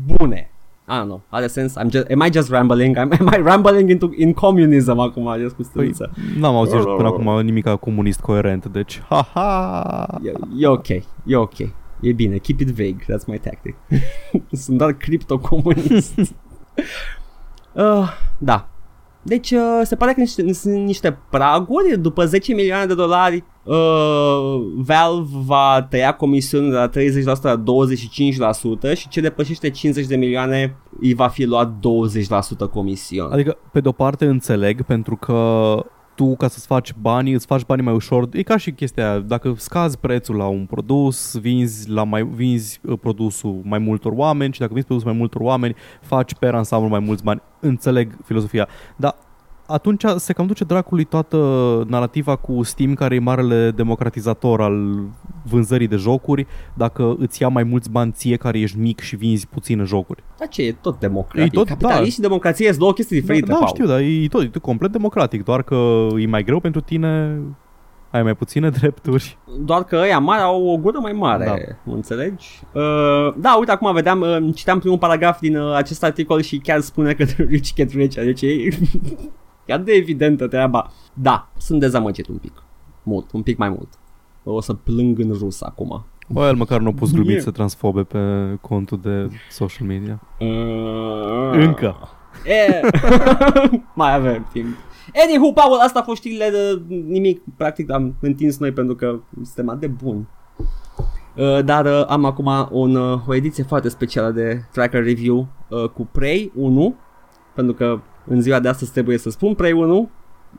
bune. 0.06 0.48
I 0.88 0.92
don't 0.92 1.04
know, 1.04 1.22
are 1.28 1.46
sens? 1.46 1.74
I'm 1.78 1.90
just, 1.90 2.10
am 2.10 2.22
I 2.26 2.32
just 2.32 2.50
rambling? 2.50 2.96
Am, 2.96 3.12
am 3.20 3.30
I 3.38 3.42
rambling 3.42 3.90
into 3.90 4.10
in 4.16 4.32
communism 4.32 4.98
acum, 4.98 5.34
just 5.38 5.54
cu 5.54 5.62
Păi, 5.72 5.94
stâlță? 5.94 6.10
n-am 6.38 6.54
auzit 6.54 6.80
până 6.80 7.08
acum 7.08 7.40
nimic 7.40 7.68
comunist 7.68 8.20
coerent, 8.20 8.66
deci 8.66 9.02
ha 9.08 9.28
ha. 9.34 10.20
E, 10.22 10.32
e 10.58 10.66
ok, 10.66 10.88
e 11.24 11.36
ok. 11.36 11.56
E 12.00 12.12
bine, 12.12 12.38
keep 12.38 12.60
it 12.60 12.70
vague, 12.70 13.04
that's 13.08 13.26
my 13.26 13.38
tactic. 13.38 13.76
Sunt 14.62 14.78
doar 14.78 14.92
criptocomunist. 14.92 16.18
uh, 17.72 18.08
da. 18.38 18.68
Deci 19.22 19.50
uh, 19.50 19.80
se 19.82 19.96
pare 19.96 20.12
că 20.12 20.20
niște, 20.20 20.52
sunt 20.52 20.74
niște 20.74 21.18
praguri, 21.30 21.98
după 21.98 22.24
10 22.24 22.54
milioane 22.54 22.86
de 22.86 22.94
dolari 22.94 23.44
uh, 23.62 24.62
Valve 24.76 25.30
va 25.44 25.86
tăia 25.90 26.12
comisiunea 26.12 26.86
de 26.86 27.10
la 27.24 27.36
30% 27.36 27.40
la 27.42 27.62
25% 28.92 28.96
și 28.96 29.08
ce 29.08 29.20
depășește 29.20 29.70
50 29.70 30.06
de 30.06 30.16
milioane 30.16 30.76
îi 31.00 31.14
va 31.14 31.28
fi 31.28 31.44
luat 31.44 31.72
20% 32.66 32.70
comision. 32.70 33.32
Adică, 33.32 33.56
pe 33.72 33.80
de-o 33.80 33.92
parte 33.92 34.26
înțeleg, 34.26 34.82
pentru 34.82 35.16
că 35.16 35.34
tu, 36.14 36.36
ca 36.36 36.48
să-ți 36.48 36.66
faci 36.66 36.94
bani, 37.00 37.32
îți 37.32 37.46
faci 37.46 37.64
banii 37.64 37.84
mai 37.84 37.94
ușor. 37.94 38.28
E 38.32 38.42
ca 38.42 38.56
și 38.56 38.72
chestia 38.72 39.10
aia, 39.10 39.18
dacă 39.18 39.54
scazi 39.56 39.98
prețul 39.98 40.36
la 40.36 40.46
un 40.46 40.66
produs, 40.66 41.38
vinzi, 41.38 41.90
la 41.90 42.04
mai, 42.04 42.22
vinzi 42.22 42.80
uh, 42.82 42.98
produsul 43.00 43.60
mai 43.62 43.78
multor 43.78 44.12
oameni 44.16 44.52
și 44.52 44.58
dacă 44.58 44.72
vinzi 44.72 44.86
produsul 44.86 45.10
mai 45.10 45.18
multor 45.18 45.40
oameni, 45.40 45.74
faci 46.00 46.34
pe 46.34 46.46
ansamblu 46.46 46.88
mai 46.88 47.00
mulți 47.00 47.22
bani. 47.22 47.42
Înțeleg 47.60 48.16
filozofia. 48.24 48.68
Dar 48.96 49.16
atunci 49.66 50.04
se 50.16 50.32
cam 50.32 50.46
duce 50.46 50.64
dracului 50.64 51.04
toată 51.04 51.36
narativa 51.88 52.36
cu 52.36 52.62
Steam, 52.62 52.94
care 52.94 53.14
e 53.14 53.18
marele 53.18 53.70
democratizator 53.70 54.60
al 54.60 54.98
vânzării 55.42 55.86
de 55.88 55.96
jocuri, 55.96 56.46
dacă 56.74 57.16
îți 57.18 57.42
ia 57.42 57.48
mai 57.48 57.62
mulți 57.62 57.90
bani 57.90 58.12
ție 58.12 58.36
care 58.36 58.58
ești 58.58 58.78
mic 58.78 59.00
și 59.00 59.16
vinzi 59.16 59.46
puține 59.46 59.82
jocuri. 59.84 60.22
Dar 60.38 60.48
ce, 60.48 60.62
e 60.62 60.72
tot 60.72 60.98
democratic. 60.98 61.52
E 61.52 61.56
tot- 61.56 61.68
Capitalism 61.68 62.02
da. 62.04 62.10
și 62.10 62.20
democrație 62.20 62.66
sunt 62.66 62.78
două 62.78 62.92
chestii 62.92 63.20
diferite, 63.20 63.46
da, 63.46 63.52
da 63.52 63.58
Paul. 63.58 63.70
știu, 63.70 63.86
dar 63.86 64.00
e 64.00 64.26
tot, 64.30 64.42
e 64.42 64.46
tot 64.48 64.62
complet 64.62 64.92
democratic, 64.92 65.44
doar 65.44 65.62
că 65.62 66.06
e 66.18 66.26
mai 66.26 66.42
greu 66.44 66.60
pentru 66.60 66.80
tine, 66.80 67.40
ai 68.10 68.22
mai 68.22 68.34
puține 68.34 68.70
drepturi. 68.80 69.38
Doar 69.60 69.84
că 69.84 69.96
ăia 69.96 70.18
mari 70.18 70.42
au 70.42 70.66
o 70.66 70.76
gură 70.76 70.98
mai 70.98 71.12
mare, 71.12 71.44
da. 71.84 71.92
înțelegi? 71.92 72.60
Uh, 72.72 73.34
da, 73.36 73.56
uite, 73.58 73.70
acum 73.70 73.92
vedeam, 73.92 74.20
uh, 74.20 74.54
citeam 74.54 74.78
primul 74.78 74.98
paragraf 74.98 75.40
din 75.40 75.56
uh, 75.56 75.74
acest 75.74 76.04
articol 76.04 76.40
și 76.40 76.58
chiar 76.58 76.80
spune 76.80 77.12
că 77.12 77.24
the 77.24 77.42
rich 77.42 77.72
get 77.74 77.92
rich, 77.92 78.14
deci 78.14 78.42
e 78.42 78.54
chiar 79.66 79.80
de 79.80 79.92
evidentă 79.92 80.48
treaba. 80.48 80.90
Da, 81.14 81.48
sunt 81.56 81.80
dezamăgit 81.80 82.28
un 82.28 82.36
pic, 82.36 82.62
mult, 83.02 83.32
un 83.32 83.42
pic 83.42 83.58
mai 83.58 83.68
mult. 83.68 83.88
O 84.44 84.60
să 84.60 84.74
plâng 84.74 85.18
în 85.18 85.32
rus 85.32 85.62
acum. 85.62 86.04
Bă, 86.28 86.46
el 86.46 86.54
măcar 86.54 86.80
nu 86.80 86.88
a 86.88 86.92
pus 86.92 87.10
E. 87.10 87.14
glumițe 87.14 87.50
transfobe 87.50 88.02
pe 88.02 88.18
contul 88.60 88.98
de 89.02 89.30
social 89.50 89.86
media. 89.86 90.20
Uh, 90.38 91.50
Încă. 91.52 91.96
E, 92.44 92.80
mai 93.94 94.14
avem 94.14 94.48
timp. 94.52 94.76
Anywho, 95.24 95.52
Paul, 95.52 95.78
asta 95.78 95.98
a 95.98 96.02
fost 96.02 96.20
știrile 96.20 96.50
de 96.50 96.82
nimic. 96.88 97.42
Practic 97.56 97.90
am 97.90 98.14
întins 98.20 98.58
noi 98.58 98.72
pentru 98.72 98.94
că 98.94 99.20
suntem 99.34 99.68
atât 99.68 99.80
de 99.80 99.86
buni. 99.86 100.28
Uh, 101.36 101.64
dar 101.64 101.84
uh, 101.84 102.04
am 102.06 102.24
acum 102.24 102.68
un, 102.70 102.94
uh, 102.94 103.20
o 103.26 103.34
ediție 103.34 103.64
foarte 103.64 103.88
specială 103.88 104.30
de 104.30 104.62
tracker 104.72 105.04
review 105.04 105.46
uh, 105.68 105.88
cu 105.88 106.08
Prey 106.12 106.52
1, 106.54 106.94
pentru 107.54 107.74
că 107.74 108.00
în 108.26 108.40
ziua 108.40 108.60
de 108.60 108.68
astăzi 108.68 108.92
trebuie 108.92 109.18
să 109.18 109.30
spun 109.30 109.54
Prey 109.54 109.72
1, 109.72 110.10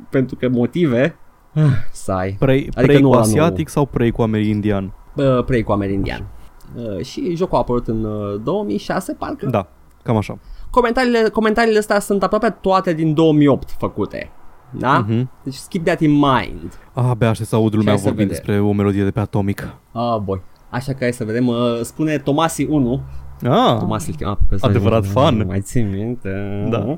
pentru 0.09 0.35
că 0.35 0.49
motive, 0.49 1.15
uh, 1.55 1.63
sai, 1.91 2.35
Prey, 2.39 2.57
Adică 2.59 2.81
prey 2.81 3.01
nu 3.01 3.07
cu 3.07 3.13
ăla 3.13 3.21
asiatic 3.23 3.69
sau 3.69 3.85
prey 3.85 4.11
cu 4.11 4.21
amerindian? 4.21 4.93
uh, 5.15 5.43
Prey 5.43 5.63
cu 5.63 5.71
amerindian. 5.71 6.25
Uh, 6.75 7.05
și 7.05 7.35
jocul 7.35 7.57
a 7.57 7.59
apărut 7.59 7.87
în 7.87 8.03
uh, 8.03 8.41
2006, 8.43 9.13
parcă. 9.13 9.45
Da, 9.45 9.67
cam 10.03 10.17
așa. 10.17 10.37
Comentariile, 10.69 11.29
comentariile 11.29 11.77
astea 11.79 11.99
sunt 11.99 12.23
aproape 12.23 12.49
toate 12.49 12.93
din 12.93 13.13
2008 13.13 13.69
făcute. 13.77 14.31
Da? 14.71 14.97
Mhm. 15.07 15.29
Deci 15.43 15.55
keep 15.69 15.85
that 15.85 15.99
in 15.99 16.11
mind. 16.11 16.79
Ah, 16.93 17.03
abia 17.09 17.29
aștept 17.29 17.49
să 17.49 17.55
aud 17.55 17.73
lumea 17.73 17.89
hai 17.89 17.97
să 17.97 18.07
vorbind 18.07 18.27
vedem. 18.29 18.43
despre 18.45 18.59
o 18.67 18.71
melodie 18.71 19.03
de 19.03 19.11
pe 19.11 19.19
Atomic. 19.19 19.73
Ah, 19.91 20.17
boy. 20.23 20.41
Așa 20.69 20.91
că 20.91 20.97
hai 20.99 21.13
să 21.13 21.23
vedem. 21.23 21.47
Uh, 21.47 21.79
spune 21.81 22.17
Tomasi 22.17 22.63
1. 22.65 23.01
Ah, 23.43 23.77
Tomasi 23.79 24.09
îl 24.09 24.15
chema 24.15 24.33
pe 24.35 24.41
personajul. 24.49 24.81
Adevărat 24.81 25.05
fan. 25.11 25.43
Mai 25.47 25.61
țin 25.61 25.89
minte. 25.89 26.29
Da. 26.69 26.97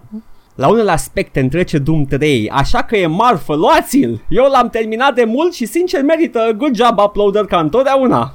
La 0.57 0.67
unele 0.69 0.91
aspecte 0.91 1.39
întrece 1.39 1.77
Doom 1.77 2.03
3, 2.05 2.49
așa 2.49 2.83
că 2.83 2.97
e 2.97 3.07
marfă, 3.07 3.55
luați-l! 3.55 4.21
Eu 4.29 4.43
l-am 4.51 4.69
terminat 4.69 5.13
de 5.15 5.23
mult 5.27 5.53
și 5.53 5.65
sincer 5.65 6.03
merită 6.03 6.39
good 6.57 6.75
job 6.75 6.99
uploader 7.05 7.45
ca 7.45 7.59
întotdeauna. 7.59 8.33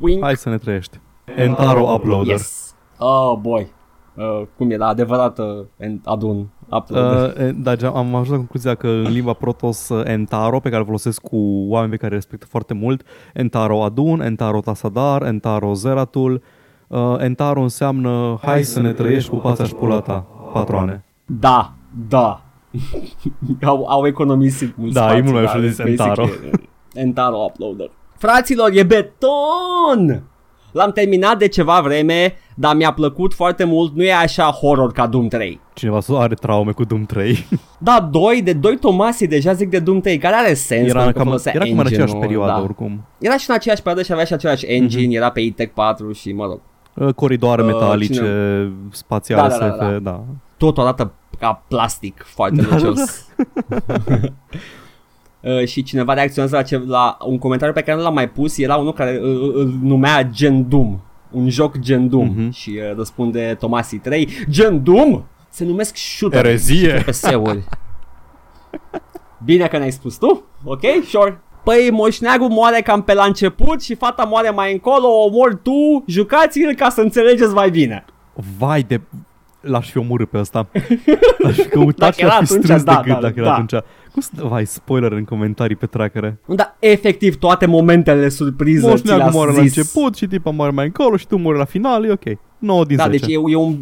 Wink. 0.00 0.22
hai 0.22 0.36
să 0.36 0.48
ne 0.48 0.58
trăiești. 0.58 1.00
Entaro 1.36 1.92
Uploader. 1.94 2.26
Yes. 2.32 2.74
Oh, 2.98 3.38
boy. 3.40 3.66
Uh, 4.14 4.42
cum 4.56 4.70
e 4.70 4.76
la 4.76 4.86
adevărat 4.86 5.38
uh, 5.38 5.46
en- 5.78 6.00
adun 6.04 6.48
uploader. 6.70 7.32
Uh, 7.36 7.42
e, 7.46 7.50
da, 7.56 7.76
ge- 7.76 7.86
am 7.94 8.14
ajuns 8.14 8.28
la 8.28 8.36
concluzia 8.36 8.74
că 8.74 8.86
în 8.86 9.10
limba 9.12 9.32
Protos 9.32 9.88
uh, 9.88 10.02
Entaro, 10.04 10.60
pe 10.60 10.68
care 10.68 10.80
îl 10.80 10.84
folosesc 10.86 11.20
cu 11.20 11.36
oameni 11.68 11.90
pe 11.90 11.96
care 11.96 12.10
îi 12.10 12.16
respectă 12.18 12.46
foarte 12.50 12.74
mult, 12.74 13.02
Entaro 13.34 13.82
Adun, 13.82 14.20
Entaro 14.20 14.60
Tasadar, 14.60 15.22
Entaro 15.22 15.72
Zeratul, 15.74 16.42
uh, 16.88 17.14
Entaro 17.18 17.60
înseamnă 17.60 18.38
hai 18.42 18.62
să 18.62 18.80
ne 18.80 18.92
trăiești 18.92 19.30
cu 19.30 19.36
pața 19.36 19.64
și 19.64 19.74
pula 19.74 20.00
ta, 20.00 20.26
patroane. 20.52 21.02
Da, 21.30 21.72
da. 22.08 22.40
au, 23.66 23.84
au 23.88 24.06
economisit 24.06 24.76
mult 24.76 24.92
Da, 24.92 25.00
spațiu, 25.00 25.18
e 25.18 25.22
mult 25.22 25.34
mai 25.34 25.44
dar 25.44 25.50
ușor 25.54 25.60
de 25.64 25.68
zis 25.68 25.78
Entaro. 25.78 26.22
basically, 26.24 26.68
Entaro 26.94 27.36
uploader. 27.36 27.90
Fraților, 28.16 28.70
e 28.72 28.82
beton! 28.82 30.22
L-am 30.72 30.92
terminat 30.92 31.38
de 31.38 31.48
ceva 31.48 31.80
vreme, 31.80 32.34
dar 32.54 32.76
mi-a 32.76 32.92
plăcut 32.92 33.34
foarte 33.34 33.64
mult. 33.64 33.94
Nu 33.94 34.02
e 34.04 34.12
așa 34.14 34.44
horror 34.44 34.92
ca 34.92 35.06
Doom 35.06 35.28
3. 35.28 35.60
Cineva 35.74 35.98
are 36.08 36.34
traume 36.34 36.72
cu 36.72 36.84
Doom 36.84 37.04
3. 37.04 37.46
Da, 37.78 38.08
doi, 38.12 38.42
de 38.42 38.52
doi 38.52 38.76
Tomasi 38.78 39.26
deja 39.26 39.52
zic 39.52 39.68
de 39.70 39.78
Doom 39.78 40.00
3, 40.00 40.18
care 40.18 40.34
are 40.34 40.54
sens. 40.54 40.88
era 40.88 40.92
pentru 41.02 41.12
că 41.12 41.18
cam, 41.18 41.26
folosea 41.26 41.52
era 41.54 41.64
cam 41.64 41.72
în 41.72 41.78
aceeași 41.78 42.00
engine-ul, 42.00 42.26
perioadă 42.26 42.52
da. 42.52 42.62
oricum. 42.62 43.04
Era 43.18 43.36
și 43.36 43.44
în 43.48 43.54
aceeași 43.54 43.82
perioadă 43.82 44.06
și 44.06 44.12
avea 44.12 44.24
și 44.24 44.32
același 44.32 44.66
engine, 44.66 45.06
Mhm. 45.06 45.16
era 45.16 45.30
pe 45.30 45.40
ITEC 45.40 45.72
4 45.74 46.12
și 46.12 46.32
mă 46.32 46.44
rog. 46.44 46.60
Uh, 46.94 47.14
Coridoare 47.14 47.62
Uh, 47.62 47.68
metalice, 47.72 48.12
cine- 48.12 48.72
spațiale, 48.90 49.48
Da, 49.48 49.58
da, 49.58 49.66
da, 49.66 49.72
SF, 49.74 49.78
da. 49.80 49.98
da. 49.98 50.20
tot 50.56 50.78
arată 50.78 51.12
ca 51.38 51.64
plastic 51.68 52.22
foarte 52.26 52.62
Da, 52.62 52.68
lucios. 52.76 53.26
Uh, 55.40 55.66
și 55.66 55.82
cineva 55.82 56.12
reacționează 56.14 56.56
la, 56.56 56.62
ce, 56.62 56.82
la 56.86 57.16
un 57.26 57.38
comentariu 57.38 57.74
pe 57.74 57.80
care 57.82 57.96
nu 57.96 58.02
l-am 58.02 58.14
mai 58.14 58.28
pus, 58.28 58.58
era 58.58 58.76
unul 58.76 58.92
care 58.92 59.18
îl, 59.20 59.52
îl 59.56 59.72
numea 59.82 60.22
Gen 60.22 60.68
Doom, 60.68 60.98
un 61.30 61.48
joc 61.50 61.78
Gen 61.78 62.08
Doom 62.08 62.26
Mhm. 62.26 62.50
și 62.50 62.70
uh, 62.70 62.96
răspunde 62.96 63.56
Tomasi 63.58 63.96
3, 63.96 64.28
Gen 64.50 64.82
Doom? 64.82 65.22
Se 65.50 65.64
numesc 65.64 65.96
shooter 65.96 66.44
Erezie! 66.46 67.04
PS-uri. 67.06 67.64
Bine 69.44 69.66
că 69.66 69.76
ne-ai 69.78 69.90
spus 69.92 70.16
tu, 70.16 70.44
ok, 70.64 70.80
sure. 71.08 71.40
Păi 71.64 71.88
moșneagul 71.92 72.48
moare 72.48 72.80
cam 72.80 73.02
pe 73.02 73.14
la 73.14 73.24
început 73.24 73.82
și 73.82 73.94
fata 73.94 74.24
moare 74.24 74.50
mai 74.50 74.72
încolo, 74.72 75.06
o 75.06 75.24
omori 75.24 75.56
tu, 75.62 76.04
jucați-l 76.06 76.74
ca 76.74 76.88
să 76.88 77.00
înțelegeți 77.00 77.54
mai 77.54 77.70
bine. 77.70 78.04
Vai 78.58 78.82
de... 78.82 79.00
L-aș 79.60 79.90
fi 79.90 79.98
omorât 79.98 80.30
pe 80.30 80.38
ăsta. 80.38 80.68
L-aș 81.42 81.54
fi 81.54 81.68
căutat 81.68 81.98
Dacă 81.98 82.12
și 82.12 82.22
l-aș 82.22 82.32
era 82.34 82.44
fi 82.44 82.52
atunci, 82.52 82.62
strâns 82.64 82.82
da, 82.82 82.94
de 82.94 83.00
gât 83.04 83.14
da, 83.14 83.20
dacă 83.20 83.34
era 83.36 83.46
da. 83.46 83.52
atunci. 83.54 83.82
Cum 84.12 84.22
să... 84.22 84.30
Vai, 84.48 84.66
spoiler 84.66 85.12
în 85.12 85.24
comentarii 85.24 85.76
pe 85.76 85.86
trackere. 85.86 86.38
Nu, 86.46 86.54
dar 86.54 86.76
efectiv 86.78 87.36
toate 87.36 87.66
momentele 87.66 88.28
surpriză 88.28 88.84
ți 88.84 88.88
Moșneagul 88.90 89.22
le-a 89.24 89.32
moare 89.32 89.52
la 89.52 89.62
zis. 89.62 89.76
început 89.76 90.16
și 90.16 90.26
tipa 90.26 90.50
moare 90.50 90.72
mai 90.72 90.84
încolo 90.84 91.16
și 91.16 91.26
tu 91.26 91.36
mori 91.36 91.58
la 91.58 91.64
final, 91.64 92.04
e 92.04 92.12
ok. 92.12 92.38
9 92.58 92.84
din 92.84 92.96
Da, 92.96 93.04
10. 93.04 93.18
deci 93.18 93.34
e, 93.34 93.40
e 93.46 93.56
un... 93.56 93.76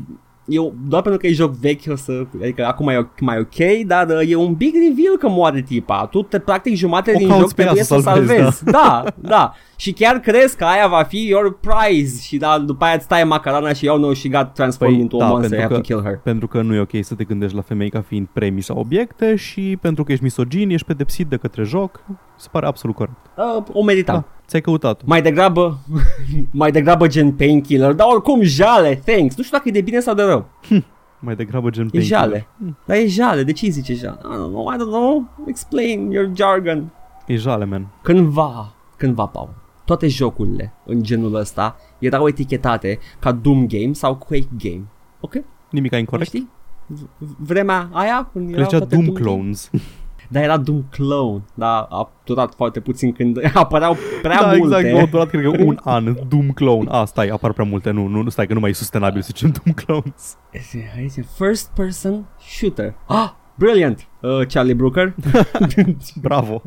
E, 0.48 0.58
un- 0.58 0.72
doar 0.88 1.02
pentru 1.02 1.20
că 1.20 1.26
e 1.26 1.32
joc 1.32 1.52
vechi, 1.52 1.80
o 1.90 1.96
să, 1.96 2.26
adică 2.42 2.66
acum 2.66 2.88
e 2.88 2.96
o- 2.96 3.04
mai 3.20 3.38
ok, 3.38 3.86
dar 3.86 4.06
uh, 4.08 4.30
e 4.30 4.34
un 4.34 4.54
big 4.54 4.74
reveal 4.74 5.16
că 5.18 5.28
moare 5.28 5.60
tipa. 5.62 6.06
Tu 6.10 6.22
te 6.22 6.38
practic 6.38 6.74
jumate 6.74 7.12
O 7.14 7.18
din 7.18 7.28
cauți 7.28 7.42
joc 7.42 7.52
pe 7.52 7.62
ea 7.62 7.66
trebuie 7.66 7.84
să 7.84 7.94
să 7.94 8.00
salvezi, 8.00 8.32
salvezi. 8.32 8.64
Da, 8.64 9.04
da. 9.16 9.52
Și 9.76 9.92
chiar 9.92 10.18
crezi 10.18 10.56
că 10.56 10.64
aia 10.64 10.86
va 10.88 11.02
fi 11.02 11.26
your 11.28 11.58
prize 11.60 12.20
și 12.22 12.36
da, 12.36 12.58
după 12.58 12.84
aia 12.84 12.94
îți 12.94 13.04
stai 13.04 13.24
macarana 13.24 13.72
și 13.72 13.86
eu 13.86 13.98
no, 13.98 14.12
she 14.12 14.28
got 14.28 14.52
transformed 14.54 14.94
Păi, 14.96 15.02
into 15.02 15.16
da, 15.16 15.26
a 15.26 15.28
monster, 15.28 15.58
I 15.58 15.60
pentru 15.60 15.74
have 15.74 15.88
to 15.88 15.94
că- 15.94 16.00
kill 16.00 16.10
her. 16.10 16.20
Pentru 16.22 16.46
că 16.46 16.62
nu 16.62 16.74
e 16.74 16.80
ok 16.80 16.90
să 17.04 17.14
te 17.14 17.24
gândești 17.24 17.56
la 17.56 17.62
femei 17.62 17.90
ca 17.90 18.00
fiind 18.00 18.26
premii 18.32 18.62
sau 18.62 18.78
obiecte 18.78 19.34
și 19.36 19.78
pentru 19.80 20.04
că 20.04 20.12
ești 20.12 20.24
misogin, 20.24 20.70
ești 20.70 20.86
pedepsit 20.86 21.26
de 21.26 21.36
către 21.36 21.62
joc. 21.62 22.00
Se 22.36 22.48
pare 22.50 22.66
absolut 22.66 22.96
corect. 22.96 23.16
Uh, 23.36 23.62
o 23.72 23.82
meritam. 23.84 24.14
Da, 24.14 24.35
ți-ai 24.46 24.60
căutat 24.60 25.04
Mai 25.04 25.22
degrabă, 25.22 25.78
mai 26.50 26.70
degrabă 26.70 27.06
gen 27.06 27.32
painkiller, 27.32 27.92
dar 27.92 28.06
oricum 28.10 28.42
jale, 28.42 28.94
thanks. 29.04 29.36
Nu 29.36 29.42
știu 29.42 29.56
dacă 29.56 29.68
e 29.68 29.72
de 29.72 29.80
bine 29.80 30.00
sau 30.00 30.14
de 30.14 30.22
rău. 30.22 30.48
Mai 31.18 31.36
degrabă 31.36 31.70
gen 31.70 31.86
E 31.86 31.88
painkiller. 31.90 32.18
jale. 32.20 32.46
Dar 32.84 32.96
e 32.96 33.06
jale, 33.06 33.42
de 33.42 33.52
ce 33.52 33.64
îi 33.64 33.70
zice 33.70 33.94
jale? 33.94 34.18
I 34.22 34.26
don't 34.26 34.50
know, 34.50 34.72
I 34.72 34.76
don't 34.76 34.90
know. 34.90 35.28
Explain 35.46 36.10
your 36.10 36.30
jargon. 36.34 36.90
E 37.26 37.36
jale, 37.36 37.64
man. 37.64 37.86
Cândva, 38.02 38.74
cândva, 38.96 39.26
Paul, 39.26 39.54
toate 39.84 40.08
jocurile 40.08 40.72
în 40.84 41.02
genul 41.02 41.34
ăsta 41.34 41.76
erau 41.98 42.28
etichetate 42.28 42.98
ca 43.18 43.32
Doom 43.32 43.66
Game 43.66 43.92
sau 43.92 44.14
Quake 44.16 44.48
Game. 44.58 44.82
Ok? 45.20 45.34
Nimic 45.70 45.94
incorrect. 45.94 46.28
Știi? 46.28 46.48
V- 46.86 47.36
Vremea 47.38 47.88
aia 47.92 48.28
când 48.32 48.46
Că 48.46 48.52
erau 48.52 48.64
zicea 48.64 48.78
toate 48.78 48.94
Doom 48.94 49.06
Game. 49.06 49.20
Clones. 49.20 49.70
Dar 50.28 50.42
era 50.42 50.56
Doom 50.56 50.82
Clone, 50.90 51.42
dar 51.54 51.86
a 51.88 52.10
durat 52.24 52.54
foarte 52.54 52.80
puțin 52.80 53.12
când 53.12 53.38
apăreau 53.54 53.96
prea 54.22 54.40
da, 54.40 54.46
multe. 54.56 54.76
exact, 54.76 55.00
au 55.00 55.06
durat 55.06 55.28
cred 55.28 55.42
că 55.42 55.62
un 55.62 55.78
an, 55.84 56.16
Doom 56.28 56.50
Clone. 56.50 56.90
A, 56.90 57.04
stai, 57.04 57.28
apar 57.28 57.52
prea 57.52 57.64
multe, 57.64 57.90
nu, 57.90 58.06
nu, 58.06 58.28
stai 58.28 58.46
că 58.46 58.54
nu 58.54 58.60
mai 58.60 58.70
e 58.70 58.72
sustenabil 58.72 59.22
să 59.22 59.30
zicem 59.32 59.54
Doom 59.62 59.74
Clones. 59.74 60.36
Este, 60.50 61.02
este 61.04 61.26
first 61.36 61.70
person 61.74 62.26
shooter. 62.58 62.94
Ah, 63.06 63.30
brilliant. 63.54 64.08
Uh, 64.20 64.46
Charlie 64.46 64.74
Brooker. 64.74 65.14
Bravo. 66.22 66.62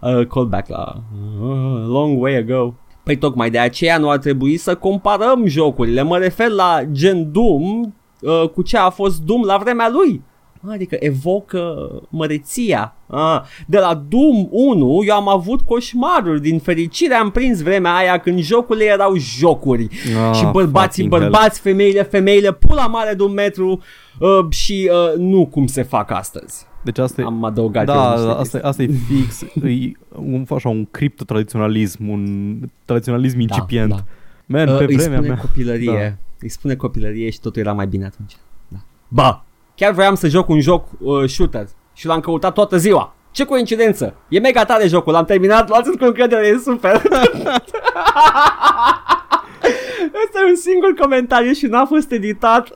uh, 0.00 0.26
callback 0.26 0.68
la 0.68 1.02
uh, 1.40 1.86
long 1.86 2.20
way 2.22 2.34
ago. 2.36 2.74
Păi 3.02 3.16
tocmai 3.16 3.50
de 3.50 3.58
aceea 3.58 3.98
nu 3.98 4.10
ar 4.10 4.18
trebui 4.18 4.56
să 4.56 4.74
comparăm 4.74 5.46
jocurile. 5.46 6.02
Mă 6.02 6.18
refer 6.18 6.48
la 6.48 6.80
gen 6.92 7.32
Doom 7.32 7.80
uh, 8.20 8.48
cu 8.48 8.62
ce 8.62 8.76
a 8.76 8.90
fost 8.90 9.22
Doom 9.22 9.42
la 9.42 9.56
vremea 9.56 9.88
lui. 9.88 10.22
Adică 10.68 10.96
evocă 10.98 11.90
măreția. 12.08 12.94
Ah, 13.06 13.40
de 13.66 13.78
la 13.78 14.02
Doom 14.08 14.46
1 14.50 15.00
eu 15.06 15.14
am 15.14 15.28
avut 15.28 15.60
coșmaruri. 15.60 16.40
Din 16.40 16.58
fericire 16.58 17.14
am 17.14 17.30
prins 17.30 17.62
vremea 17.62 17.94
aia 17.94 18.18
când 18.18 18.38
jocurile 18.40 18.84
erau 18.84 19.16
jocuri. 19.16 19.88
Ah, 20.28 20.34
și 20.36 20.44
bărbații 20.52 21.02
fucking 21.02 21.20
hell. 21.20 21.30
bărbați, 21.30 21.60
femeile 21.60 22.02
femeile, 22.02 22.52
pula 22.52 22.86
mare 22.86 23.14
de 23.14 23.22
un 23.22 23.32
metru 23.32 23.80
uh, 24.20 24.50
și 24.52 24.90
uh, 24.92 25.18
nu 25.18 25.46
cum 25.46 25.66
se 25.66 25.82
fac 25.82 26.10
astăzi. 26.10 26.66
Deci 26.84 26.98
asta 26.98 27.20
e, 27.20 27.24
Am 27.24 27.44
adăugat 27.44 27.88
eu 27.88 27.94
da, 27.94 28.10
niște 28.10 28.26
da, 28.26 28.34
chestii. 28.36 28.58
asta, 28.58 28.68
asta 28.68 28.82
e 28.82 28.90
fix, 29.08 29.42
e 29.82 29.92
un, 30.16 30.44
așa, 30.50 30.68
un 30.68 30.86
criptotradiționalism, 30.90 32.08
un 32.08 32.54
tradiționalism 32.84 33.40
incipient. 33.40 33.88
Da, 33.90 33.96
da. 33.96 34.02
Man, 34.46 34.68
Uh, 34.68 34.76
pe 34.78 34.84
îi 34.84 34.96
vremea 34.96 35.16
spune 35.16 35.28
mea. 35.28 35.36
copilărie. 35.36 36.16
Da. 36.18 36.24
Îi 36.40 36.48
spune 36.48 36.74
copilărie 36.74 37.30
și 37.30 37.40
totul 37.40 37.60
era 37.60 37.72
mai 37.72 37.86
bine 37.86 38.04
atunci. 38.04 38.36
Da. 38.68 38.78
Ba, 39.08 39.44
chiar 39.80 39.92
vreau 39.92 40.14
să 40.14 40.28
joc 40.28 40.48
un 40.48 40.60
joc 40.60 40.88
uh, 40.98 41.28
shooter 41.28 41.66
și 41.94 42.06
l-am 42.06 42.20
căutat 42.20 42.52
toată 42.52 42.76
ziua. 42.76 43.14
Ce 43.30 43.44
coincidență! 43.44 44.14
E 44.28 44.38
mega 44.38 44.64
tare 44.64 44.86
jocul, 44.86 45.12
l-am 45.12 45.24
terminat, 45.24 45.68
luați-l 45.68 45.96
cu 45.96 46.04
încredere, 46.04 46.46
e 46.46 46.58
super! 46.58 46.94
Ăsta 50.24 50.38
e 50.40 50.48
un 50.48 50.56
singur 50.56 50.94
comentariu 51.00 51.52
și 51.52 51.66
n-a 51.66 51.84
fost 51.84 52.10
editat. 52.10 52.68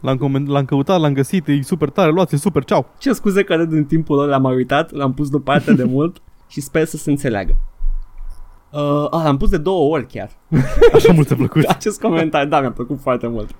L-am, 0.00 0.16
coment, 0.16 0.48
l-am 0.48 0.64
căutat, 0.64 1.00
l-am 1.00 1.12
găsit, 1.12 1.48
e 1.48 1.62
super 1.62 1.88
tare, 1.88 2.10
luați-l, 2.10 2.38
super, 2.38 2.64
ceau. 2.64 2.86
Ce 2.98 3.12
scuze 3.12 3.42
că 3.42 3.54
râd 3.54 3.72
în 3.72 3.84
timpul 3.84 4.16
lor 4.16 4.28
l-am 4.28 4.42
mai 4.42 4.54
uitat, 4.54 4.92
l-am 4.92 5.14
pus 5.14 5.28
după 5.28 5.50
atât 5.50 5.76
de 5.76 5.84
mult 5.84 6.22
și 6.48 6.60
sper 6.60 6.84
să 6.84 6.96
se 6.96 7.10
înțeleagă. 7.10 7.56
Uh, 8.72 9.06
ah, 9.10 9.20
l-am 9.24 9.36
pus 9.36 9.50
de 9.50 9.58
două 9.58 9.92
ori 9.94 10.06
chiar. 10.06 10.30
Așa 10.94 11.12
mult 11.12 11.26
ți-a 11.26 11.36
plăcut. 11.36 11.64
Acest 11.64 12.00
comentariu, 12.00 12.48
da, 12.48 12.60
mi-a 12.60 12.72
plăcut 12.72 13.00
foarte 13.00 13.26
mult. 13.26 13.50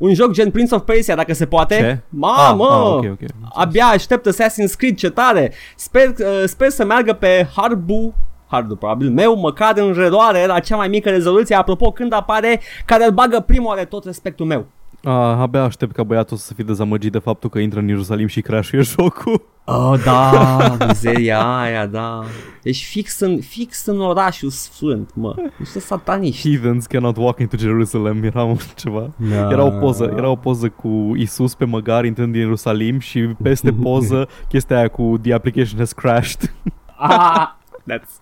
Un 0.00 0.14
joc 0.14 0.32
gen 0.32 0.50
Prince 0.50 0.74
of 0.74 0.82
Persia, 0.82 1.14
dacă 1.14 1.34
se 1.34 1.46
poate. 1.46 1.74
Ce? 1.74 2.00
Mamă! 2.08 2.64
Ah, 2.64 2.80
ah, 2.80 2.92
ok, 2.92 3.04
ok. 3.10 3.28
Abia 3.54 3.86
aștept 3.86 4.28
Assassin's 4.28 4.76
Creed, 4.76 4.96
ce 4.96 5.10
tare! 5.10 5.52
Sper, 5.76 6.08
uh, 6.08 6.42
sper 6.46 6.68
să 6.68 6.84
meargă 6.84 7.12
pe 7.12 7.48
Harbu 7.56 8.14
hardul 8.50 8.76
probabil 8.76 9.10
meu, 9.10 9.36
măcar 9.36 9.72
în 9.76 9.92
reloare 9.92 10.46
la 10.46 10.60
cea 10.60 10.76
mai 10.76 10.88
mică 10.88 11.10
rezoluție, 11.10 11.54
apropo 11.54 11.90
când 11.90 12.12
apare, 12.12 12.60
care 12.84 13.04
îl 13.04 13.10
bagă 13.10 13.40
primul 13.40 13.72
are 13.72 13.84
tot 13.84 14.04
respectul 14.04 14.46
meu. 14.46 14.66
A, 15.04 15.40
abia 15.40 15.62
aștept 15.62 15.92
ca 15.94 16.02
băiatul 16.02 16.36
să 16.36 16.54
fie 16.54 16.64
dezamăgit 16.64 17.12
de 17.12 17.18
faptul 17.18 17.50
că 17.50 17.58
intră 17.58 17.78
în 17.80 17.88
Ierusalim 17.88 18.26
și 18.26 18.40
crashuie 18.40 18.82
jocul. 18.96 19.42
Oh, 19.64 20.00
da, 20.04 20.76
mizeria 20.86 21.56
aia, 21.58 21.86
da. 21.86 22.22
Deci 22.62 22.84
fix 22.84 23.20
în, 23.20 23.40
fix 23.40 23.86
în 23.86 24.00
orașul 24.00 24.50
sfânt, 24.50 25.10
mă. 25.14 25.34
Niște 25.56 25.78
sataniști. 25.80 26.50
Heathens 26.50 26.86
cannot 26.86 27.16
walk 27.16 27.38
into 27.38 27.56
Jerusalem, 27.56 28.22
era 28.22 28.44
un 28.44 28.56
ceva. 28.74 29.10
Da. 29.16 29.50
Era 29.50 29.64
o 29.64 29.70
poză, 29.70 30.14
era 30.16 30.28
o 30.28 30.36
poză 30.36 30.68
cu 30.68 31.12
Isus 31.16 31.54
pe 31.54 31.64
măgar 31.64 32.04
intrând 32.04 32.32
din 32.32 32.40
Ierusalim 32.40 32.98
și 32.98 33.20
peste 33.42 33.72
poză 33.72 34.28
chestia 34.48 34.76
aia 34.76 34.88
cu 34.88 35.18
The 35.22 35.32
application 35.32 35.78
has 35.78 35.92
crashed. 35.92 36.52
Ah, 36.96 37.46
that's 37.92 38.20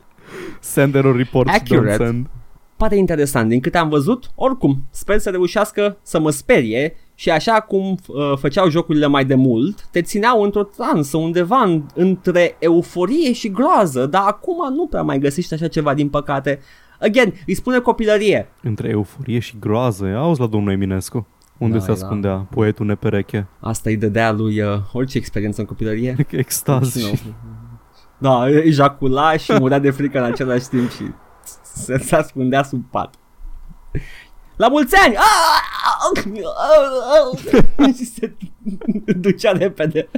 Send 0.60 0.94
error 0.94 1.16
reports, 1.16 1.52
Accurate. 1.54 1.94
don't 1.94 1.96
send. 1.96 2.26
Pare 2.78 2.96
interesant. 2.96 3.48
Din 3.48 3.60
câte 3.60 3.78
am 3.78 3.88
văzut, 3.88 4.30
oricum, 4.34 4.82
sper 4.90 5.18
să 5.18 5.30
reușească 5.30 5.96
să 6.02 6.20
mă 6.20 6.30
sperie 6.30 6.94
și 7.14 7.30
așa 7.30 7.60
cum 7.60 7.98
uh, 8.06 8.32
făceau 8.36 8.68
jocurile 8.68 9.06
mai 9.06 9.24
de 9.24 9.34
mult, 9.34 9.88
te 9.90 10.02
țineau 10.02 10.42
într-o 10.42 10.62
transă 10.62 11.16
undeva 11.16 11.56
în, 11.62 11.82
între 11.94 12.56
euforie 12.58 13.32
și 13.32 13.50
groază, 13.50 14.06
dar 14.06 14.22
acum 14.26 14.74
nu 14.74 14.86
prea 14.86 15.02
mai 15.02 15.18
găsești 15.18 15.54
așa 15.54 15.68
ceva, 15.68 15.94
din 15.94 16.08
păcate. 16.08 16.58
Again, 17.00 17.34
îi 17.46 17.54
spune 17.54 17.78
copilărie. 17.78 18.48
Între 18.62 18.88
euforie 18.88 19.38
și 19.38 19.56
groază, 19.60 20.14
auzi 20.16 20.40
la 20.40 20.46
domnul 20.46 20.72
Eminescu. 20.72 21.26
Unde 21.58 21.76
Da, 21.76 21.80
se 21.80 21.86
da. 21.86 21.92
ascundea 21.92 22.46
poetul 22.50 22.86
nepereche? 22.86 23.46
Asta 23.60 23.90
îi 23.90 23.96
dădea 23.96 24.32
lui 24.32 24.60
uh, 24.60 24.68
orice 24.92 25.18
experiență 25.18 25.60
în 25.60 25.66
copilărie. 25.66 26.16
Extaz 26.30 26.94
Nu. 26.94 27.08
și... 27.14 27.22
Da, 28.18 28.48
ejacula 28.64 29.36
și 29.36 29.52
murea 29.58 29.78
de 29.78 29.90
frică 29.90 30.18
în 30.18 30.24
același 30.24 30.68
timp 30.68 30.90
și 30.90 31.02
se, 31.74 31.98
se 31.98 32.16
ascundea 32.16 32.62
sub 32.62 32.84
pat. 32.90 33.14
La 34.56 34.68
mulți 34.68 34.96
ani! 34.96 35.14
și 37.96 38.04
se 38.04 38.32
ducea 39.16 39.52
repede. 39.52 40.08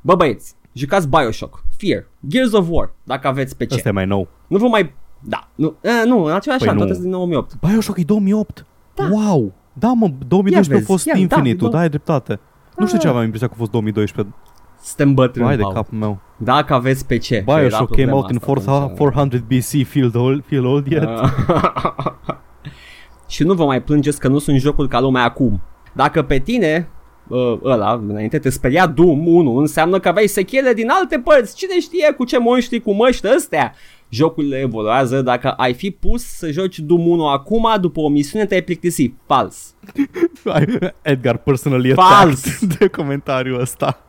Bă 0.00 0.14
băieți, 0.14 0.54
jucați 0.72 1.08
Bioshock, 1.08 1.64
Fear, 1.78 2.06
Gears 2.28 2.52
of 2.52 2.66
War, 2.70 2.92
dacă 3.04 3.28
aveți 3.28 3.56
pe 3.56 3.66
ce. 3.66 3.74
Ăsta 3.74 3.88
e 3.88 3.92
mai 3.92 4.06
nou. 4.06 4.28
Nu 4.46 4.58
vă 4.58 4.66
mai... 4.68 4.94
Da, 5.22 5.48
nu, 5.54 5.76
e, 5.82 6.04
nu 6.04 6.24
în 6.24 6.32
același 6.32 6.60
Păi 6.60 6.68
an, 6.68 6.74
nu. 6.74 6.80
toate 6.80 6.92
sunt 6.92 7.02
din 7.04 7.12
2008. 7.16 7.54
Bioshock 7.60 7.98
e 7.98 8.04
2008. 8.04 8.66
Da. 8.94 9.08
Wow! 9.10 9.52
Da, 9.72 9.92
mă, 9.92 10.08
2012 10.28 10.72
a 10.72 10.76
vezi, 10.76 10.86
fost 10.86 11.06
ia, 11.06 11.12
da, 11.14 11.18
infinitul, 11.18 11.68
do- 11.68 11.72
da, 11.72 11.78
ai 11.78 11.88
dreptate. 11.88 12.40
Nu 12.76 12.84
știu 12.86 12.96
Ah. 12.98 13.02
ce 13.02 13.08
aveam 13.08 13.22
impresia 13.24 13.46
că 13.46 13.52
a 13.56 13.58
fost 13.58 13.70
2012. 13.70 14.34
Suntem 14.82 15.14
bătrâni, 15.14 15.46
Vai 15.46 15.56
de 15.56 15.62
Paul. 15.62 15.74
capul 15.74 15.98
meu. 15.98 16.18
Dacă 16.36 16.74
aveți 16.74 17.06
pe 17.06 17.16
ce. 17.18 17.42
că 17.44 17.50
era 17.50 17.58
Bioshock 17.58 17.90
came 17.90 18.02
problema 18.02 18.16
out 18.16 18.30
in 18.30 18.36
asta 18.36 18.72
atunci. 18.72 18.98
400 18.98 19.44
BC, 19.48 19.86
feel 19.88 20.10
old, 20.14 20.44
feel 20.46 20.64
old 20.64 20.86
yet? 20.86 21.08
și 23.28 23.42
nu 23.42 23.54
vă 23.54 23.64
mai 23.64 23.82
plângeți 23.82 24.20
că 24.20 24.28
nu 24.28 24.38
sunt 24.38 24.58
jocuri 24.60 24.88
ca 24.88 25.00
lumea 25.00 25.22
acum. 25.22 25.60
Dacă 25.92 26.22
pe 26.22 26.38
tine, 26.38 26.88
uh, 27.28 27.58
ăla, 27.64 28.00
înainte 28.08 28.38
te 28.38 28.50
speria 28.50 28.86
Doom 28.86 29.26
1, 29.26 29.56
înseamnă 29.56 29.98
că 29.98 30.08
aveai 30.08 30.26
sechele 30.26 30.72
din 30.72 30.90
alte 30.90 31.18
părți. 31.18 31.56
Cine 31.56 31.80
știe 31.80 32.12
cu 32.16 32.24
ce 32.24 32.38
monștri 32.38 32.80
cu 32.80 32.92
măști 32.92 33.26
ăstea? 33.36 33.74
Jocurile 34.08 34.58
evoluează, 34.58 35.22
dacă 35.22 35.50
ai 35.50 35.74
fi 35.74 35.90
pus 35.90 36.24
să 36.24 36.50
joci 36.50 36.78
Doom 36.78 37.06
1 37.06 37.28
acum, 37.28 37.68
după 37.80 38.00
o 38.00 38.08
misiune 38.08 38.46
te-ai 38.46 38.62
plictisit. 38.62 39.14
Fals. 39.26 39.74
Edgar 41.02 41.36
personally 41.36 41.92
Fals. 41.92 42.46
attacked 42.46 42.78
de 42.78 42.86
comentariul 42.86 43.60
ăsta. 43.60 44.04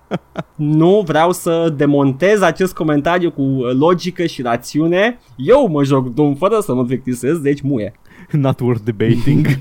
Nu 0.55 1.03
vreau 1.05 1.31
să 1.31 1.73
demontez 1.77 2.41
acest 2.41 2.73
comentariu 2.73 3.31
cu 3.31 3.41
uh, 3.41 3.73
logică 3.73 4.25
și 4.25 4.41
rațiune. 4.41 5.19
Eu 5.35 5.67
mă 5.67 5.83
joc 5.83 6.13
Doom 6.13 6.35
fără 6.35 6.59
să 6.59 6.73
mă 6.73 6.85
plictisez, 6.85 7.37
deci 7.37 7.61
muie. 7.61 7.93
Not 8.31 8.59
worth 8.59 8.83
debating. 8.83 9.47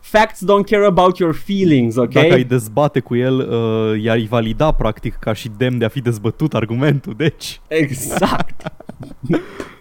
Facts 0.00 0.44
don't 0.44 0.64
care 0.70 0.84
about 0.84 1.18
your 1.18 1.34
feelings, 1.34 1.96
ok? 1.96 2.12
Dacă 2.12 2.32
ai 2.32 2.44
dezbate 2.44 3.00
cu 3.00 3.16
el, 3.16 3.38
uh, 3.38 4.02
i-ar 4.02 4.18
valida 4.28 4.72
practic 4.72 5.14
ca 5.14 5.32
și 5.32 5.50
demn 5.56 5.78
de 5.78 5.84
a 5.84 5.88
fi 5.88 6.00
dezbătut 6.00 6.54
argumentul, 6.54 7.14
deci... 7.16 7.60
Exact. 7.68 8.72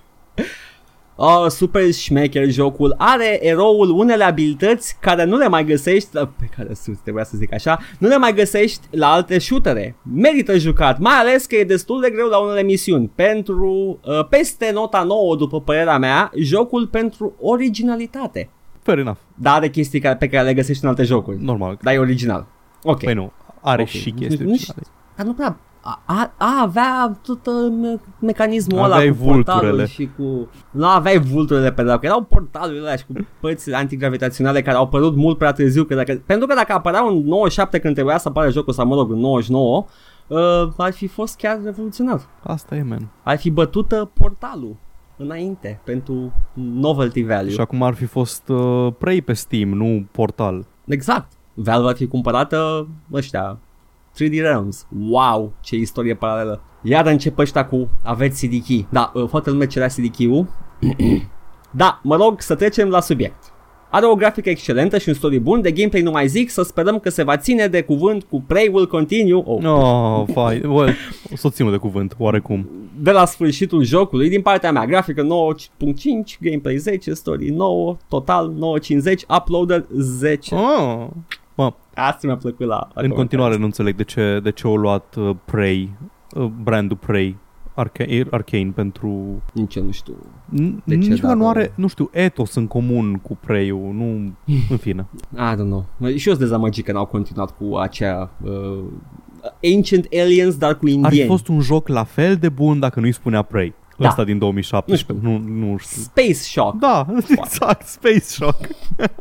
Oh, 1.20 1.46
super 1.50 1.92
șmecher 1.94 2.50
jocul. 2.50 2.96
Are 2.98 3.46
eroul 3.48 3.90
unele 3.90 4.24
abilități 4.24 4.98
care 5.00 5.24
nu 5.24 5.38
le 5.38 5.48
mai 5.48 5.66
găsești, 5.66 6.18
uh, 6.18 6.28
pe 6.40 6.50
care 6.58 6.74
sus, 6.74 6.98
trebuia 7.04 7.24
să 7.24 7.38
zic 7.38 7.54
așa, 7.54 7.80
nu 8.00 8.08
le 8.08 8.18
mai 8.18 8.34
găsești 8.34 8.88
la 8.92 9.12
alte 9.12 9.40
shootere. 9.40 9.96
Merită 10.14 10.58
jucat, 10.58 11.00
mai 11.00 11.14
ales 11.16 11.46
că 11.46 11.56
e 11.56 11.64
destul 11.64 12.02
de 12.02 12.10
greu 12.10 12.28
la 12.28 12.38
unele 12.38 12.64
misiuni. 12.64 13.12
Pentru 13.16 14.00
uh, 14.06 14.28
peste 14.30 14.72
nota 14.74 15.04
9, 15.04 15.36
după 15.36 15.62
părerea 15.62 15.98
mea, 15.98 16.32
jocul 16.36 16.88
pentru 16.88 17.36
originalitate. 17.42 18.50
Fair 18.82 18.98
enough. 18.98 19.18
Dar 19.36 19.54
are 19.56 19.70
chestii 19.70 20.00
care, 20.00 20.16
pe 20.16 20.28
care 20.30 20.46
le 20.46 20.54
găsești 20.54 20.84
în 20.84 20.90
alte 20.90 21.04
jocuri. 21.04 21.44
Normal. 21.44 21.78
Dar 21.82 21.94
e 21.94 21.98
original. 21.98 22.48
Ok. 22.84 23.04
Păi 23.04 23.14
nu, 23.14 23.32
are 23.62 23.82
Ok. 23.82 23.88
și 23.88 24.12
chestii 24.12 24.38
Nu- 24.38 24.44
nu 24.46 24.50
originale. 24.52 24.82
Dar 25.16 25.26
nu 25.26 25.34
prea... 25.34 25.60
A, 25.90 26.02
a, 26.06 26.34
a 26.38 26.62
avea 26.62 27.18
tot 27.24 27.46
uh, 27.46 27.54
me- 27.82 28.00
mecanismul 28.20 28.84
ăla 28.84 28.96
Aveai 28.96 29.10
cu 29.10 29.16
portalul 29.24 29.60
vulturele. 29.62 29.86
și 29.88 30.10
cu... 30.18 30.50
Nu 30.72 30.86
aveai 30.88 31.20
vulturile 31.20 31.72
pe 31.72 31.84
dacă 31.84 32.06
erau 32.06 32.22
portalurile 32.22 32.82
alea 32.82 32.96
și 32.96 33.06
cu 33.06 33.14
părțile 33.40 33.76
antigravitaționale 33.76 34.62
care 34.62 34.78
au 34.78 34.84
apărut 34.84 35.16
mult 35.16 35.38
prea 35.38 35.52
târziu 35.52 35.84
că 35.84 35.96
dacă, 35.96 36.22
pentru 36.26 36.48
că 36.48 36.54
dacă 36.54 36.74
apăreau 36.74 37.08
în 37.08 37.24
97 37.24 37.80
când 37.80 37.94
trebuia 37.94 38.18
să 38.18 38.28
apară 38.28 38.50
jocul 38.50 38.74
sau 38.74 38.86
mă 38.88 38.96
rog 38.96 39.12
în 39.12 39.20
99 39.20 39.86
uh, 40.28 40.38
ar 40.78 40.92
fi 40.94 41.08
fost 41.08 41.38
chiar 41.38 41.60
revoluționar 41.64 42.22
Asta 42.44 42.76
e, 42.76 42.84
man. 42.84 43.08
ar 43.24 43.38
fi 43.38 43.50
bătută 43.50 44.12
portalul 44.14 44.76
înainte 45.18 45.82
pentru 45.84 46.34
novelty 46.54 47.24
value 47.24 47.50
Și 47.52 47.60
acum 47.60 47.82
ar 47.84 47.94
fi 47.94 48.06
fost 48.06 48.50
uh, 48.50 48.88
Prey 48.98 49.22
pe 49.22 49.34
Steam, 49.34 49.70
nu 49.70 50.06
Portal. 50.12 50.66
Exact. 50.86 51.32
Valve 51.54 51.88
ar 51.90 51.96
fi 51.96 52.08
cumpărată 52.08 52.88
ăștia 53.14 53.58
3D 54.24 54.42
Realms. 54.42 54.88
Wow, 55.10 55.54
ce 55.62 55.76
istorie 55.76 56.14
paralelă. 56.14 56.62
Iar 56.82 57.06
încep 57.06 57.38
ăștia 57.38 57.66
cu 57.66 57.90
aveți 58.04 58.46
CD 58.46 58.66
key. 58.66 58.88
Da, 58.90 59.12
uh, 59.14 59.28
foarte 59.30 59.50
lume 59.50 59.66
cerea 59.68 59.88
CD 59.88 60.16
key-ul. 60.16 60.48
da, 61.72 62.00
mă 62.04 62.16
rog 62.16 62.42
să 62.42 62.56
trecem 62.56 62.90
la 62.90 63.02
subiect. 63.02 63.52
Are 63.90 64.06
o 64.06 64.16
grafică 64.16 64.50
excelentă 64.50 64.98
și 64.98 65.10
un 65.10 65.16
story 65.16 65.40
bun, 65.40 65.62
de 65.62 65.72
gameplay 65.72 66.02
nu 66.02 66.12
mai 66.12 66.28
zic, 66.28 66.50
să 66.50 66.62
sperăm 66.62 67.00
că 67.00 67.10
se 67.10 67.24
va 67.24 67.38
ține 67.38 67.68
de 67.68 67.82
cuvânt 67.82 68.24
cu 68.24 68.44
Prey 68.48 68.70
will 68.74 68.88
continue 68.88 69.42
oh, 69.46 69.64
Oh, 69.64 70.24
fai. 70.34 70.62
Well, 70.66 70.96
o 71.34 71.36
să 71.36 71.48
o 71.48 71.50
ținut 71.50 71.72
de 71.72 71.78
cuvânt, 71.78 72.16
oarecum. 72.18 72.70
de 73.00 73.12
la 73.12 73.26
sfârșitul 73.26 73.84
jocului. 73.84 74.30
Din 74.30 74.42
partea 74.42 74.72
mea, 74.72 74.86
grafică 74.86 75.24
9.5, 75.24 75.28
gameplay 76.40 76.78
10, 76.78 77.14
story 77.14 77.50
9, 77.50 77.98
total 78.10 78.54
9.50, 79.14 79.38
uploader 79.38 79.86
10. 79.94 80.56
Oh. 80.56 81.08
Mă, 81.58 81.74
Asta 81.96 82.28
mi-a 82.28 82.36
plăcut 82.38 82.66
la, 82.66 82.88
la 82.94 83.02
în 83.02 83.10
continuare 83.10 83.58
nu 83.58 83.66
înțeleg 83.66 83.96
de 83.96 84.04
ce, 84.04 84.40
de 84.44 84.52
ce 84.52 84.68
au 84.68 84.76
luat 84.76 85.16
uh, 85.16 85.36
Prey, 85.46 85.90
uh, 86.36 86.46
brandul 86.64 86.98
Prey, 86.98 87.36
Arca- 87.76 88.28
Arcane 88.32 88.72
pentru... 88.76 89.42
Nici 89.54 89.76
eu 89.76 89.84
nu 89.84 89.92
știu. 89.92 90.14
N- 90.54 90.84
De 90.84 90.94
ce, 90.94 90.96
Nici 90.96 91.08
măcar 91.10 91.22
dacă- 91.22 91.36
nu 91.36 91.48
are, 91.50 91.72
nu 91.76 91.88
știu, 91.88 92.10
etos 92.14 92.56
în 92.56 92.68
comun 92.68 93.14
cu 93.16 93.38
Prey-ul, 93.46 93.94
nu... 93.94 94.06
În 94.70 94.78
fine. 94.78 95.06
I 95.34 95.54
don't 95.54 95.56
know. 95.56 95.86
Și 96.02 96.08
eu 96.12 96.18
sunt 96.18 96.38
dezamăgit 96.38 96.86
că 96.86 96.92
n-au 96.92 97.06
continuat 97.06 97.58
cu 97.58 97.76
acea 97.76 98.32
uh, 98.44 98.84
Ancient 99.76 100.08
Aliens, 100.22 100.56
dar 100.58 100.72
cu 100.78 100.86
Ar 100.86 100.92
indieni. 100.92 101.22
fi 101.22 101.28
fost 101.28 101.48
un 101.48 101.60
joc 101.60 101.88
la 101.88 102.04
fel 102.04 102.36
de 102.36 102.50
bun 102.50 102.80
dacă 102.80 103.00
nu-i 103.00 103.12
spunea 103.12 103.42
Prey. 103.42 103.74
Da. 103.98 104.08
Ăsta 104.08 104.24
din 104.24 104.38
2017. 104.38 105.28
Nu, 105.28 105.38
nu 105.38 105.78
știu. 105.78 106.02
Space 106.02 106.34
Shock. 106.34 106.80
Da, 106.80 107.06
exact, 107.38 107.88
Space 107.88 108.20
Shock. 108.20 108.58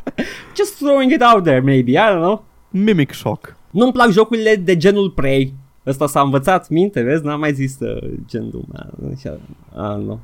Just 0.57 0.77
throwing 0.79 1.13
it 1.13 1.23
out 1.35 1.43
there, 1.43 1.61
maybe. 1.61 1.91
I 1.91 1.95
don't 2.11 2.21
know. 2.21 2.45
Mimic 2.71 3.13
Shock. 3.13 3.57
Nu-mi 3.71 3.93
plac 3.93 4.11
jocurile 4.11 4.55
de 4.57 4.77
genul 4.77 5.11
Prey. 5.11 5.55
Ăsta 5.87 6.07
s-a 6.07 6.21
învățat 6.21 6.69
minte, 6.69 7.03
vezi? 7.03 7.25
N-am 7.25 7.41
mai 7.41 7.53
zis 7.53 7.79
uh, 7.81 8.11
genul 8.27 8.65
meu. 8.73 9.11
Așa, 9.15 9.31
I 9.31 9.97
don't 9.97 10.03
know. 10.03 10.21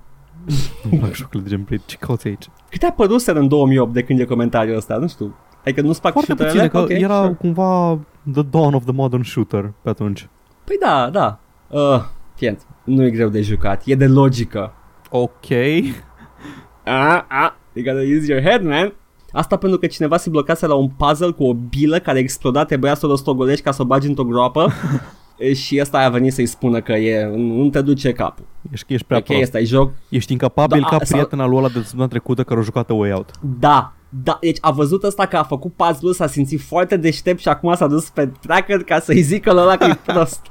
Nu-mi 0.90 0.98
plac 0.98 1.14
jocurile 1.14 1.42
de 1.42 1.48
gen 1.48 1.64
Prey. 1.64 1.80
Ce 1.86 1.96
cauți 1.96 2.26
aici? 2.28 2.46
Câte 2.70 2.86
apăruseră 2.86 3.38
în 3.38 3.48
2008 3.48 3.92
de 3.92 4.02
când 4.02 4.20
e 4.20 4.24
comentariul 4.24 4.76
ăsta? 4.76 4.96
Nu 4.96 5.08
știu. 5.08 5.34
Adică 5.64 5.80
nu-ți 5.80 6.00
plac 6.00 6.12
Foarte 6.12 6.32
shooterele? 6.34 6.68
puține, 6.68 6.84
că 6.86 6.92
Ok, 6.94 7.00
era 7.02 7.20
sure. 7.22 7.32
cumva 7.34 7.98
the 8.32 8.42
dawn 8.42 8.74
of 8.74 8.82
the 8.84 8.92
modern 8.92 9.22
shooter 9.22 9.72
pe 9.82 9.88
atunci. 9.88 10.28
Păi 10.64 10.76
da, 10.80 11.10
da. 11.10 11.38
Uh, 11.68 12.02
fient. 12.34 12.66
Nu 12.84 13.04
e 13.04 13.10
greu 13.10 13.28
de 13.28 13.40
jucat. 13.40 13.82
E 13.84 13.94
de 13.94 14.06
logică. 14.06 14.72
Ok. 15.10 15.50
Ah, 16.84 17.22
ah, 17.28 17.50
you 17.72 17.84
gotta 17.84 18.00
use 18.18 18.32
your 18.32 18.42
head, 18.42 18.62
man. 18.64 18.92
Asta 19.32 19.56
pentru 19.56 19.78
că 19.78 19.86
cineva 19.86 20.16
se 20.16 20.30
blocase 20.30 20.66
la 20.66 20.74
un 20.74 20.88
puzzle 20.88 21.30
cu 21.30 21.44
o 21.44 21.54
bilă 21.54 21.98
care 21.98 22.18
exploda, 22.18 22.64
trebuia 22.64 22.94
să 22.94 23.06
o 23.06 23.08
rostogolești 23.08 23.64
ca 23.64 23.70
să 23.70 23.82
o 23.82 23.84
bagi 23.84 24.08
într-o 24.08 24.24
groapă 24.24 24.72
E, 25.38 25.52
și 25.62 25.78
ăsta 25.80 25.98
a 25.98 26.08
venit 26.08 26.32
să-i 26.32 26.46
spună 26.46 26.80
că 26.80 26.92
e, 26.92 27.24
nu 27.36 27.68
te 27.70 27.80
duce 27.80 28.12
capul. 28.12 28.44
Ești, 28.72 28.94
ești 28.94 29.06
prea 29.06 29.18
ok, 29.18 29.24
prost. 29.24 29.42
ăsta 29.42 29.58
e 29.58 29.64
joc. 29.64 29.92
Ești 30.08 30.32
incapabil 30.32 30.80
Da, 30.80 30.86
ca 30.86 30.96
sau- 30.96 31.06
prietena 31.18 31.46
lui 31.46 31.56
ăla 31.56 31.68
de 31.68 31.78
săptămâna 31.78 32.08
trecută 32.08 32.42
care 32.44 32.60
a 32.60 32.62
jucat 32.62 32.90
A 32.90 32.94
Way 32.94 33.12
Out. 33.12 33.30
Da, 33.58 33.92
da, 34.08 34.38
deci 34.40 34.58
a 34.60 34.70
văzut 34.70 35.02
ăsta 35.02 35.26
că 35.26 35.36
a 35.36 35.42
făcut 35.42 35.72
puzzle 35.74 36.12
s-a 36.12 36.26
simțit 36.26 36.60
foarte 36.60 36.96
deștept 36.96 37.40
și 37.40 37.48
acum 37.48 37.74
s-a 37.74 37.86
dus 37.86 38.08
pe 38.10 38.26
tracker 38.40 38.82
ca 38.82 38.98
să-i 39.00 39.20
zică 39.20 39.52
la 39.52 39.62
ăla 39.62 39.76
că 39.76 39.84
e 39.84 39.98
prost. 40.12 40.40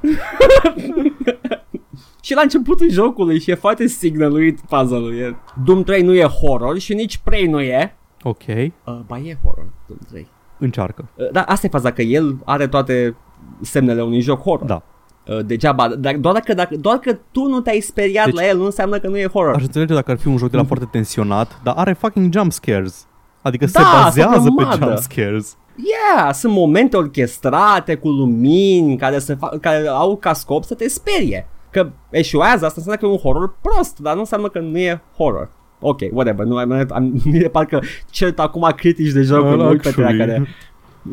și 2.22 2.34
la 2.34 2.40
începutul 2.40 2.90
jocului 2.90 3.40
și 3.40 3.50
e 3.50 3.54
foarte 3.54 3.86
signaluit 3.86 4.60
puzzle-ul. 4.60 5.18
E... 5.18 5.36
Doom 5.64 5.82
3 5.82 6.02
nu 6.02 6.14
e 6.14 6.24
horror 6.24 6.78
și 6.78 6.94
nici 6.94 7.18
Prey 7.18 7.46
nu 7.46 7.60
e. 7.60 7.96
Ok, 8.22 8.42
Uh, 8.46 8.98
ba 9.06 9.18
e 9.18 9.36
horror, 9.44 9.66
Doom 9.86 9.98
3. 10.10 10.26
încearcă. 10.58 11.08
Uh, 11.14 11.30
dar 11.32 11.44
asta 11.48 11.66
e 11.66 11.70
faza, 11.70 11.92
că 11.92 12.02
el 12.02 12.36
are 12.44 12.66
toate 12.66 13.16
semnele 13.60 14.02
unui 14.02 14.20
joc 14.20 14.40
horror. 14.42 14.66
Da. 14.66 14.82
Uh, 15.28 15.38
degeaba, 15.44 15.88
dar 15.88 16.14
doar 16.16 16.40
că, 16.40 16.54
dacă, 16.54 16.76
doar 16.76 16.96
că 16.98 17.18
tu 17.30 17.44
nu 17.46 17.60
te-ai 17.60 17.80
speriat 17.80 18.24
Deci- 18.24 18.34
la 18.34 18.46
el, 18.46 18.56
nu 18.56 18.64
înseamnă 18.64 18.98
că 18.98 19.08
nu 19.08 19.18
e 19.18 19.26
horror. 19.26 19.54
Aș 19.54 19.62
înțelege 19.62 19.94
dacă 19.94 20.10
ar 20.10 20.18
fi 20.18 20.28
un 20.28 20.36
joc 20.36 20.50
de 20.50 20.56
la 20.56 20.64
foarte 20.64 20.88
tensionat, 20.90 21.60
dar 21.64 21.74
are 21.76 21.92
fucking 21.92 22.32
jump 22.32 22.52
scares. 22.52 23.06
Adică 23.42 23.64
Da, 23.64 23.70
se 23.70 23.78
sunt 23.88 24.02
bazează 24.02 24.48
pe 24.48 24.54
grămadă. 24.56 24.84
jump 24.86 24.98
scares. 24.98 25.56
Yeah, 25.76 26.32
sunt 26.34 26.52
momente 26.52 26.96
orchestrate 26.96 27.94
cu 27.94 28.08
lumini 28.08 28.96
care, 28.96 29.18
se 29.18 29.34
fa- 29.36 29.60
care 29.60 29.86
au 29.86 30.16
ca 30.16 30.32
scop 30.32 30.64
să 30.64 30.74
te 30.74 30.88
sperie. 30.88 31.48
Că 31.72 31.90
eșuează, 32.10 32.64
asta 32.64 32.74
înseamnă 32.76 33.00
că 33.00 33.06
e 33.06 33.08
un 33.08 33.16
horror 33.16 33.54
prost, 33.60 33.98
dar 33.98 34.14
nu 34.14 34.20
înseamnă 34.20 34.48
că 34.48 34.58
nu 34.58 34.78
e 34.78 35.02
horror. 35.16 35.50
Ok, 35.80 35.98
whatever, 36.12 36.46
nu, 36.46 36.56
am, 36.56 36.86
am, 36.90 37.12
mie 37.32 37.48
parcă 37.48 37.82
cert 38.10 38.38
acum 38.38 38.72
critici 38.76 39.12
de 39.12 39.20
joc, 39.22 39.44
Well, 39.44 39.56
mă 39.56 39.68
uit 39.68 39.82
pe 39.82 39.88
actually. 39.88 40.18
care... 40.18 40.46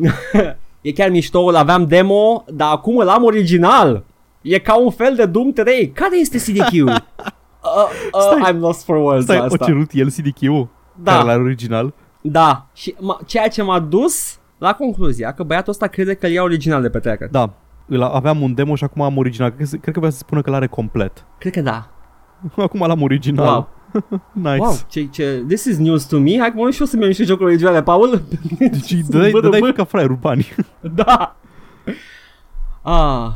e 0.80 0.92
chiar 0.92 1.10
mișto, 1.10 1.50
aveam 1.56 1.86
demo, 1.86 2.44
dar 2.48 2.72
acum 2.72 2.96
îl 2.98 3.08
am 3.08 3.24
original. 3.24 4.04
E 4.42 4.58
ca 4.58 4.78
un 4.78 4.90
fel 4.90 5.14
de 5.16 5.26
Doom 5.26 5.52
3. 5.52 5.90
Care 5.90 6.18
este 6.20 6.38
CDQ? 6.38 6.72
uh, 6.72 6.94
uh, 8.12 8.20
Stai. 8.20 8.52
I'm 8.52 8.58
lost 8.58 8.84
for 8.84 8.96
words 8.96 9.22
Stai, 9.22 9.36
la 9.36 9.42
o 9.42 9.44
asta. 9.44 9.64
cerut 9.64 9.90
el 9.92 10.10
CDQ-ul? 10.10 10.68
Da. 11.02 11.12
Care 11.12 11.24
la 11.24 11.42
original? 11.42 11.92
Da, 12.20 12.66
și 12.74 12.94
m- 12.94 13.26
ceea 13.26 13.48
ce 13.48 13.62
m-a 13.62 13.78
dus 13.78 14.38
la 14.58 14.74
concluzia 14.74 15.32
că 15.32 15.42
băiatul 15.42 15.72
ăsta 15.72 15.86
crede 15.86 16.14
că 16.14 16.26
îl 16.26 16.32
ia 16.32 16.42
original 16.42 16.82
de 16.82 16.90
pe 16.90 16.98
tracker. 16.98 17.28
Da. 17.28 17.52
Îl 17.92 18.02
aveam 18.02 18.40
un 18.42 18.54
demo 18.54 18.74
și 18.74 18.84
acum 18.84 19.02
am 19.02 19.16
original. 19.16 19.50
Cred, 19.50 19.68
că- 19.68 19.76
cred 19.76 19.94
că 19.94 20.00
vrea 20.00 20.10
să 20.12 20.18
spună 20.18 20.42
că 20.42 20.50
l-are 20.50 20.66
complet. 20.66 21.24
Cred 21.38 21.52
că 21.52 21.60
da. 21.60 21.88
Acum 22.56 22.86
l-am 22.86 23.02
original. 23.02 23.46
Wow. 23.46 23.68
Nice. 24.32 24.58
Wow, 24.58 24.72
ce, 24.88 25.04
ce, 25.04 25.44
this 25.48 25.64
is 25.64 25.78
news 25.78 26.04
to 26.04 26.18
me. 26.18 26.38
Hai 26.38 26.50
că 26.52 26.56
mă 26.56 26.70
și 26.70 26.80
eu 26.80 26.86
să-mi 26.86 27.00
iau 27.00 27.08
niște 27.08 27.24
jocuri 27.24 27.48
originale, 27.48 27.82
Paul. 27.82 28.22
Deci 28.58 28.92
dai, 28.92 29.30
Bă, 29.30 29.48
dai 29.48 29.60
bă. 29.60 29.72
ca 29.72 29.84
fraierul 29.84 30.16
bani. 30.20 30.46
da. 30.94 31.36
Ah. 32.82 33.30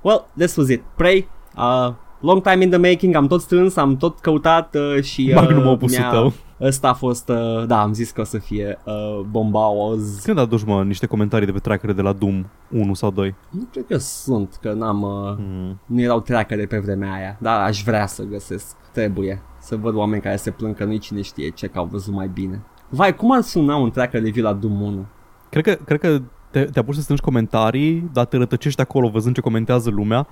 Well, 0.00 0.26
this 0.36 0.56
was 0.56 0.68
it. 0.68 0.82
Prey. 0.96 1.28
Uh, 1.56 1.92
long 2.20 2.42
time 2.42 2.62
in 2.64 2.70
the 2.70 2.78
making, 2.90 3.14
am 3.14 3.26
tot 3.26 3.40
strâns, 3.40 3.76
am 3.76 3.96
tot 3.96 4.18
căutat 4.18 4.74
uh, 4.74 5.02
și... 5.02 5.26
Uh, 5.28 5.34
Magnum 5.40 5.66
opusul 5.66 5.98
mi-a- 6.00 6.10
tău. 6.10 6.32
Ăsta 6.60 6.88
a 6.88 6.92
fost, 6.92 7.28
uh, 7.28 7.66
da, 7.66 7.80
am 7.82 7.92
zis 7.92 8.10
că 8.10 8.20
o 8.20 8.24
să 8.24 8.38
fie 8.38 8.78
uh, 8.84 9.20
bombaos. 9.30 10.20
Când 10.24 10.38
aduci, 10.38 10.64
mă, 10.64 10.82
niște 10.82 11.06
comentarii 11.06 11.46
de 11.46 11.52
pe 11.52 11.58
trackere 11.58 11.92
de 11.92 12.02
la 12.02 12.12
Doom 12.12 12.44
1 12.70 12.94
sau 12.94 13.10
2? 13.10 13.34
Nu 13.50 13.68
cred 13.72 13.84
că 13.88 13.96
sunt, 13.98 14.58
că 14.60 14.72
n-am... 14.72 15.02
Uh, 15.02 15.36
Mm. 15.38 15.80
nu 15.86 16.00
erau 16.00 16.20
trackere 16.20 16.66
pe 16.66 16.78
vremea 16.78 17.12
aia, 17.12 17.36
dar 17.40 17.60
aș 17.60 17.82
vrea 17.82 18.06
să 18.06 18.22
găsesc. 18.22 18.76
Trebuie 18.92 19.42
să 19.60 19.76
văd 19.76 19.94
oameni 19.94 20.22
care 20.22 20.36
se 20.36 20.50
plâng 20.50 20.74
că 20.76 20.84
nu 20.84 20.96
cine 20.96 21.20
știe 21.22 21.48
ce, 21.50 21.66
că 21.66 21.78
au 21.78 21.88
văzut 21.90 22.14
mai 22.14 22.30
bine. 22.34 22.62
Vai, 22.88 23.16
cum 23.16 23.32
ar 23.32 23.40
suna 23.40 23.76
un 23.76 23.90
tracker 23.90 24.22
review 24.22 24.44
la 24.44 24.52
Doom 24.52 24.80
1? 24.80 25.06
Cred 25.50 25.64
că, 25.64 25.78
cred 25.84 26.00
că 26.00 26.20
te, 26.50 26.64
te 26.64 26.78
apuci 26.78 26.94
să 26.94 27.00
strângi 27.00 27.22
comentarii, 27.22 28.10
dar 28.12 28.24
te 28.24 28.36
rătăcești 28.36 28.80
acolo 28.80 29.08
văzând 29.08 29.34
ce 29.34 29.40
comentează 29.40 29.90
lumea 29.90 30.26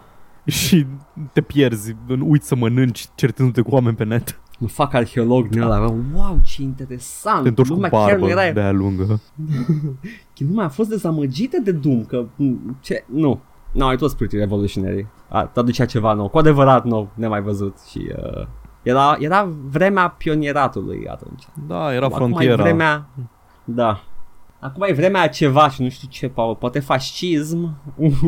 și 0.58 0.86
te 1.32 1.40
pierzi, 1.40 1.96
uiți 2.20 2.46
să 2.46 2.54
mănânci 2.54 3.08
certându-te 3.14 3.60
cu 3.60 3.70
oameni 3.74 3.96
pe 3.96 4.04
net. 4.04 4.40
Mă 4.58 4.68
fac 4.68 4.94
arheolog 4.94 5.48
din 5.48 5.60
ăla, 5.60 5.94
wow, 6.14 6.38
ce 6.44 6.62
interesant! 6.62 7.42
Te 7.42 7.48
întorci 7.48 7.68
cu 7.68 7.74
lumea 7.74 7.90
chiar 7.90 8.00
barbă 8.00 8.24
nu 8.24 8.30
era, 8.30 8.52
de 8.52 8.60
aia 8.60 8.72
lungă. 8.72 9.20
lumea 10.48 10.64
a 10.64 10.68
fost 10.68 10.88
dezamăgită 10.88 11.58
de 11.64 11.72
Doom, 11.72 12.04
că 12.04 12.26
m, 12.36 12.76
ce, 12.80 13.04
nu. 13.06 13.40
No, 13.72 13.92
it 13.92 14.00
was 14.00 14.14
pretty 14.14 14.36
revolutionary. 14.36 15.06
A, 15.28 15.44
traducea 15.44 15.84
ceva 15.84 16.12
nou, 16.12 16.28
cu 16.28 16.38
adevărat 16.38 16.84
nou, 16.84 17.08
nemai 17.14 17.42
văzut 17.42 17.78
și 17.90 18.12
uh, 18.16 18.46
era, 18.82 19.16
era 19.18 19.48
vremea 19.70 20.08
pionieratului 20.08 21.06
atunci. 21.08 21.42
Da, 21.66 21.94
era 21.94 22.04
Acum 22.06 22.16
frontiera. 22.16 22.52
e 22.52 22.56
vremea... 22.56 23.08
Da. 23.64 24.02
Acum 24.60 24.82
e 24.82 24.92
vremea 24.92 25.22
a 25.22 25.28
ceva 25.28 25.70
și 25.70 25.82
nu 25.82 25.88
știu 25.88 26.08
ce, 26.10 26.28
Paul, 26.28 26.54
poate 26.54 26.80
fascism. 26.80 27.76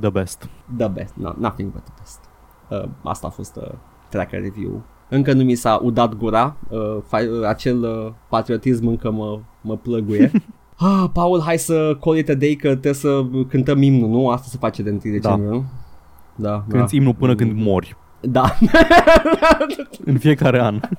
The 0.00 0.10
best. 0.10 0.48
The 0.76 0.88
best, 0.88 1.14
no, 1.14 1.32
nothing 1.38 1.72
but 1.72 1.82
the 1.84 1.92
best. 1.98 2.20
Uh, 2.68 2.88
asta 3.02 3.26
a 3.26 3.30
fost 3.30 3.56
uh, 3.56 3.68
tracker 4.08 4.40
review. 4.40 4.82
Încă 5.08 5.32
nu 5.32 5.44
mi 5.44 5.54
s-a 5.54 5.80
udat 5.82 6.14
gura, 6.14 6.56
uh, 6.68 6.96
fa- 7.02 7.28
uh, 7.40 7.46
acel 7.46 7.82
uh, 7.82 8.12
patriotism 8.28 8.86
încă 8.86 9.10
mă, 9.10 9.40
mă 9.60 9.76
plăguie. 9.76 10.30
ah, 10.76 11.04
Paul, 11.12 11.40
hai 11.40 11.58
să 11.58 11.96
call 12.00 12.16
it 12.16 12.28
a 12.28 12.34
day 12.34 12.54
că 12.54 12.68
trebuie 12.68 12.92
să 12.92 13.24
cântăm 13.48 13.82
imnul, 13.82 14.08
nu? 14.08 14.28
Asta 14.28 14.46
se 14.48 14.56
face 14.60 14.82
de 14.82 14.90
1 14.90 14.98
decembrie, 14.98 15.48
nu? 15.48 15.64
Da, 16.36 16.64
Cânti 16.68 16.96
imnul 16.96 17.14
până 17.14 17.34
când 17.34 17.52
mori. 17.54 17.96
da. 18.20 18.56
În 20.04 20.18
fiecare 20.18 20.60
an. 20.60 20.80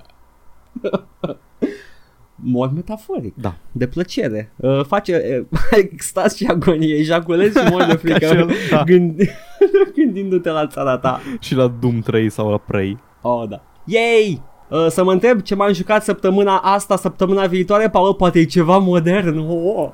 Mod 2.48 2.72
metaforic. 2.74 3.34
Da. 3.36 3.56
De 3.72 3.88
plăcere. 3.88 4.52
Uh, 4.56 4.84
face 4.88 5.46
uh, 5.52 5.60
extaz 5.92 6.36
și 6.36 6.46
agonie, 6.46 6.96
ejaculezi 6.96 7.60
și 7.60 7.72
mori 7.72 7.88
de 7.88 7.94
frică 7.94 8.18
Ca 8.26 8.28
și 8.28 8.36
el, 8.36 8.52
da. 8.72 8.84
gând... 8.84 9.22
gândindu-te 9.96 10.50
la 10.50 10.68
țara 10.68 10.98
ta. 10.98 11.22
Și 11.40 11.56
la 11.56 11.68
Doom 11.80 12.00
3 12.00 12.30
sau 12.30 12.50
la 12.50 12.58
Prey. 12.58 12.98
Oh, 13.22 13.48
da. 13.50 13.62
Yay! 13.84 14.42
Uh, 14.70 14.88
să 14.90 15.04
mă 15.04 15.12
întreb 15.12 15.42
ce 15.42 15.56
m-am 15.56 15.74
jucat 15.74 16.04
săptămâna 16.04 16.58
asta, 16.58 16.96
săptămâna 16.96 17.46
viitoare, 17.46 17.90
Paul, 17.90 18.14
poate 18.14 18.40
e 18.40 18.44
ceva 18.44 18.78
modern. 18.78 19.38
Oh. 19.38 19.90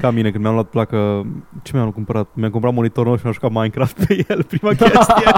Ca 0.00 0.10
mine 0.10 0.30
când 0.30 0.42
mi-am 0.42 0.54
luat 0.54 0.68
placă 0.68 1.26
Ce 1.62 1.70
mi-am 1.74 1.90
cumpărat? 1.90 2.28
Mi-am 2.34 2.50
cumpărat 2.50 2.74
monitor 2.74 3.04
nou 3.04 3.14
și 3.14 3.20
mi-am 3.22 3.34
jucat 3.34 3.50
Minecraft 3.50 4.06
pe 4.06 4.24
el 4.28 4.42
Prima 4.42 4.68
chestie 4.68 5.30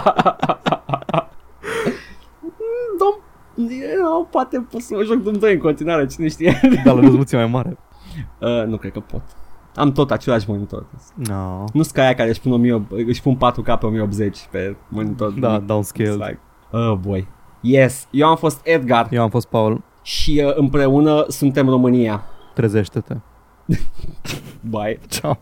Dom, 3.68 4.02
no, 4.02 4.22
poate 4.30 4.66
pot 4.70 4.80
să 4.80 4.94
mă 4.94 5.02
joc 5.02 5.22
Doom 5.22 5.34
2 5.34 5.52
în 5.52 5.58
continuare, 5.58 6.06
cine 6.06 6.28
știe. 6.28 6.60
Dar 6.84 6.94
la 6.94 7.00
rezoluție 7.00 7.36
mai 7.38 7.46
mare 7.46 7.76
Uh, 8.38 8.64
nu 8.66 8.76
cred 8.76 8.92
că 8.92 9.00
pot. 9.00 9.22
Am 9.74 9.92
tot 9.92 10.10
același 10.10 10.50
monitor. 10.50 10.86
no. 11.14 11.64
Nu 11.72 11.82
sunt 11.82 11.94
ca 11.94 12.02
aia 12.02 12.14
care 12.14 12.28
își 12.28 12.40
pun, 12.40 12.52
1000, 12.52 12.86
își 13.06 13.22
pun 13.22 13.36
4K 13.36 13.64
pe 13.78 13.86
1080 13.86 14.38
pe 14.50 14.76
monitor. 14.88 15.30
Da, 15.30 15.60
It's 15.60 15.64
downscaled 15.66 16.12
like, 16.14 16.38
oh 16.70 16.92
boy. 17.00 17.28
Yes, 17.60 18.06
eu 18.10 18.28
am 18.28 18.36
fost 18.36 18.60
Edgar 18.64 19.08
Eu 19.10 19.22
am 19.22 19.30
fost 19.30 19.46
Paul 19.46 19.82
și 20.02 20.42
uh, 20.46 20.56
împreună 20.56 21.24
suntem 21.28 21.68
România. 21.68 22.22
Trezește-te 22.54 23.16
Bye. 24.70 24.98
Ciao 25.08 25.40